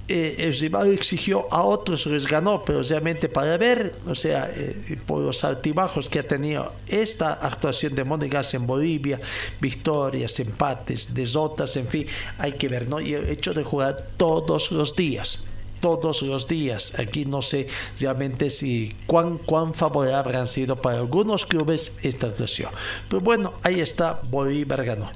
Eh, 0.06 0.36
el 0.38 0.52
rival 0.52 0.92
exigió 0.92 1.46
a 1.50 1.62
otros, 1.62 2.04
les 2.06 2.26
ganó, 2.26 2.62
pero 2.62 2.82
realmente 2.82 3.28
para 3.28 3.56
ver, 3.56 3.94
o 4.06 4.14
sea, 4.14 4.52
eh, 4.54 4.98
por 5.06 5.22
los 5.22 5.44
altibajos 5.44 6.10
que 6.10 6.18
ha 6.18 6.22
tenido 6.22 6.72
esta 6.86 7.32
actuación 7.32 7.94
de 7.94 8.04
Monegas 8.04 8.52
en 8.52 8.66
Bolivia, 8.66 9.18
victorias, 9.60 10.38
empates, 10.40 11.14
desotas, 11.14 11.76
en 11.76 11.88
fin, 11.88 12.06
hay 12.38 12.52
que 12.52 12.68
ver, 12.68 12.86
¿no? 12.86 13.00
Y 13.00 13.14
el 13.14 13.28
hecho 13.30 13.54
de 13.54 13.64
jugar 13.64 14.08
todos 14.16 14.70
los 14.72 14.94
días 14.94 15.44
todos 15.80 16.22
los 16.22 16.48
días. 16.48 16.98
Aquí 16.98 17.26
no 17.26 17.42
sé 17.42 17.68
realmente 18.00 18.48
si 18.48 18.96
cuán, 19.06 19.36
cuán 19.36 19.74
favorable 19.74 20.38
han 20.38 20.46
sido 20.46 20.76
para 20.80 20.96
algunos 20.96 21.44
clubes 21.44 21.98
esta 22.00 22.28
actuación. 22.28 22.70
Pero 23.06 23.20
bueno, 23.20 23.52
ahí 23.62 23.82
está, 23.82 24.18
Bolívar 24.30 24.82
ganó. 24.82 25.10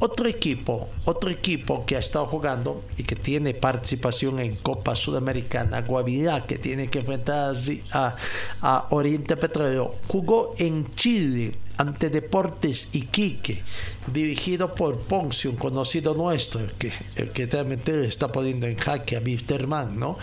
Otro 0.00 0.28
equipo, 0.28 0.88
otro 1.06 1.28
equipo 1.28 1.84
que 1.84 1.96
ha 1.96 1.98
estado 1.98 2.26
jugando 2.26 2.82
y 2.96 3.02
que 3.02 3.16
tiene 3.16 3.52
participación 3.52 4.38
en 4.38 4.54
Copa 4.54 4.94
Sudamericana, 4.94 5.82
Guavirá, 5.82 6.46
que 6.46 6.56
tiene 6.56 6.86
que 6.86 7.00
enfrentar 7.00 7.56
a, 7.92 8.14
a 8.60 8.86
Oriente 8.90 9.36
Petrolero, 9.36 9.96
jugó 10.06 10.54
en 10.58 10.88
Chile 10.92 11.54
ante 11.78 12.10
Deportes 12.10 12.90
Iquique, 12.92 13.62
dirigido 14.12 14.72
por 14.72 14.98
Ponce, 14.98 15.48
un 15.48 15.56
conocido 15.56 16.14
nuestro, 16.14 16.60
que, 16.78 16.92
que 17.34 17.46
realmente 17.46 18.06
está 18.06 18.28
poniendo 18.28 18.68
en 18.68 18.76
jaque 18.76 19.16
a 19.16 19.20
Wisterman, 19.20 19.98
¿no? 19.98 20.16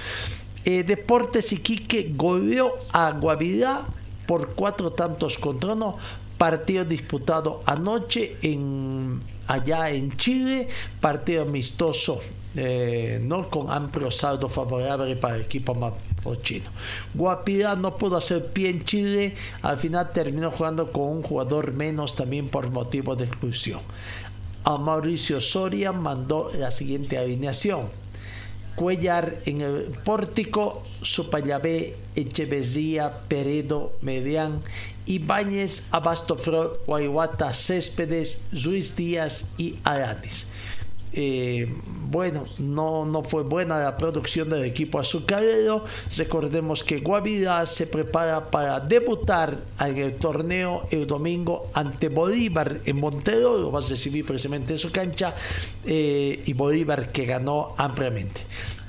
Eh, 0.64 0.84
Deportes 0.84 1.52
Iquique 1.52 2.14
goleó 2.16 2.76
a 2.94 3.12
Guavirá 3.12 3.86
por 4.26 4.56
cuatro 4.56 4.92
tantos 4.94 5.38
contra 5.38 5.74
uno, 5.74 5.98
partido 6.38 6.84
disputado 6.84 7.62
anoche 7.66 8.38
en 8.42 9.22
allá 9.48 9.90
en 9.90 10.16
Chile, 10.18 10.68
partido 11.00 11.44
amistoso, 11.44 12.22
eh, 12.56 13.20
no 13.22 13.50
con 13.50 13.70
amplio 13.70 14.10
saldo 14.10 14.48
favorable 14.48 15.16
para 15.18 15.36
el 15.36 15.42
equipo 15.42 15.74
chino. 16.42 16.70
Guapira 17.14 17.76
no 17.76 17.98
pudo 17.98 18.18
hacer 18.18 18.48
pie 18.48 18.70
en 18.70 18.84
Chile, 18.84 19.36
al 19.62 19.78
final 19.78 20.12
terminó 20.12 20.52
jugando 20.52 20.92
con 20.92 21.10
un 21.10 21.24
jugador 21.24 21.74
menos 21.74 22.16
también 22.16 22.48
por 22.50 22.70
motivo 22.72 23.16
de 23.16 23.26
exclusión. 23.26 23.82
A 24.64 24.78
Mauricio 24.78 25.40
Soria 25.42 25.92
mandó 25.92 26.50
la 26.58 26.72
siguiente 26.72 27.18
alineación. 27.18 27.88
Cuellar 28.76 29.38
en 29.46 29.62
el 29.62 29.84
pórtico, 30.04 30.82
Supayabé, 31.02 31.96
Echeverría, 32.16 33.22
Peredo, 33.28 33.94
Medián 34.02 34.62
Ibáñez, 35.06 35.88
Abastoflor, 35.92 36.82
Guayuata, 36.86 37.54
Céspedes, 37.54 38.46
Luis 38.52 38.96
Díaz 38.96 39.52
y 39.58 39.76
Aranes. 39.84 40.48
Eh, 41.18 41.74
bueno, 42.10 42.44
no, 42.58 43.06
no 43.06 43.24
fue 43.24 43.44
buena 43.44 43.80
la 43.80 43.98
producción 43.98 44.50
del 44.50 44.66
equipo 44.66 45.00
azucarero. 45.00 45.86
Recordemos 46.18 46.84
que 46.84 46.98
Guavirá 46.98 47.66
se 47.66 47.88
prepara 47.88 48.52
para 48.52 48.82
debutar 48.82 49.58
en 49.80 49.98
el 49.98 50.16
torneo 50.18 50.88
el 50.92 51.08
domingo 51.08 51.72
ante 51.74 52.10
Bolívar 52.10 52.82
en 52.84 53.00
Montero, 53.00 53.58
lo 53.58 53.72
va 53.72 53.80
a 53.80 53.88
recibir 53.88 54.26
precisamente 54.26 54.74
en 54.74 54.78
su 54.78 54.92
cancha, 54.92 55.34
eh, 55.86 56.44
y 56.46 56.52
Bolívar 56.52 57.12
que 57.14 57.26
ganó 57.26 57.76
ampliamente. 57.78 58.42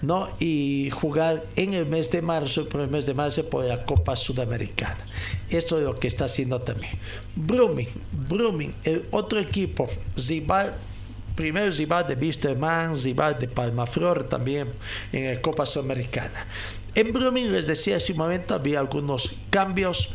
¿No? 0.03 0.29
y 0.39 0.91
jugar 0.91 1.45
en 1.57 1.75
el 1.75 1.87
mes 1.87 2.11
de 2.11 2.23
marzo, 2.23 2.69
por 2.69 2.81
el 2.83 2.89
mes 2.89 3.07
de 3.07 3.15
marzo, 3.15 3.49
por 3.49 3.65
la 3.65 3.85
Copa 3.85 4.17
Sudamericana. 4.17 4.99
Esto 5.51 5.77
es 5.79 5.85
lo 5.85 5.99
que 5.99 6.09
está 6.09 6.27
haciendo 6.27 6.61
también. 6.61 6.93
Blooming, 7.35 7.89
Blooming, 8.29 8.75
el 8.85 9.07
otro 9.11 9.39
equipo, 9.39 9.89
Zibar, 10.19 10.77
primero 11.35 11.73
Zibar 11.73 12.07
de 12.07 12.15
Wisterman, 12.15 12.97
Zibar 12.97 13.39
de 13.39 13.49
Palmaflor 13.49 14.25
también 14.29 14.69
en 15.13 15.35
la 15.35 15.41
Copa 15.41 15.67
Sudamericana. 15.67 16.47
En 16.95 17.13
Blooming, 17.13 17.53
les 17.53 17.67
decía 17.67 17.97
hace 17.97 18.13
un 18.13 18.19
momento, 18.19 18.55
había 18.55 18.81
algunos 18.81 19.37
cambios. 19.51 20.15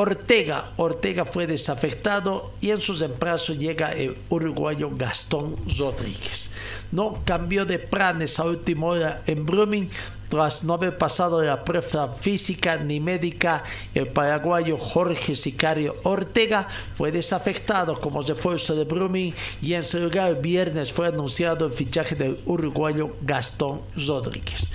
Ortega, 0.00 0.70
Ortega 0.76 1.24
fue 1.24 1.48
desafectado 1.48 2.52
y 2.60 2.70
en 2.70 2.80
sus 2.80 3.00
reemplazos 3.00 3.58
llega 3.58 3.90
el 3.90 4.16
uruguayo 4.28 4.92
Gastón 4.94 5.56
Rodríguez. 5.76 6.52
No 6.92 7.20
cambió 7.24 7.64
de 7.64 7.80
planes 7.80 8.38
a 8.38 8.44
última 8.44 8.86
hora 8.86 9.24
en 9.26 9.44
Brumming 9.44 9.90
tras 10.28 10.62
no 10.62 10.74
haber 10.74 10.96
pasado 10.96 11.42
la 11.42 11.64
prueba 11.64 12.12
física 12.12 12.76
ni 12.76 13.00
médica, 13.00 13.64
el 13.92 14.06
paraguayo 14.06 14.76
Jorge 14.76 15.34
Sicario 15.34 15.96
Ortega 16.04 16.68
fue 16.96 17.10
desafectado 17.10 18.00
como 18.00 18.22
refuerzo 18.22 18.76
de 18.76 18.84
Brumming 18.84 19.34
y 19.60 19.72
en 19.72 19.82
su 19.82 19.98
lugar 19.98 20.30
el 20.30 20.36
viernes 20.36 20.92
fue 20.92 21.08
anunciado 21.08 21.66
el 21.66 21.72
fichaje 21.72 22.14
del 22.14 22.38
uruguayo 22.46 23.16
Gastón 23.22 23.80
Rodríguez. 23.96 24.68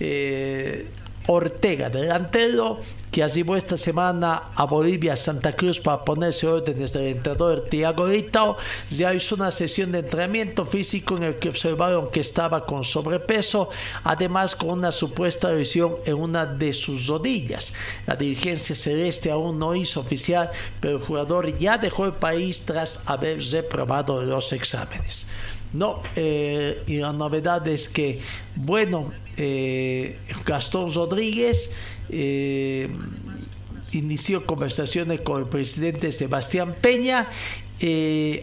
Eh, 0.00 0.86
Ortega, 1.26 1.90
delantero, 1.90 2.78
que 3.10 3.22
arribó 3.22 3.56
esta 3.56 3.76
semana 3.76 4.50
a 4.54 4.64
Bolivia, 4.64 5.16
Santa 5.16 5.56
Cruz, 5.56 5.80
para 5.80 6.04
ponerse 6.04 6.46
órdenes 6.46 6.92
del 6.92 7.16
entrenador 7.16 7.66
Tiago 7.68 8.06
Ritao, 8.06 8.56
ya 8.90 9.14
hizo 9.14 9.36
una 9.36 9.50
sesión 9.50 9.90
de 9.92 10.00
entrenamiento 10.00 10.66
físico 10.66 11.16
en 11.16 11.22
el 11.22 11.36
que 11.36 11.48
observaron 11.48 12.10
que 12.10 12.20
estaba 12.20 12.64
con 12.66 12.84
sobrepeso, 12.84 13.70
además 14.04 14.54
con 14.54 14.70
una 14.70 14.92
supuesta 14.92 15.50
lesión 15.50 15.96
en 16.04 16.14
una 16.14 16.46
de 16.46 16.72
sus 16.74 17.06
rodillas. 17.06 17.72
La 18.06 18.16
dirigencia 18.16 18.76
celeste 18.76 19.30
aún 19.30 19.58
no 19.58 19.74
hizo 19.74 20.00
oficial, 20.00 20.50
pero 20.80 20.98
el 20.98 21.02
jugador 21.02 21.58
ya 21.58 21.78
dejó 21.78 22.04
el 22.04 22.12
país 22.12 22.60
tras 22.66 23.02
haber 23.06 23.40
reprobado 23.40 24.22
los 24.22 24.52
exámenes. 24.52 25.26
No, 25.76 26.00
eh, 26.16 26.82
y 26.86 26.96
la 26.96 27.12
novedad 27.12 27.66
es 27.68 27.90
que, 27.90 28.18
bueno, 28.54 29.12
eh, 29.36 30.18
Gastón 30.46 30.90
Rodríguez 30.92 31.70
eh, 32.08 32.88
inició 33.92 34.46
conversaciones 34.46 35.20
con 35.20 35.42
el 35.42 35.48
presidente 35.48 36.12
Sebastián 36.12 36.74
Peña 36.80 37.28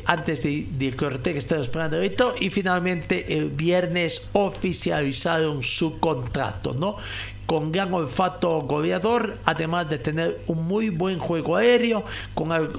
antes 0.06 0.44
de, 0.44 0.68
de, 0.78 0.92
que 0.92 1.06
Ortega 1.06 1.40
estaba 1.40 1.60
esperando 1.60 2.00
esto 2.00 2.36
y 2.40 2.52
finalmente 2.52 3.36
el 3.36 3.50
viernes 3.50 4.30
oficializaron 4.34 5.64
su 5.64 6.00
contrato, 6.00 6.76
¿no? 6.76 6.98
Con 7.46 7.72
gran 7.72 7.94
olfato 7.94 8.62
goleador, 8.62 9.38
además 9.46 9.90
de 9.90 9.98
tener 9.98 10.42
un 10.48 10.66
muy 10.66 10.90
buen 10.90 11.20
juego 11.20 11.58
aéreo, 11.58 12.04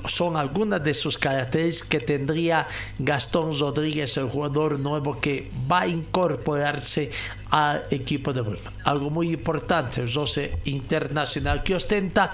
son 0.07 0.37
algunas 0.37 0.83
de 0.83 0.95
sus 0.95 1.19
características 1.19 1.89
que 1.89 2.01
tendría 2.01 2.67
Gastón 2.99 3.59
Rodríguez, 3.59 4.17
el 4.17 4.29
jugador 4.29 4.79
nuevo 4.81 5.21
que 5.21 5.51
va 5.71 5.83
a 5.83 5.89
incorporarse 5.89 7.11
al 7.51 7.85
equipo 7.91 8.33
de 8.33 8.41
Bruma. 8.41 8.73
Algo 8.85 9.11
muy 9.11 9.31
importante, 9.33 10.01
el 10.01 10.13
12 10.13 10.59
internacional 10.65 11.63
que 11.63 11.75
ostenta 11.75 12.33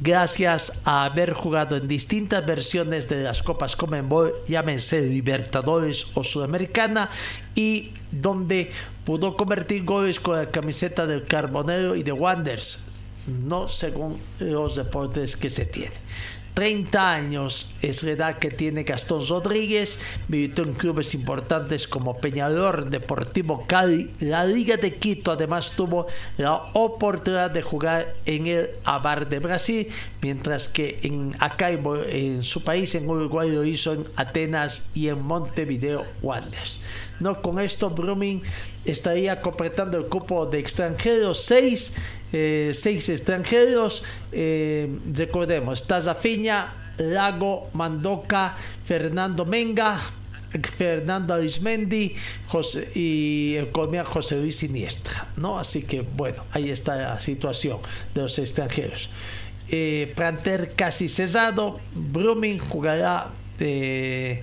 gracias 0.00 0.80
a 0.84 1.04
haber 1.04 1.32
jugado 1.32 1.76
en 1.76 1.88
distintas 1.88 2.44
versiones 2.44 3.08
de 3.08 3.22
las 3.22 3.42
Copas 3.42 3.76
Comenbol, 3.76 4.34
llámense 4.46 5.00
Libertadores 5.02 6.06
o 6.14 6.24
Sudamericana, 6.24 7.10
y 7.54 7.92
donde 8.10 8.70
pudo 9.04 9.36
convertir 9.36 9.84
goles 9.84 10.20
con 10.20 10.36
la 10.36 10.50
camiseta 10.50 11.06
del 11.06 11.26
Carbonero 11.26 11.96
y 11.96 12.02
de 12.02 12.12
Wanders, 12.12 12.84
no 13.26 13.68
según 13.68 14.18
los 14.38 14.76
deportes 14.76 15.36
que 15.36 15.50
se 15.50 15.66
tiene. 15.66 15.94
30 16.56 17.12
años 17.12 17.74
es 17.82 18.02
la 18.02 18.12
edad 18.12 18.38
que 18.38 18.50
tiene 18.50 18.82
Gastón 18.82 19.28
Rodríguez, 19.28 19.98
militó 20.28 20.62
en 20.62 20.72
clubes 20.72 21.12
importantes 21.14 21.86
como 21.86 22.16
Peñador, 22.16 22.88
Deportivo 22.88 23.64
Cali, 23.66 24.10
la 24.20 24.46
Liga 24.46 24.78
de 24.78 24.94
Quito, 24.94 25.32
además 25.32 25.72
tuvo 25.76 26.06
la 26.38 26.54
oportunidad 26.72 27.50
de 27.50 27.60
jugar 27.60 28.14
en 28.24 28.46
el 28.46 28.70
Abar 28.84 29.28
de 29.28 29.38
Brasil, 29.38 29.88
mientras 30.22 30.66
que 30.66 30.98
en 31.02 31.36
acá 31.40 31.70
en, 31.70 32.42
su 32.42 32.64
país, 32.64 32.94
en 32.94 33.06
Uruguay, 33.06 33.50
lo 33.50 33.62
hizo 33.62 33.92
en 33.92 34.06
Atenas 34.16 34.88
y 34.94 35.08
en 35.08 35.20
Montevideo 35.20 36.06
Wanderers. 36.22 36.80
No, 37.20 37.42
con 37.42 37.60
esto 37.60 37.90
Brumming 37.90 38.42
estaría 38.86 39.40
completando 39.40 39.98
el 39.98 40.06
cupo 40.06 40.46
de 40.46 40.58
extranjeros, 40.58 41.40
seis, 41.40 41.94
eh, 42.32 42.72
seis 42.74 43.08
extranjeros. 43.08 44.02
Eh, 44.32 44.88
recordemos, 45.12 45.82
está 45.82 46.00
Zafiña, 46.00 46.72
Lago, 46.98 47.68
Mandoca, 47.74 48.56
Fernando 48.86 49.44
Menga, 49.44 50.00
Fernando 50.62 51.34
Arismendi 51.34 52.14
José, 52.46 52.88
y 52.94 53.56
el 53.58 53.70
colombiano 53.70 54.08
José 54.08 54.38
Luis 54.38 54.56
Siniestra. 54.56 55.28
¿no? 55.36 55.58
Así 55.58 55.82
que 55.82 56.00
bueno, 56.02 56.44
ahí 56.52 56.70
está 56.70 56.96
la 56.96 57.20
situación 57.20 57.78
de 58.14 58.22
los 58.22 58.38
extranjeros. 58.38 59.10
Eh, 59.68 60.12
planter 60.14 60.72
casi 60.76 61.08
cesado, 61.08 61.80
Brumming 61.94 62.58
jugará. 62.58 63.30
Eh, 63.58 64.42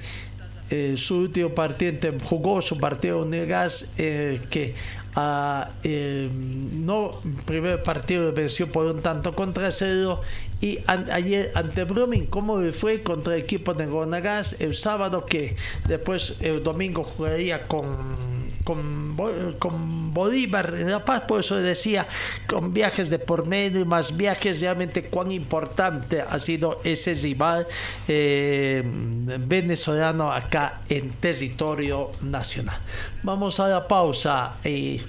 eh, 0.69 0.95
su 0.98 1.18
último 1.18 1.49
partido 1.49 2.11
jugó 2.23 2.61
su 2.61 2.77
partido 2.77 3.23
en 3.23 3.34
el 3.34 3.48
gas 3.48 3.94
eh, 3.98 4.40
que 4.49 4.73
a, 5.15 5.69
eh, 5.84 6.30
no 6.31 7.19
primer 7.45 7.84
partido 7.84 8.31
venció 8.34 8.72
por 8.72 8.88
un 8.88 9.02
tanto 9.02 9.34
contra 9.34 9.72
cero 9.72 10.22
y 10.61 10.80
ayer 10.88 11.52
ante 11.56 11.84
Brumming 11.84 12.26
cómo 12.26 12.60
le 12.60 12.73
fue 12.73 13.02
contra 13.02 13.35
el 13.35 13.41
equipo 13.41 13.73
de 13.73 13.85
Gonagas 13.85 14.60
el 14.61 14.73
sábado 14.73 15.26
que 15.26 15.56
después 15.88 16.38
el 16.40 16.64
domingo 16.64 17.03
jugaría 17.03 17.68
con 17.68 18.43
con, 18.64 19.15
con 19.60 20.14
Bolívar 20.14 20.73
en 20.77 20.91
La 20.91 21.03
Paz, 21.03 21.23
por 21.27 21.40
eso 21.40 21.56
decía, 21.57 22.07
con 22.48 22.73
viajes 22.73 23.10
de 23.10 23.19
por 23.19 23.48
medio 23.48 23.81
y 23.81 23.85
más 23.85 24.15
viajes, 24.15 24.61
realmente 24.61 25.03
cuán 25.03 25.31
importante 25.31 26.22
ha 26.22 26.40
sido 26.40 26.80
ese 26.84 27.14
rival 27.15 27.68
eh, 28.07 28.84
venezolano 28.85 30.31
acá 30.31 30.81
en 30.90 31.11
territorio 31.14 32.11
nacional. 32.22 32.80
Vamos 33.23 33.60
a 33.60 33.68
la 33.68 33.88
pausa 33.88 34.57
y 34.64 35.02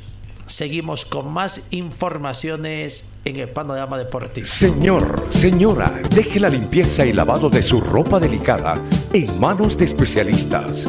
seguimos 0.46 1.04
con 1.04 1.32
más 1.32 1.68
informaciones 1.70 3.10
en 3.24 3.36
el 3.36 3.48
panorama 3.48 3.98
deportivo. 3.98 4.46
Señor, 4.46 5.26
señora, 5.30 6.00
deje 6.14 6.40
la 6.40 6.48
limpieza 6.48 7.04
y 7.06 7.12
lavado 7.12 7.48
de 7.48 7.62
su 7.62 7.80
ropa 7.80 8.20
delicada 8.20 8.80
en 9.12 9.40
manos 9.40 9.76
de 9.78 9.86
especialistas. 9.86 10.88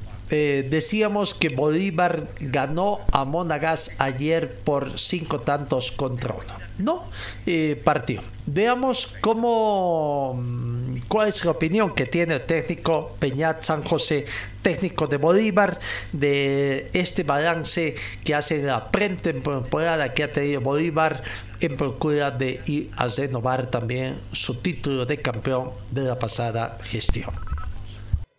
eh, 0.33 0.65
decíamos 0.69 1.33
que 1.33 1.49
Bolívar 1.49 2.29
ganó 2.39 3.01
a 3.11 3.25
Monagas 3.25 3.91
ayer 3.99 4.55
por 4.63 4.97
cinco 4.97 5.41
tantos 5.41 5.91
contra 5.91 6.33
uno. 6.33 6.61
No, 6.77 7.03
eh, 7.45 7.79
partió. 7.83 8.21
Veamos 8.45 9.13
cómo, 9.19 10.35
mm, 10.41 11.01
cuál 11.09 11.27
es 11.27 11.43
la 11.43 11.51
opinión 11.51 11.93
que 11.93 12.05
tiene 12.05 12.35
el 12.35 12.45
técnico 12.45 13.13
Peñat 13.19 13.61
San 13.63 13.83
José, 13.83 14.25
técnico 14.61 15.05
de 15.05 15.17
Bolívar, 15.17 15.79
de 16.13 16.89
este 16.93 17.23
balance 17.23 17.95
que 18.23 18.33
hace 18.33 18.63
la 18.63 18.87
pretemporada 18.87 20.13
que 20.13 20.23
ha 20.23 20.31
tenido 20.31 20.61
Bolívar 20.61 21.21
en 21.59 21.75
procura 21.75 22.31
de 22.31 22.61
ir 22.67 22.89
a 22.95 23.07
renovar 23.09 23.67
también 23.67 24.17
su 24.31 24.55
título 24.55 25.05
de 25.05 25.21
campeón 25.21 25.71
de 25.91 26.03
la 26.03 26.17
pasada 26.17 26.77
gestión. 26.83 27.50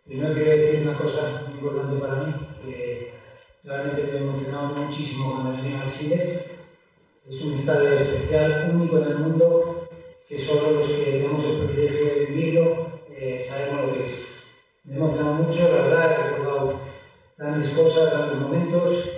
Primero 0.05 0.35
quería 0.35 0.57
decir 0.57 0.89
una 0.89 0.99
cosa 0.99 1.43
muy 1.47 1.59
importante 1.59 2.01
para 2.01 2.15
mí, 2.24 2.35
que 2.65 3.12
realmente 3.62 4.03
me 4.03 4.19
he 4.19 4.23
emocionado 4.23 4.74
muchísimo 4.74 5.33
cuando 5.33 5.62
venía 5.62 5.79
a 5.79 5.83
Alcides. 5.83 6.51
Es 7.29 7.41
un 7.43 7.55
estadio 7.55 7.93
especial, 7.93 8.73
único 8.74 8.99
en 8.99 9.09
el 9.09 9.19
mundo, 9.19 9.89
que 10.29 10.39
solo 10.41 10.73
los 10.73 10.89
que 10.89 11.05
tenemos 11.05 11.45
el 11.45 11.66
privilegio 11.66 12.05
de 12.05 12.27
vivirlo 12.27 12.93
eh, 13.11 13.41
sabemos 13.41 13.87
lo 13.87 13.93
que 13.95 14.03
es. 14.03 14.51
Me 14.83 14.95
he 14.95 14.97
emocionado 14.97 15.35
mucho, 15.35 15.61
la 15.69 15.83
verdad, 15.83 16.12
he 16.12 16.31
recordado 16.31 16.81
grandes 17.39 17.69
cosas, 17.69 18.11
grandes 18.11 18.39
momentos 18.41 19.09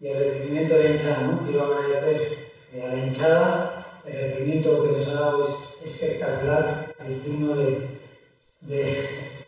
y 0.00 0.08
el 0.08 0.18
recibimiento 0.18 0.74
de 0.74 0.82
la 0.82 0.90
hinchada. 0.90 1.26
¿no? 1.28 1.46
Quiero 1.46 1.64
agradecer 1.64 2.38
eh, 2.72 2.82
a 2.82 2.88
la 2.88 3.06
hinchada, 3.06 4.00
el 4.04 4.12
recibimiento 4.12 4.82
que 4.82 4.92
nos 4.92 5.06
ha 5.06 5.14
dado 5.14 5.44
es 5.44 5.78
espectacular, 5.84 6.92
es 7.06 7.24
digno 7.24 7.54
de, 7.54 7.88
de 8.62 9.43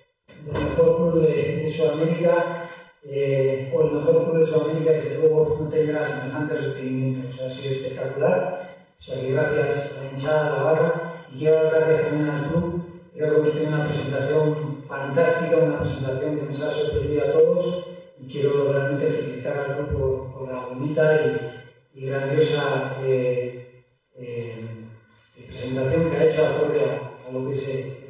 el 0.47 0.52
mejor 0.52 0.97
club 0.97 1.27
de, 1.27 1.56
de 1.56 1.70
Sudamérica 1.70 2.66
eh, 3.09 3.70
o 3.73 3.82
el 3.82 3.93
mejor 3.93 4.24
club 4.24 4.39
de 4.39 4.47
Sudamérica, 4.47 4.93
desde 4.93 5.18
luego 5.18 5.59
no 5.60 5.68
tendrá 5.68 6.06
semejante 6.06 6.55
recibimiento. 6.55 7.28
O 7.28 7.36
sea, 7.36 7.47
ha 7.47 7.51
sido 7.51 7.74
espectacular. 7.74 8.68
O 8.98 9.02
sea, 9.02 9.20
que 9.20 9.32
gracias 9.32 9.97
a 9.98 10.05
la 10.05 10.10
hinchada, 10.10 10.47
a 10.47 10.56
la 10.56 10.62
barra, 10.62 11.12
y 11.32 11.39
quiero 11.39 11.62
dar 11.62 11.85
gracias 11.85 12.09
también 12.09 12.31
al 12.31 12.48
club. 12.48 12.82
Creo 13.14 13.31
que 13.31 13.36
hemos 13.36 13.52
tenido 13.52 13.77
una 13.77 13.86
presentación 13.86 14.85
fantástica, 14.89 15.56
una 15.59 15.78
presentación 15.78 16.36
que 16.36 16.47
nos 16.47 16.62
ha 16.62 16.70
sorprendido 16.70 17.23
a 17.24 17.32
todos 17.32 17.86
y 18.18 18.27
quiero 18.28 18.73
realmente 18.73 19.06
felicitar 19.06 19.59
al 19.59 19.74
club 19.77 20.32
por, 20.32 20.48
la 20.48 20.66
bonita 20.66 21.20
y, 21.94 22.06
grandiosa 22.06 22.97
eh, 23.02 23.82
eh, 24.16 24.55
presentación 25.47 26.10
que 26.10 26.16
ha 26.16 26.24
hecho 26.24 26.44
acorde 26.44 26.81
a, 26.85 27.31
lo 27.32 27.47
que 27.47 27.55
club. 27.55 28.06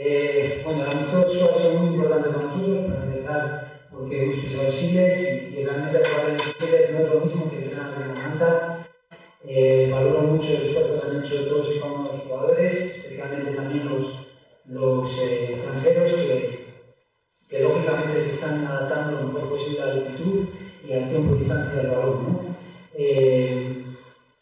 Eh, 0.00 0.62
bueno, 0.64 0.84
el 0.84 0.92
amistoso 0.92 1.50
ha 1.50 1.58
sido 1.58 1.72
muy 1.72 1.94
importante 1.96 2.28
para 2.28 2.44
nosotros, 2.44 2.86
para 2.86 3.04
empezar, 3.04 3.88
porque 3.90 4.30
el 4.30 4.72
Siles 4.72 5.50
y, 5.52 5.58
y 5.58 5.64
realmente 5.64 6.08
jugar 6.08 6.30
en 6.30 6.38
Siles 6.38 6.92
no 6.92 6.98
es 7.00 7.08
lo 7.12 7.20
mismo 7.20 7.50
que 7.50 7.56
entrenar 7.56 7.94
en 8.00 8.08
la 8.08 8.14
Manta. 8.14 8.86
Eh, 9.44 9.88
valoro 9.90 10.20
mucho 10.20 10.50
el 10.50 10.62
esfuerzo 10.62 11.00
que 11.00 11.06
han 11.08 11.24
hecho 11.24 11.48
todos 11.48 11.74
y 11.74 11.80
cada 11.80 11.92
uno 11.92 12.04
de 12.04 12.12
los 12.12 12.20
jugadores, 12.20 12.74
especialmente 12.74 13.50
también 13.50 13.88
los, 13.88 14.28
los 14.66 15.18
eh, 15.18 15.46
extranjeros 15.48 16.14
que, 16.14 16.64
que, 17.48 17.58
lógicamente 17.60 18.20
se 18.20 18.30
están 18.30 18.64
adaptando 18.66 19.20
lo 19.20 19.26
mejor 19.32 19.48
posible 19.48 19.82
a 19.82 19.86
la 19.86 19.92
altitud 19.94 20.44
y 20.88 20.92
al 20.92 21.08
tiempo 21.08 21.34
y 21.34 21.38
distancia 21.38 21.82
del 21.82 21.90
balón. 21.90 22.22
¿no? 22.22 22.56
Eh, 22.94 23.82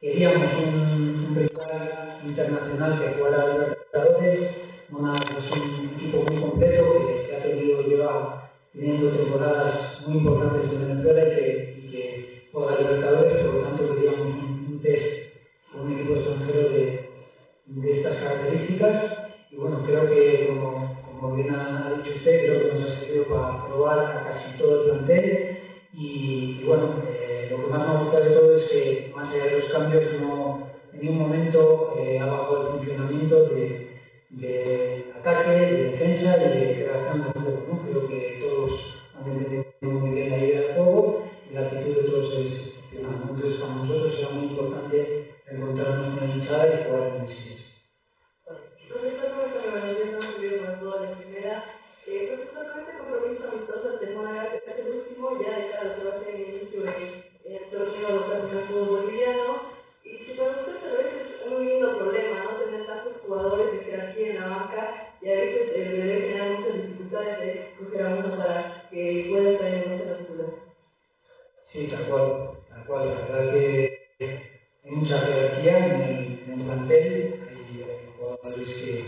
queríamos 0.03 0.53
un, 0.55 1.35
un 1.35 2.29
internacional 2.29 3.01
que 3.01 3.15
jugara 3.15 3.43
a 3.43 3.47
Libertadores 3.47 4.67
una, 4.91 5.17
es 5.17 5.51
un 5.53 5.91
equipo 5.97 6.19
muy 6.19 6.41
completo 6.41 6.85
que, 7.29 7.37
ha 7.37 7.43
tenido, 7.43 7.83
lleva 7.83 8.51
teniendo 8.73 9.11
temporadas 9.11 10.05
muy 10.07 10.19
importantes 10.19 10.73
en 10.73 10.89
Venezuela 10.89 11.25
y 11.25 11.35
que, 11.35 11.89
que 11.91 12.49
juega 12.53 12.81
Libertadores, 12.81 13.45
por 13.45 13.55
lo 13.55 13.61
tanto 13.63 13.95
queríamos 13.95 14.35
un, 14.35 14.67
un, 14.71 14.81
test 14.81 15.37
con 15.73 15.83
un 15.83 15.93
equipo 15.95 16.15
extranjero 16.15 16.69
de, 16.71 17.11
de, 17.67 17.93
estas 17.93 18.17
características. 18.17 19.29
Y 19.51 19.57
bueno, 19.57 19.83
creo 19.87 20.09
que 20.09 20.49
como, 20.49 20.97
como 21.05 21.35
bien 21.35 21.55
ha, 21.55 21.93
dicho 21.97 22.17
usted, 22.17 22.47
creo 22.47 22.63
que 22.63 22.73
nos 22.73 22.83
ha 22.83 22.91
servido 22.91 23.25
para 23.25 23.67
probar 23.67 23.99
a 23.99 24.25
casi 24.25 24.59
todo 24.59 24.83
el 24.83 24.91
plantel. 24.91 25.59
Y, 25.93 26.61
y 26.61 26.65
bueno, 26.67 27.03
eh, 27.09 27.49
lo 27.51 27.65
que 27.65 27.71
más 27.71 27.87
me 27.87 27.95
ha 27.95 27.99
gustado 27.99 28.25
de 28.25 28.31
todo 28.31 28.55
es 28.55 28.65
que 28.71 29.13
más 29.17 29.33
allá 29.33 29.45
de 29.47 29.53
los 29.53 29.65
cambios 29.67 30.05
no 30.21 30.67
en 30.93 31.01
ningún 31.01 31.19
momento 31.19 31.95
eh, 31.99 32.19
ha 32.19 32.27
bajado 32.27 32.67
el 32.69 32.79
funcionamiento 32.79 33.45
de 33.45 33.86
de 34.31 35.13
ataque, 35.19 35.51
de 35.51 35.85
defensa 35.91 36.37
y 36.37 36.59
de 36.59 36.75
creación 36.75 37.25
de 37.25 37.41
juego. 37.41 37.67
¿no? 37.69 37.83
Creo 37.83 38.09
que 38.09 38.39
todos 38.41 39.03
han 39.15 39.33
entendido 39.33 39.67
muy 39.83 40.11
bien 40.11 40.31
la 40.31 40.39
idea 40.39 40.61
del 40.61 40.75
juego 40.75 41.27
la 41.57 41.61
actitud 41.63 41.97
de 41.97 42.03
todos 42.03 42.33
es 42.35 42.69
excepcional. 42.69 43.21
Entonces, 43.23 43.61
para 43.61 43.75
nosotros 43.75 44.19
era 44.19 44.29
muy 44.31 44.49
importante 44.49 45.35
encontrarnos 45.47 46.09
una 46.09 46.35
hinchada 46.35 46.67
y 46.67 46.85
jugar 46.85 47.09
en 47.09 47.21
el 47.23 47.29
Siles. 47.29 47.67
Pues 48.45 49.05
esta 49.05 49.35
nuestra 49.35 49.73
revelación 49.73 50.13
no 50.13 50.23
subieron 50.23 50.71
el 50.71 50.81
gol 50.81 51.05
en 51.05 51.19
primera. 51.19 51.65
Eh, 52.07 52.39
está 52.43 52.71
con 52.71 52.81
este 52.81 52.99
compromiso 52.99 53.49
amistoso 53.49 53.89
ante 53.91 54.15
Monagas 54.15 54.55
es 54.67 54.79
el 54.79 54.97
último 54.97 55.41
ya 55.41 55.57
de 55.57 55.71
cara 55.71 55.85
lo 55.85 55.97
que 55.97 56.09
va 56.09 56.15
a 56.15 56.25
ser 56.25 56.35
el 56.35 56.49
inicio 56.55 56.83
del 56.83 57.71
torneo 57.71 58.11
local 58.11 58.51
del 58.51 58.65
fútbol 58.65 59.01
boliviano. 59.01 59.63
Y 60.05 60.19
si 60.19 60.33
para 60.35 60.51
usted 60.51 60.77
tal 60.83 60.97
vez 60.99 61.13
es 61.15 61.47
un 61.47 61.67
lindo 61.67 61.97
problema, 61.97 62.45
¿no? 62.45 62.65
Tener 62.65 62.87
tantos 62.87 63.17
jugadores 63.23 63.66
jerarquía 64.17 64.29
en 64.29 64.41
la 64.41 64.57
banca 64.57 65.13
y 65.21 65.29
a 65.29 65.35
veces 65.35 65.73
eh, 65.77 65.89
le 65.91 65.97
debe 66.05 66.29
generar 66.29 66.59
muchas 66.59 66.75
dificultades 66.75 67.39
de 67.41 67.63
escoger 67.63 68.03
a 68.03 68.15
uno 68.15 68.37
para 68.37 68.89
que 68.91 69.27
pueda 69.31 69.51
estar 69.51 69.73
en 69.73 69.93
esa 69.93 70.19
titular. 70.19 70.47
Sí, 71.63 71.89
tal 71.89 72.05
cual, 72.05 72.51
tal 72.69 72.85
cual. 72.87 73.09
La 73.09 73.37
verdad 73.37 73.53
que 73.53 74.09
hay 74.85 74.91
mucha 74.91 75.19
jerarquía 75.19 75.87
en 75.87 76.01
el, 76.01 76.43
en 76.47 76.61
el 76.61 76.67
plantel, 76.67 77.41
hay, 77.49 77.83
hay 77.83 78.13
jugadores 78.19 78.75
que, 78.75 79.05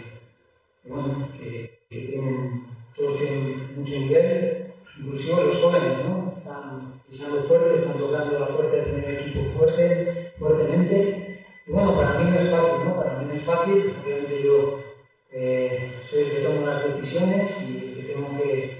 bueno, 0.89 1.29
que, 1.39 1.81
que 1.89 1.99
tienen, 2.01 2.67
todos 2.97 3.19
tienen 3.19 3.77
mucho 3.77 3.93
nivel, 3.93 4.75
inclusive 4.99 5.45
los 5.45 5.59
jóvenes, 5.59 5.99
¿no? 6.05 6.33
Están 6.37 7.01
pisando 7.09 7.43
fuerte, 7.45 7.75
están 7.75 7.99
tocando 7.99 8.39
la 8.39 8.49
puerta 8.49 8.77
del 8.77 8.85
primer 8.87 9.11
equipo 9.11 9.41
fuerte, 9.57 10.33
fuertemente. 10.39 11.45
Y 11.67 11.71
bueno, 11.71 11.97
para 11.97 12.19
mí 12.19 12.31
no 12.31 12.41
es 12.41 12.51
fácil, 12.51 12.85
¿no? 12.85 12.97
Para 12.97 13.19
mí 13.19 13.27
no 13.27 13.35
es 13.35 13.45
fácil, 13.45 13.95
obviamente 14.03 14.43
yo 14.43 14.88
eh, 15.31 15.91
soy 16.09 16.21
el 16.21 16.31
que 16.31 16.41
tomo 16.41 16.67
las 16.67 16.85
decisiones 16.85 17.61
y 17.63 17.77
el 17.79 17.97
que 17.97 18.13
tengo 18.13 18.39
que, 18.39 18.71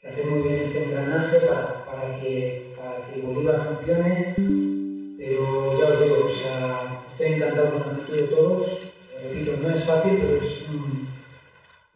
que 0.00 0.08
hacer 0.08 0.26
muy 0.26 0.48
bien 0.48 0.60
este 0.60 0.84
engranaje 0.84 1.38
para, 1.40 1.84
para, 1.84 2.20
que, 2.20 2.72
para 2.76 3.06
que 3.06 3.20
Bolívar 3.20 3.66
funcione. 3.66 4.34
Pero 5.18 5.78
ya 5.78 5.86
os 5.88 6.00
digo, 6.00 6.24
o 6.26 6.30
sea, 6.30 7.04
estoy 7.08 7.34
encantado 7.34 7.70
con 7.70 7.80
la 7.80 7.92
actitud 7.92 8.16
de 8.16 8.28
todos. 8.28 8.92
Repito, 9.22 9.56
no 9.62 9.70
es 9.70 9.84
fácil, 9.84 10.18
pero 10.20 10.36
es 10.36 10.66
un, 10.68 11.08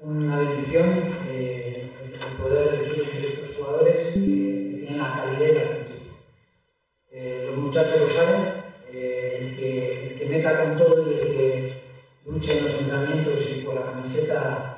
una 0.01 0.39
bendición 0.39 1.05
eh, 1.31 1.87
el 2.13 2.37
poder 2.43 2.75
elegir 2.75 3.03
entre 3.05 3.29
estos 3.29 3.57
jugadores 3.57 4.13
que 4.15 4.21
tienen 4.21 4.99
la 4.99 5.15
calidad 5.15 5.49
y 5.49 5.55
la. 5.55 5.81
Eh, 7.13 7.45
los 7.49 7.57
muchachos 7.57 8.01
lo 8.01 8.07
saben, 8.09 8.41
eh, 8.93 9.39
el, 9.41 9.57
que, 9.57 10.07
el 10.07 10.19
que 10.19 10.27
meta 10.27 10.63
con 10.63 10.79
todo 10.79 11.11
y 11.11 11.15
el 11.15 11.21
que 11.21 11.60
luche 12.25 12.59
en 12.59 12.65
los 12.65 12.75
entrenamientos 12.75 13.39
y 13.51 13.61
por 13.63 13.75
la 13.75 13.93
camiseta 13.93 14.77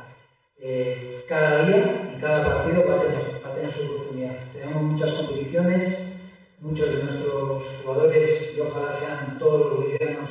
eh, 0.61 1.25
cada 1.29 1.65
día 1.67 2.13
y 2.17 2.21
cada 2.21 2.45
partido 2.45 2.87
va 2.87 2.97
a, 2.97 3.01
tener, 3.01 3.41
va 3.45 3.51
a 3.51 3.55
tener 3.55 3.73
su 3.73 3.83
oportunidad. 3.83 4.37
Tenemos 4.53 4.83
muchas 4.83 5.13
competiciones, 5.15 6.13
muchos 6.61 6.91
de 6.91 7.03
nuestros 7.03 7.65
jugadores, 7.83 8.55
y 8.57 8.61
ojalá 8.61 8.93
sean 8.93 9.39
todos 9.39 9.61
los 9.61 9.77
bolivianos, 9.77 10.31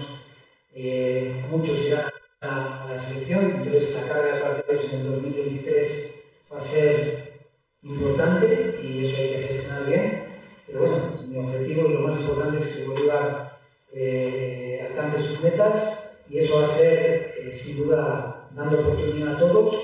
eh, 0.73 1.43
muchos 1.49 1.85
irán 1.85 2.05
a, 2.41 2.85
la 2.89 2.97
selección, 2.97 3.51
entonces 3.57 3.95
la 3.95 4.07
carga 4.07 4.35
de 4.35 4.41
partidos 4.41 4.93
en 4.93 4.99
el 5.01 5.11
2023 5.11 6.15
va 6.51 6.57
a 6.57 6.61
ser 6.61 7.41
importante 7.83 8.79
y 8.83 9.05
eso 9.05 9.21
hay 9.21 9.29
que 9.29 9.47
gestionar 9.47 9.85
bien. 9.85 10.23
Pero 10.65 10.79
bueno, 10.79 11.13
mi 11.27 11.37
objetivo 11.39 11.89
y 11.89 11.93
lo 11.93 11.99
más 12.01 12.15
importante 12.15 12.57
es 12.57 12.67
que 12.67 12.87
Bolívar 12.87 13.57
eh, 13.93 14.87
alcance 14.89 15.27
sus 15.27 15.43
metas 15.43 16.00
y 16.31 16.39
eso 16.39 16.61
va 16.61 16.65
a 16.65 16.69
ser, 16.69 17.35
eh, 17.39 17.51
sin 17.51 17.77
duda, 17.77 18.47
dando 18.55 18.79
oportunidad 18.79 19.35
a 19.35 19.39
todos 19.39 19.75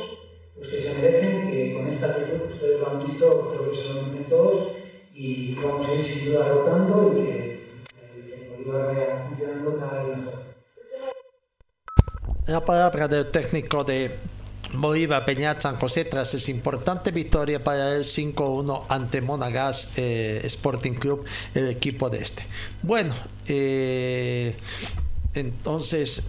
los 0.55 0.67
que 0.67 0.77
se 0.77 0.95
merecen, 0.95 1.51
que 1.51 1.73
con 1.73 1.87
esta 1.87 2.07
actitud, 2.07 2.45
ustedes 2.49 2.79
lo 2.79 2.89
han 2.89 2.99
visto, 2.99 3.51
creo 3.51 3.71
que 3.71 3.77
se 3.77 3.89
lo 3.89 4.01
merecen 4.03 4.23
todos 4.29 4.67
y 5.13 5.55
vamos 5.55 5.87
a 5.87 5.93
ir 5.93 6.01
sin 6.01 6.31
duda 6.31 6.47
rotando 6.47 7.13
y 7.17 7.25
que 7.25 8.33
el 8.33 8.49
Bolívar 8.49 8.95
vaya 8.95 9.25
funcionando 9.27 9.75
cada 9.75 10.03
vez 10.03 10.17
mejor. 10.17 10.33
La 12.45 12.63
palabra 12.63 13.09
del 13.09 13.27
técnico 13.27 13.83
de 13.83 14.11
Bolívar 14.73 15.25
Peñat 15.25 15.61
San 15.61 15.75
José 15.75 16.05
tras 16.05 16.33
esa 16.33 16.51
importante 16.51 17.11
victoria 17.11 17.61
para 17.61 17.93
el 17.95 18.05
5-1 18.05 18.85
ante 18.87 19.19
Monagas 19.19 19.91
eh, 19.97 20.39
Sporting 20.45 20.93
Club, 20.93 21.25
el 21.53 21.67
equipo 21.67 22.09
de 22.09 22.19
este. 22.19 22.43
Bueno, 22.83 23.13
eh, 23.47 24.55
entonces 25.37 26.27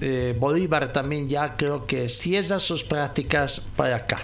eh, 0.00 0.36
Bolívar 0.38 0.92
también 0.92 1.28
ya 1.28 1.54
creo 1.56 1.86
que 1.86 2.08
cierra 2.08 2.60
sus 2.60 2.84
prácticas 2.84 3.66
para 3.76 3.96
acá. 3.96 4.22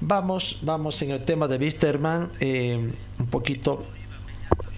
Vamos, 0.00 0.58
vamos 0.62 1.00
en 1.02 1.10
el 1.10 1.22
tema 1.24 1.46
de 1.46 1.58
Wisterman, 1.58 2.30
un 2.40 3.26
poquito 3.30 3.84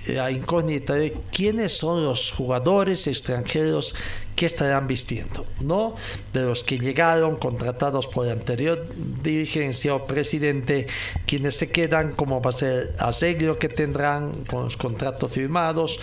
la 0.09 0.31
incógnita 0.31 0.95
de 0.95 1.17
quiénes 1.31 1.77
son 1.79 2.05
los 2.05 2.33
jugadores 2.33 3.07
extranjeros 3.07 3.95
que 4.35 4.47
estarán 4.47 4.87
vistiendo, 4.87 5.47
¿no? 5.61 5.95
De 6.33 6.43
los 6.43 6.65
que 6.65 6.79
llegaron 6.79 7.37
contratados 7.37 8.09
por 8.09 8.27
el 8.27 8.33
anterior 8.33 8.85
dirigencia 9.23 9.95
o 9.95 10.07
presidente, 10.07 10.89
quienes 11.27 11.57
se 11.57 11.71
quedan, 11.71 12.13
como 12.13 12.41
va 12.43 12.51
a 12.51 12.53
ser 12.53 12.97
arreglo 12.99 13.59
que 13.59 13.69
tendrán 13.69 14.45
con 14.45 14.65
los 14.65 14.77
contratos 14.77 15.31
firmados. 15.31 16.01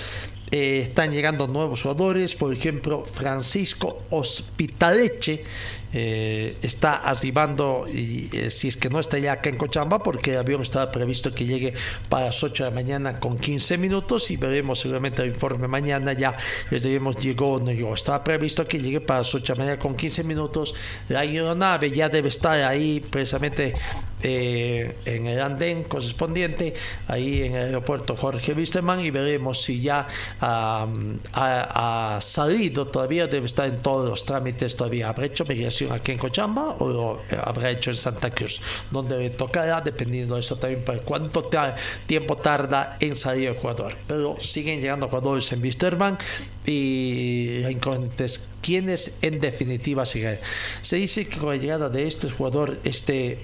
Eh, 0.51 0.80
están 0.88 1.11
llegando 1.11 1.47
nuevos 1.47 1.84
jugadores, 1.84 2.34
por 2.34 2.51
ejemplo, 2.51 3.05
Francisco 3.05 4.01
Hospitaleche 4.09 5.43
eh, 5.91 6.56
está 6.61 6.98
arribando 6.98 7.86
y 7.91 8.30
eh, 8.32 8.52
si 8.52 8.68
es 8.68 8.78
que 8.78 8.90
no 8.90 8.99
está 8.99 9.18
ya 9.18 9.34
acá 9.34 9.49
en 9.49 9.57
Cochabamba 9.57 10.03
porque 10.03 10.32
el 10.32 10.38
avión 10.38 10.61
estaba 10.61 10.91
previsto 10.91 11.34
que 11.34 11.45
llegue 11.45 11.74
para 12.10 12.28
las 12.28 12.44
8 12.44 12.64
de 12.64 12.70
la 12.70 12.76
mañana 12.76 13.20
con 13.20 13.40
15 13.40 13.80
minutos 13.80 14.30
y 14.30 14.38
veremos 14.38 14.80
seguramente 14.80 15.24
el 15.24 15.30
informe 15.30 15.68
mañana 15.68 16.14
ya 16.14 16.38
les 16.70 16.84
diremos 16.84 17.16
llegó 17.18 17.53
o 17.53 17.60
no 17.60 17.72
llegó. 17.72 17.95
Estaba 17.95 18.24
previsto 18.24 18.68
que 18.68 18.80
llegue 18.80 19.02
para 19.02 19.22
las 19.22 19.34
8 19.34 19.53
de 19.53 19.57
la 19.57 19.66
mañana 19.66 19.82
con 19.82 19.95
15 19.95 20.24
minutos 20.26 20.76
la 21.07 21.22
aeronave 21.22 21.90
ya 21.90 22.07
debe 22.07 22.30
estar 22.30 22.61
ahí 22.64 22.99
precisamente 22.99 23.74
eh, 24.22 24.95
en 25.06 25.28
el 25.28 25.40
andén 25.41 25.86
correspondiente 25.86 26.74
ahí 27.07 27.44
en 27.44 27.56
el 27.56 27.66
aeropuerto 27.68 28.16
Jorge 28.16 28.53
Wisterman 28.53 28.99
y 28.99 29.11
veremos 29.11 29.61
si 29.61 29.82
ya 29.82 30.06
ha, 30.41 30.86
ha, 31.34 32.20
salido 32.22 32.86
todavía 32.86 33.28
debe 33.28 33.45
estar 33.45 33.66
en 33.66 33.78
todos 33.78 34.10
los 34.10 34.26
trámites 34.26 34.76
todavía. 34.76 35.10
Habrá 35.10 35.26
hecho 35.26 35.45
migración 35.45 35.78
aquí 35.89 36.14
en 36.14 36.18
Cochabamba 36.18 36.76
o 36.80 36.89
lo 36.89 37.22
habrá 37.43 37.72
hecho 37.72 37.91
en 37.91 37.97
Santa 37.97 38.30
Cruz, 38.31 38.61
donde 38.91 39.18
le 39.18 39.30
tocará, 39.31 39.81
dependiendo 39.81 40.35
de 40.35 40.41
eso 40.41 40.56
también, 40.56 40.84
por 40.84 41.01
cuánto 41.01 41.43
ta 41.43 41.76
tiempo 42.06 42.38
tarda 42.38 42.97
en 42.99 43.15
salir 43.15 43.49
el 43.49 43.56
jugador. 43.56 43.95
Pero 44.07 44.38
siguen 44.39 44.81
llegando 44.81 45.07
jugadores 45.07 45.51
en 45.51 45.61
Wisterman 45.61 46.18
y 46.65 47.60
la 47.61 47.72
incógnita 47.72 48.26
es 48.26 48.48
quiénes 48.61 49.18
en 49.22 49.40
definitiva 49.40 50.06
siguen. 50.06 50.40
Se 50.81 50.98
dice 50.98 51.27
que 51.27 51.38
con 51.38 51.49
la 51.49 51.56
llegada 51.56 51.90
de 51.90 52.06
este 52.06 52.30
jugador, 52.30 52.80
este 52.84 53.40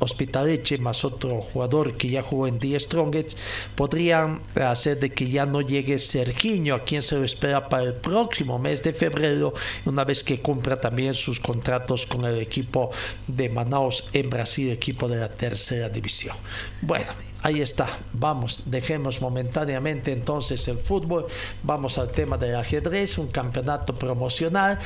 Hospitaleche 0.00 0.78
más 0.78 1.04
otro 1.04 1.42
jugador 1.42 1.96
que 1.96 2.08
ya 2.08 2.22
jugó 2.22 2.46
en 2.46 2.58
The 2.58 2.80
Strongest, 2.80 3.38
podrían 3.76 4.40
hacer 4.54 4.98
de 4.98 5.10
que 5.10 5.28
ya 5.28 5.46
no 5.46 5.60
llegue 5.60 5.98
Serginho, 5.98 6.74
a 6.76 6.84
quien 6.84 7.02
se 7.02 7.16
lo 7.16 7.24
espera 7.24 7.68
para 7.68 7.84
el 7.84 7.94
próximo 7.94 8.58
mes 8.58 8.82
de 8.82 8.92
febrero, 8.92 9.54
una 9.84 10.04
vez 10.04 10.24
que 10.24 10.40
cumpla 10.40 10.80
también 10.80 11.14
sus 11.14 11.38
contratos 11.38 12.06
con 12.06 12.24
el 12.24 12.38
equipo 12.38 12.90
de 13.26 13.48
Manaus 13.48 14.08
en 14.12 14.30
Brasil, 14.30 14.70
equipo 14.70 15.08
de 15.08 15.18
la 15.18 15.28
tercera 15.28 15.88
división. 15.88 16.36
Bueno, 16.80 17.06
ahí 17.42 17.60
está. 17.60 17.98
Vamos, 18.12 18.62
dejemos 18.66 19.20
momentáneamente 19.20 20.12
entonces 20.12 20.66
el 20.68 20.78
fútbol. 20.78 21.26
Vamos 21.62 21.98
al 21.98 22.10
tema 22.10 22.36
del 22.36 22.56
ajedrez, 22.56 23.18
un 23.18 23.28
campeonato 23.28 23.94
promocional 23.94 24.78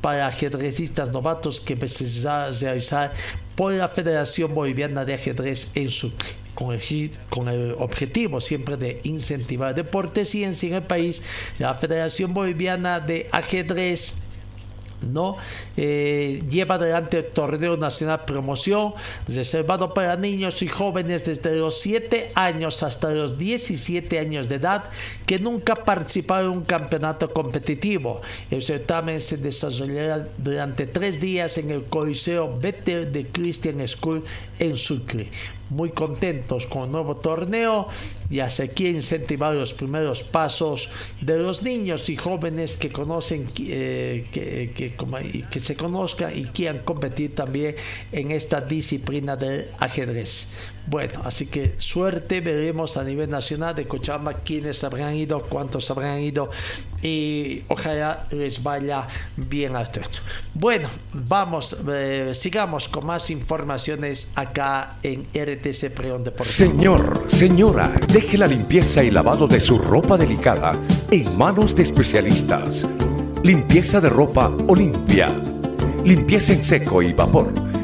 para 0.00 0.26
ajedrecistas 0.28 1.10
novatos 1.10 1.60
que 1.60 1.76
a 2.24 2.50
realizar 2.50 3.12
por 3.56 3.72
la 3.72 3.88
Federación 3.88 4.54
Boliviana 4.54 5.04
de 5.04 5.14
Ajedrez 5.14 5.70
en 5.74 5.88
Sucre. 5.88 6.28
Con 6.54 6.72
el, 6.72 7.12
con 7.30 7.48
el, 7.48 7.72
objetivo 7.78 8.40
siempre 8.40 8.76
de 8.76 9.00
incentivar 9.04 9.76
deporte, 9.76 10.24
ciencia 10.24 10.68
en 10.68 10.74
el 10.74 10.82
país, 10.82 11.22
la 11.58 11.74
Federación 11.74 12.34
Boliviana 12.34 12.98
de 12.98 13.28
Ajedrez 13.30 14.14
¿no? 15.02 15.36
Eh, 15.76 16.42
lleva 16.50 16.76
adelante 16.76 17.18
el 17.18 17.26
torneo 17.26 17.76
nacional 17.76 18.24
promoción 18.24 18.94
reservado 19.26 19.94
para 19.94 20.16
niños 20.16 20.62
y 20.62 20.66
jóvenes 20.66 21.24
desde 21.24 21.56
los 21.56 21.80
7 21.80 22.32
años 22.34 22.82
hasta 22.82 23.10
los 23.10 23.38
17 23.38 24.18
años 24.18 24.48
de 24.48 24.56
edad 24.56 24.84
que 25.26 25.38
nunca 25.38 25.74
participaron 25.74 26.52
en 26.52 26.58
un 26.58 26.64
campeonato 26.64 27.32
competitivo. 27.32 28.20
El 28.50 28.62
certamen 28.62 29.20
se 29.20 29.36
desarrollará 29.36 30.26
durante 30.38 30.86
tres 30.86 31.20
días 31.20 31.58
en 31.58 31.70
el 31.70 31.84
Coliseo 31.84 32.58
Better 32.58 33.10
de 33.10 33.26
Christian 33.26 33.86
School 33.86 34.24
en 34.58 34.76
Sucre 34.76 35.28
muy 35.70 35.90
contentos 35.90 36.66
con 36.66 36.84
el 36.84 36.92
nuevo 36.92 37.16
torneo 37.16 37.88
y 38.30 38.40
se 38.48 38.70
quiere 38.70 38.96
incentivar 38.96 39.54
los 39.54 39.72
primeros 39.72 40.22
pasos 40.22 40.90
de 41.20 41.38
los 41.38 41.62
niños 41.62 42.08
y 42.08 42.16
jóvenes 42.16 42.76
que 42.76 42.90
conocen 42.90 43.50
eh, 43.58 44.26
que, 44.32 44.72
que, 44.74 44.94
que, 45.50 45.60
se 45.60 45.76
conozcan 45.76 46.36
y 46.36 46.44
quieran 46.44 46.80
competir 46.80 47.34
también 47.34 47.74
en 48.12 48.30
esta 48.30 48.60
disciplina 48.60 49.36
del 49.36 49.70
ajedrez 49.78 50.48
bueno, 50.88 51.20
así 51.24 51.46
que 51.46 51.74
suerte, 51.78 52.40
veremos 52.40 52.96
a 52.96 53.04
nivel 53.04 53.28
nacional 53.28 53.74
de 53.74 53.86
Cochabamba 53.86 54.34
quiénes 54.34 54.82
habrán 54.84 55.14
ido, 55.14 55.42
cuántos 55.42 55.90
habrán 55.90 56.20
ido 56.20 56.50
y 57.02 57.62
ojalá 57.68 58.26
les 58.30 58.62
vaya 58.62 59.06
bien 59.36 59.76
a 59.76 59.84
todos. 59.84 60.22
Bueno, 60.54 60.88
vamos, 61.12 61.76
eh, 61.88 62.32
sigamos 62.34 62.88
con 62.88 63.06
más 63.06 63.30
informaciones 63.30 64.32
acá 64.34 64.96
en 65.02 65.24
RTC 65.34 65.90
Preón 65.90 66.24
Deportivo. 66.24 66.44
Señor, 66.44 67.24
señora, 67.28 67.92
deje 68.12 68.38
la 68.38 68.46
limpieza 68.46 69.02
y 69.02 69.10
lavado 69.10 69.46
de 69.46 69.60
su 69.60 69.78
ropa 69.78 70.16
delicada 70.16 70.72
en 71.10 71.36
manos 71.36 71.74
de 71.76 71.82
especialistas. 71.82 72.86
Limpieza 73.42 74.00
de 74.00 74.08
ropa 74.08 74.52
Olimpia 74.66 75.32
limpieza 76.08 76.54
en 76.54 76.64
seco 76.64 77.02
y 77.02 77.12
vapor, 77.12 77.52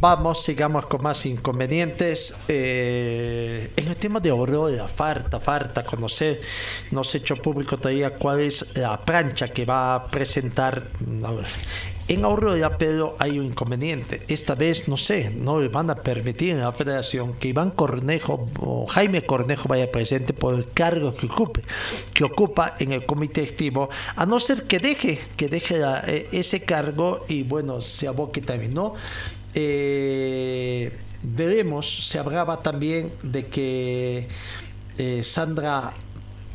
Vamos, 0.00 0.42
sigamos 0.44 0.86
con 0.86 1.02
más 1.02 1.26
inconvenientes. 1.26 2.36
Eh, 2.46 3.70
en 3.76 3.88
el 3.88 3.96
tema 3.96 4.20
de 4.20 4.30
Aurora, 4.30 4.86
falta, 4.86 5.40
falta 5.40 5.82
conocer, 5.82 6.40
no 6.92 7.02
se 7.02 7.18
ha 7.18 7.20
hecho 7.20 7.34
público 7.36 7.76
todavía 7.78 8.10
cuál 8.14 8.40
es 8.40 8.76
la 8.76 9.00
plancha 9.00 9.48
que 9.48 9.64
va 9.64 9.96
a 9.96 10.06
presentar 10.06 10.84
en 12.06 12.24
Aurora, 12.24 12.78
pero 12.78 13.16
hay 13.18 13.40
un 13.40 13.46
inconveniente. 13.46 14.22
Esta 14.28 14.54
vez, 14.54 14.88
no 14.88 14.96
sé, 14.96 15.30
no 15.30 15.58
le 15.58 15.66
van 15.68 15.90
a 15.90 15.96
permitir 15.96 16.50
en 16.50 16.60
la 16.60 16.70
federación 16.70 17.32
que 17.34 17.48
Iván 17.48 17.72
Cornejo 17.72 18.48
o 18.60 18.86
Jaime 18.86 19.22
Cornejo 19.22 19.68
vaya 19.68 19.90
presente 19.90 20.32
por 20.32 20.54
el 20.54 20.70
cargo 20.70 21.12
que 21.12 21.26
ocupe, 21.26 21.62
que 22.14 22.22
ocupa 22.22 22.76
en 22.78 22.92
el 22.92 23.04
comité 23.04 23.42
activo, 23.42 23.88
a 24.14 24.24
no 24.26 24.38
ser 24.38 24.62
que 24.62 24.78
deje, 24.78 25.18
que 25.36 25.48
deje 25.48 25.78
la- 25.78 26.04
eh, 26.06 26.28
ese 26.30 26.62
cargo 26.62 27.24
y 27.26 27.42
bueno, 27.42 27.80
se 27.80 28.06
aboque 28.06 28.40
también, 28.42 28.74
¿no? 28.74 28.94
Eh, 29.54 30.92
veremos, 31.22 32.06
se 32.06 32.18
hablaba 32.18 32.62
también 32.62 33.10
de 33.22 33.46
que 33.46 34.28
eh, 34.98 35.22
Sandra 35.22 35.92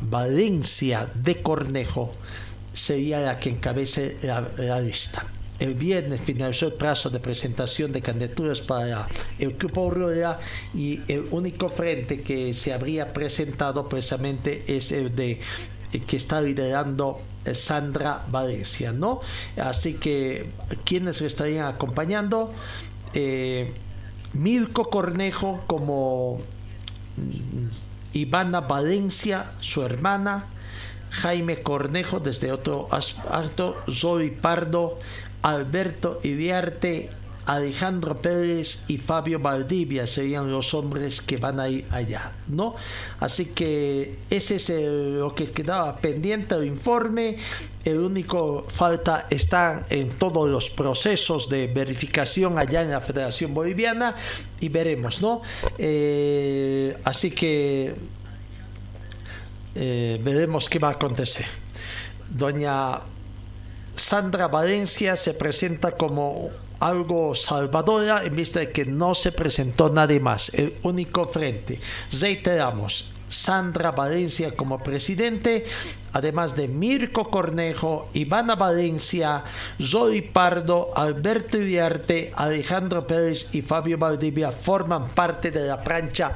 Valencia 0.00 1.08
de 1.14 1.42
Cornejo 1.42 2.12
sería 2.72 3.20
la 3.20 3.38
que 3.38 3.50
encabece 3.50 4.16
la, 4.22 4.80
lista. 4.80 5.24
El 5.58 5.74
viernes 5.74 6.20
finalizó 6.20 6.66
el 6.66 6.72
plazo 6.72 7.10
de 7.10 7.20
presentación 7.20 7.92
de 7.92 8.02
candidaturas 8.02 8.60
para 8.60 9.06
el 9.38 9.52
Grupo 9.52 9.82
Aurora 9.82 10.40
y 10.74 11.00
el 11.06 11.28
único 11.30 11.68
frente 11.68 12.22
que 12.22 12.52
se 12.52 12.72
habría 12.72 13.12
presentado 13.12 13.88
precisamente 13.88 14.64
es 14.66 14.90
el 14.90 15.14
de 15.14 15.40
eh, 15.92 16.00
que 16.00 16.16
está 16.16 16.40
liderando 16.40 17.20
Sandra 17.52 18.24
Valencia, 18.30 18.92
¿no? 18.92 19.20
Así 19.56 19.94
que 19.94 20.48
quienes 20.84 21.20
estarían 21.20 21.66
acompañando, 21.66 22.50
Eh, 23.16 23.72
Mirko 24.32 24.90
Cornejo 24.90 25.62
como 25.68 26.40
mm, 27.16 27.68
Ivana 28.12 28.62
Valencia, 28.62 29.52
su 29.60 29.82
hermana, 29.82 30.46
Jaime 31.10 31.62
Cornejo 31.62 32.18
desde 32.18 32.50
otro 32.50 32.88
aspecto, 32.90 33.76
Zoe 33.88 34.30
Pardo, 34.30 34.98
Alberto 35.42 36.18
Iriarte, 36.24 37.10
Alejandro 37.46 38.16
Pérez 38.16 38.84
y 38.88 38.96
Fabio 38.96 39.38
Valdivia 39.38 40.06
serían 40.06 40.50
los 40.50 40.72
hombres 40.72 41.20
que 41.20 41.36
van 41.36 41.60
a 41.60 41.68
ir 41.68 41.86
allá, 41.90 42.32
¿no? 42.48 42.74
Así 43.20 43.46
que 43.46 44.18
ese 44.30 44.56
es 44.56 44.70
lo 44.70 45.34
que 45.34 45.50
quedaba 45.50 45.96
pendiente 45.96 46.54
del 46.54 46.66
informe. 46.66 47.36
El 47.84 47.98
único 47.98 48.64
falta 48.68 49.26
está 49.28 49.84
en 49.90 50.10
todos 50.10 50.48
los 50.48 50.70
procesos 50.70 51.48
de 51.50 51.66
verificación 51.66 52.58
allá 52.58 52.82
en 52.82 52.90
la 52.90 53.00
Federación 53.00 53.52
Boliviana 53.52 54.14
y 54.60 54.68
veremos, 54.70 55.20
¿no? 55.20 55.42
Eh, 55.76 56.96
así 57.04 57.30
que 57.30 57.94
eh, 59.74 60.20
veremos 60.22 60.68
qué 60.68 60.78
va 60.78 60.88
a 60.88 60.92
acontecer. 60.92 61.44
Doña 62.30 63.00
Sandra 63.96 64.48
Valencia 64.48 65.14
se 65.16 65.34
presenta 65.34 65.92
como 65.92 66.50
algo 66.84 67.34
salvadora 67.34 68.24
en 68.24 68.36
vista 68.36 68.60
de 68.60 68.70
que 68.70 68.84
no 68.84 69.14
se 69.14 69.32
presentó 69.32 69.88
nadie 69.88 70.20
más, 70.20 70.52
el 70.52 70.74
único 70.82 71.26
frente. 71.26 71.80
Reiteramos, 72.20 73.14
Sandra 73.28 73.90
Valencia 73.90 74.54
como 74.54 74.78
presidente, 74.78 75.64
además 76.14 76.56
de 76.56 76.68
Mirko 76.68 77.28
Cornejo, 77.28 78.08
Ivana 78.14 78.54
Valencia, 78.54 79.44
Zoe 79.82 80.22
Pardo, 80.22 80.92
Alberto 80.96 81.58
Iriarte, 81.58 82.32
Alejandro 82.34 83.06
Pérez 83.06 83.54
y 83.54 83.60
Fabio 83.60 83.98
Valdivia 83.98 84.50
forman 84.50 85.08
parte 85.08 85.50
de 85.50 85.66
la 85.66 85.82
plancha 85.82 86.34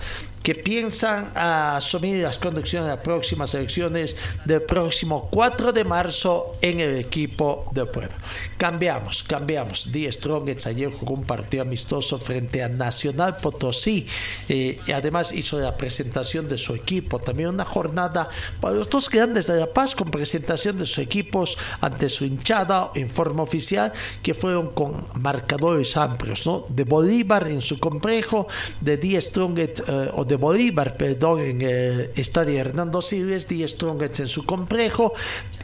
que 0.49 0.55
piensan 0.55 1.31
asumir 1.37 2.23
las 2.23 2.39
conducciones 2.39 2.89
de 2.89 2.95
las 2.97 3.05
próximas 3.05 3.53
elecciones 3.55 4.17
del 4.47 4.63
próximo 4.63 5.29
4 5.31 5.73
de 5.73 5.85
marzo 5.85 6.57
en 6.63 6.81
el 6.81 6.97
equipo 6.97 7.71
de 7.75 7.85
prueba. 7.85 8.15
Cambiamos, 8.57 9.23
cambiamos. 9.23 9.93
Die 9.93 10.11
Strongets 10.11 10.67
ayer 10.67 10.91
jugó 10.91 11.13
un 11.13 11.25
partido 11.25 11.63
amistoso 11.63 12.17
frente 12.19 12.63
a 12.63 12.69
Nacional 12.71 13.37
Potosí 13.37 14.07
eh, 14.49 14.81
y 14.87 14.93
además 14.93 15.33
hizo 15.33 15.61
la 15.61 15.77
presentación 15.77 16.49
de 16.49 16.57
su 16.57 16.75
equipo. 16.75 17.19
También 17.19 17.51
una 17.51 17.67
jornada 17.67 18.31
para 18.61 18.75
los 18.75 18.89
dos 18.89 19.11
grandes 19.11 19.49
de 19.49 19.57
La 19.61 19.67
Paz 19.69 19.95
con 19.95 20.11
presentación 20.11 20.79
de 20.79 20.87
sus 20.87 20.99
equipos 20.99 21.57
ante 21.81 22.09
su 22.09 22.25
hinchada 22.25 22.91
en 22.95 23.11
forma 23.11 23.43
oficial 23.43 23.93
que 24.23 24.35
fueron 24.35 24.69
con 24.73 25.07
marcadores 25.15 25.97
amplios, 25.97 26.47
¿no? 26.47 26.65
De 26.69 26.85
Bolívar 26.85 27.49
en 27.49 27.63
su 27.63 27.79
complejo, 27.79 28.49
de 28.81 28.97
Die 28.97 29.21
Strongets 29.21 29.83
eh, 29.87 30.11
o 30.15 30.25
de 30.25 30.37
Bolívar, 30.37 30.97
perdón, 30.97 31.41
en 31.41 31.63
el 31.63 32.11
estadio 32.17 32.59
Hernando 32.59 33.03
Siles, 33.03 33.49
Die 33.49 33.67
Strongets 33.67 34.21
en 34.21 34.29
su 34.29 34.45
complejo 34.45 35.13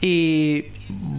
y 0.01 0.67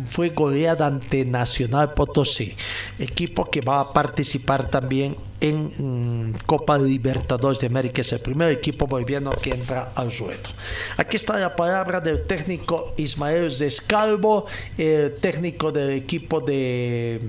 fue 0.07 0.29
goleada 0.29 0.85
ante 0.85 1.25
Nacional 1.25 1.93
Potosí, 1.93 2.53
equipo 2.99 3.49
que 3.49 3.61
va 3.61 3.79
a 3.79 3.93
participar 3.93 4.69
también 4.69 5.15
en 5.49 6.33
Copa 6.45 6.77
Libertadores 6.77 7.59
de 7.59 7.67
América, 7.67 8.01
es 8.01 8.11
el 8.13 8.19
primer 8.19 8.51
equipo 8.51 8.87
boliviano 8.87 9.31
que 9.31 9.51
entra 9.51 9.91
al 9.95 10.11
ruedo. 10.17 10.49
Aquí 10.97 11.17
está 11.17 11.37
la 11.37 11.55
palabra 11.55 11.99
del 12.01 12.23
técnico 12.23 12.93
Ismael 12.97 13.55
Descalvo, 13.57 14.45
el 14.77 15.15
técnico 15.15 15.71
del 15.71 15.91
equipo 15.91 16.41
de... 16.41 17.21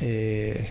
eh, 0.00 0.70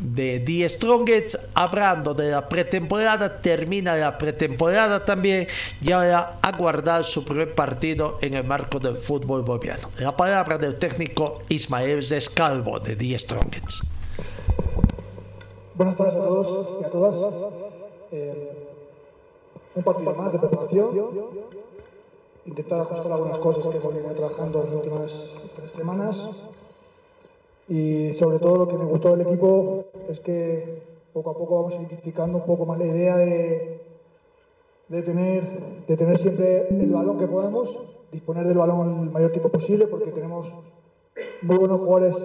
de 0.00 0.40
The 0.40 0.66
Strongest, 0.66 1.34
hablando 1.54 2.14
de 2.14 2.30
la 2.30 2.48
pretemporada, 2.48 3.40
termina 3.40 3.94
la 3.96 4.16
pretemporada 4.16 5.04
también 5.04 5.46
y 5.82 5.92
ahora 5.92 6.38
a 6.40 6.52
guardar 6.52 7.04
su 7.04 7.22
primer 7.22 7.54
partido 7.54 8.18
en 8.22 8.32
el 8.32 8.44
marco 8.44 8.78
del 8.78 8.96
fútbol 8.96 9.42
boliviano. 9.42 9.90
La 9.98 10.16
palabra 10.16 10.56
del 10.56 10.76
técnico 10.76 11.42
Ismael 11.50 12.00
Descalvo 12.08 12.80
de 12.80 12.96
The 12.96 13.18
Strongest. 13.18 13.84
Buenas 15.74 15.96
tardes 15.96 16.14
a 16.14 16.24
todos 16.24 16.80
y 16.80 16.84
a 16.84 16.90
todas. 16.90 17.44
Eh, 18.10 18.52
un 19.76 19.84
partido 19.84 20.14
más 20.14 20.32
de 20.32 20.38
preparación. 20.40 20.90
Intentar 22.44 22.80
ajustar 22.80 23.12
algunas 23.12 23.38
cosas 23.38 23.66
que 23.68 23.78
hemos 23.78 23.94
venido 23.94 24.14
trabajando 24.14 24.60
en 24.60 24.66
las 24.66 24.74
últimas 24.74 25.36
tres 25.54 25.70
semanas. 25.70 26.48
Y 27.68 28.14
sobre 28.14 28.40
todo 28.40 28.58
lo 28.58 28.68
que 28.68 28.76
me 28.76 28.84
gustó 28.84 29.16
del 29.16 29.26
equipo 29.28 29.84
es 30.08 30.18
que 30.20 30.82
poco 31.12 31.30
a 31.30 31.34
poco 31.38 31.62
vamos 31.62 31.74
identificando 31.74 32.38
un 32.38 32.44
poco 32.44 32.66
más 32.66 32.78
la 32.78 32.86
idea 32.86 33.16
de, 33.16 33.80
de, 34.88 35.02
tener, 35.02 35.86
de 35.86 35.96
tener 35.96 36.18
siempre 36.18 36.68
el 36.68 36.90
balón 36.90 37.18
que 37.18 37.28
podamos, 37.28 37.78
disponer 38.10 38.46
del 38.46 38.58
balón 38.58 39.04
el 39.04 39.10
mayor 39.10 39.30
tiempo 39.30 39.50
posible 39.50 39.86
porque 39.86 40.10
tenemos 40.10 40.52
muy 41.42 41.56
buenos 41.58 41.78
jugadores 41.78 42.16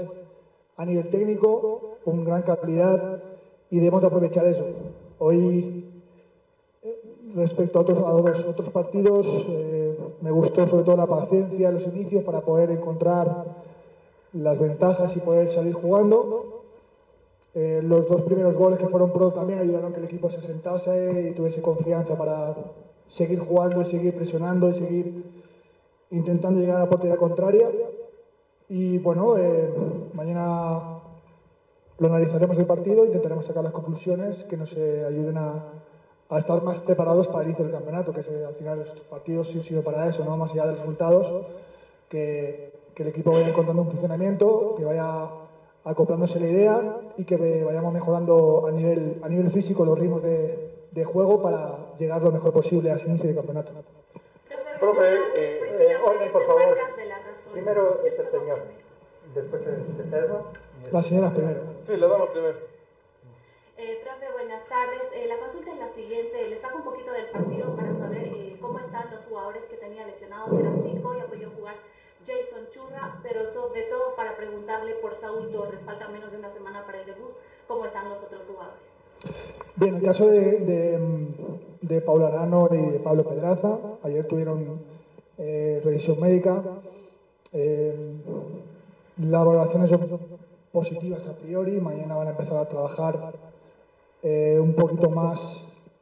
a 0.78 0.86
nivel 0.86 1.10
técnico, 1.10 1.98
con 2.04 2.26
gran 2.26 2.42
calidad 2.42 3.35
y 3.76 3.80
debemos 3.80 4.00
de 4.00 4.08
aprovechar 4.08 4.48
eso. 4.48 4.64
Hoy, 5.20 5.84
eh, 6.82 7.02
respecto 7.36 7.80
a 7.80 7.82
otros, 7.82 7.98
a 7.98 8.14
otros, 8.14 8.46
otros 8.46 8.70
partidos, 8.70 9.28
eh, 9.50 10.00
me 10.22 10.32
gustó 10.32 10.66
sobre 10.70 10.86
todo 10.86 10.96
la 10.96 11.08
paciencia 11.08 11.68
en 11.68 11.76
los 11.76 11.88
inicios 11.88 12.24
para 12.24 12.40
poder 12.40 12.72
encontrar 12.72 13.66
las 14.32 14.58
ventajas 14.58 15.14
y 15.18 15.20
poder 15.20 15.50
salir 15.50 15.74
jugando. 15.74 16.62
Eh, 17.54 17.82
los 17.84 18.08
dos 18.08 18.22
primeros 18.22 18.56
goles 18.56 18.80
que 18.80 18.88
fueron 18.88 19.12
pro 19.12 19.34
también 19.34 19.60
ayudaron 19.60 19.92
a 19.92 19.94
que 19.94 20.00
el 20.00 20.06
equipo 20.06 20.30
se 20.30 20.40
sentase 20.40 21.32
y 21.32 21.34
tuviese 21.34 21.62
confianza 21.62 22.18
para 22.18 22.56
seguir 23.10 23.40
jugando 23.40 23.82
y 23.82 23.88
seguir 23.88 24.16
presionando 24.16 24.70
y 24.70 24.76
seguir 24.76 25.24
intentando 26.12 26.62
llegar 26.62 26.78
a 26.78 26.86
la 26.86 26.90
portería 26.90 27.18
contraria. 27.18 27.68
Y 28.70 29.00
bueno, 29.00 29.38
eh, 29.38 29.70
mañana 30.14 30.95
lo 31.98 32.08
analizaremos 32.08 32.58
el 32.58 32.66
partido, 32.66 33.06
intentaremos 33.06 33.46
sacar 33.46 33.64
las 33.64 33.74
conclusiones 33.74 34.44
que 34.46 34.58
nos 34.58 34.72
eh, 34.76 35.06
ayuden 35.08 35.38
a, 35.38 35.64
estar 36.38 36.62
más 36.64 36.80
preparados 36.80 37.28
para 37.28 37.42
el 37.42 37.50
inicio 37.50 37.66
del 37.66 37.74
campeonato, 37.74 38.12
que 38.12 38.24
se, 38.24 38.44
al 38.44 38.56
final 38.56 38.82
estos 38.82 39.02
partidos 39.04 39.48
sí 39.48 39.62
sirven 39.62 39.84
para 39.84 40.08
eso, 40.10 40.26
no 40.26 40.36
más 40.36 40.52
allá 40.52 40.66
de 40.66 40.72
los 40.72 40.80
resultados, 40.80 41.46
que, 42.10 42.74
el 42.98 43.08
equipo 43.08 43.32
vaya 43.32 43.50
encontrando 43.50 43.82
un 43.82 43.90
funcionamiento, 43.90 44.76
que 44.78 44.86
vaya 44.86 45.30
acoplándose 45.84 46.40
la 46.40 46.48
idea 46.48 46.98
y 47.18 47.26
que 47.26 47.36
vayamos 47.64 47.94
mejorando 47.94 48.66
a 48.68 48.72
nivel, 48.72 49.20
a 49.22 49.28
nivel 49.28 49.52
físico 49.52 49.84
los 49.84 50.00
ritmos 50.00 50.24
de, 50.24 51.04
juego 51.04 51.42
para 51.42 51.94
llegar 52.00 52.22
lo 52.22 52.32
mejor 52.32 52.54
posible 52.54 52.90
a 52.90 52.96
ese 52.96 53.10
inicio 53.10 53.28
de 53.30 53.36
campeonato. 53.36 53.74
Profe, 54.80 55.02
eh, 55.36 55.60
eh, 55.92 55.98
orden, 56.02 56.32
por 56.32 56.46
favor. 56.48 56.78
Primero 57.52 58.00
es 58.06 58.18
el 58.18 58.28
señor, 58.30 58.60
después 59.34 59.62
el 59.68 59.98
de 59.98 60.04
César. 60.06 60.65
La 60.92 61.02
señora 61.02 61.34
primero. 61.34 61.62
Sí, 61.84 61.98
le 61.98 62.08
damos 62.08 62.30
primero. 62.30 62.58
Eh, 63.78 64.00
profe, 64.04 64.32
buenas 64.32 64.66
tardes. 64.68 65.02
Eh, 65.14 65.28
la 65.28 65.38
consulta 65.38 65.72
es 65.74 65.80
la 65.80 65.90
siguiente. 65.90 66.48
Le 66.50 66.60
saco 66.62 66.78
un 66.78 66.84
poquito 66.84 67.12
del 67.12 67.26
partido 67.28 67.76
para 67.76 67.94
saber 67.98 68.24
eh, 68.24 68.58
cómo 68.62 68.80
están 68.80 69.12
los 69.12 69.26
jugadores 69.26 69.64
que 69.66 69.78
tenía 69.78 70.06
lesionados. 70.06 70.58
Eran 70.60 70.82
cinco 70.84 71.16
y 71.16 71.20
ha 71.20 71.26
podido 71.26 71.52
jugar 71.52 71.76
Jason 72.26 72.68
Churra, 72.72 73.20
pero 73.24 73.52
sobre 73.54 73.84
todo 73.84 74.16
para 74.16 74.36
preguntarle 74.38 74.94
por 74.96 75.20
Saúl 75.20 75.52
Torres. 75.52 75.82
Falta 75.84 76.08
menos 76.08 76.32
de 76.32 76.38
una 76.38 76.52
semana 76.54 76.86
para 76.86 77.00
el 77.02 77.06
debut. 77.06 77.32
¿Cómo 77.68 77.86
están 77.86 78.10
los 78.10 78.22
otros 78.24 78.44
jugadores? 78.46 78.80
Bien, 79.76 79.96
en 79.96 80.02
el 80.02 80.06
caso 80.06 80.28
de, 80.28 80.60
de, 80.60 81.00
de 81.82 82.02
Pablo 82.02 82.28
Arano 82.28 82.70
y 82.72 82.92
de 82.92 83.00
Pablo 83.00 83.24
Pedraza, 83.24 83.80
ayer 84.04 84.26
tuvieron 84.28 84.80
eh, 85.38 85.82
revisión 85.84 86.20
médica. 86.20 86.62
Eh, 87.52 87.96
las 89.18 89.46
valoraciones 89.46 89.90
son 89.90 90.20
positivas 90.76 91.26
a 91.26 91.38
priori. 91.38 91.80
Mañana 91.80 92.18
van 92.18 92.28
a 92.28 92.32
empezar 92.32 92.58
a 92.58 92.68
trabajar 92.68 93.34
eh, 94.22 94.60
un 94.62 94.76
poquito 94.76 95.10
más 95.10 95.40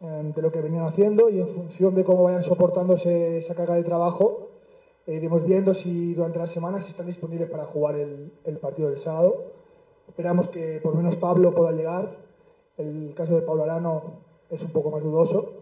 eh, 0.02 0.32
de 0.36 0.42
lo 0.42 0.52
que 0.52 0.62
venían 0.62 0.86
haciendo 0.86 1.30
y 1.30 1.40
en 1.40 1.48
función 1.50 1.94
de 1.94 2.04
cómo 2.04 2.24
vayan 2.24 2.44
soportándose 2.44 3.38
esa 3.38 3.54
carga 3.54 3.76
de 3.76 3.84
trabajo, 3.84 4.50
iremos 5.06 5.46
viendo 5.46 5.76
si 5.76 6.16
durante 6.16 6.40
las 6.40 6.52
semanas 6.52 6.90
están 6.90 7.06
disponibles 7.06 7.50
para 7.52 7.66
jugar 7.66 7.96
el, 7.98 8.32
el 8.46 8.58
partido 8.58 8.90
del 8.90 9.00
sábado. 9.00 9.52
Esperamos 10.08 10.50
que 10.50 10.80
por 10.82 10.94
lo 10.94 11.02
menos 11.02 11.18
Pablo 11.18 11.54
pueda 11.54 11.72
llegar. 11.72 12.18
El 12.78 13.14
caso 13.16 13.36
de 13.36 13.44
Pablo 13.44 13.64
Arano 13.64 14.22
es 14.50 14.60
un 14.62 14.72
poco 14.72 14.90
más 14.90 15.04
dudoso. 15.04 15.54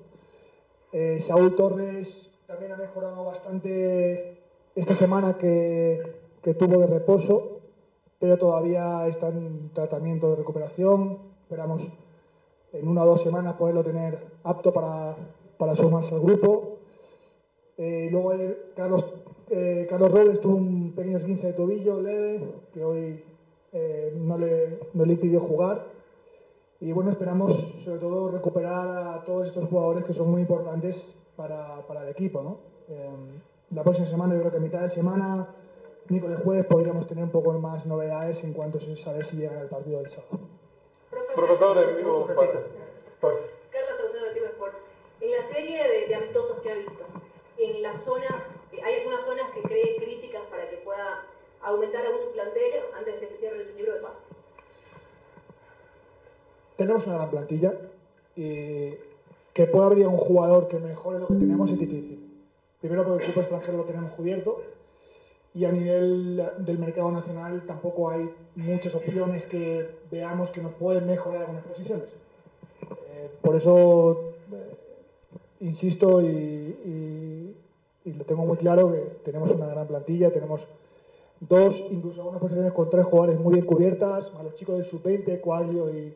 Eh, 0.93 1.19
Saúl 1.27 1.55
Torres 1.55 2.07
también 2.47 2.71
ha 2.71 2.77
mejorado 2.77 3.25
bastante 3.25 4.39
esta 4.73 4.95
semana 4.95 5.37
que, 5.37 6.01
que 6.41 6.53
tuvo 6.53 6.79
de 6.79 6.87
reposo, 6.87 7.50
pero 8.21 8.37
todavía 8.37 9.07
está 9.07 9.29
en 9.29 9.71
tratamiento 9.73 10.29
de 10.29 10.35
recuperación. 10.35 11.17
Esperamos 11.41 11.81
en 12.71 12.87
una 12.87 13.03
o 13.03 13.07
dos 13.07 13.23
semanas 13.23 13.55
poderlo 13.55 13.83
tener 13.83 14.19
apto 14.43 14.71
para, 14.71 15.15
para 15.57 15.75
sumarse 15.75 16.13
al 16.13 16.21
grupo. 16.21 16.77
Eh, 17.77 18.09
luego 18.11 18.33
el 18.33 18.57
Carlos, 18.75 19.03
eh, 19.49 19.87
Carlos 19.89 20.11
Robles 20.11 20.39
tuvo 20.39 20.55
un 20.55 20.93
pequeño 20.93 21.17
esguince 21.17 21.47
de 21.47 21.53
tobillo 21.53 21.99
leve, 21.99 22.61
que 22.71 22.85
hoy 22.85 23.23
eh, 23.73 24.13
no, 24.15 24.37
le, 24.37 24.79
no 24.93 25.03
le 25.03 25.13
impidió 25.13 25.39
jugar. 25.39 25.87
Y 26.79 26.91
bueno, 26.91 27.09
esperamos 27.09 27.53
sobre 27.83 27.99
todo 27.99 28.29
recuperar 28.29 29.15
a 29.15 29.23
todos 29.23 29.47
estos 29.47 29.67
jugadores 29.67 30.05
que 30.05 30.13
son 30.13 30.29
muy 30.29 30.41
importantes 30.41 30.95
para, 31.35 31.87
para 31.87 32.03
el 32.03 32.09
equipo. 32.09 32.43
¿no? 32.43 32.57
Eh, 32.87 33.09
la 33.71 33.81
próxima 33.81 34.05
semana, 34.05 34.35
yo 34.35 34.41
creo 34.41 34.51
que 34.51 34.57
a 34.57 34.61
mitad 34.61 34.81
de 34.81 34.89
semana, 34.89 35.47
miércoles 36.11 36.41
jueves, 36.43 36.65
podríamos 36.65 37.07
tener 37.07 37.23
un 37.23 37.31
poco 37.31 37.53
más 37.53 37.85
novedades 37.85 38.43
en 38.43 38.53
cuanto 38.53 38.77
a 38.77 39.03
saber 39.03 39.25
si 39.25 39.37
llegan 39.37 39.57
al 39.57 39.69
partido 39.69 40.01
del 40.01 40.11
sábado. 40.11 40.39
Profesor, 41.35 41.77
en 41.77 41.97
vivo 41.97 42.27
para... 42.27 42.51
Carlos 43.71 43.97
Saucedo 43.97 44.25
de 44.33 44.45
Sports. 44.47 44.79
En 45.21 45.31
la 45.31 45.43
serie 45.43 45.87
de, 45.87 46.07
de 46.07 46.15
amistosos 46.15 46.59
que 46.59 46.71
ha 46.71 46.75
visto, 46.75 47.05
en 47.57 47.81
la 47.81 47.97
zona, 47.99 48.43
¿hay 48.83 48.95
algunas 48.99 49.23
zonas 49.23 49.51
que 49.51 49.61
cree 49.61 49.95
críticas 49.97 50.41
para 50.49 50.69
que 50.69 50.77
pueda 50.77 51.23
aumentar 51.61 52.05
aún 52.05 52.17
su 52.25 52.31
plantel 52.31 52.81
antes 52.97 53.13
de 53.13 53.19
que 53.19 53.27
se 53.27 53.37
cierre 53.37 53.61
el 53.61 53.75
libro 53.75 53.93
de 53.93 53.99
paso? 54.01 54.19
Tenemos 56.75 57.05
una 57.05 57.15
gran 57.15 57.29
plantilla 57.29 57.73
y 58.35 58.95
que 59.53 59.67
pueda 59.67 59.85
haber 59.85 60.07
un 60.07 60.17
jugador 60.17 60.67
que 60.67 60.79
mejore 60.79 61.19
lo 61.19 61.27
que 61.27 61.35
tenemos 61.35 61.69
es 61.69 61.79
difícil. 61.79 62.27
Primero 62.79 63.05
porque 63.05 63.23
el 63.23 63.31
grupo 63.31 63.41
extranjero 63.41 63.77
lo 63.77 63.83
tenemos 63.83 64.11
cubierto 64.13 64.61
y 65.53 65.65
a 65.65 65.71
nivel 65.71 66.41
del 66.59 66.79
mercado 66.79 67.11
nacional 67.11 67.63
tampoco 67.67 68.09
hay 68.09 68.29
muchas 68.55 68.95
opciones 68.95 69.45
que 69.47 69.89
veamos 70.09 70.49
que 70.51 70.61
nos 70.61 70.73
pueden 70.75 71.07
mejorar 71.07 71.41
algunas 71.41 71.63
posiciones. 71.63 72.09
Eh, 73.07 73.29
por 73.41 73.55
eso 73.55 74.33
eh, 74.51 74.77
insisto 75.59 76.21
y, 76.21 77.55
lo 78.03 78.25
tengo 78.25 78.45
muy 78.45 78.57
claro 78.57 78.91
que 78.91 78.99
tenemos 79.23 79.51
una 79.51 79.67
gran 79.67 79.87
plantilla, 79.87 80.31
tenemos 80.31 80.61
dos, 81.39 81.75
incluso 81.91 82.21
algunas 82.21 82.41
posiciones 82.41 82.73
con 82.73 82.89
tres 82.89 83.05
jugadores 83.05 83.39
muy 83.39 83.55
bien 83.55 83.65
cubiertas, 83.65 84.33
más 84.33 84.43
los 84.43 84.55
chicos 84.55 84.77
del 84.77 84.85
sub-20, 84.85 85.41
Coaglio 85.41 85.89
y, 85.89 86.13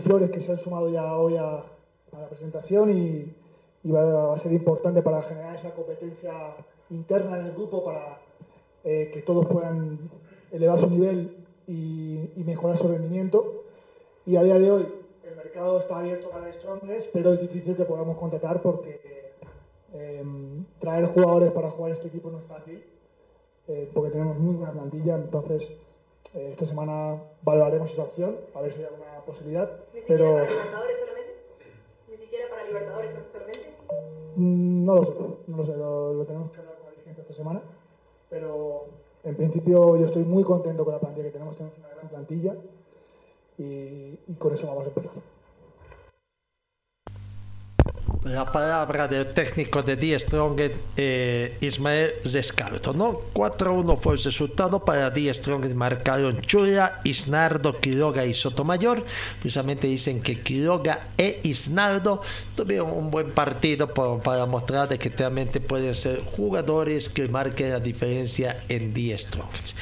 Flores 0.00 0.30
que 0.30 0.40
se 0.40 0.52
han 0.52 0.58
sumado 0.58 0.88
ya 0.88 1.16
hoy 1.16 1.36
a, 1.36 1.58
a 1.58 2.20
la 2.20 2.28
presentación 2.28 2.96
y, 2.96 3.34
va 3.90 4.34
a 4.34 4.38
ser 4.38 4.52
importante 4.52 5.02
para 5.02 5.22
generar 5.22 5.56
esa 5.56 5.74
competencia 5.74 6.32
interna 6.90 7.38
en 7.38 7.46
el 7.46 7.52
grupo 7.52 7.84
para 7.84 8.18
eh, 8.84 9.10
que 9.12 9.22
todos 9.22 9.46
puedan 9.46 10.10
elevar 10.50 10.80
su 10.80 10.90
nivel 10.90 11.36
y, 11.66 12.30
y 12.36 12.44
mejorar 12.44 12.78
su 12.78 12.88
rendimiento. 12.88 13.64
Y 14.26 14.36
a 14.36 14.42
día 14.42 14.58
de 14.58 14.70
hoy 14.70 14.86
el 15.24 15.36
mercado 15.36 15.80
está 15.80 15.98
abierto 15.98 16.30
para 16.30 16.52
Strongest, 16.52 17.08
pero 17.12 17.32
es 17.32 17.40
difícil 17.40 17.76
que 17.76 17.84
podamos 17.84 18.16
contratar 18.16 18.62
porque 18.62 19.00
eh, 19.94 20.24
traer 20.78 21.06
jugadores 21.06 21.52
para 21.52 21.70
jugar 21.70 21.92
este 21.92 22.08
equipo 22.08 22.30
no 22.30 22.38
es 22.38 22.44
fácil, 22.46 22.82
eh, 23.68 23.90
porque 23.92 24.10
tenemos 24.10 24.38
muy 24.38 24.54
buena 24.54 24.72
plantilla, 24.72 25.16
entonces 25.16 25.62
eh, 26.34 26.48
esta 26.50 26.64
semana 26.66 27.22
valoraremos 27.42 27.90
esa 27.92 28.04
opción, 28.04 28.36
a 28.54 28.60
ver 28.62 28.72
si 28.72 28.80
hay 28.80 28.86
alguna 28.86 29.20
posibilidad, 29.26 29.70
¿Ni 29.92 30.00
siquiera 30.00 30.24
pero 30.24 30.32
para 30.34 30.48
Libertadores 30.50 30.96
solamente? 30.98 31.32
¿Ni 32.10 32.16
siquiera 32.16 32.48
para 32.48 32.64
Libertadores 32.64 33.10
solamente? 33.32 33.70
mm, 34.36 34.84
no 34.84 34.94
lo 34.94 35.04
sé, 35.04 35.12
no 35.46 35.56
lo 35.58 35.66
sé, 35.66 35.76
lo, 35.76 36.14
lo 36.14 36.24
tenemos 36.24 36.50
que 36.52 36.58
hablar 36.58 36.76
con 36.76 36.86
la 36.86 36.90
dirigencia 36.92 37.22
esta 37.22 37.34
semana, 37.34 37.62
pero 38.32 38.86
en 39.24 39.36
principio 39.36 39.94
yo 39.98 40.06
estoy 40.06 40.24
muy 40.24 40.42
contento 40.42 40.86
con 40.86 40.94
la 40.94 41.00
plantilla 41.00 41.26
que 41.26 41.32
tenemos, 41.32 41.54
tenemos 41.54 41.78
una 41.78 41.88
gran 41.88 42.08
plantilla 42.08 42.56
y, 43.58 44.18
y 44.26 44.34
con 44.38 44.54
eso 44.54 44.66
vamos 44.66 44.86
a 44.86 44.88
empezar. 44.88 45.12
La 48.24 48.50
palabra 48.52 49.08
del 49.08 49.32
técnico 49.34 49.82
de 49.82 49.96
Die 49.96 50.16
Strongest, 50.18 50.76
eh, 50.96 51.56
Ismael 51.60 52.12
Descarto, 52.24 52.92
¿no? 52.92 53.18
4-1 53.34 53.96
fue 53.96 54.14
el 54.14 54.22
resultado 54.22 54.84
para 54.84 55.10
Die 55.10 55.32
Strongest, 55.34 55.74
marcaron 55.74 56.40
Chura, 56.40 57.00
Isnardo, 57.02 57.80
Quiroga 57.80 58.24
y 58.24 58.32
Sotomayor. 58.32 59.04
Precisamente 59.40 59.88
dicen 59.88 60.22
que 60.22 60.40
Quiroga 60.40 61.08
e 61.18 61.40
Isnardo 61.42 62.22
tuvieron 62.54 62.90
un 62.92 63.10
buen 63.10 63.32
partido 63.32 63.92
por- 63.92 64.20
para 64.20 64.46
mostrar 64.46 64.88
de 64.88 64.98
que 64.98 65.08
realmente 65.08 65.58
pueden 65.60 65.94
ser 65.96 66.20
jugadores 66.36 67.08
que 67.08 67.26
marquen 67.26 67.70
la 67.72 67.80
diferencia 67.80 68.62
en 68.68 68.94
Die 68.94 69.18
Strongest. 69.18 69.76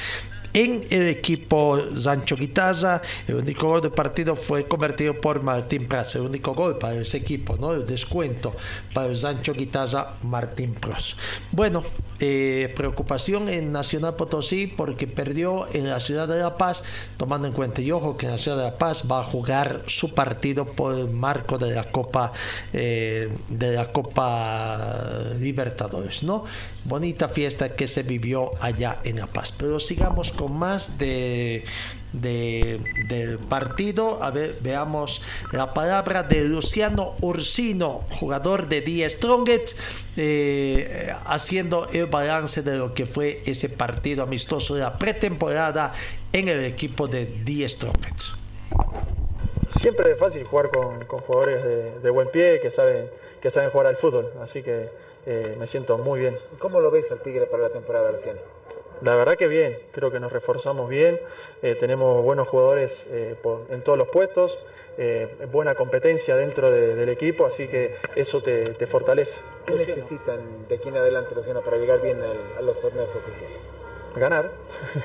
En 0.53 0.85
el 0.91 1.07
equipo 1.09 1.79
Sancho 1.97 2.35
Guitaza, 2.35 3.01
el 3.29 3.37
único 3.37 3.69
gol 3.69 3.83
del 3.83 3.93
partido 3.93 4.35
fue 4.35 4.67
convertido 4.67 5.15
por 5.15 5.43
Martín 5.43 5.87
Pras. 5.87 6.17
El 6.17 6.23
único 6.23 6.55
gol 6.55 6.77
para 6.77 6.97
ese 6.97 7.19
equipo, 7.19 7.57
¿no? 7.57 7.73
El 7.73 7.87
descuento 7.87 8.53
para 8.93 9.07
el 9.07 9.17
Sancho 9.17 9.53
Guitaza, 9.53 10.15
Martín 10.25 10.75
Pras. 10.75 11.17
Bueno, 11.53 11.85
eh, 12.19 12.73
preocupación 12.77 13.49
en 13.49 13.71
Nacional 13.71 14.17
Potosí 14.17 14.67
porque 14.67 15.07
perdió 15.07 15.69
en 15.73 15.89
la 15.89 16.01
ciudad 16.01 16.27
de 16.27 16.41
La 16.41 16.57
Paz, 16.57 16.83
tomando 17.17 17.47
en 17.47 17.55
cuenta, 17.55 17.81
y 17.81 17.93
ojo 17.93 18.17
que 18.17 18.27
en 18.27 18.33
la 18.33 18.39
ciudad 18.39 18.57
de 18.57 18.65
La 18.65 18.77
Paz 18.77 19.05
va 19.11 19.21
a 19.21 19.25
jugar 19.25 19.85
su 19.87 20.15
partido 20.15 20.65
por 20.65 20.99
el 20.99 21.09
marco 21.09 21.59
de 21.59 21.75
la 21.75 21.85
Copa, 21.85 22.33
eh, 22.73 23.31
de 23.49 23.73
la 23.73 23.93
Copa 23.93 25.31
Libertadores, 25.39 26.25
¿no? 26.25 26.45
Bonita 26.85 27.29
fiesta 27.29 27.77
que 27.77 27.87
se 27.87 28.03
vivió 28.03 28.53
allá 28.61 28.99
en 29.05 29.17
La 29.19 29.27
Paz. 29.27 29.53
Pero 29.57 29.79
sigamos 29.79 30.33
con 30.33 30.57
más 30.57 30.97
de, 30.97 31.65
de- 32.15 32.81
del 33.09 33.39
partido. 33.39 34.23
A 34.23 34.31
ver, 34.31 34.57
veamos 34.63 35.21
la 35.53 35.75
palabra 35.75 36.23
de 36.23 36.43
Luciano 36.45 37.15
Ursino, 37.21 38.05
jugador 38.19 38.67
de 38.67 38.81
Die 38.81 39.09
Strongest, 39.11 39.79
eh, 40.17 41.15
haciendo 41.27 41.87
el 41.93 42.07
balance 42.07 42.63
de 42.63 42.79
lo 42.79 42.95
que 42.95 43.05
fue 43.07 43.43
ese 43.45 43.69
partido 43.69 44.23
amistoso 44.23 44.75
de 44.75 44.81
la 44.81 44.97
pretemporada 44.97 45.93
en 46.33 46.49
el 46.49 46.65
equipo 46.65 47.09
de 47.09 47.27
Die 47.27 47.69
Strongest. 47.69 48.37
Siempre 49.69 50.13
es 50.13 50.19
fácil 50.19 50.45
jugar 50.45 50.71
con, 50.71 51.05
con 51.05 51.21
jugadores 51.21 51.63
de, 51.63 52.01
de 52.01 52.11
buen 52.11 52.29
pie 52.31 52.59
que 52.61 52.71
saben, 52.71 53.07
que 53.41 53.51
saben 53.51 53.71
jugar 53.71 53.87
al 53.87 53.97
fútbol, 53.97 54.33
así 54.43 54.63
que 54.63 54.89
eh, 55.27 55.57
me 55.59 55.67
siento 55.67 55.99
muy 55.99 56.21
bien. 56.21 56.39
¿Cómo 56.59 56.81
lo 56.81 56.91
ves 56.91 57.11
al 57.13 57.21
Tigre 57.21 57.47
para 57.47 57.65
la 57.65 57.71
temporada, 57.71 58.11
Luciano? 58.13 58.41
La 59.03 59.15
verdad 59.15 59.37
que 59.37 59.47
bien, 59.49 59.79
creo 59.93 60.11
que 60.11 60.21
nos 60.21 60.31
reforzamos 60.33 60.89
bien, 60.89 61.19
eh, 61.63 61.75
tenemos 61.75 62.23
buenos 62.23 62.47
jugadores 62.49 63.07
eh, 63.11 63.35
por- 63.43 63.63
en 63.71 63.83
todos 63.83 63.97
los 63.97 64.09
puestos, 64.09 64.59
eh, 64.99 65.27
buena 65.51 65.75
competencia 65.75 66.37
dentro 66.37 66.71
de- 66.71 66.95
del 66.95 67.09
equipo, 67.09 67.47
así 67.47 67.67
que 67.67 67.95
eso 68.15 68.43
te, 68.43 68.75
te 68.75 68.87
fortalece. 68.87 69.41
¿Qué 69.67 69.73
necesitan 69.73 70.69
de 70.69 70.75
aquí 70.75 70.89
en 70.91 70.99
adelante, 70.99 71.35
Luciano, 71.35 71.63
para 71.63 71.79
llegar 71.79 72.03
bien 72.03 72.21
al- 72.23 72.59
a 72.59 72.61
los 72.61 72.79
torneos 72.81 73.09
oficiales? 73.09 73.70
Ganar. 74.17 74.51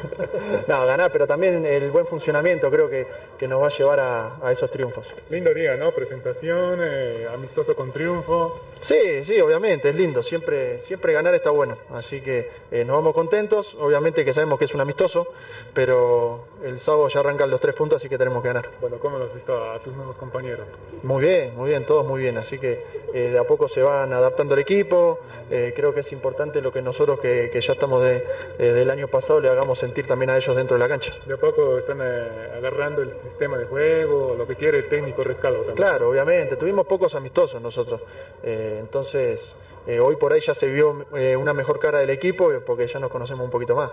no, 0.68 0.86
ganar, 0.86 1.12
pero 1.12 1.28
también 1.28 1.66
el 1.66 1.92
buen 1.92 2.06
funcionamiento 2.06 2.70
creo 2.72 2.90
que, 2.90 3.08
que 3.38 3.48
nos 3.48 3.62
va 3.62 3.68
a 3.68 3.70
llevar 3.70 4.00
a, 4.00 4.36
a 4.42 4.52
esos 4.52 4.72
triunfos. 4.72 5.14
Lindo 5.30 5.54
día, 5.54 5.76
¿no? 5.76 5.92
Presentación, 5.92 6.80
eh, 6.82 7.28
amistoso 7.34 7.76
con 7.76 7.92
triunfo. 7.92 8.60
Sí, 8.80 9.24
sí, 9.24 9.40
obviamente, 9.42 9.90
es 9.90 9.96
lindo. 9.96 10.24
Siempre, 10.24 10.82
siempre 10.82 11.14
ganar 11.14 11.36
está 11.36 11.50
bueno. 11.50 11.78
Así 11.92 12.22
que 12.22 12.50
eh, 12.72 12.86
nos 12.86 12.98
vamos 12.98 13.14
contentos. 13.14 13.76
Obviamente 13.80 14.24
que 14.24 14.34
sabemos 14.34 14.60
que 14.60 14.66
es 14.66 14.74
un 14.74 14.82
amistoso, 14.82 15.28
pero 15.74 16.46
el 16.64 16.80
sábado 16.80 17.08
ya 17.08 17.20
arrancan 17.20 17.50
los 17.50 17.60
tres 17.60 17.76
puntos, 17.76 17.98
así 17.98 18.10
que 18.10 18.18
tenemos 18.18 18.42
que 18.42 18.50
ganar. 18.50 18.70
Bueno, 18.82 18.98
¿cómo 19.00 19.18
los 19.18 19.30
has 19.30 19.36
visto 19.36 19.72
a 19.72 19.80
tus 19.80 19.96
nuevos 19.96 20.16
compañeros? 20.18 20.68
Muy 21.04 21.24
bien, 21.24 21.56
muy 21.56 21.70
bien, 21.70 21.86
todos 21.86 22.06
muy 22.06 22.22
bien. 22.22 22.38
Así 22.38 22.60
que 22.60 22.84
eh, 23.14 23.30
de 23.32 23.40
a 23.40 23.44
poco 23.44 23.68
se 23.68 23.82
van 23.82 24.14
adaptando 24.14 24.54
el 24.56 24.62
equipo. 24.62 25.20
Creo 25.48 25.94
que 25.94 26.00
es 26.00 26.12
importante 26.12 26.60
lo 26.60 26.72
que 26.72 26.82
nosotros, 26.82 27.20
que, 27.20 27.50
que 27.52 27.62
ya 27.62 27.74
estamos 27.74 28.02
de, 28.02 28.24
eh, 28.60 28.74
del 28.74 28.90
año 28.96 29.08
pasado, 29.08 29.40
le 29.40 29.50
hagamos 29.50 29.80
sentir 29.80 30.08
también 30.08 30.30
a 30.30 30.38
ellos 30.38 30.56
dentro 30.56 30.76
de 30.76 30.80
la 30.80 30.88
cancha. 30.88 31.14
De 31.26 31.34
a 31.34 31.38
poco 31.38 31.78
están 31.78 32.00
eh, 32.02 32.52
agarrando 32.58 33.02
el 33.02 33.12
sistema 33.22 33.58
de 33.58 33.66
juego, 33.66 34.36
lo 34.38 34.48
que 34.48 34.56
quiere 34.56 34.80
el 34.80 34.90
técnico 34.90 35.24
Rescalvo 35.24 35.60
también. 35.60 35.76
Claro, 35.76 36.10
obviamente. 36.10 36.56
Tuvimos 36.56 36.86
pocos 36.86 37.16
amistosos 37.16 37.62
nosotros. 37.62 38.02
Eh, 38.44 38.78
entonces, 38.80 39.58
eh, 39.88 40.00
hoy 40.00 40.16
por 40.16 40.34
ahí 40.34 40.42
ya 40.42 40.56
se 40.56 40.72
vio 40.72 41.06
eh, 41.16 41.36
una 41.36 41.54
mejor 41.54 41.80
cara 41.80 42.00
del 42.00 42.10
equipo 42.10 42.52
eh, 42.52 42.60
porque 42.60 42.88
ya 42.88 43.00
nos 43.00 43.12
conocemos 43.12 43.46
un 43.46 43.52
poquito 43.52 43.76
más. 43.76 43.92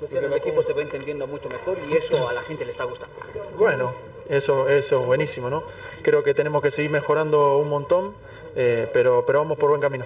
Luciano, 0.00 0.26
el 0.26 0.32
equipo 0.32 0.62
se 0.62 0.72
va 0.72 0.82
entendiendo 0.82 1.26
mucho 1.26 1.48
mejor 1.48 1.76
y 1.88 1.96
eso 1.96 2.28
a 2.28 2.32
la 2.32 2.42
gente 2.42 2.64
le 2.64 2.72
está 2.72 2.84
gustando. 2.84 3.14
Bueno, 3.56 3.92
eso, 4.28 4.68
eso 4.68 5.00
es 5.00 5.06
buenísimo, 5.06 5.48
¿no? 5.48 5.62
Creo 6.02 6.22
que 6.24 6.34
tenemos 6.34 6.62
que 6.62 6.70
seguir 6.70 6.90
mejorando 6.90 7.58
un 7.58 7.68
montón, 7.68 8.14
eh, 8.56 8.88
pero, 8.92 9.24
pero 9.26 9.40
vamos 9.40 9.58
por 9.58 9.70
buen 9.70 9.80
camino. 9.80 10.04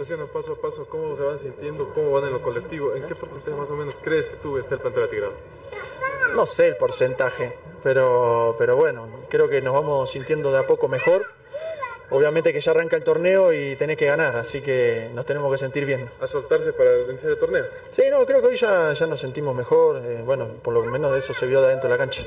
Luciano, 0.00 0.28
paso 0.28 0.54
a 0.54 0.56
paso, 0.56 0.86
¿cómo 0.88 1.14
se 1.14 1.22
van 1.22 1.38
sintiendo? 1.38 1.90
¿Cómo 1.90 2.12
van 2.12 2.24
en 2.24 2.32
lo 2.32 2.40
colectivo? 2.40 2.94
¿En 2.94 3.02
qué 3.02 3.14
porcentaje 3.14 3.54
más 3.54 3.70
o 3.70 3.76
menos 3.76 3.98
crees 4.02 4.26
que 4.28 4.36
tú 4.36 4.56
está 4.56 4.76
el 4.76 4.80
plantel 4.80 5.04
atigrado? 5.04 5.34
No 6.34 6.46
sé 6.46 6.68
el 6.68 6.76
porcentaje, 6.78 7.58
pero, 7.82 8.56
pero 8.58 8.76
bueno, 8.76 9.06
creo 9.28 9.46
que 9.46 9.60
nos 9.60 9.74
vamos 9.74 10.10
sintiendo 10.10 10.50
de 10.50 10.58
a 10.58 10.66
poco 10.66 10.88
mejor. 10.88 11.26
Obviamente 12.08 12.50
que 12.50 12.62
ya 12.62 12.70
arranca 12.70 12.96
el 12.96 13.04
torneo 13.04 13.52
y 13.52 13.76
tenés 13.76 13.98
que 13.98 14.06
ganar, 14.06 14.36
así 14.36 14.62
que 14.62 15.10
nos 15.14 15.26
tenemos 15.26 15.52
que 15.52 15.58
sentir 15.58 15.84
bien. 15.84 16.08
¿A 16.18 16.26
soltarse 16.26 16.72
para 16.72 16.92
vencer 17.06 17.32
el 17.32 17.38
torneo? 17.38 17.66
Sí, 17.90 18.04
no, 18.10 18.24
creo 18.24 18.40
que 18.40 18.46
hoy 18.46 18.56
ya, 18.56 18.94
ya 18.94 19.04
nos 19.06 19.20
sentimos 19.20 19.54
mejor. 19.54 19.98
eh, 20.02 20.22
bueno, 20.24 20.48
por 20.62 20.72
lo 20.72 20.82
menos 20.82 21.12
de 21.12 21.18
eso 21.18 21.34
se 21.34 21.46
vio 21.46 21.60
de 21.60 21.66
adentro 21.66 21.90
de 21.90 21.94
la 21.94 21.98
cancha. 21.98 22.22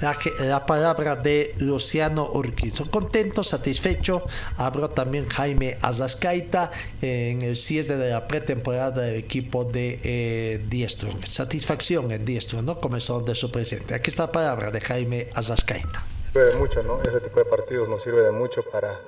La, 0.00 0.14
que- 0.14 0.32
la 0.40 0.66
palabra 0.66 1.14
de 1.16 1.54
Luciano 1.60 2.28
Urquizo. 2.32 2.90
Contento, 2.90 3.44
satisfecho. 3.44 4.22
Habló 4.56 4.90
también 4.90 5.28
Jaime 5.28 5.78
Azascaita 5.80 6.70
en 7.00 7.42
el 7.42 7.56
cierre 7.56 7.96
de 7.96 8.10
la 8.10 8.26
pretemporada 8.26 9.02
del 9.02 9.16
equipo 9.16 9.64
de 9.64 10.00
eh, 10.02 10.60
Diestro. 10.68 11.08
Satisfacción 11.24 12.10
en 12.10 12.24
Diestro, 12.24 12.62
¿no? 12.62 12.80
Comenzó 12.80 13.20
de 13.20 13.34
su 13.34 13.50
presente. 13.52 13.94
Aquí 13.94 14.10
está 14.10 14.24
la 14.24 14.32
palabra 14.32 14.70
de 14.72 14.80
Jaime 14.80 15.28
Azascaita. 15.34 16.02
Sirve 16.32 16.46
de 16.46 16.56
mucho, 16.56 16.82
¿no? 16.82 17.00
Ese 17.02 17.20
tipo 17.20 17.38
de 17.38 17.44
partidos 17.44 17.88
nos 17.88 18.02
sirve 18.02 18.22
de 18.22 18.32
mucho 18.32 18.62
para, 18.62 18.98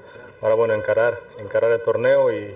para 0.41 0.55
bueno, 0.55 0.75
encarar, 0.75 1.19
encarar 1.41 1.73
el 1.73 1.81
torneo 1.83 2.33
y, 2.33 2.55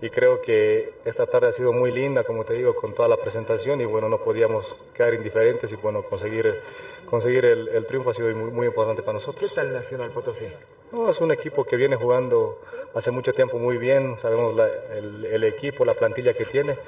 y 0.00 0.10
creo 0.10 0.40
que 0.42 0.94
esta 1.04 1.26
tarde 1.26 1.48
ha 1.48 1.52
sido 1.52 1.72
muy 1.72 1.92
linda, 1.92 2.24
como 2.24 2.44
te 2.44 2.54
digo, 2.54 2.74
con 2.74 2.94
toda 2.94 3.06
la 3.08 3.18
presentación 3.18 3.80
y 3.80 3.84
bueno, 3.84 4.08
no 4.08 4.18
podíamos 4.18 4.64
quedar 4.94 5.14
indiferentes 5.14 5.70
y 5.70 5.76
bueno, 5.76 6.02
conseguir, 6.02 6.60
conseguir 7.08 7.44
el, 7.44 7.68
el 7.68 7.86
triunfo 7.86 8.10
ha 8.10 8.14
sido 8.14 8.28
muy, 8.34 8.50
muy 8.50 8.66
importante 8.66 9.02
para 9.02 9.14
nosotros. 9.14 9.50
¿Qué 9.50 9.54
tal 9.54 9.72
Nacional 9.72 10.10
Potosí? 10.10 10.46
No, 10.92 11.08
es 11.10 11.20
un 11.20 11.30
equipo 11.32 11.64
que 11.64 11.76
viene 11.76 11.96
jugando 11.96 12.58
hace 12.94 13.10
mucho 13.10 13.32
tiempo 13.32 13.58
muy 13.58 13.76
bien, 13.76 14.18
sabemos 14.18 14.54
la- 14.54 14.68
el, 14.96 15.24
el 15.26 15.44
equipo, 15.44 15.84
la 15.84 15.94
plantilla 15.94 16.32
que 16.34 16.44
tiene 16.44 16.78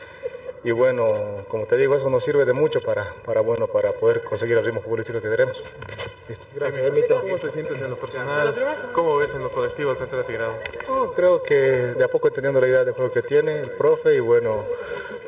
y 0.62 0.72
bueno, 0.72 1.44
como 1.48 1.64
te 1.64 1.76
digo, 1.78 1.94
eso 1.94 2.10
nos 2.10 2.22
sirve 2.22 2.44
de 2.44 2.52
mucho 2.52 2.82
para, 2.82 3.14
para, 3.24 3.40
bueno, 3.40 3.66
para 3.66 3.92
poder 3.92 4.22
conseguir 4.22 4.58
el 4.58 4.64
ritmo 4.64 4.82
futbolístico 4.82 5.20
que 5.20 5.28
queremos. 5.30 5.62
Listo. 6.28 7.20
¿Cómo 7.20 7.38
te 7.38 7.50
sientes 7.50 7.80
en 7.80 7.90
lo 7.90 7.96
personal? 7.96 8.54
¿Cómo 8.92 9.16
ves 9.16 9.34
en 9.34 9.42
lo 9.42 9.50
colectivo 9.50 9.90
el 9.92 9.96
plantel 9.96 10.20
atigrado? 10.20 10.52
No, 10.86 11.12
creo 11.12 11.42
que 11.42 11.54
de 11.54 12.04
a 12.04 12.08
poco 12.08 12.28
entendiendo 12.28 12.60
la 12.60 12.68
idea 12.68 12.84
de 12.84 12.92
juego 12.92 13.10
que 13.10 13.22
tiene 13.22 13.60
el 13.60 13.70
profe 13.70 14.14
y 14.14 14.20
bueno, 14.20 14.64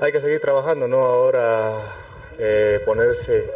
hay 0.00 0.12
que 0.12 0.20
seguir 0.20 0.40
trabajando, 0.40 0.86
¿no? 0.86 0.98
Ahora 1.02 1.80
eh, 2.38 2.80
ponerse, 2.84 3.50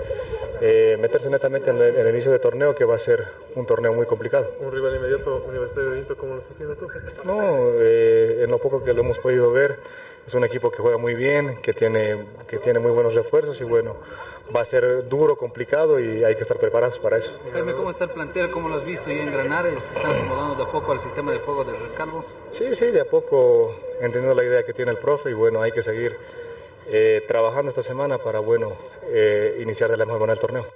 eh, 0.61 0.97
meterse 1.01 1.31
netamente 1.31 1.70
en 1.70 1.77
el, 1.77 1.97
en 1.97 2.07
el 2.07 2.15
inicio 2.15 2.32
de 2.32 2.39
torneo 2.39 2.74
que 2.74 2.85
va 2.85 2.97
a 2.97 2.98
ser 2.98 3.27
un 3.55 3.66
torneo 3.66 3.93
muy 3.93 4.07
complicado. 4.07 4.53
Un 4.61 4.73
rival 4.73 4.97
inmediato, 4.97 5.44
Universitario 5.48 5.90
de 5.90 5.97
Vinto, 5.97 6.16
¿cómo 6.16 6.35
lo 6.35 6.43
estás 6.43 6.59
viendo 6.59 6.77
tú? 6.77 6.89
No, 7.24 7.70
eh, 7.74 8.43
en 8.44 8.51
lo 8.51 8.59
poco 8.59 8.82
que 8.82 8.93
lo 8.93 9.03
hemos 9.03 9.19
podido 9.19 9.51
ver, 9.53 9.78
es 10.27 10.35
un 10.35 10.44
equipo 10.44 10.70
que 10.70 10.78
juega 10.78 10.98
muy 10.98 11.15
bien, 11.15 11.61
que 11.62 11.73
tiene, 11.73 12.27
que 12.48 12.59
tiene 12.59 12.78
muy 12.78 12.90
buenos 12.90 13.15
refuerzos 13.15 13.61
y 13.61 13.65
bueno, 13.65 13.97
va 14.55 14.61
a 14.61 14.65
ser 14.65 15.09
duro, 15.09 15.36
complicado 15.36 15.98
y 16.01 16.24
hay 16.24 16.35
que 16.35 16.43
estar 16.43 16.57
preparados 16.57 16.98
para 16.98 17.19
eso. 17.19 17.39
Jaime, 17.53 17.73
¿cómo 17.73 17.90
está 17.90 18.05
el 18.05 18.11
plantel? 18.11 18.51
¿Cómo 18.51 18.69
lo 18.69 18.77
has 18.77 18.85
visto 18.85 19.11
ya 19.11 19.23
en 19.23 19.32
Granares? 19.32 19.82
¿Se 19.82 19.97
están 19.97 20.12
acomodando 20.12 20.55
de 20.57 20.62
a 20.69 20.73
poco 20.73 20.93
al 20.93 21.01
sistema 21.01 21.32
de 21.32 21.39
juego 21.39 21.65
del 21.65 21.78
Rescalvo? 21.81 22.24
Sí, 22.51 22.74
sí, 22.74 22.86
de 22.86 23.01
a 23.01 23.05
poco 23.05 23.74
entendiendo 24.01 24.35
la 24.35 24.44
idea 24.44 24.62
que 24.65 24.73
tiene 24.73 24.90
el 24.90 24.98
profe 24.98 25.31
y 25.31 25.35
bueno, 25.35 25.62
hay 25.62 25.73
que 25.73 25.82
seguir 25.82 26.16
eh, 26.88 27.22
trabajando 27.28 27.70
esta 27.70 27.82
semana 27.82 28.18
para 28.18 28.40
bueno, 28.40 28.72
eh, 29.12 29.58
iniciar 29.62 29.90
de 29.90 29.96
la 29.96 30.04
mejor 30.04 30.20
manera 30.20 30.34
el 30.34 30.40
torneo. 30.40 30.66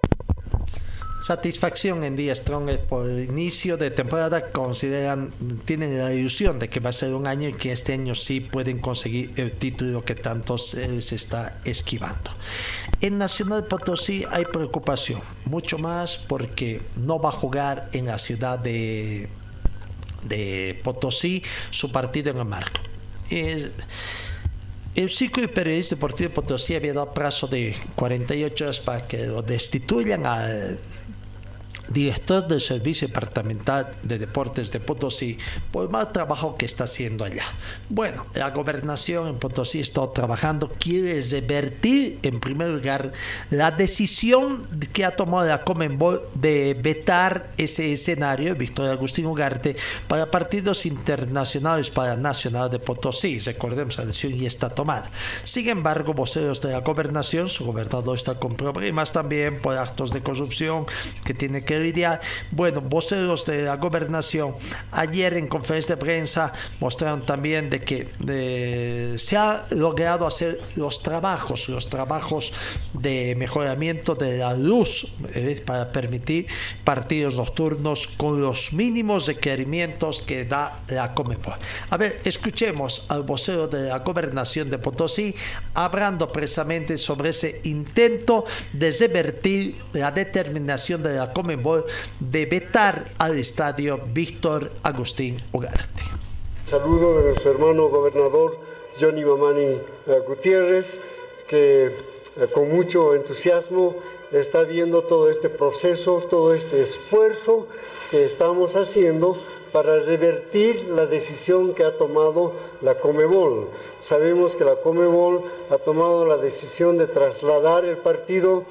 Satisfacción 1.21 2.03
en 2.03 2.17
Día 2.17 2.35
Strong 2.35 2.79
por 2.89 3.07
el 3.07 3.25
inicio 3.25 3.77
de 3.77 3.91
temporada. 3.91 4.51
Consideran, 4.51 5.31
tienen 5.67 5.99
la 5.99 6.15
ilusión 6.15 6.59
de 6.59 6.71
que 6.71 6.81
va 6.81 6.89
a 6.91 6.93
ser 6.95 7.13
un 7.15 7.27
año 7.27 7.51
y 7.51 7.53
que 7.53 7.73
este 7.73 7.93
año 7.93 8.15
sí 8.15 8.41
pueden 8.41 8.79
conseguir 8.79 9.33
el 9.37 9.53
título 9.53 10.03
que 10.03 10.15
tanto 10.15 10.57
se 10.57 10.97
está 11.15 11.59
esquivando. 11.67 12.31
En 13.03 13.19
Nacional 13.19 13.65
Potosí 13.65 14.25
hay 14.31 14.47
preocupación, 14.47 15.21
mucho 15.45 15.77
más 15.79 16.17
porque 16.17 16.81
no 16.97 17.21
va 17.21 17.29
a 17.29 17.33
jugar 17.33 17.91
en 17.93 18.07
la 18.07 18.19
ciudad 18.19 18.59
de, 18.59 19.29
de 20.25 20.81
Potosí 20.83 21.43
su 21.71 21.93
partido 21.93 22.31
en 22.31 22.39
el 22.39 22.45
marco. 22.47 22.81
Es- 23.29 23.71
el 24.95 25.11
ciclo 25.11 25.45
y 25.45 25.47
periodista 25.47 25.95
deportivo 25.95 26.29
de 26.29 26.35
Potosí 26.35 26.75
había 26.75 26.93
dado 26.93 27.13
plazo 27.13 27.47
de 27.47 27.77
48 27.95 28.65
horas 28.65 28.81
para 28.81 29.07
que 29.07 29.27
lo 29.27 29.43
destituyan 29.43 30.27
al 30.27 30.79
director 31.91 32.47
del 32.47 32.61
Servicio 32.61 33.07
Departamental 33.09 33.95
de 34.03 34.19
Deportes 34.19 34.71
de 34.71 34.81
Potosí 34.81 35.39
por 35.73 35.85
el 35.85 35.91
mal 35.91 36.13
trabajo 36.13 36.57
que 36.57 36.67
está 36.67 36.85
haciendo 36.85 37.25
allá. 37.25 37.45
Bueno, 37.89 38.27
la 38.35 38.51
gobernación 38.51 39.29
en 39.29 39.39
Potosí 39.39 39.81
está 39.81 40.11
trabajando, 40.13 40.71
quiere 40.71 41.21
revertir 41.21 42.19
en 42.23 42.41
primer 42.41 42.69
lugar 42.69 43.13
la 43.51 43.71
decisión 43.73 44.67
que 44.93 45.05
ha 45.05 45.17
tomado 45.17 45.49
la 45.49 45.65
Comenbol 45.65 46.23
de 46.35 46.79
vetar 46.81 47.51
ese 47.57 47.93
escenario, 47.93 48.55
Víctor 48.55 48.89
Agustín 48.89 49.27
Ugarte, 49.27 49.77
para 50.09 50.31
partidos 50.31 50.87
internacionales 50.87 51.91
para 51.91 52.17
Nacional 52.17 52.71
de 52.71 52.79
Potosí. 52.79 53.39
Recordemos, 53.41 53.99
la 53.99 54.05
decisión 54.05 54.39
ya 54.39 54.47
está 54.47 54.71
tomada. 54.71 55.11
Sin 55.45 55.69
embargo, 55.69 56.15
voceros 56.15 56.61
de 56.61 56.73
la 56.73 56.81
gobernación, 56.81 57.49
su 57.49 57.65
gobernador 57.65 58.17
está 58.17 58.35
con 58.35 58.55
problemas 58.55 59.13
también 59.13 59.61
por 59.61 59.77
actos 59.77 60.13
de 60.13 60.23
corrupción 60.23 60.87
que 61.25 61.35
tiene 61.35 61.65
que 61.65 61.80
Bueno, 62.51 62.81
voceros 62.81 63.47
de 63.47 63.63
la 63.63 63.77
gobernación 63.77 64.55
ayer 64.93 65.35
en 65.35 65.49
conferencia 65.49 65.97
de 65.97 66.01
prensa 66.01 66.53
mostraron 66.79 67.25
también 67.25 67.71
de 67.71 67.81
que 67.81 69.17
se 69.19 69.37
ha 69.37 69.65
logrado 69.71 70.27
hacer 70.27 70.61
los 70.77 71.01
trabajos, 71.01 71.69
los 71.69 71.89
trabajos 71.89 72.53
de 72.93 73.35
mejoramiento 73.37 74.15
de 74.15 74.39
la 74.39 74.55
luz 74.55 75.13
para 75.65 75.91
permitir 75.91 76.47
partidos 76.85 77.37
nocturnos 77.37 78.09
con 78.09 78.41
los 78.41 78.73
mínimos 78.73 79.27
requerimientos 79.27 80.23
que 80.23 80.45
da 80.45 80.81
la 80.89 81.15
Comebol. 81.15 81.55
A 81.91 81.97
ver, 81.97 82.21
escuchemos 82.25 83.07
al 83.09 83.23
vocero 83.23 83.69
de 83.69 83.89
la 83.89 83.99
gobernación 84.01 84.71
de 84.71 84.79
Potosí 84.79 85.35
hablando 85.75 86.31
precisamente 86.31 86.99
sobre 86.99 87.31
ese 87.31 87.61
intento 87.65 88.45
de 88.73 88.91
revertir 88.91 89.77
la 89.93 90.11
determinación 90.11 91.03
de 91.03 91.17
la 91.17 91.33
De 92.19 92.47
vetar 92.47 93.13
al 93.19 93.39
estadio 93.39 94.01
Víctor 94.13 94.73
Agustín 94.83 95.43
Ugarte. 95.53 96.03
Saludo 96.65 97.19
de 97.19 97.25
nuestro 97.25 97.53
hermano 97.53 97.89
gobernador 97.89 98.59
Johnny 99.01 99.25
Mamani 99.25 99.63
eh, 99.63 99.81
Gutiérrez, 100.27 101.05
que 101.49 101.87
eh, 101.87 102.47
con 102.53 102.71
mucho 102.71 103.15
entusiasmo 103.15 103.97
está 104.31 104.63
viendo 104.63 105.03
todo 105.03 105.29
este 105.29 105.49
proceso, 105.49 106.23
todo 106.31 106.55
este 106.55 106.83
esfuerzo 106.83 107.67
que 108.11 108.25
estamos 108.25 108.77
haciendo 108.77 109.37
para 109.73 109.99
revertir 109.99 110.89
la 110.89 111.07
decisión 111.07 111.75
que 111.75 111.85
ha 111.85 111.97
tomado 111.97 112.53
la 112.81 112.97
Comebol. 112.97 113.69
Sabemos 114.01 114.57
que 114.57 114.65
la 114.65 114.77
Comebol 114.77 115.43
ha 115.71 115.79
tomado 115.79 116.27
la 116.27 116.37
decisión 116.37 116.99
de 116.99 117.07
trasladar 117.07 117.85
el 117.85 117.99
partido 117.99 118.65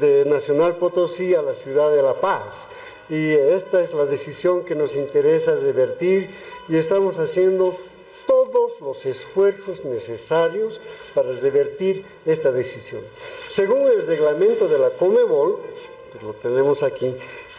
de 0.00 0.24
Nacional 0.24 0.76
Potosí 0.76 1.34
a 1.34 1.42
la 1.42 1.54
ciudad 1.54 1.90
de 1.90 2.02
La 2.02 2.14
Paz. 2.14 2.68
Y 3.08 3.32
esta 3.32 3.80
es 3.80 3.94
la 3.94 4.04
decisión 4.04 4.64
que 4.64 4.74
nos 4.74 4.96
interesa 4.96 5.54
revertir 5.56 6.30
y 6.68 6.76
estamos 6.76 7.18
haciendo 7.18 7.76
todos 8.26 8.80
los 8.80 9.06
esfuerzos 9.06 9.84
necesarios 9.84 10.80
para 11.14 11.32
revertir 11.32 12.04
esta 12.24 12.50
decisión. 12.50 13.02
Según 13.48 13.88
el 13.88 14.06
reglamento 14.06 14.66
de 14.66 14.78
la 14.78 14.90
Comebol, 14.90 15.60
que 16.12 16.24
lo 16.24 16.32
tenemos 16.34 16.82
aquí, 16.82 17.14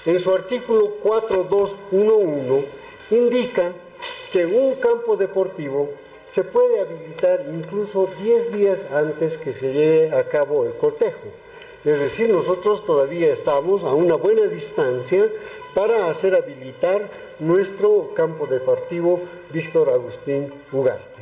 en 0.06 0.20
su 0.20 0.34
artículo 0.34 0.96
4211 1.02 2.68
indica 3.12 3.74
que 4.32 4.46
un 4.46 4.76
campo 4.76 5.16
deportivo 5.16 5.90
se 6.26 6.44
puede 6.44 6.82
habilitar 6.82 7.46
incluso 7.54 8.10
10 8.22 8.52
días 8.52 8.86
antes 8.92 9.38
que 9.38 9.54
se 9.54 9.72
lleve 9.72 10.12
a 10.14 10.28
cabo 10.28 10.66
el 10.66 10.74
cortejo. 10.74 11.30
Es 11.88 12.02
decir, 12.02 12.30
nosotros 12.30 12.84
todavía 12.84 13.32
estamos 13.32 13.86
a 13.86 13.94
una 13.94 14.16
buena 14.16 14.46
distancia 14.48 15.32
para 15.74 16.10
hacer 16.10 16.36
habilitar 16.36 17.10
nuestro 17.40 18.12
campo 18.14 18.46
deportivo 18.46 19.22
Víctor 19.54 19.92
Agustín 19.92 20.54
Ugarte. 20.74 21.22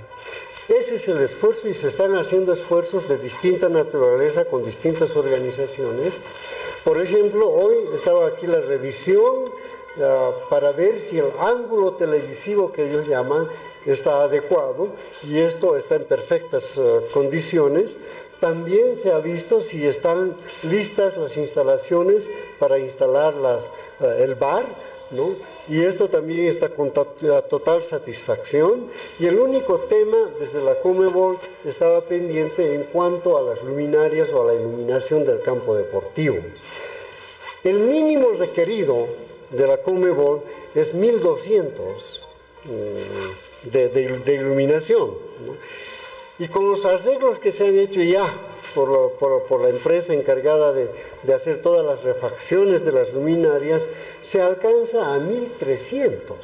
Ese 0.68 0.96
es 0.96 1.08
el 1.08 1.22
esfuerzo 1.22 1.70
y 1.70 1.76
se 1.76 1.90
están 1.90 2.16
haciendo 2.16 2.52
esfuerzos 2.52 3.08
de 3.08 3.20
distinta 3.20 3.70
naturaleza 3.70 4.46
con 4.46 4.64
distintas 4.64 5.16
organizaciones. 5.16 6.24
Por 6.84 7.00
ejemplo, 7.00 7.48
hoy 7.48 7.76
estaba 7.94 8.26
aquí 8.26 8.48
la 8.48 8.62
revisión 8.62 9.44
uh, 9.46 10.50
para 10.50 10.72
ver 10.72 11.00
si 11.00 11.20
el 11.20 11.32
ángulo 11.38 11.92
televisivo 11.92 12.72
que 12.72 12.90
ellos 12.90 13.08
llaman 13.08 13.48
está 13.86 14.24
adecuado 14.24 14.90
y 15.24 15.38
esto 15.38 15.78
está 15.78 15.98
en 15.98 16.06
perfectas 16.06 16.76
uh, 16.80 17.04
condiciones. 17.14 18.00
También 18.40 18.98
se 18.98 19.12
ha 19.12 19.20
visto 19.20 19.62
si 19.62 19.86
están 19.86 20.36
listas 20.64 21.18
las 21.18 21.38
instalaciones 21.38 22.30
para 22.60 22.78
instalar 22.80 23.34
las, 23.36 23.72
uh, 24.00 24.06
el 24.06 24.36
bar, 24.36 24.66
¿no? 25.12 25.36
y 25.68 25.82
esto 25.82 26.10
también 26.10 26.46
está 26.46 26.70
con 26.70 26.92
total 26.92 27.82
satisfacción. 27.82 28.88
Y 29.20 29.26
el 29.26 29.40
único 29.40 29.80
tema 29.80 30.32
desde 30.40 30.64
la 30.64 30.80
Comebol 30.80 31.38
estaba 31.64 32.02
pendiente 32.02 32.76
en 32.76 32.84
cuanto 32.84 33.38
a 33.38 33.42
las 33.42 33.64
luminarias 33.64 34.32
o 34.34 34.44
a 34.44 34.54
la 34.54 34.60
iluminación 34.60 35.26
del 35.26 35.42
campo 35.42 35.76
deportivo. 35.76 36.38
El 37.64 37.80
mínimo 37.80 38.30
requerido 38.38 39.08
de 39.50 39.68
la 39.68 39.78
Comebol 39.78 40.42
es 40.76 40.94
1200 40.94 42.22
mm, 42.66 43.70
de, 43.70 43.90
de, 43.90 44.34
iluminación. 44.36 45.12
Y 46.38 46.48
con 46.48 46.70
los 46.70 46.86
arreglos 46.86 47.40
que 47.40 47.52
se 47.52 47.68
han 47.68 47.80
hecho 47.80 48.02
ya 48.02 48.32
por, 48.74 49.62
la 49.62 49.70
empresa 49.70 50.14
encargada 50.14 50.74
de, 50.74 50.90
hacer 51.34 51.62
todas 51.62 51.86
las 51.86 52.04
refacciones 52.04 52.84
de 52.84 52.92
las 52.92 53.14
luminarias, 53.14 53.90
se 54.22 54.42
alcanza 54.42 55.14
a 55.14 55.20
1300. 55.20 56.38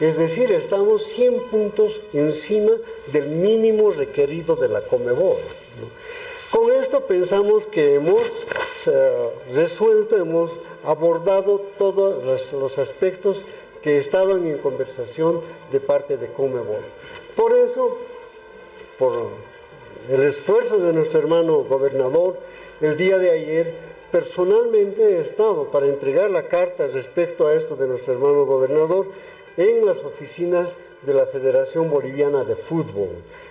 Es 0.00 0.16
decir, 0.16 0.52
estamos 0.52 1.04
100 1.04 1.50
puntos 1.50 2.00
encima 2.12 2.72
del 3.12 3.28
mínimo 3.28 3.90
requerido 3.90 4.56
de 4.56 4.68
la 4.68 4.80
Comebol. 4.82 5.36
Con 6.50 6.72
esto 6.72 7.02
pensamos 7.02 7.66
que 7.66 7.94
hemos 7.94 8.22
resuelto, 9.52 10.16
hemos 10.16 10.52
abordado 10.84 11.60
todos 11.76 12.24
los 12.52 12.78
aspectos 12.78 13.44
que 13.82 13.98
estaban 13.98 14.46
en 14.46 14.58
conversación 14.58 15.42
de 15.70 15.80
parte 15.80 16.16
de 16.16 16.28
Comebol. 16.28 16.82
Por 17.36 17.56
eso, 17.56 17.98
por 18.98 19.28
el 20.08 20.22
esfuerzo 20.22 20.78
de 20.78 20.92
nuestro 20.92 21.20
hermano 21.20 21.64
gobernador, 21.64 22.38
el 22.80 22.96
día 22.96 23.18
de 23.18 23.30
ayer 23.30 23.74
personalmente 24.10 25.02
he 25.02 25.20
estado 25.20 25.66
para 25.70 25.86
entregar 25.86 26.30
la 26.30 26.48
carta 26.48 26.86
respecto 26.86 27.46
a 27.46 27.54
esto 27.54 27.76
de 27.76 27.86
nuestro 27.86 28.14
hermano 28.14 28.44
gobernador 28.46 29.08
en 29.58 29.84
las 29.84 30.04
oficinas 30.04 30.76
de 31.02 31.14
la 31.14 31.26
Federación 31.26 31.90
Boliviana 31.90 32.44
de 32.44 32.54
Fútbol. 32.54 33.08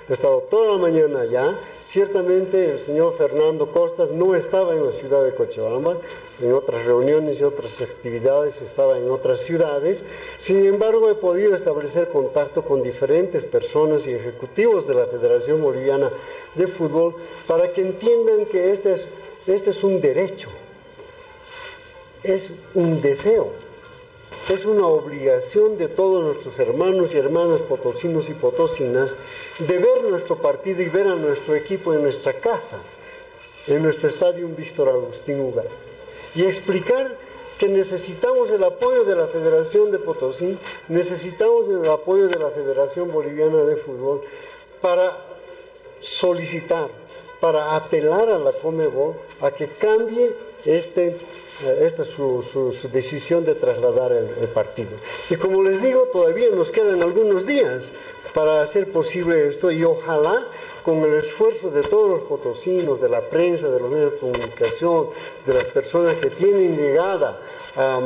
He 0.08 0.14
estado 0.14 0.40
toda 0.50 0.72
la 0.72 0.78
mañana 0.78 1.20
allá. 1.20 1.60
Ciertamente 1.84 2.72
el 2.72 2.80
señor 2.80 3.14
Fernando 3.18 3.70
Costas 3.72 4.12
no 4.12 4.34
estaba 4.34 4.74
en 4.74 4.86
la 4.86 4.94
ciudad 4.94 5.24
de 5.26 5.36
Cochabamba, 5.36 5.98
en 6.42 6.54
otras 6.54 6.86
reuniones 6.86 7.42
y 7.42 7.44
otras 7.44 7.82
actividades 7.82 8.62
estaba 8.62 8.98
en 8.98 9.12
otras 9.12 9.42
ciudades. 9.42 10.06
Sin 10.38 10.66
embargo, 10.66 11.10
he 11.10 11.16
podido 11.16 11.54
establecer 11.54 12.08
contacto 12.08 12.64
con 12.64 12.82
diferentes 12.82 13.44
personas 13.44 14.08
y 14.08 14.14
ejecutivos 14.14 14.88
de 14.88 14.96
la 14.96 15.08
Federación 15.08 15.62
Boliviana 15.62 16.10
de 16.56 16.68
Fútbol 16.68 17.16
para 17.48 17.74
que 17.74 17.82
entiendan 17.82 18.46
que 18.46 18.72
este 18.72 18.94
es, 18.94 19.10
este 19.46 19.72
es 19.72 19.84
un 19.84 20.00
derecho, 20.00 20.48
es 22.24 22.54
un 22.76 23.02
deseo 23.02 23.66
es 24.49 24.65
una 24.65 24.88
obligación 24.88 25.78
de 25.78 25.90
todos 25.90 26.24
nuestros 26.24 26.57
hermanos 26.60 27.14
y 27.14 27.18
hermanas 27.18 27.60
potosinos 27.61 28.30
y 28.30 28.34
potosinas 28.34 29.11
de 29.60 29.78
ver 29.78 30.03
nuestro 30.03 30.38
partido 30.38 30.82
y 30.82 30.90
ver 30.90 31.07
a 31.07 31.15
nuestro 31.15 31.53
equipo 31.56 31.94
en 31.94 32.03
nuestra 32.03 32.34
casa, 32.34 32.80
en 33.68 33.84
nuestro 33.84 34.07
estadio 34.07 34.48
Víctor 34.48 34.90
Agustín 34.90 35.41
Ugarte, 35.41 35.69
y 36.34 36.44
explicar 36.44 37.18
que 37.60 37.68
necesitamos 37.68 38.49
el 38.49 38.64
apoyo 38.64 39.03
de 39.03 39.15
la 39.15 39.28
Federación 39.28 39.91
de 39.91 39.99
Potosí, 39.99 40.57
necesitamos 40.88 41.68
el 41.68 41.90
apoyo 41.90 42.28
de 42.28 42.40
la 42.40 42.49
Federación 42.49 43.11
Boliviana 43.11 43.64
de 43.64 43.76
Fútbol 43.76 44.22
para 44.80 45.18
solicitar, 45.99 46.88
para 47.41 47.76
apelar 47.76 48.30
a 48.30 48.38
la 48.38 48.52
Comebol 48.52 49.15
a 49.41 49.52
que 49.52 49.68
cambie 49.68 50.34
este 50.65 51.18
esta 51.82 52.04
es 52.04 52.10
su, 52.10 52.90
decisión 52.92 53.44
de 53.46 53.56
trasladar 53.56 54.12
el, 54.12 54.48
partido. 54.50 54.92
Y 55.30 55.36
como 55.36 55.64
les 55.64 55.82
digo, 55.82 56.04
todavía 56.12 56.50
nos 56.52 56.72
quedan 56.72 57.02
algunos 57.02 57.46
días 57.46 57.90
para 58.34 58.62
hacer 58.62 58.92
posible 58.92 59.48
esto 59.48 59.72
y 59.72 59.84
ojalá 59.84 60.46
con 60.84 61.00
el 61.04 61.16
esfuerzo 61.16 61.72
de 61.72 61.82
todos 61.82 62.10
los 62.10 62.22
potosinos, 62.22 63.02
de 63.02 63.10
la 63.10 63.22
prensa, 63.22 63.70
de 63.70 63.80
los 63.80 63.90
medios 63.90 64.14
de 64.14 64.18
comunicación, 64.20 65.08
de 65.46 65.54
las 65.54 65.66
personas 65.66 66.16
que 66.16 66.30
tienen 66.30 66.78
llegada 66.78 67.40
a, 67.76 68.00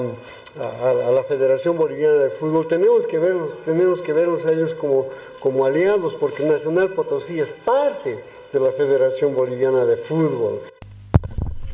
la 1.11 1.23
Federación 1.23 1.78
Boliviana 1.78 2.15
de 2.15 2.30
Fútbol, 2.30 2.68
tenemos 2.68 3.07
que 3.07 3.19
verlos, 3.19 3.64
tenemos 3.64 4.02
que 4.02 4.11
verlos 4.11 4.45
a 4.45 4.52
ellos 4.52 4.73
como, 4.73 5.07
como 5.40 5.65
aliados, 5.65 6.15
porque 6.15 6.44
Nacional 6.44 6.90
Potosí 6.90 7.40
es 7.40 7.49
parte 7.49 8.19
de 8.52 8.60
la 8.60 8.72
Federación 8.72 9.34
Boliviana 9.34 9.86
de 9.86 9.95
Fútbol. 9.95 10.61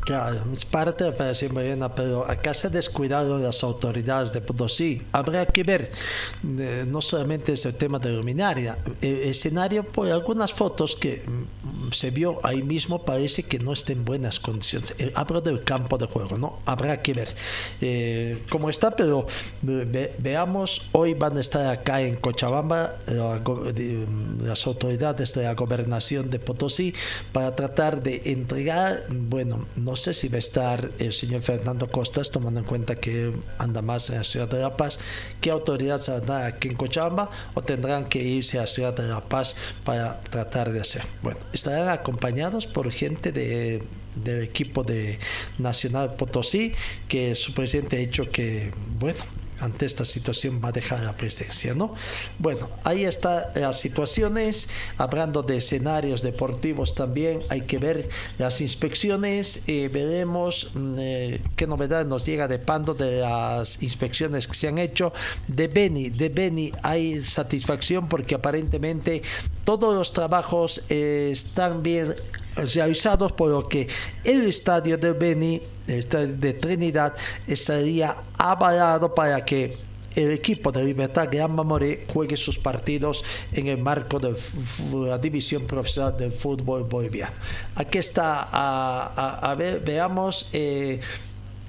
Es 0.08 0.64
parte 0.64 1.04
de 1.04 1.10
la 1.10 1.16
Federación 1.16 1.52
Boliviana, 1.52 1.94
pero 1.94 2.24
acá 2.28 2.54
se 2.54 2.70
descuidaron 2.70 3.42
las 3.42 3.62
autoridades 3.62 4.32
de 4.32 4.40
Potosí. 4.40 5.02
Habrá 5.12 5.44
que 5.44 5.62
ver, 5.62 5.90
eh, 6.58 6.84
no 6.88 7.02
solamente 7.02 7.52
es 7.52 7.66
el 7.66 7.74
tema 7.74 7.98
de 7.98 8.12
luminaria, 8.12 8.78
el 9.02 9.18
escenario, 9.24 9.84
por 9.84 10.10
algunas 10.10 10.54
fotos 10.54 10.96
que 10.96 11.22
mm, 11.26 11.92
se 11.92 12.10
vio 12.10 12.40
ahí 12.42 12.62
mismo, 12.62 13.04
parece 13.04 13.42
que 13.42 13.58
no 13.58 13.74
está 13.74 13.92
en 13.92 14.06
buenas 14.06 14.40
condiciones. 14.40 14.94
Eh, 14.98 15.12
hablo 15.14 15.42
del 15.42 15.62
campo 15.62 15.98
de 15.98 16.06
juego, 16.06 16.38
¿no? 16.38 16.60
Habrá 16.64 17.02
que 17.02 17.12
ver 17.12 17.34
eh, 17.82 18.42
cómo 18.48 18.70
está, 18.70 18.90
pero 18.90 19.26
veamos, 19.60 20.88
hoy 20.92 21.12
van 21.12 21.36
a 21.36 21.40
estar 21.40 21.66
acá 21.66 22.00
en 22.00 22.16
Cochabamba 22.16 22.96
las 24.42 24.66
autoridades 24.66 25.34
de 25.34 25.42
la 25.42 25.54
gobernación 25.54 26.30
de 26.30 26.38
Potosí 26.38 26.94
para 27.32 27.54
tratar 27.54 28.02
de 28.02 28.22
entregar, 28.24 29.04
bueno, 29.10 29.66
no 29.76 29.97
sé 29.98 30.14
si 30.14 30.28
va 30.28 30.36
a 30.36 30.38
estar 30.38 30.90
el 30.98 31.12
señor 31.12 31.42
Fernando 31.42 31.88
Costas, 31.88 32.30
tomando 32.30 32.60
en 32.60 32.66
cuenta 32.66 32.94
que 32.94 33.34
anda 33.58 33.82
más 33.82 34.08
en 34.08 34.16
la 34.16 34.24
ciudad 34.24 34.48
de 34.48 34.60
La 34.60 34.74
Paz. 34.76 34.98
¿Qué 35.42 35.50
autoridades 35.50 36.08
andará 36.08 36.46
aquí 36.46 36.68
en 36.68 36.76
Cochabamba 36.76 37.30
o 37.52 37.62
tendrán 37.62 38.08
que 38.08 38.20
irse 38.20 38.56
a 38.56 38.62
la 38.62 38.66
ciudad 38.66 38.94
de 38.94 39.06
La 39.06 39.20
Paz 39.20 39.54
para 39.84 40.20
tratar 40.22 40.72
de 40.72 40.80
hacer? 40.80 41.02
Bueno, 41.22 41.38
estarán 41.52 41.88
acompañados 41.88 42.66
por 42.66 42.90
gente 42.90 43.32
de 43.32 43.82
del 44.24 44.42
equipo 44.42 44.82
de 44.82 45.18
Nacional 45.58 46.14
Potosí, 46.14 46.74
que 47.06 47.34
su 47.34 47.54
presidente 47.54 47.96
ha 47.96 48.00
dicho 48.00 48.28
que, 48.30 48.72
bueno, 48.98 49.20
ante 49.60 49.86
esta 49.86 50.04
situación 50.04 50.60
va 50.62 50.68
a 50.68 50.72
dejar 50.72 51.00
la 51.00 51.16
presidencia, 51.16 51.74
¿no? 51.74 51.94
Bueno, 52.38 52.68
ahí 52.84 53.04
están 53.04 53.44
las 53.54 53.80
situaciones, 53.80 54.68
hablando 54.96 55.42
de 55.42 55.58
escenarios 55.58 56.22
deportivos 56.22 56.94
también, 56.94 57.42
hay 57.48 57.62
que 57.62 57.78
ver 57.78 58.08
las 58.38 58.60
inspecciones, 58.60 59.64
eh, 59.66 59.90
veremos 59.92 60.70
mm, 60.74 60.94
eh, 60.98 61.40
qué 61.56 61.66
novedad 61.66 62.04
nos 62.06 62.24
llega 62.24 62.48
de 62.48 62.58
Pando 62.58 62.94
de 62.94 63.20
las 63.20 63.82
inspecciones 63.82 64.46
que 64.46 64.54
se 64.54 64.68
han 64.68 64.78
hecho. 64.78 65.12
De 65.46 65.68
Beni, 65.68 66.10
de 66.10 66.28
Beni 66.28 66.72
hay 66.82 67.20
satisfacción 67.20 68.08
porque 68.08 68.34
aparentemente 68.34 69.22
todos 69.64 69.94
los 69.94 70.12
trabajos 70.12 70.82
eh, 70.88 71.30
están 71.32 71.82
bien 71.82 72.14
realizados, 72.74 73.32
por 73.32 73.50
lo 73.50 73.68
que 73.68 73.88
el 74.24 74.46
estadio 74.46 74.98
de 74.98 75.12
Beni, 75.12 75.62
el 75.86 75.94
estadio 76.00 76.36
de 76.36 76.52
Trinidad, 76.54 77.14
estaría 77.46 78.16
avalado 78.36 79.14
para 79.14 79.44
que 79.44 79.76
el 80.14 80.32
equipo 80.32 80.72
de 80.72 80.84
Libertad 80.84 81.28
Gran 81.30 81.54
Mamoré 81.54 82.04
juegue 82.12 82.36
sus 82.36 82.58
partidos 82.58 83.24
en 83.52 83.68
el 83.68 83.78
marco 83.78 84.18
de 84.18 84.34
la 85.06 85.18
división 85.18 85.64
profesional 85.66 86.16
del 86.16 86.32
fútbol 86.32 86.84
boliviano. 86.84 87.34
Aquí 87.76 87.98
está, 87.98 88.48
a, 88.50 89.54
ver, 89.54 89.80
veamos 89.80 90.48
eh, 90.52 91.00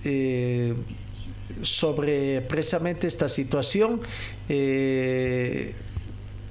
eh, 0.03 0.73
sobre 1.61 2.41
precisamente 2.41 3.07
esta 3.07 3.29
situación. 3.29 4.01
Eh, 4.47 5.75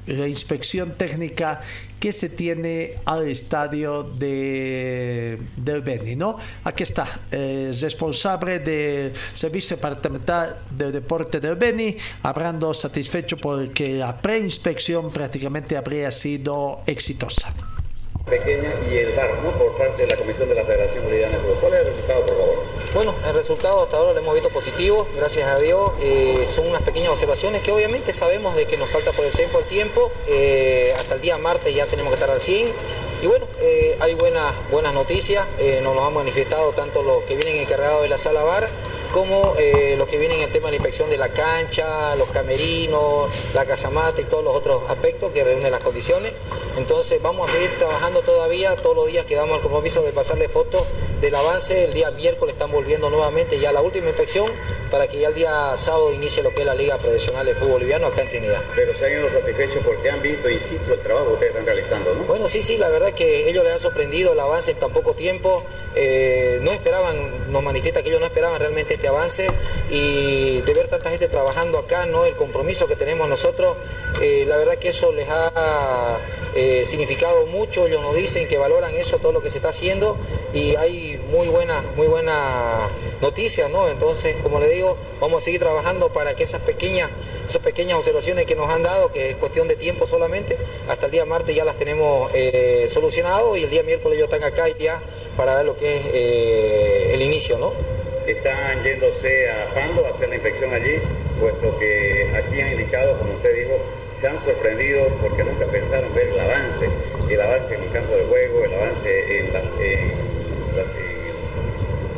la 0.08 0.26
inspección 0.26 0.92
técnica 0.92 1.60
que 2.00 2.12
se 2.12 2.28
tiene 2.28 2.94
al 3.04 3.28
estadio 3.28 4.04
de, 4.04 5.38
del 5.56 5.82
Beni, 5.82 6.16
¿no? 6.16 6.36
Aquí 6.64 6.82
está, 6.82 7.20
el 7.30 7.78
responsable 7.78 8.60
del 8.60 9.12
Servicio 9.34 9.76
Departamental 9.76 10.58
de 10.70 10.92
Deporte 10.92 11.40
del 11.40 11.56
Beni, 11.56 11.96
hablando 12.22 12.72
satisfecho 12.72 13.36
porque 13.36 13.94
la 13.94 14.16
preinspección 14.16 15.10
prácticamente 15.10 15.76
habría 15.76 16.12
sido 16.12 16.80
exitosa. 16.86 17.52
Pequeña 18.26 18.70
y 18.90 18.96
el 18.96 19.14
¿no? 19.42 19.50
Por 19.52 19.76
parte 19.76 20.02
de 20.02 20.08
la 20.08 20.16
Comisión 20.16 20.48
de 20.48 20.54
la 20.54 20.64
Federación 20.64 21.04
Boliviana 21.04 21.32
de 21.32 21.38
Fútbol. 21.40 21.56
¿Cuál 21.60 21.72
es 21.74 21.80
el 21.80 21.86
resultado, 21.86 22.20
por 22.26 22.36
favor? 22.36 22.67
Bueno, 22.94 23.14
el 23.26 23.34
resultado 23.34 23.82
hasta 23.82 23.98
ahora 23.98 24.14
lo 24.14 24.18
hemos 24.20 24.32
visto 24.32 24.48
positivo, 24.48 25.06
gracias 25.14 25.46
a 25.46 25.58
Dios. 25.58 25.92
Eh, 26.00 26.48
son 26.50 26.68
unas 26.68 26.80
pequeñas 26.82 27.10
observaciones 27.10 27.62
que 27.62 27.70
obviamente 27.70 28.14
sabemos 28.14 28.56
de 28.56 28.64
que 28.64 28.78
nos 28.78 28.88
falta 28.88 29.12
por 29.12 29.26
el 29.26 29.32
tiempo 29.32 29.58
al 29.58 29.64
tiempo. 29.64 30.10
Eh, 30.26 30.94
hasta 30.98 31.14
el 31.14 31.20
día 31.20 31.36
martes 31.36 31.74
ya 31.74 31.84
tenemos 31.86 32.10
que 32.10 32.14
estar 32.14 32.30
al 32.30 32.40
100. 32.40 32.72
Y 33.20 33.26
bueno, 33.26 33.46
eh, 33.60 33.98
hay 34.00 34.14
buenas, 34.14 34.54
buenas 34.70 34.94
noticias, 34.94 35.46
nos 35.82 35.94
lo 35.94 36.06
han 36.06 36.14
manifestado 36.14 36.72
tanto 36.72 37.02
los 37.02 37.24
que 37.24 37.36
vienen 37.36 37.58
encargados 37.58 38.02
de 38.02 38.08
la 38.08 38.16
sala 38.16 38.42
bar 38.44 38.68
como 39.12 39.54
los 39.96 40.08
que 40.08 40.18
vienen 40.18 40.38
en 40.38 40.44
el 40.44 40.52
tema 40.52 40.66
de 40.66 40.72
la 40.72 40.76
inspección 40.76 41.10
de 41.10 41.16
la 41.18 41.28
cancha, 41.28 42.14
los 42.14 42.28
camerinos, 42.28 43.28
la 43.54 43.66
casamata 43.66 44.20
y 44.20 44.24
todos 44.24 44.44
los 44.44 44.54
otros 44.54 44.82
aspectos 44.88 45.32
que 45.32 45.42
reúnen 45.42 45.72
las 45.72 45.82
condiciones. 45.82 46.32
Entonces 46.76 47.20
vamos 47.22 47.48
a 47.48 47.52
seguir 47.52 47.70
trabajando 47.78 48.20
todavía, 48.22 48.76
todos 48.76 48.96
los 48.96 49.06
días 49.06 49.24
que 49.24 49.34
damos 49.34 49.56
el 49.56 49.62
compromiso 49.62 50.02
de 50.02 50.12
pasarle 50.12 50.48
fotos 50.48 50.82
del 51.20 51.34
avance. 51.34 51.84
El 51.84 51.94
día 51.94 52.10
miércoles 52.10 52.54
están 52.54 52.70
volviendo 52.70 53.10
nuevamente 53.10 53.58
ya 53.58 53.72
la 53.72 53.80
última 53.80 54.08
inspección 54.08 54.46
para 54.90 55.06
que 55.06 55.20
ya 55.20 55.28
el 55.28 55.34
día 55.34 55.76
sábado 55.76 56.12
inicie 56.12 56.42
lo 56.42 56.50
que 56.54 56.60
es 56.60 56.66
la 56.66 56.74
Liga 56.74 56.96
Profesional 56.98 57.44
de 57.44 57.54
Fútbol 57.54 57.72
Boliviano 57.72 58.06
acá 58.06 58.22
en 58.22 58.28
Trinidad. 58.28 58.62
Pero 58.74 58.96
se 58.98 59.04
han 59.04 59.12
ido 59.12 59.30
satisfechos 59.30 59.82
porque 59.84 60.10
han 60.10 60.22
visto, 60.22 60.48
insisto, 60.48 60.94
el 60.94 61.00
trabajo 61.00 61.26
que 61.26 61.32
ustedes 61.34 61.50
están 61.50 61.66
realizando, 61.66 62.14
¿no? 62.14 62.24
Bueno, 62.24 62.48
sí, 62.48 62.62
sí, 62.62 62.76
la 62.76 62.88
verdad 62.88 63.10
es 63.10 63.14
que 63.14 63.48
ellos 63.48 63.64
les 63.64 63.74
ha 63.74 63.78
sorprendido 63.78 64.32
el 64.32 64.40
avance 64.40 64.70
en 64.70 64.78
tan 64.78 64.90
poco 64.90 65.14
tiempo. 65.14 65.64
Eh, 65.94 66.58
no 66.62 66.72
esperaban, 66.72 67.52
nos 67.52 67.62
manifiesta 67.62 68.02
que 68.02 68.08
ellos 68.08 68.20
no 68.20 68.26
esperaban 68.26 68.58
realmente 68.58 68.94
este 68.94 69.08
avance 69.08 69.48
y 69.90 70.60
de 70.62 70.74
ver 70.74 70.88
tanta 70.88 71.10
gente 71.10 71.28
trabajando 71.28 71.78
acá, 71.78 72.06
¿no? 72.06 72.24
El 72.24 72.36
compromiso 72.36 72.86
que 72.86 72.96
tenemos 72.96 73.28
nosotros, 73.28 73.76
eh, 74.22 74.44
la 74.46 74.56
verdad 74.56 74.76
que 74.76 74.88
eso 74.88 75.12
les 75.12 75.28
ha 75.28 76.18
eh, 76.58 76.84
significado 76.84 77.46
mucho, 77.46 77.86
ellos 77.86 78.02
nos 78.02 78.16
dicen 78.16 78.48
que 78.48 78.58
valoran 78.58 78.92
eso, 78.96 79.18
todo 79.18 79.30
lo 79.30 79.40
que 79.40 79.48
se 79.48 79.58
está 79.58 79.68
haciendo 79.68 80.16
y 80.52 80.74
hay 80.74 81.20
muy 81.30 81.46
buenas 81.46 81.84
muy 81.94 82.08
buena 82.08 82.88
noticias, 83.20 83.70
¿no? 83.70 83.88
Entonces, 83.88 84.34
como 84.42 84.58
le 84.58 84.68
digo, 84.68 84.96
vamos 85.20 85.42
a 85.42 85.44
seguir 85.44 85.60
trabajando 85.60 86.08
para 86.08 86.34
que 86.34 86.42
esas 86.42 86.62
pequeñas, 86.62 87.10
esas 87.48 87.62
pequeñas 87.62 87.98
observaciones 87.98 88.44
que 88.44 88.56
nos 88.56 88.68
han 88.70 88.82
dado, 88.82 89.12
que 89.12 89.30
es 89.30 89.36
cuestión 89.36 89.68
de 89.68 89.76
tiempo 89.76 90.04
solamente, 90.04 90.56
hasta 90.88 91.06
el 91.06 91.12
día 91.12 91.24
martes 91.24 91.54
ya 91.54 91.64
las 91.64 91.76
tenemos 91.76 92.28
eh, 92.34 92.88
solucionado 92.90 93.56
y 93.56 93.62
el 93.62 93.70
día 93.70 93.84
miércoles 93.84 94.18
ellos 94.18 94.32
están 94.32 94.42
acá 94.42 94.66
ya 94.68 95.00
para 95.36 95.54
dar 95.54 95.64
lo 95.64 95.76
que 95.76 95.96
es 95.96 96.06
eh, 96.12 97.14
el 97.14 97.22
inicio, 97.22 97.56
¿no? 97.58 97.72
Están 98.26 98.82
yéndose 98.82 99.48
a 99.48 99.74
Pando 99.74 100.04
a 100.06 100.10
hacer 100.10 100.28
la 100.28 100.34
inspección 100.34 100.74
allí, 100.74 100.96
puesto 101.38 101.78
que 101.78 102.32
aquí 102.34 102.60
han 102.60 102.72
indicado, 102.72 103.16
como 103.16 103.34
usted 103.34 103.54
dijo, 103.54 103.78
se 104.20 104.26
han 104.26 104.44
sorprendido 104.44 105.08
porque 105.20 105.44
nunca 105.44 105.66
pensaron 105.66 106.12
ver 106.14 106.28
el 106.28 106.40
avance, 106.40 106.88
el 107.28 107.40
avance 107.40 107.74
en 107.74 107.82
el 107.82 107.92
campo 107.92 108.16
de 108.16 108.24
juego, 108.24 108.64
el 108.64 108.74
avance 108.74 109.38
en, 109.38 109.52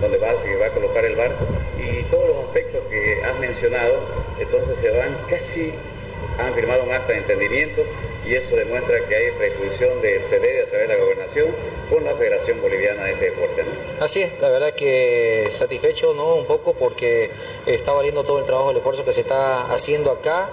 donde 0.01 0.17
va, 0.19 0.29
se 0.43 0.57
va 0.57 0.67
a 0.67 0.71
colocar 0.71 1.05
el 1.05 1.15
bar 1.15 1.33
y 1.79 2.03
todos 2.05 2.29
los 2.29 2.45
aspectos 2.47 2.83
que 2.89 3.23
has 3.23 3.39
mencionado, 3.39 4.01
entonces 4.39 4.79
se 4.81 4.91
van 4.91 5.15
casi, 5.29 5.75
han 6.39 6.55
firmado 6.55 6.85
un 6.85 6.93
acta 6.93 7.13
de 7.13 7.19
entendimiento 7.19 7.83
y 8.27 8.35
eso 8.35 8.57
demuestra 8.57 8.99
que 9.07 9.15
hay 9.15 9.31
predisposición 9.33 10.01
del 10.01 10.23
CD 10.25 10.63
a 10.63 10.67
través 10.67 10.89
de 10.89 10.95
la 10.95 11.01
gobernación 11.03 11.47
con 11.91 12.05
la 12.05 12.15
Federación 12.15 12.63
Boliviana 12.63 13.05
de 13.05 13.13
este 13.13 13.31
deporte. 13.31 13.65
Así 14.01 14.23
es, 14.23 14.41
la 14.41 14.49
verdad 14.49 14.73
que 14.73 15.49
satisfecho 15.51 16.15
no 16.15 16.37
un 16.37 16.47
poco 16.47 16.73
porque 16.75 17.31
está 17.67 17.93
valiendo 17.93 18.25
todo 18.25 18.39
el 18.39 18.47
trabajo, 18.47 18.71
el 18.71 18.79
esfuerzo 18.79 19.05
que 19.05 19.13
se 19.13 19.21
está 19.21 19.71
haciendo 19.73 20.11
acá 20.13 20.49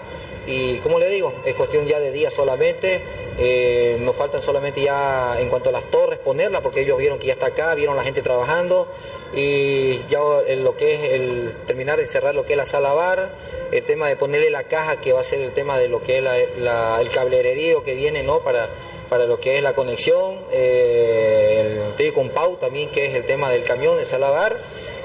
y 0.48 0.78
como 0.78 0.98
le 0.98 1.10
digo, 1.10 1.34
es 1.46 1.56
cuestión 1.56 1.86
ya 1.86 2.00
de 2.00 2.12
días 2.12 2.34
solamente. 2.34 3.02
Eh, 3.38 3.98
nos 4.00 4.16
faltan 4.16 4.42
solamente 4.42 4.82
ya 4.82 5.36
en 5.40 5.50
cuanto 5.50 5.70
a 5.70 5.74
las 5.74 5.84
torres 5.92 6.18
ponerlas, 6.20 6.62
porque 6.62 6.82
ellos 6.82 6.98
vieron 6.98 7.20
que 7.20 7.28
ya 7.28 7.34
está 7.34 7.48
acá, 7.48 7.76
vieron 7.76 7.98
la 7.98 8.04
gente 8.04 8.22
trabajando. 8.22 8.88
Y 9.36 10.00
ya 10.08 10.20
lo 10.20 10.78
que 10.78 10.94
es 10.96 11.14
el 11.14 11.54
terminar 11.68 12.00
de 12.00 12.08
cerrar 12.08 12.34
lo 12.34 12.46
que 12.46 12.54
es 12.54 12.58
la 12.58 12.66
sala 12.66 12.94
bar, 12.94 13.30
el 13.72 13.84
tema 13.84 14.08
de 14.08 14.16
ponerle 14.16 14.50
la 14.50 14.64
caja, 14.64 15.02
que 15.02 15.12
va 15.12 15.20
a 15.20 15.24
ser 15.24 15.42
el 15.42 15.52
tema 15.52 15.78
de 15.78 15.90
lo 15.90 16.02
que 16.02 16.20
es 16.20 16.26
el 16.26 17.10
cablererío 17.12 17.84
que 17.84 17.96
viene 17.96 18.24
¿no? 18.24 18.40
para, 18.40 18.70
para 19.10 19.26
lo 19.26 19.42
que 19.42 19.58
es 19.58 19.64
la 19.64 19.74
conexión, 19.74 20.40
eh, 20.54 21.82
el 22.00 22.14
con 22.14 22.30
Pau 22.30 22.56
también, 22.56 22.90
que 22.90 23.08
es 23.08 23.16
el 23.16 23.26
tema 23.26 23.52
del 23.52 23.66
camión 23.66 23.98
de 23.98 24.06
sala 24.06 24.30
bar 24.30 24.56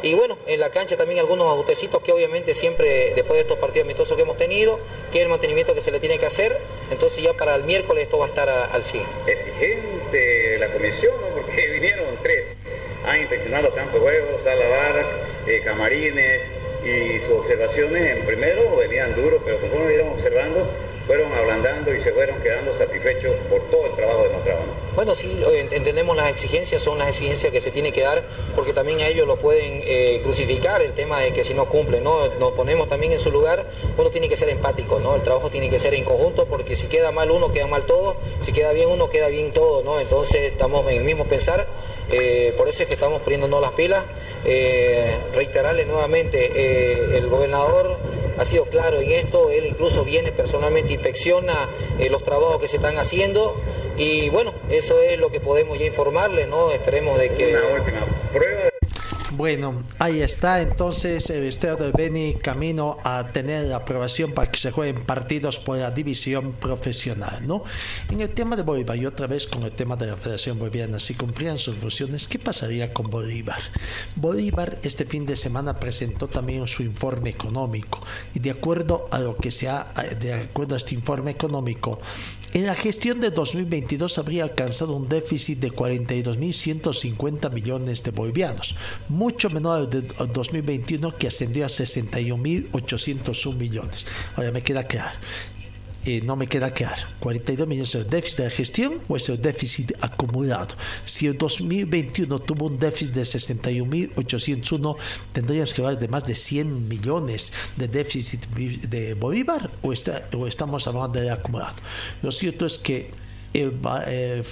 y 0.03 0.15
bueno, 0.15 0.37
en 0.47 0.59
la 0.59 0.71
cancha 0.71 0.97
también 0.97 1.21
algunos 1.21 1.47
ajustecitos 1.47 2.03
que 2.03 2.13
obviamente 2.13 2.55
siempre 2.55 3.13
después 3.15 3.35
de 3.35 3.41
estos 3.43 3.59
partidos 3.59 3.87
amistosos 3.87 4.17
que 4.17 4.23
hemos 4.23 4.37
tenido, 4.37 4.81
que 5.13 5.19
es 5.19 5.25
el 5.25 5.31
mantenimiento 5.31 5.75
que 5.75 5.81
se 5.81 5.93
le 5.93 6.01
tiene 6.01 6.19
que 6.19 6.27
hacer. 6.27 6.59
Entonces 6.91 7.23
ya 7.23 7.33
para 7.35 7.55
el 7.55 7.63
miércoles 7.63 8.05
esto 8.05 8.19
va 8.19 8.27
a 8.27 8.29
estar 8.29 8.49
al 8.49 8.85
100. 8.85 9.05
Exigente 9.27 10.59
la 10.59 10.69
comisión, 10.73 11.15
porque 11.35 11.67
vinieron 11.75 12.07
tres. 12.21 12.47
Han 13.05 13.21
inspeccionado 13.21 13.73
campo 13.75 13.99
de 13.99 14.01
juego, 14.01 14.41
sala 14.43 14.69
bar, 14.69 15.07
eh, 15.47 15.61
camarines 15.65 16.41
y 16.85 17.21
sus 17.21 17.39
observaciones 17.39 18.17
en 18.17 18.27
primero 18.27 18.77
venían 18.77 19.15
duros, 19.15 19.41
pero 19.45 19.61
conforme 19.61 19.95
iban 19.95 20.09
observando, 20.09 20.69
fueron 21.07 21.33
ablandando 21.33 21.95
y 21.95 22.01
se 22.01 22.13
fueron 22.13 22.41
quedando 22.41 22.77
satisfechos 22.77 23.35
por 23.49 23.61
todo 23.71 23.87
el 23.87 23.97
trabajo 23.97 24.23
demostrado. 24.25 24.61
Bueno, 24.95 25.15
sí, 25.15 25.43
entendemos 25.71 26.17
las 26.17 26.29
exigencias, 26.29 26.83
son 26.83 26.99
las 26.99 27.09
exigencias 27.09 27.51
que 27.51 27.61
se 27.61 27.71
tiene 27.71 27.93
que 27.93 28.03
dar, 28.03 28.23
porque 28.55 28.73
también 28.73 29.01
a 29.01 29.09
ellos 29.09 29.27
lo 29.27 29.37
pueden 29.37 29.81
eh, 29.85 30.21
crucificar 30.23 30.83
el 30.83 30.93
tema 30.93 31.21
de 31.21 31.33
que 31.33 31.45
si 31.45 31.55
no 31.55 31.67
cumplen, 31.67 32.05
¿no? 32.05 32.29
Nos 32.39 32.53
ponemos 32.53 32.89
también 32.89 33.13
en 33.13 33.21
su 33.21 33.31
lugar, 33.31 33.65
uno 33.97 34.11
tiene 34.11 34.29
que 34.29 34.37
ser 34.37 34.51
empático, 34.51 35.01
¿no? 35.01 35.17
El 35.17 35.23
trabajo 35.23 35.51
tiene 35.51 35.71
que 35.71 35.79
ser 35.79 35.95
en 35.95 36.05
conjunto, 36.05 36.45
porque 36.47 36.77
si 36.77 36.89
queda 36.89 37.11
mal 37.11 37.31
uno, 37.31 37.53
queda 37.53 37.67
mal 37.67 37.85
todo, 37.85 38.17
si 38.43 38.53
queda 38.53 38.73
bien 38.73 38.89
uno, 38.89 39.09
queda 39.09 39.29
bien 39.29 39.53
todo, 39.53 39.83
¿no? 39.83 39.99
Entonces 39.99 40.53
estamos 40.53 40.87
en 40.91 40.99
el 40.99 41.05
mismo 41.05 41.25
pensar, 41.25 41.67
eh, 42.11 42.53
por 42.59 42.69
eso 42.69 42.83
es 42.83 42.89
que 42.89 42.95
estamos 42.95 43.23
poniéndonos 43.23 43.61
las 43.63 43.73
pilas. 43.73 44.05
Eh, 44.45 45.17
reiterarle 45.35 45.87
nuevamente, 45.87 47.17
el 47.17 47.29
gobernador 47.29 47.97
ha 48.39 48.45
sido 48.45 48.65
claro 48.67 49.01
en 49.01 49.13
esto, 49.13 49.51
él 49.51 49.67
incluso 49.67 50.05
viene 50.05 50.33
personalmente, 50.33 50.93
inspecciona 50.93 51.69
eh, 51.99 52.11
los 52.11 52.25
trabajos 52.25 52.61
que 52.61 52.69
se 52.69 52.77
están 52.77 52.99
haciendo 52.99 53.55
y 53.97 54.31
bueno, 54.31 54.55
eso 54.71 55.01
es 55.01 55.19
lo 55.19 55.31
que 55.31 55.41
podemos 55.41 55.79
ya 55.79 55.87
informarle, 55.87 56.47
¿no? 56.47 56.71
Esperemos 56.73 57.19
de 57.19 57.31
que... 57.35 57.55
Una 57.57 57.81
última 57.81 58.07
prueba 58.33 58.72
bueno, 59.33 59.83
ahí 59.99 60.21
está 60.21 60.61
entonces 60.61 61.31
el 61.31 61.45
Estado 61.45 61.87
de 61.87 61.93
Beni 61.93 62.35
camino 62.35 62.99
a 63.03 63.27
tener 63.33 63.67
la 63.67 63.77
aprobación 63.77 64.33
para 64.33 64.51
que 64.51 64.59
se 64.59 64.71
jueguen 64.71 65.05
partidos 65.05 65.59
por 65.59 65.79
la 65.79 65.91
división 65.91 66.53
profesional, 66.53 67.47
¿no? 67.47 67.65
En 68.11 68.21
el 68.21 68.31
tema 68.31 68.57
de 68.57 68.63
Bolívar 68.63 68.97
y 68.97 69.07
otra 69.07 69.27
vez 69.27 69.47
con 69.47 69.63
el 69.63 69.73
tema 69.73 69.97
de 69.97 70.07
la 70.07 70.17
Federación 70.17 70.59
Boliviana, 70.59 70.99
si 70.99 71.15
cumplían 71.15 71.57
sus 71.57 71.77
funciones, 71.77 72.29
¿qué 72.29 72.39
pasaría 72.39 72.93
con 72.93 73.09
Bolívar? 73.09 73.59
Bolívar 74.17 74.79
este 74.83 75.07
fin 75.07 75.25
de 75.25 75.37
semana 75.37 75.79
presentó 75.81 76.29
también 76.29 76.67
su 76.67 76.83
informe 76.83 77.31
económico 77.31 78.03
y 78.35 78.39
de 78.41 78.51
acuerdo 78.51 79.09
a 79.11 79.19
lo 79.19 79.37
que 79.37 79.51
se 79.51 79.69
ha, 79.69 79.93
de 80.21 80.35
acuerdo 80.35 80.75
a 80.75 80.79
este 80.79 80.95
informe 80.95 81.31
económico, 81.31 82.01
en 82.55 82.67
la 82.67 82.75
gestión 82.75 83.21
de 83.21 83.31
2022 83.31 84.19
habría 84.19 84.45
alcanzado 84.45 84.95
un 84.95 85.09
déficit 85.09 85.59
de 85.59 85.71
42.150 85.73 87.51
millones 87.53 88.03
de 88.03 88.11
bolivianos, 88.11 88.75
mucho 89.09 89.49
menor 89.51 89.79
al 89.79 89.91
de 89.91 90.03
2021 90.03 91.17
que 91.17 91.29
ascendió 91.29 91.65
a 91.65 91.69
61.801 91.69 93.57
millones. 93.57 94.05
Ahora 94.37 94.53
me 94.53 94.63
queda 94.63 94.85
claro 94.85 95.19
no 96.25 96.37
me 96.37 96.47
queda 96.47 96.73
claro. 96.73 97.03
42 97.21 97.69
millones 97.69 97.95
es 97.95 98.03
el 98.03 98.11
déficit 98.11 98.39
de 98.41 98.51
gestión 98.51 98.95
o 99.09 99.17
es 99.17 99.29
el 99.29 99.41
déficit 99.41 99.93
acumulado. 100.01 100.75
Si 101.05 101.27
el 101.27 101.39
2021 101.39 102.39
tuvo 102.41 102.67
un 102.67 102.79
déficit 102.79 103.15
de 103.15 103.23
61.801, 103.23 104.97
tendríamos 105.33 105.73
que 105.73 105.83
hablar 105.83 105.99
de 105.99 106.09
más 106.09 106.27
de 106.27 106.35
100 106.35 106.89
millones 106.89 107.53
de 107.77 107.89
déficit 107.89 108.47
de 108.49 109.15
Bolívar 109.15 109.71
o, 109.83 109.93
está, 109.93 110.29
o 110.37 110.47
estamos 110.47 110.87
hablando 110.87 111.21
de 111.21 111.31
acumulado. 111.31 111.77
Lo 112.23 112.33
cierto 112.33 112.67
es 112.67 112.79
que 112.79 113.23
el, 113.55 114.43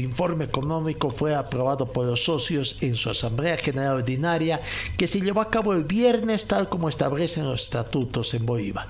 informe 0.00 0.44
económico 0.44 1.10
fue 1.10 1.34
aprobado 1.34 1.86
por 1.92 2.06
los 2.06 2.24
socios 2.24 2.82
en 2.82 2.94
su 2.94 3.10
Asamblea 3.10 3.56
General 3.56 3.96
Ordinaria 3.96 4.60
que 4.96 5.06
se 5.06 5.20
llevó 5.20 5.40
a 5.40 5.50
cabo 5.50 5.72
el 5.72 5.84
viernes 5.84 6.46
tal 6.46 6.68
como 6.68 6.88
establecen 6.88 7.44
los 7.44 7.62
estatutos 7.62 8.34
en 8.34 8.46
Bolívar. 8.46 8.86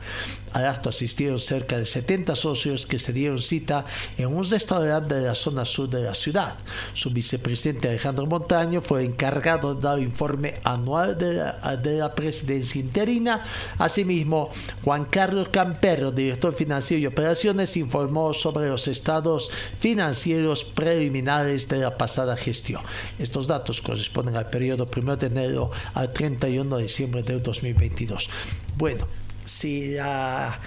Al 0.53 0.67
acto 0.67 0.89
asistieron 0.89 1.39
cerca 1.39 1.79
de 1.79 1.85
70 1.85 2.35
socios 2.35 2.87
que 2.87 2.99
se 2.99 3.13
dieron 3.13 3.39
cita 3.39 3.85
en 4.19 4.27
un 4.27 4.49
restaurante 4.49 5.15
de 5.15 5.23
la 5.23 5.35
zona 5.35 5.65
sur 5.65 5.89
de 5.89 6.03
la 6.03 6.15
ciudad. 6.15 6.57
Su 6.95 7.11
vicepresidente 7.11 7.89
Alejandro 7.89 8.27
Montaño 8.27 8.81
fue 8.81 9.05
encargado 9.05 9.75
de 9.75 9.83
dar 9.83 9.99
informe 9.99 10.55
anual 10.65 11.17
de 11.17 11.35
la, 11.35 11.77
de 11.77 11.99
la 11.99 12.15
presidencia 12.15 12.81
interina. 12.81 13.45
Asimismo, 13.79 14.51
Juan 14.85 15.05
Carlos 15.05 15.49
Campero, 15.49 16.11
director 16.11 16.53
financiero 16.53 17.03
y 17.03 17.07
operaciones, 17.07 17.77
informó 17.77 18.35
sobre 18.35 18.69
los 18.69 18.89
estados 18.89 19.51
financieros 19.79 20.65
preliminares 20.65 21.69
de 21.69 21.79
la 21.79 21.97
pasada 21.97 22.37
gestión. 22.37 22.83
Estos 23.19 23.47
datos 23.47 23.81
corresponden 23.81 24.37
al 24.37 24.51
periodo 24.51 24.89
1 24.95 25.17
de 25.17 25.27
enero 25.27 25.71
al 25.95 26.13
31 26.13 26.77
de 26.77 26.83
diciembre 26.83 27.23
del 27.23 27.43
2022. 27.43 28.29
Bueno, 28.77 29.07
si 29.51 29.93
la 29.95 30.59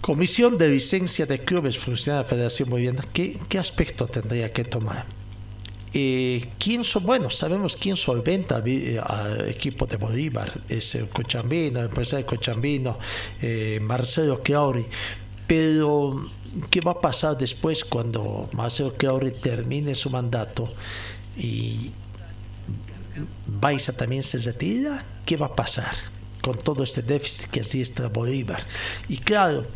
Comisión 0.00 0.58
de 0.58 0.68
Licencia 0.68 1.26
de 1.26 1.40
Clubes 1.40 1.78
funciona 1.78 2.20
la 2.20 2.24
Federación 2.24 2.68
Boliviana, 2.68 3.04
¿qué, 3.12 3.38
qué 3.48 3.58
aspecto 3.58 4.06
tendría 4.06 4.52
que 4.52 4.64
tomar? 4.64 5.06
Eh, 5.92 6.48
¿quién 6.58 6.84
so, 6.84 7.00
bueno, 7.00 7.30
sabemos 7.30 7.76
quién 7.76 7.96
solventa 7.96 8.56
al 8.56 9.48
equipo 9.48 9.86
de 9.86 9.96
Bolívar, 9.96 10.52
es 10.68 10.94
el 10.94 11.08
Cochambino, 11.08 11.80
el 11.80 11.86
empresario 11.86 12.26
Cochambino, 12.26 12.98
eh, 13.42 13.78
Marcelo 13.82 14.40
Chiauri, 14.44 14.86
pero 15.46 16.28
¿qué 16.70 16.80
va 16.80 16.92
a 16.92 17.00
pasar 17.00 17.36
después 17.36 17.84
cuando 17.84 18.48
Marcelo 18.52 18.94
Chiauri 18.98 19.32
termine 19.32 19.94
su 19.94 20.10
mandato 20.10 20.72
y 21.36 21.90
Baiza 23.46 23.92
también 23.92 24.22
se 24.22 24.38
retira? 24.38 25.04
¿Qué 25.26 25.36
va 25.36 25.46
a 25.46 25.54
pasar 25.54 26.19
con 26.42 26.56
todo 26.58 26.82
este 26.82 27.02
déficit 27.02 27.50
que 27.50 27.60
asiste 27.60 28.02
Bolívar? 28.06 28.66
Y 29.08 29.18
claro, 29.18 29.66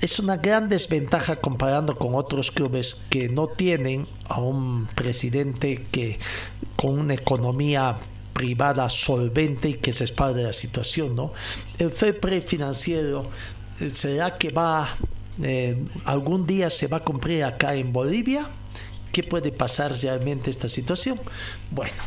es 0.00 0.18
una 0.18 0.36
gran 0.38 0.68
desventaja 0.68 1.36
comparando 1.36 1.94
con 1.96 2.14
otros 2.14 2.50
clubes 2.50 3.04
que 3.10 3.28
no 3.28 3.48
tienen 3.48 4.06
a 4.24 4.40
un 4.40 4.86
presidente 4.94 5.86
que 5.90 6.18
con 6.76 6.98
una 6.98 7.14
economía 7.14 7.98
privada 8.32 8.88
solvente 8.88 9.68
y 9.68 9.74
que 9.74 9.92
se 9.92 10.04
espalde 10.04 10.42
la 10.42 10.54
situación, 10.54 11.14
¿no? 11.14 11.32
El 11.78 11.90
FEPRE 11.90 12.40
financiero, 12.40 13.26
¿será 13.92 14.38
que 14.38 14.48
va, 14.48 14.96
eh, 15.42 15.76
algún 16.06 16.46
día 16.46 16.70
se 16.70 16.86
va 16.86 16.98
a 16.98 17.04
cumplir 17.04 17.44
acá 17.44 17.74
en 17.74 17.92
Bolivia? 17.92 18.48
¿Qué 19.12 19.22
puede 19.22 19.52
pasar 19.52 19.92
realmente 20.00 20.48
esta 20.48 20.70
situación? 20.70 21.20
Bueno, 21.70 22.02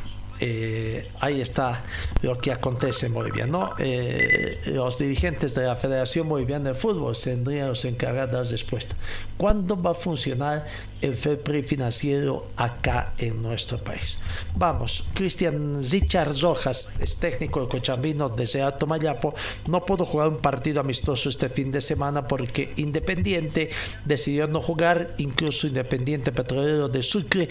eh, 0.46 1.08
ahí 1.22 1.40
está 1.40 1.84
lo 2.22 2.38
que 2.38 2.52
acontece 2.52 3.06
en 3.06 3.14
Bolivia. 3.14 3.48
¿no? 3.48 3.76
Eh, 3.80 4.60
los 4.74 5.00
dirigentes 5.00 5.56
de 5.56 5.64
la 5.64 5.78
Federación 5.78 6.28
Boliviana 6.28 6.72
de 6.72 6.76
Fútbol 6.76 7.16
tendrían 7.16 7.70
los 7.70 7.86
encargados 7.86 8.50
de 8.50 8.56
respuesta. 8.56 8.94
¿Cuándo 9.38 9.82
va 9.82 9.92
a 9.92 9.94
funcionar 9.94 10.68
el 11.02 11.16
FEPRI 11.16 11.64
financiero 11.64 12.48
acá 12.58 13.14
en 13.20 13.42
nuestro 13.42 13.78
país? 13.78 14.20
Vamos, 14.56 15.06
Cristian 15.14 15.82
Richard 15.82 16.38
Rojas 16.42 16.94
es 17.00 17.16
técnico 17.18 17.62
de 17.62 17.70
Cochambino 17.70 18.28
desde 18.28 18.62
Alto 18.62 18.86
Mayapo. 18.86 19.34
No 19.68 19.86
pudo 19.86 20.06
jugar 20.06 20.28
un 20.28 20.38
partido 20.40 20.82
amistoso 20.82 21.30
este 21.30 21.48
fin 21.48 21.72
de 21.72 21.80
semana 21.80 22.28
porque 22.28 22.74
Independiente 22.76 23.70
decidió 24.04 24.48
no 24.48 24.60
jugar. 24.60 25.16
Incluso 25.20 25.68
Independiente 25.68 26.34
Petrolero 26.34 26.90
de 26.90 27.02
Sucre 27.02 27.48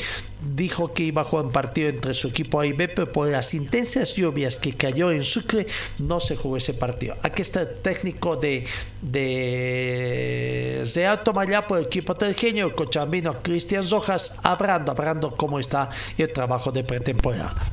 dijo 0.54 0.92
que 0.92 1.04
iba 1.04 1.22
a 1.22 1.24
jugar 1.24 1.46
un 1.46 1.52
partido 1.52 1.88
entre 1.88 2.12
su 2.12 2.28
equipo 2.28 2.60
A 2.60 2.66
y 2.66 2.72
B, 2.72 2.81
pero 2.88 3.10
por 3.10 3.28
las 3.28 3.54
intensas 3.54 4.14
lluvias 4.14 4.56
que 4.56 4.74
cayó 4.74 5.10
en 5.10 5.24
Sucre 5.24 5.66
no 5.98 6.20
se 6.20 6.36
jugó 6.36 6.56
ese 6.56 6.74
partido. 6.74 7.16
Aquí 7.22 7.42
está 7.42 7.62
el 7.62 7.80
técnico 7.80 8.36
de, 8.36 8.66
de, 9.00 10.82
de 10.94 11.06
Alto 11.06 11.32
Mayapo, 11.32 11.76
el 11.76 11.86
equipo 11.86 12.14
terjeño, 12.14 12.74
Cochambino, 12.74 13.42
Cristian 13.42 13.88
Rojas, 13.88 14.38
hablando, 14.42 14.92
hablando 14.92 15.34
cómo 15.34 15.58
está 15.58 15.90
el 16.18 16.32
trabajo 16.32 16.72
de 16.72 16.84
pretemporada. 16.84 17.72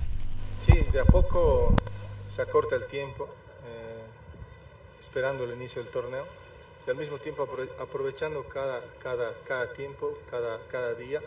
Sí, 0.65 0.73
de 0.91 0.99
a 0.99 1.05
poco 1.05 1.75
se 2.29 2.41
acorta 2.41 2.75
el 2.75 2.85
tiempo, 2.87 3.27
eh, 3.65 4.03
esperando 4.99 5.43
el 5.45 5.53
inicio 5.53 5.81
del 5.81 5.91
torneo 5.91 6.25
y 6.85 6.89
al 6.89 6.95
mismo 6.95 7.17
tiempo 7.17 7.47
aprovechando 7.79 8.43
cada, 8.43 8.81
cada, 9.01 9.33
cada 9.47 9.73
tiempo, 9.73 10.13
cada, 10.29 10.59
cada 10.71 10.93
día, 10.95 11.21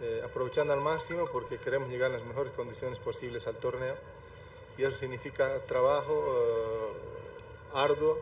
eh, 0.00 0.22
aprovechando 0.24 0.72
al 0.72 0.80
máximo 0.80 1.26
porque 1.32 1.58
queremos 1.58 1.88
llegar 1.88 2.10
en 2.10 2.18
las 2.18 2.26
mejores 2.26 2.52
condiciones 2.52 2.98
posibles 2.98 3.46
al 3.46 3.56
torneo 3.56 3.94
y 4.76 4.82
eso 4.82 4.96
significa 4.96 5.58
trabajo 5.66 6.12
eh, 6.12 7.74
arduo, 7.74 8.18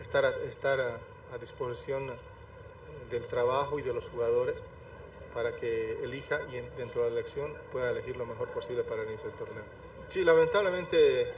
estar, 0.00 0.24
a, 0.24 0.30
estar 0.44 0.80
a, 0.80 1.38
disposición 1.38 2.10
del 3.10 3.26
trabajo 3.26 3.78
y 3.78 3.82
de 3.82 3.94
los 3.94 4.08
jugadores 4.08 4.56
para 5.32 5.52
que 5.52 6.02
elija 6.04 6.40
y 6.52 6.60
dentro 6.76 7.04
de 7.04 7.10
la 7.10 7.18
elección 7.18 7.52
pueda 7.72 7.90
elegir 7.90 8.16
lo 8.16 8.26
mejor 8.26 8.48
posible 8.48 8.82
para 8.82 9.02
el 9.02 9.08
inicio 9.08 9.28
del 9.28 9.38
torneo. 9.38 9.64
Sí, 10.08 10.24
lamentablemente 10.24 11.32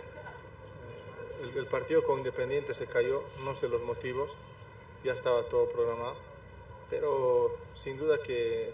el, 1.55 1.67
partido 1.67 2.03
con 2.03 2.19
Independiente 2.19 2.75
se 2.75 2.87
cayó, 2.87 3.23
no 3.45 3.55
sé 3.55 3.69
los 3.69 3.83
motivos, 3.83 4.33
ya 5.05 5.13
estaba 5.13 5.43
todo 5.45 5.69
programado, 5.69 6.17
pero 6.91 7.57
sin 7.75 7.99
duda 7.99 8.19
que 8.19 8.73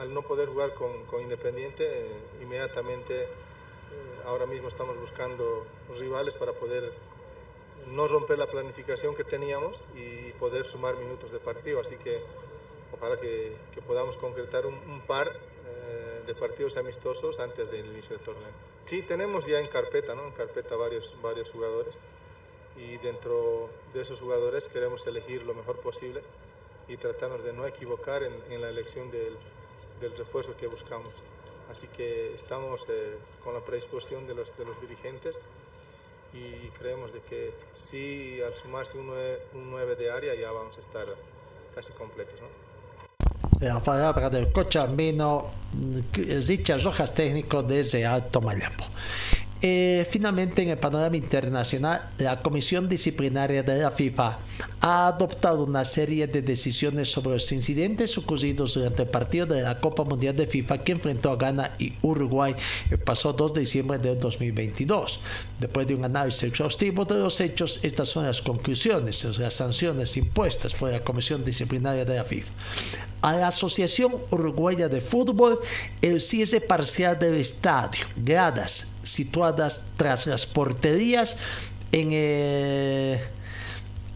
al, 0.00 0.12
no 0.12 0.22
poder 0.22 0.48
jugar 0.48 0.74
con, 0.74 1.04
con 1.04 1.20
Independiente, 1.20 1.84
eh, 1.84 2.10
inmediatamente 2.42 3.22
eh, 3.22 3.28
ahora 4.24 4.46
mismo 4.46 4.68
estamos 4.68 4.98
buscando 4.98 5.66
rivales 5.98 6.34
para 6.34 6.52
poder 6.52 6.92
no 7.92 8.06
romper 8.08 8.38
la 8.38 8.46
planificación 8.46 9.14
que 9.14 9.24
teníamos 9.24 9.82
y 9.94 10.32
poder 10.32 10.64
sumar 10.64 10.96
minutos 10.96 11.30
de 11.30 11.38
partido. 11.38 11.80
Así 11.80 11.96
que 11.96 12.22
ojalá 12.92 13.18
que, 13.18 13.56
que 13.74 13.82
podamos 13.82 14.16
concretar 14.16 14.66
un, 14.66 14.74
un 14.74 15.00
par 15.02 15.28
eh, 15.28 16.22
de 16.26 16.34
partidos 16.34 16.76
amistosos 16.76 17.40
antes 17.40 17.70
del 17.70 17.86
inicio 17.86 18.16
del 18.16 18.24
torneo. 18.24 18.52
Sí, 18.84 19.02
tenemos 19.02 19.46
ya 19.46 19.60
en 19.60 19.66
carpeta, 19.66 20.14
¿no? 20.14 20.26
En 20.26 20.32
carpeta 20.32 20.76
varios, 20.76 21.14
varios 21.22 21.50
jugadores 21.50 21.96
y 22.76 22.96
dentro 22.98 23.68
de 23.92 24.02
esos 24.02 24.20
jugadores 24.20 24.68
queremos 24.68 25.06
elegir 25.06 25.42
lo 25.42 25.54
mejor 25.54 25.80
posible 25.80 26.22
y 26.88 26.96
tratarnos 26.96 27.42
de 27.42 27.52
no 27.52 27.66
equivocar 27.66 28.22
en, 28.22 28.34
en 28.50 28.60
la 28.60 28.70
elección 28.70 29.10
del, 29.10 29.36
del, 30.00 30.16
refuerzo 30.16 30.56
que 30.56 30.66
buscamos. 30.66 31.12
Así 31.70 31.86
que 31.86 32.34
estamos 32.34 32.86
eh, 32.88 33.18
con 33.44 33.54
la 33.54 33.60
predisposición 33.60 34.26
de 34.26 34.34
los, 34.34 34.56
de 34.56 34.64
los 34.64 34.80
dirigentes 34.80 35.38
y 36.32 36.68
creemos 36.78 37.12
de 37.12 37.20
que 37.20 37.52
sí, 37.74 38.38
al 38.46 38.56
sumarse 38.56 38.98
un 38.98 39.08
9, 39.08 39.38
un 39.54 39.70
9 39.70 39.96
de 39.96 40.10
área 40.10 40.34
ya 40.34 40.50
vamos 40.52 40.76
a 40.78 40.80
estar 40.80 41.06
casi 41.74 41.92
completos. 41.92 42.40
¿no? 42.40 42.48
La 43.60 43.80
palabra 43.80 44.30
del 44.30 44.52
Cochambino, 44.52 45.50
Richard 46.12 46.82
Rojas, 46.82 47.12
técnico 47.12 47.62
desde 47.62 48.06
Alto 48.06 48.40
Mayapo. 48.40 48.84
Eh, 49.60 50.06
finalmente, 50.08 50.62
en 50.62 50.70
el 50.70 50.78
panorama 50.78 51.16
internacional, 51.16 52.10
la 52.16 52.40
Comisión 52.40 52.88
Disciplinaria 52.88 53.62
de 53.62 53.78
la 53.78 53.90
FIFA 53.90 54.38
ha 54.80 55.08
adoptado 55.08 55.64
una 55.64 55.84
serie 55.84 56.26
de 56.26 56.40
decisiones 56.40 57.12
sobre 57.12 57.30
los 57.30 57.52
incidentes 57.52 58.16
ocurridos 58.16 58.74
durante 58.74 59.02
el 59.02 59.08
partido 59.08 59.46
de 59.46 59.62
la 59.62 59.78
Copa 59.78 60.04
Mundial 60.04 60.34
de 60.34 60.46
FIFA 60.46 60.78
que 60.78 60.92
enfrentó 60.92 61.30
a 61.30 61.36
Ghana 61.36 61.72
y 61.78 61.92
Uruguay 62.00 62.54
el 62.90 62.98
pasado 62.98 63.34
2 63.34 63.54
de 63.54 63.60
diciembre 63.60 63.98
de 63.98 64.16
2022. 64.16 65.20
Después 65.58 65.86
de 65.86 65.94
un 65.94 66.04
análisis 66.04 66.44
exhaustivo 66.44 67.04
de 67.04 67.16
los 67.16 67.40
hechos, 67.40 67.80
estas 67.82 68.08
son 68.08 68.24
las 68.26 68.40
conclusiones, 68.40 69.38
las 69.38 69.54
sanciones 69.54 70.16
impuestas 70.16 70.72
por 70.72 70.90
la 70.90 71.00
Comisión 71.00 71.44
Disciplinaria 71.44 72.06
de 72.06 72.16
la 72.16 72.24
FIFA. 72.24 72.52
A 73.20 73.36
la 73.36 73.48
Asociación 73.48 74.14
Uruguaya 74.30 74.88
de 74.88 75.02
Fútbol, 75.02 75.60
el 76.00 76.22
cierre 76.22 76.62
parcial 76.62 77.18
del 77.18 77.34
estadio, 77.34 78.06
gradas 78.16 78.86
situadas 79.02 79.88
tras 79.98 80.26
las 80.26 80.46
porterías 80.46 81.36
en 81.92 82.12
el 82.12 83.20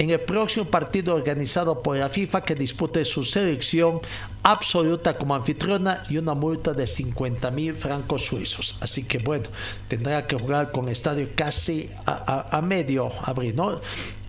en 0.04 0.10
el 0.10 0.20
próximo 0.20 0.66
partido 0.66 1.14
organizado 1.14 1.82
por 1.82 1.96
la 1.96 2.10
FIFA 2.10 2.42
que 2.42 2.54
dispute 2.54 3.04
su 3.06 3.24
selección 3.24 4.00
absoluta 4.42 5.14
como 5.14 5.34
anfitriona 5.34 6.04
y 6.10 6.18
una 6.18 6.34
multa 6.34 6.74
de 6.74 6.86
50 6.86 7.50
mil 7.50 7.74
francos 7.74 8.26
suizos. 8.26 8.76
Así 8.80 9.04
que 9.04 9.18
bueno, 9.18 9.46
tendrá 9.88 10.26
que 10.26 10.36
jugar 10.36 10.72
con 10.72 10.90
estadio 10.90 11.28
casi 11.34 11.88
a, 12.04 12.60
medio 12.60 13.10
abril, 13.22 13.56
¿no? 13.56 13.80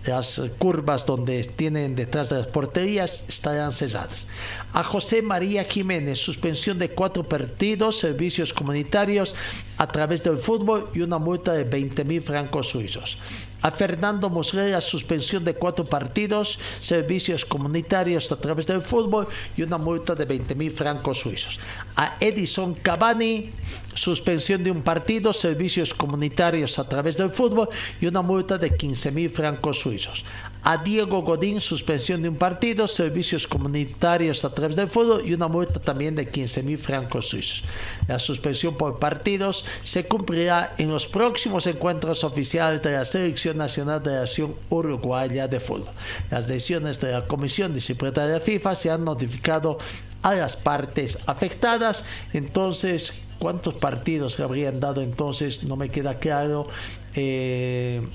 Las 0.06 0.40
curvas 0.56 1.04
donde 1.04 1.42
tienen 1.44 1.94
detrás 1.94 2.30
de 2.30 2.38
las 2.38 2.46
porterías 2.46 3.28
estarán 3.28 3.72
cesadas. 3.72 4.28
A 4.72 4.82
José 4.82 5.20
María 5.20 5.64
Jiménez, 5.64 6.18
suspensión 6.18 6.78
de 6.78 6.90
cuatro 6.90 7.24
partidos, 7.24 7.98
servicios 7.98 8.54
comunitarios 8.54 9.34
a 9.76 9.86
través 9.88 10.22
del 10.22 10.38
fútbol 10.38 10.88
y 10.94 11.00
una 11.00 11.18
multa 11.18 11.52
de 11.52 11.64
20 11.64 12.04
mil 12.04 12.22
francos 12.22 12.68
suizos. 12.68 13.18
A 13.66 13.72
Fernando 13.72 14.30
Muslera, 14.30 14.80
suspensión 14.80 15.42
de 15.42 15.54
cuatro 15.54 15.84
partidos, 15.84 16.56
servicios 16.78 17.44
comunitarios 17.44 18.30
a 18.30 18.36
través 18.36 18.68
del 18.68 18.80
fútbol 18.80 19.26
y 19.56 19.62
una 19.62 19.76
multa 19.76 20.14
de 20.14 20.24
20 20.24 20.54
mil 20.54 20.70
francos 20.70 21.18
suizos. 21.18 21.58
A 21.96 22.14
Edison 22.20 22.74
Cavani, 22.74 23.50
suspensión 23.92 24.62
de 24.62 24.70
un 24.70 24.82
partido, 24.82 25.32
servicios 25.32 25.92
comunitarios 25.94 26.78
a 26.78 26.88
través 26.88 27.16
del 27.16 27.30
fútbol 27.30 27.68
y 28.00 28.06
una 28.06 28.22
multa 28.22 28.56
de 28.56 28.76
15 28.76 29.10
mil 29.10 29.30
francos 29.30 29.80
suizos. 29.80 30.24
A 30.62 30.78
Diego 30.78 31.22
Godín, 31.22 31.60
suspensión 31.60 32.22
de 32.22 32.28
un 32.28 32.36
partido, 32.36 32.88
servicios 32.88 33.46
comunitarios 33.46 34.44
a 34.44 34.52
través 34.52 34.76
del 34.76 34.88
fútbol 34.88 35.22
y 35.24 35.32
una 35.32 35.48
multa 35.48 35.78
también 35.80 36.16
de 36.16 36.28
15 36.28 36.62
mil 36.62 36.78
francos 36.78 37.28
suizos. 37.28 37.62
La 38.08 38.18
suspensión 38.18 38.74
por 38.76 38.98
partidos 38.98 39.64
se 39.84 40.06
cumplirá 40.06 40.74
en 40.78 40.90
los 40.90 41.06
próximos 41.06 41.66
encuentros 41.66 42.24
oficiales 42.24 42.82
de 42.82 42.92
la 42.92 43.04
Selección 43.04 43.58
Nacional 43.58 44.02
de 44.02 44.12
la 44.12 44.20
Nación 44.20 44.54
Uruguaya 44.68 45.48
de 45.48 45.60
Fútbol. 45.60 45.90
Las 46.30 46.46
decisiones 46.46 47.00
de 47.00 47.12
la 47.12 47.26
Comisión 47.26 47.74
Disciplinaria 47.74 48.34
de 48.34 48.40
FIFA 48.40 48.74
se 48.74 48.90
han 48.90 49.04
notificado 49.04 49.78
a 50.22 50.34
las 50.34 50.56
partes 50.56 51.18
afectadas. 51.26 52.04
Entonces, 52.32 53.20
¿cuántos 53.38 53.74
partidos 53.74 54.40
habrían 54.40 54.80
dado 54.80 55.02
entonces? 55.02 55.64
No 55.64 55.76
me 55.76 55.88
queda 55.88 56.18
claro. 56.18 56.66
Eh, 57.14 58.06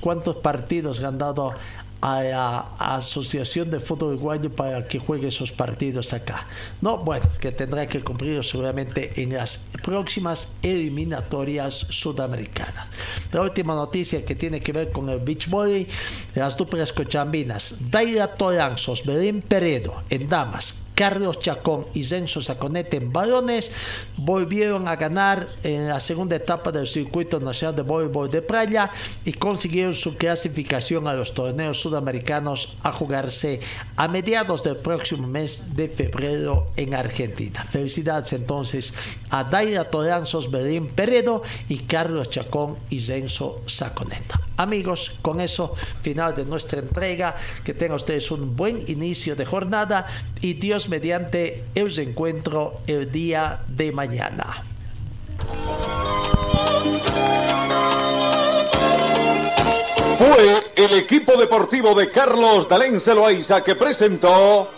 ¿Cuántos 0.00 0.36
partidos 0.36 1.02
han 1.02 1.18
dado 1.18 1.54
a 2.00 2.22
la 2.22 2.58
Asociación 2.78 3.70
de 3.70 3.80
Fútbol 3.80 4.14
Uruguayo 4.14 4.50
para 4.50 4.86
que 4.86 4.98
juegue 4.98 5.28
esos 5.28 5.52
partidos 5.52 6.12
acá. 6.12 6.46
No, 6.80 6.98
bueno, 6.98 7.26
que 7.40 7.52
tendrá 7.52 7.86
que 7.86 8.02
cumplir 8.02 8.42
seguramente 8.42 9.22
en 9.22 9.34
las 9.34 9.66
próximas 9.82 10.54
eliminatorias 10.62 11.74
sudamericanas. 11.74 12.88
La 13.32 13.42
última 13.42 13.74
noticia 13.74 14.24
que 14.24 14.34
tiene 14.34 14.60
que 14.60 14.72
ver 14.72 14.92
con 14.92 15.08
el 15.08 15.20
beach 15.20 15.48
volley, 15.48 15.86
las 16.34 16.56
duplas 16.56 16.92
cochambinas, 16.92 17.76
Daira 17.90 18.28
Toranzos, 18.28 19.04
Belén 19.04 19.42
Peredo 19.42 20.02
en 20.08 20.28
damas, 20.28 20.79
Carlos 21.00 21.38
Chacón 21.38 21.86
y 21.94 22.04
Zenzo 22.04 22.42
Saconete 22.42 22.98
en 22.98 23.10
balones 23.10 23.70
volvieron 24.18 24.86
a 24.86 24.96
ganar 24.96 25.48
en 25.62 25.88
la 25.88 25.98
segunda 25.98 26.36
etapa 26.36 26.70
del 26.72 26.86
circuito 26.86 27.40
nacional 27.40 27.74
de 27.74 27.80
voleibol 27.80 28.30
de 28.30 28.42
playa 28.42 28.90
y 29.24 29.32
consiguieron 29.32 29.94
su 29.94 30.18
clasificación 30.18 31.08
a 31.08 31.14
los 31.14 31.32
torneos 31.32 31.80
sudamericanos 31.80 32.76
a 32.82 32.92
jugarse 32.92 33.60
a 33.96 34.08
mediados 34.08 34.62
del 34.62 34.76
próximo 34.76 35.26
mes 35.26 35.74
de 35.74 35.88
febrero 35.88 36.66
en 36.76 36.94
Argentina. 36.94 37.64
Felicidades 37.64 38.34
entonces 38.34 38.92
a 39.30 39.42
Daira 39.42 39.88
Toranzos, 39.88 40.50
Belén 40.50 40.86
Peredo 40.88 41.42
y 41.70 41.78
Carlos 41.78 42.28
Chacón 42.28 42.76
y 42.90 43.00
Zenzo 43.00 43.62
Saconeta. 43.64 44.38
Amigos, 44.60 45.12
con 45.22 45.40
eso, 45.40 45.74
final 46.02 46.34
de 46.34 46.44
nuestra 46.44 46.80
entrega. 46.80 47.34
Que 47.64 47.72
tengan 47.72 47.96
ustedes 47.96 48.30
un 48.30 48.54
buen 48.54 48.84
inicio 48.88 49.34
de 49.34 49.46
jornada 49.46 50.06
y 50.42 50.52
Dios 50.52 50.89
mediante 50.90 51.64
os 51.80 51.96
encuentro 51.96 52.82
el 52.86 53.10
día 53.10 53.60
de 53.68 53.92
mañana. 53.92 54.64
Fue 60.18 60.60
el 60.76 60.92
equipo 60.98 61.38
deportivo 61.38 61.94
de 61.94 62.10
Carlos 62.10 62.68
Dalén 62.68 63.00
Celoaiza 63.00 63.64
que 63.64 63.74
presentó 63.74 64.68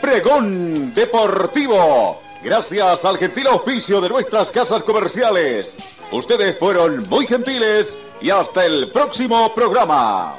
Pregón 0.00 0.94
Deportivo. 0.94 2.22
Gracias 2.44 3.04
al 3.04 3.18
gentil 3.18 3.48
oficio 3.48 4.00
de 4.00 4.08
nuestras 4.08 4.50
casas 4.50 4.84
comerciales. 4.84 5.76
Ustedes 6.12 6.58
fueron 6.58 7.08
muy 7.08 7.26
gentiles 7.26 7.96
y 8.20 8.30
hasta 8.30 8.64
el 8.64 8.92
próximo 8.92 9.52
programa. 9.54 10.36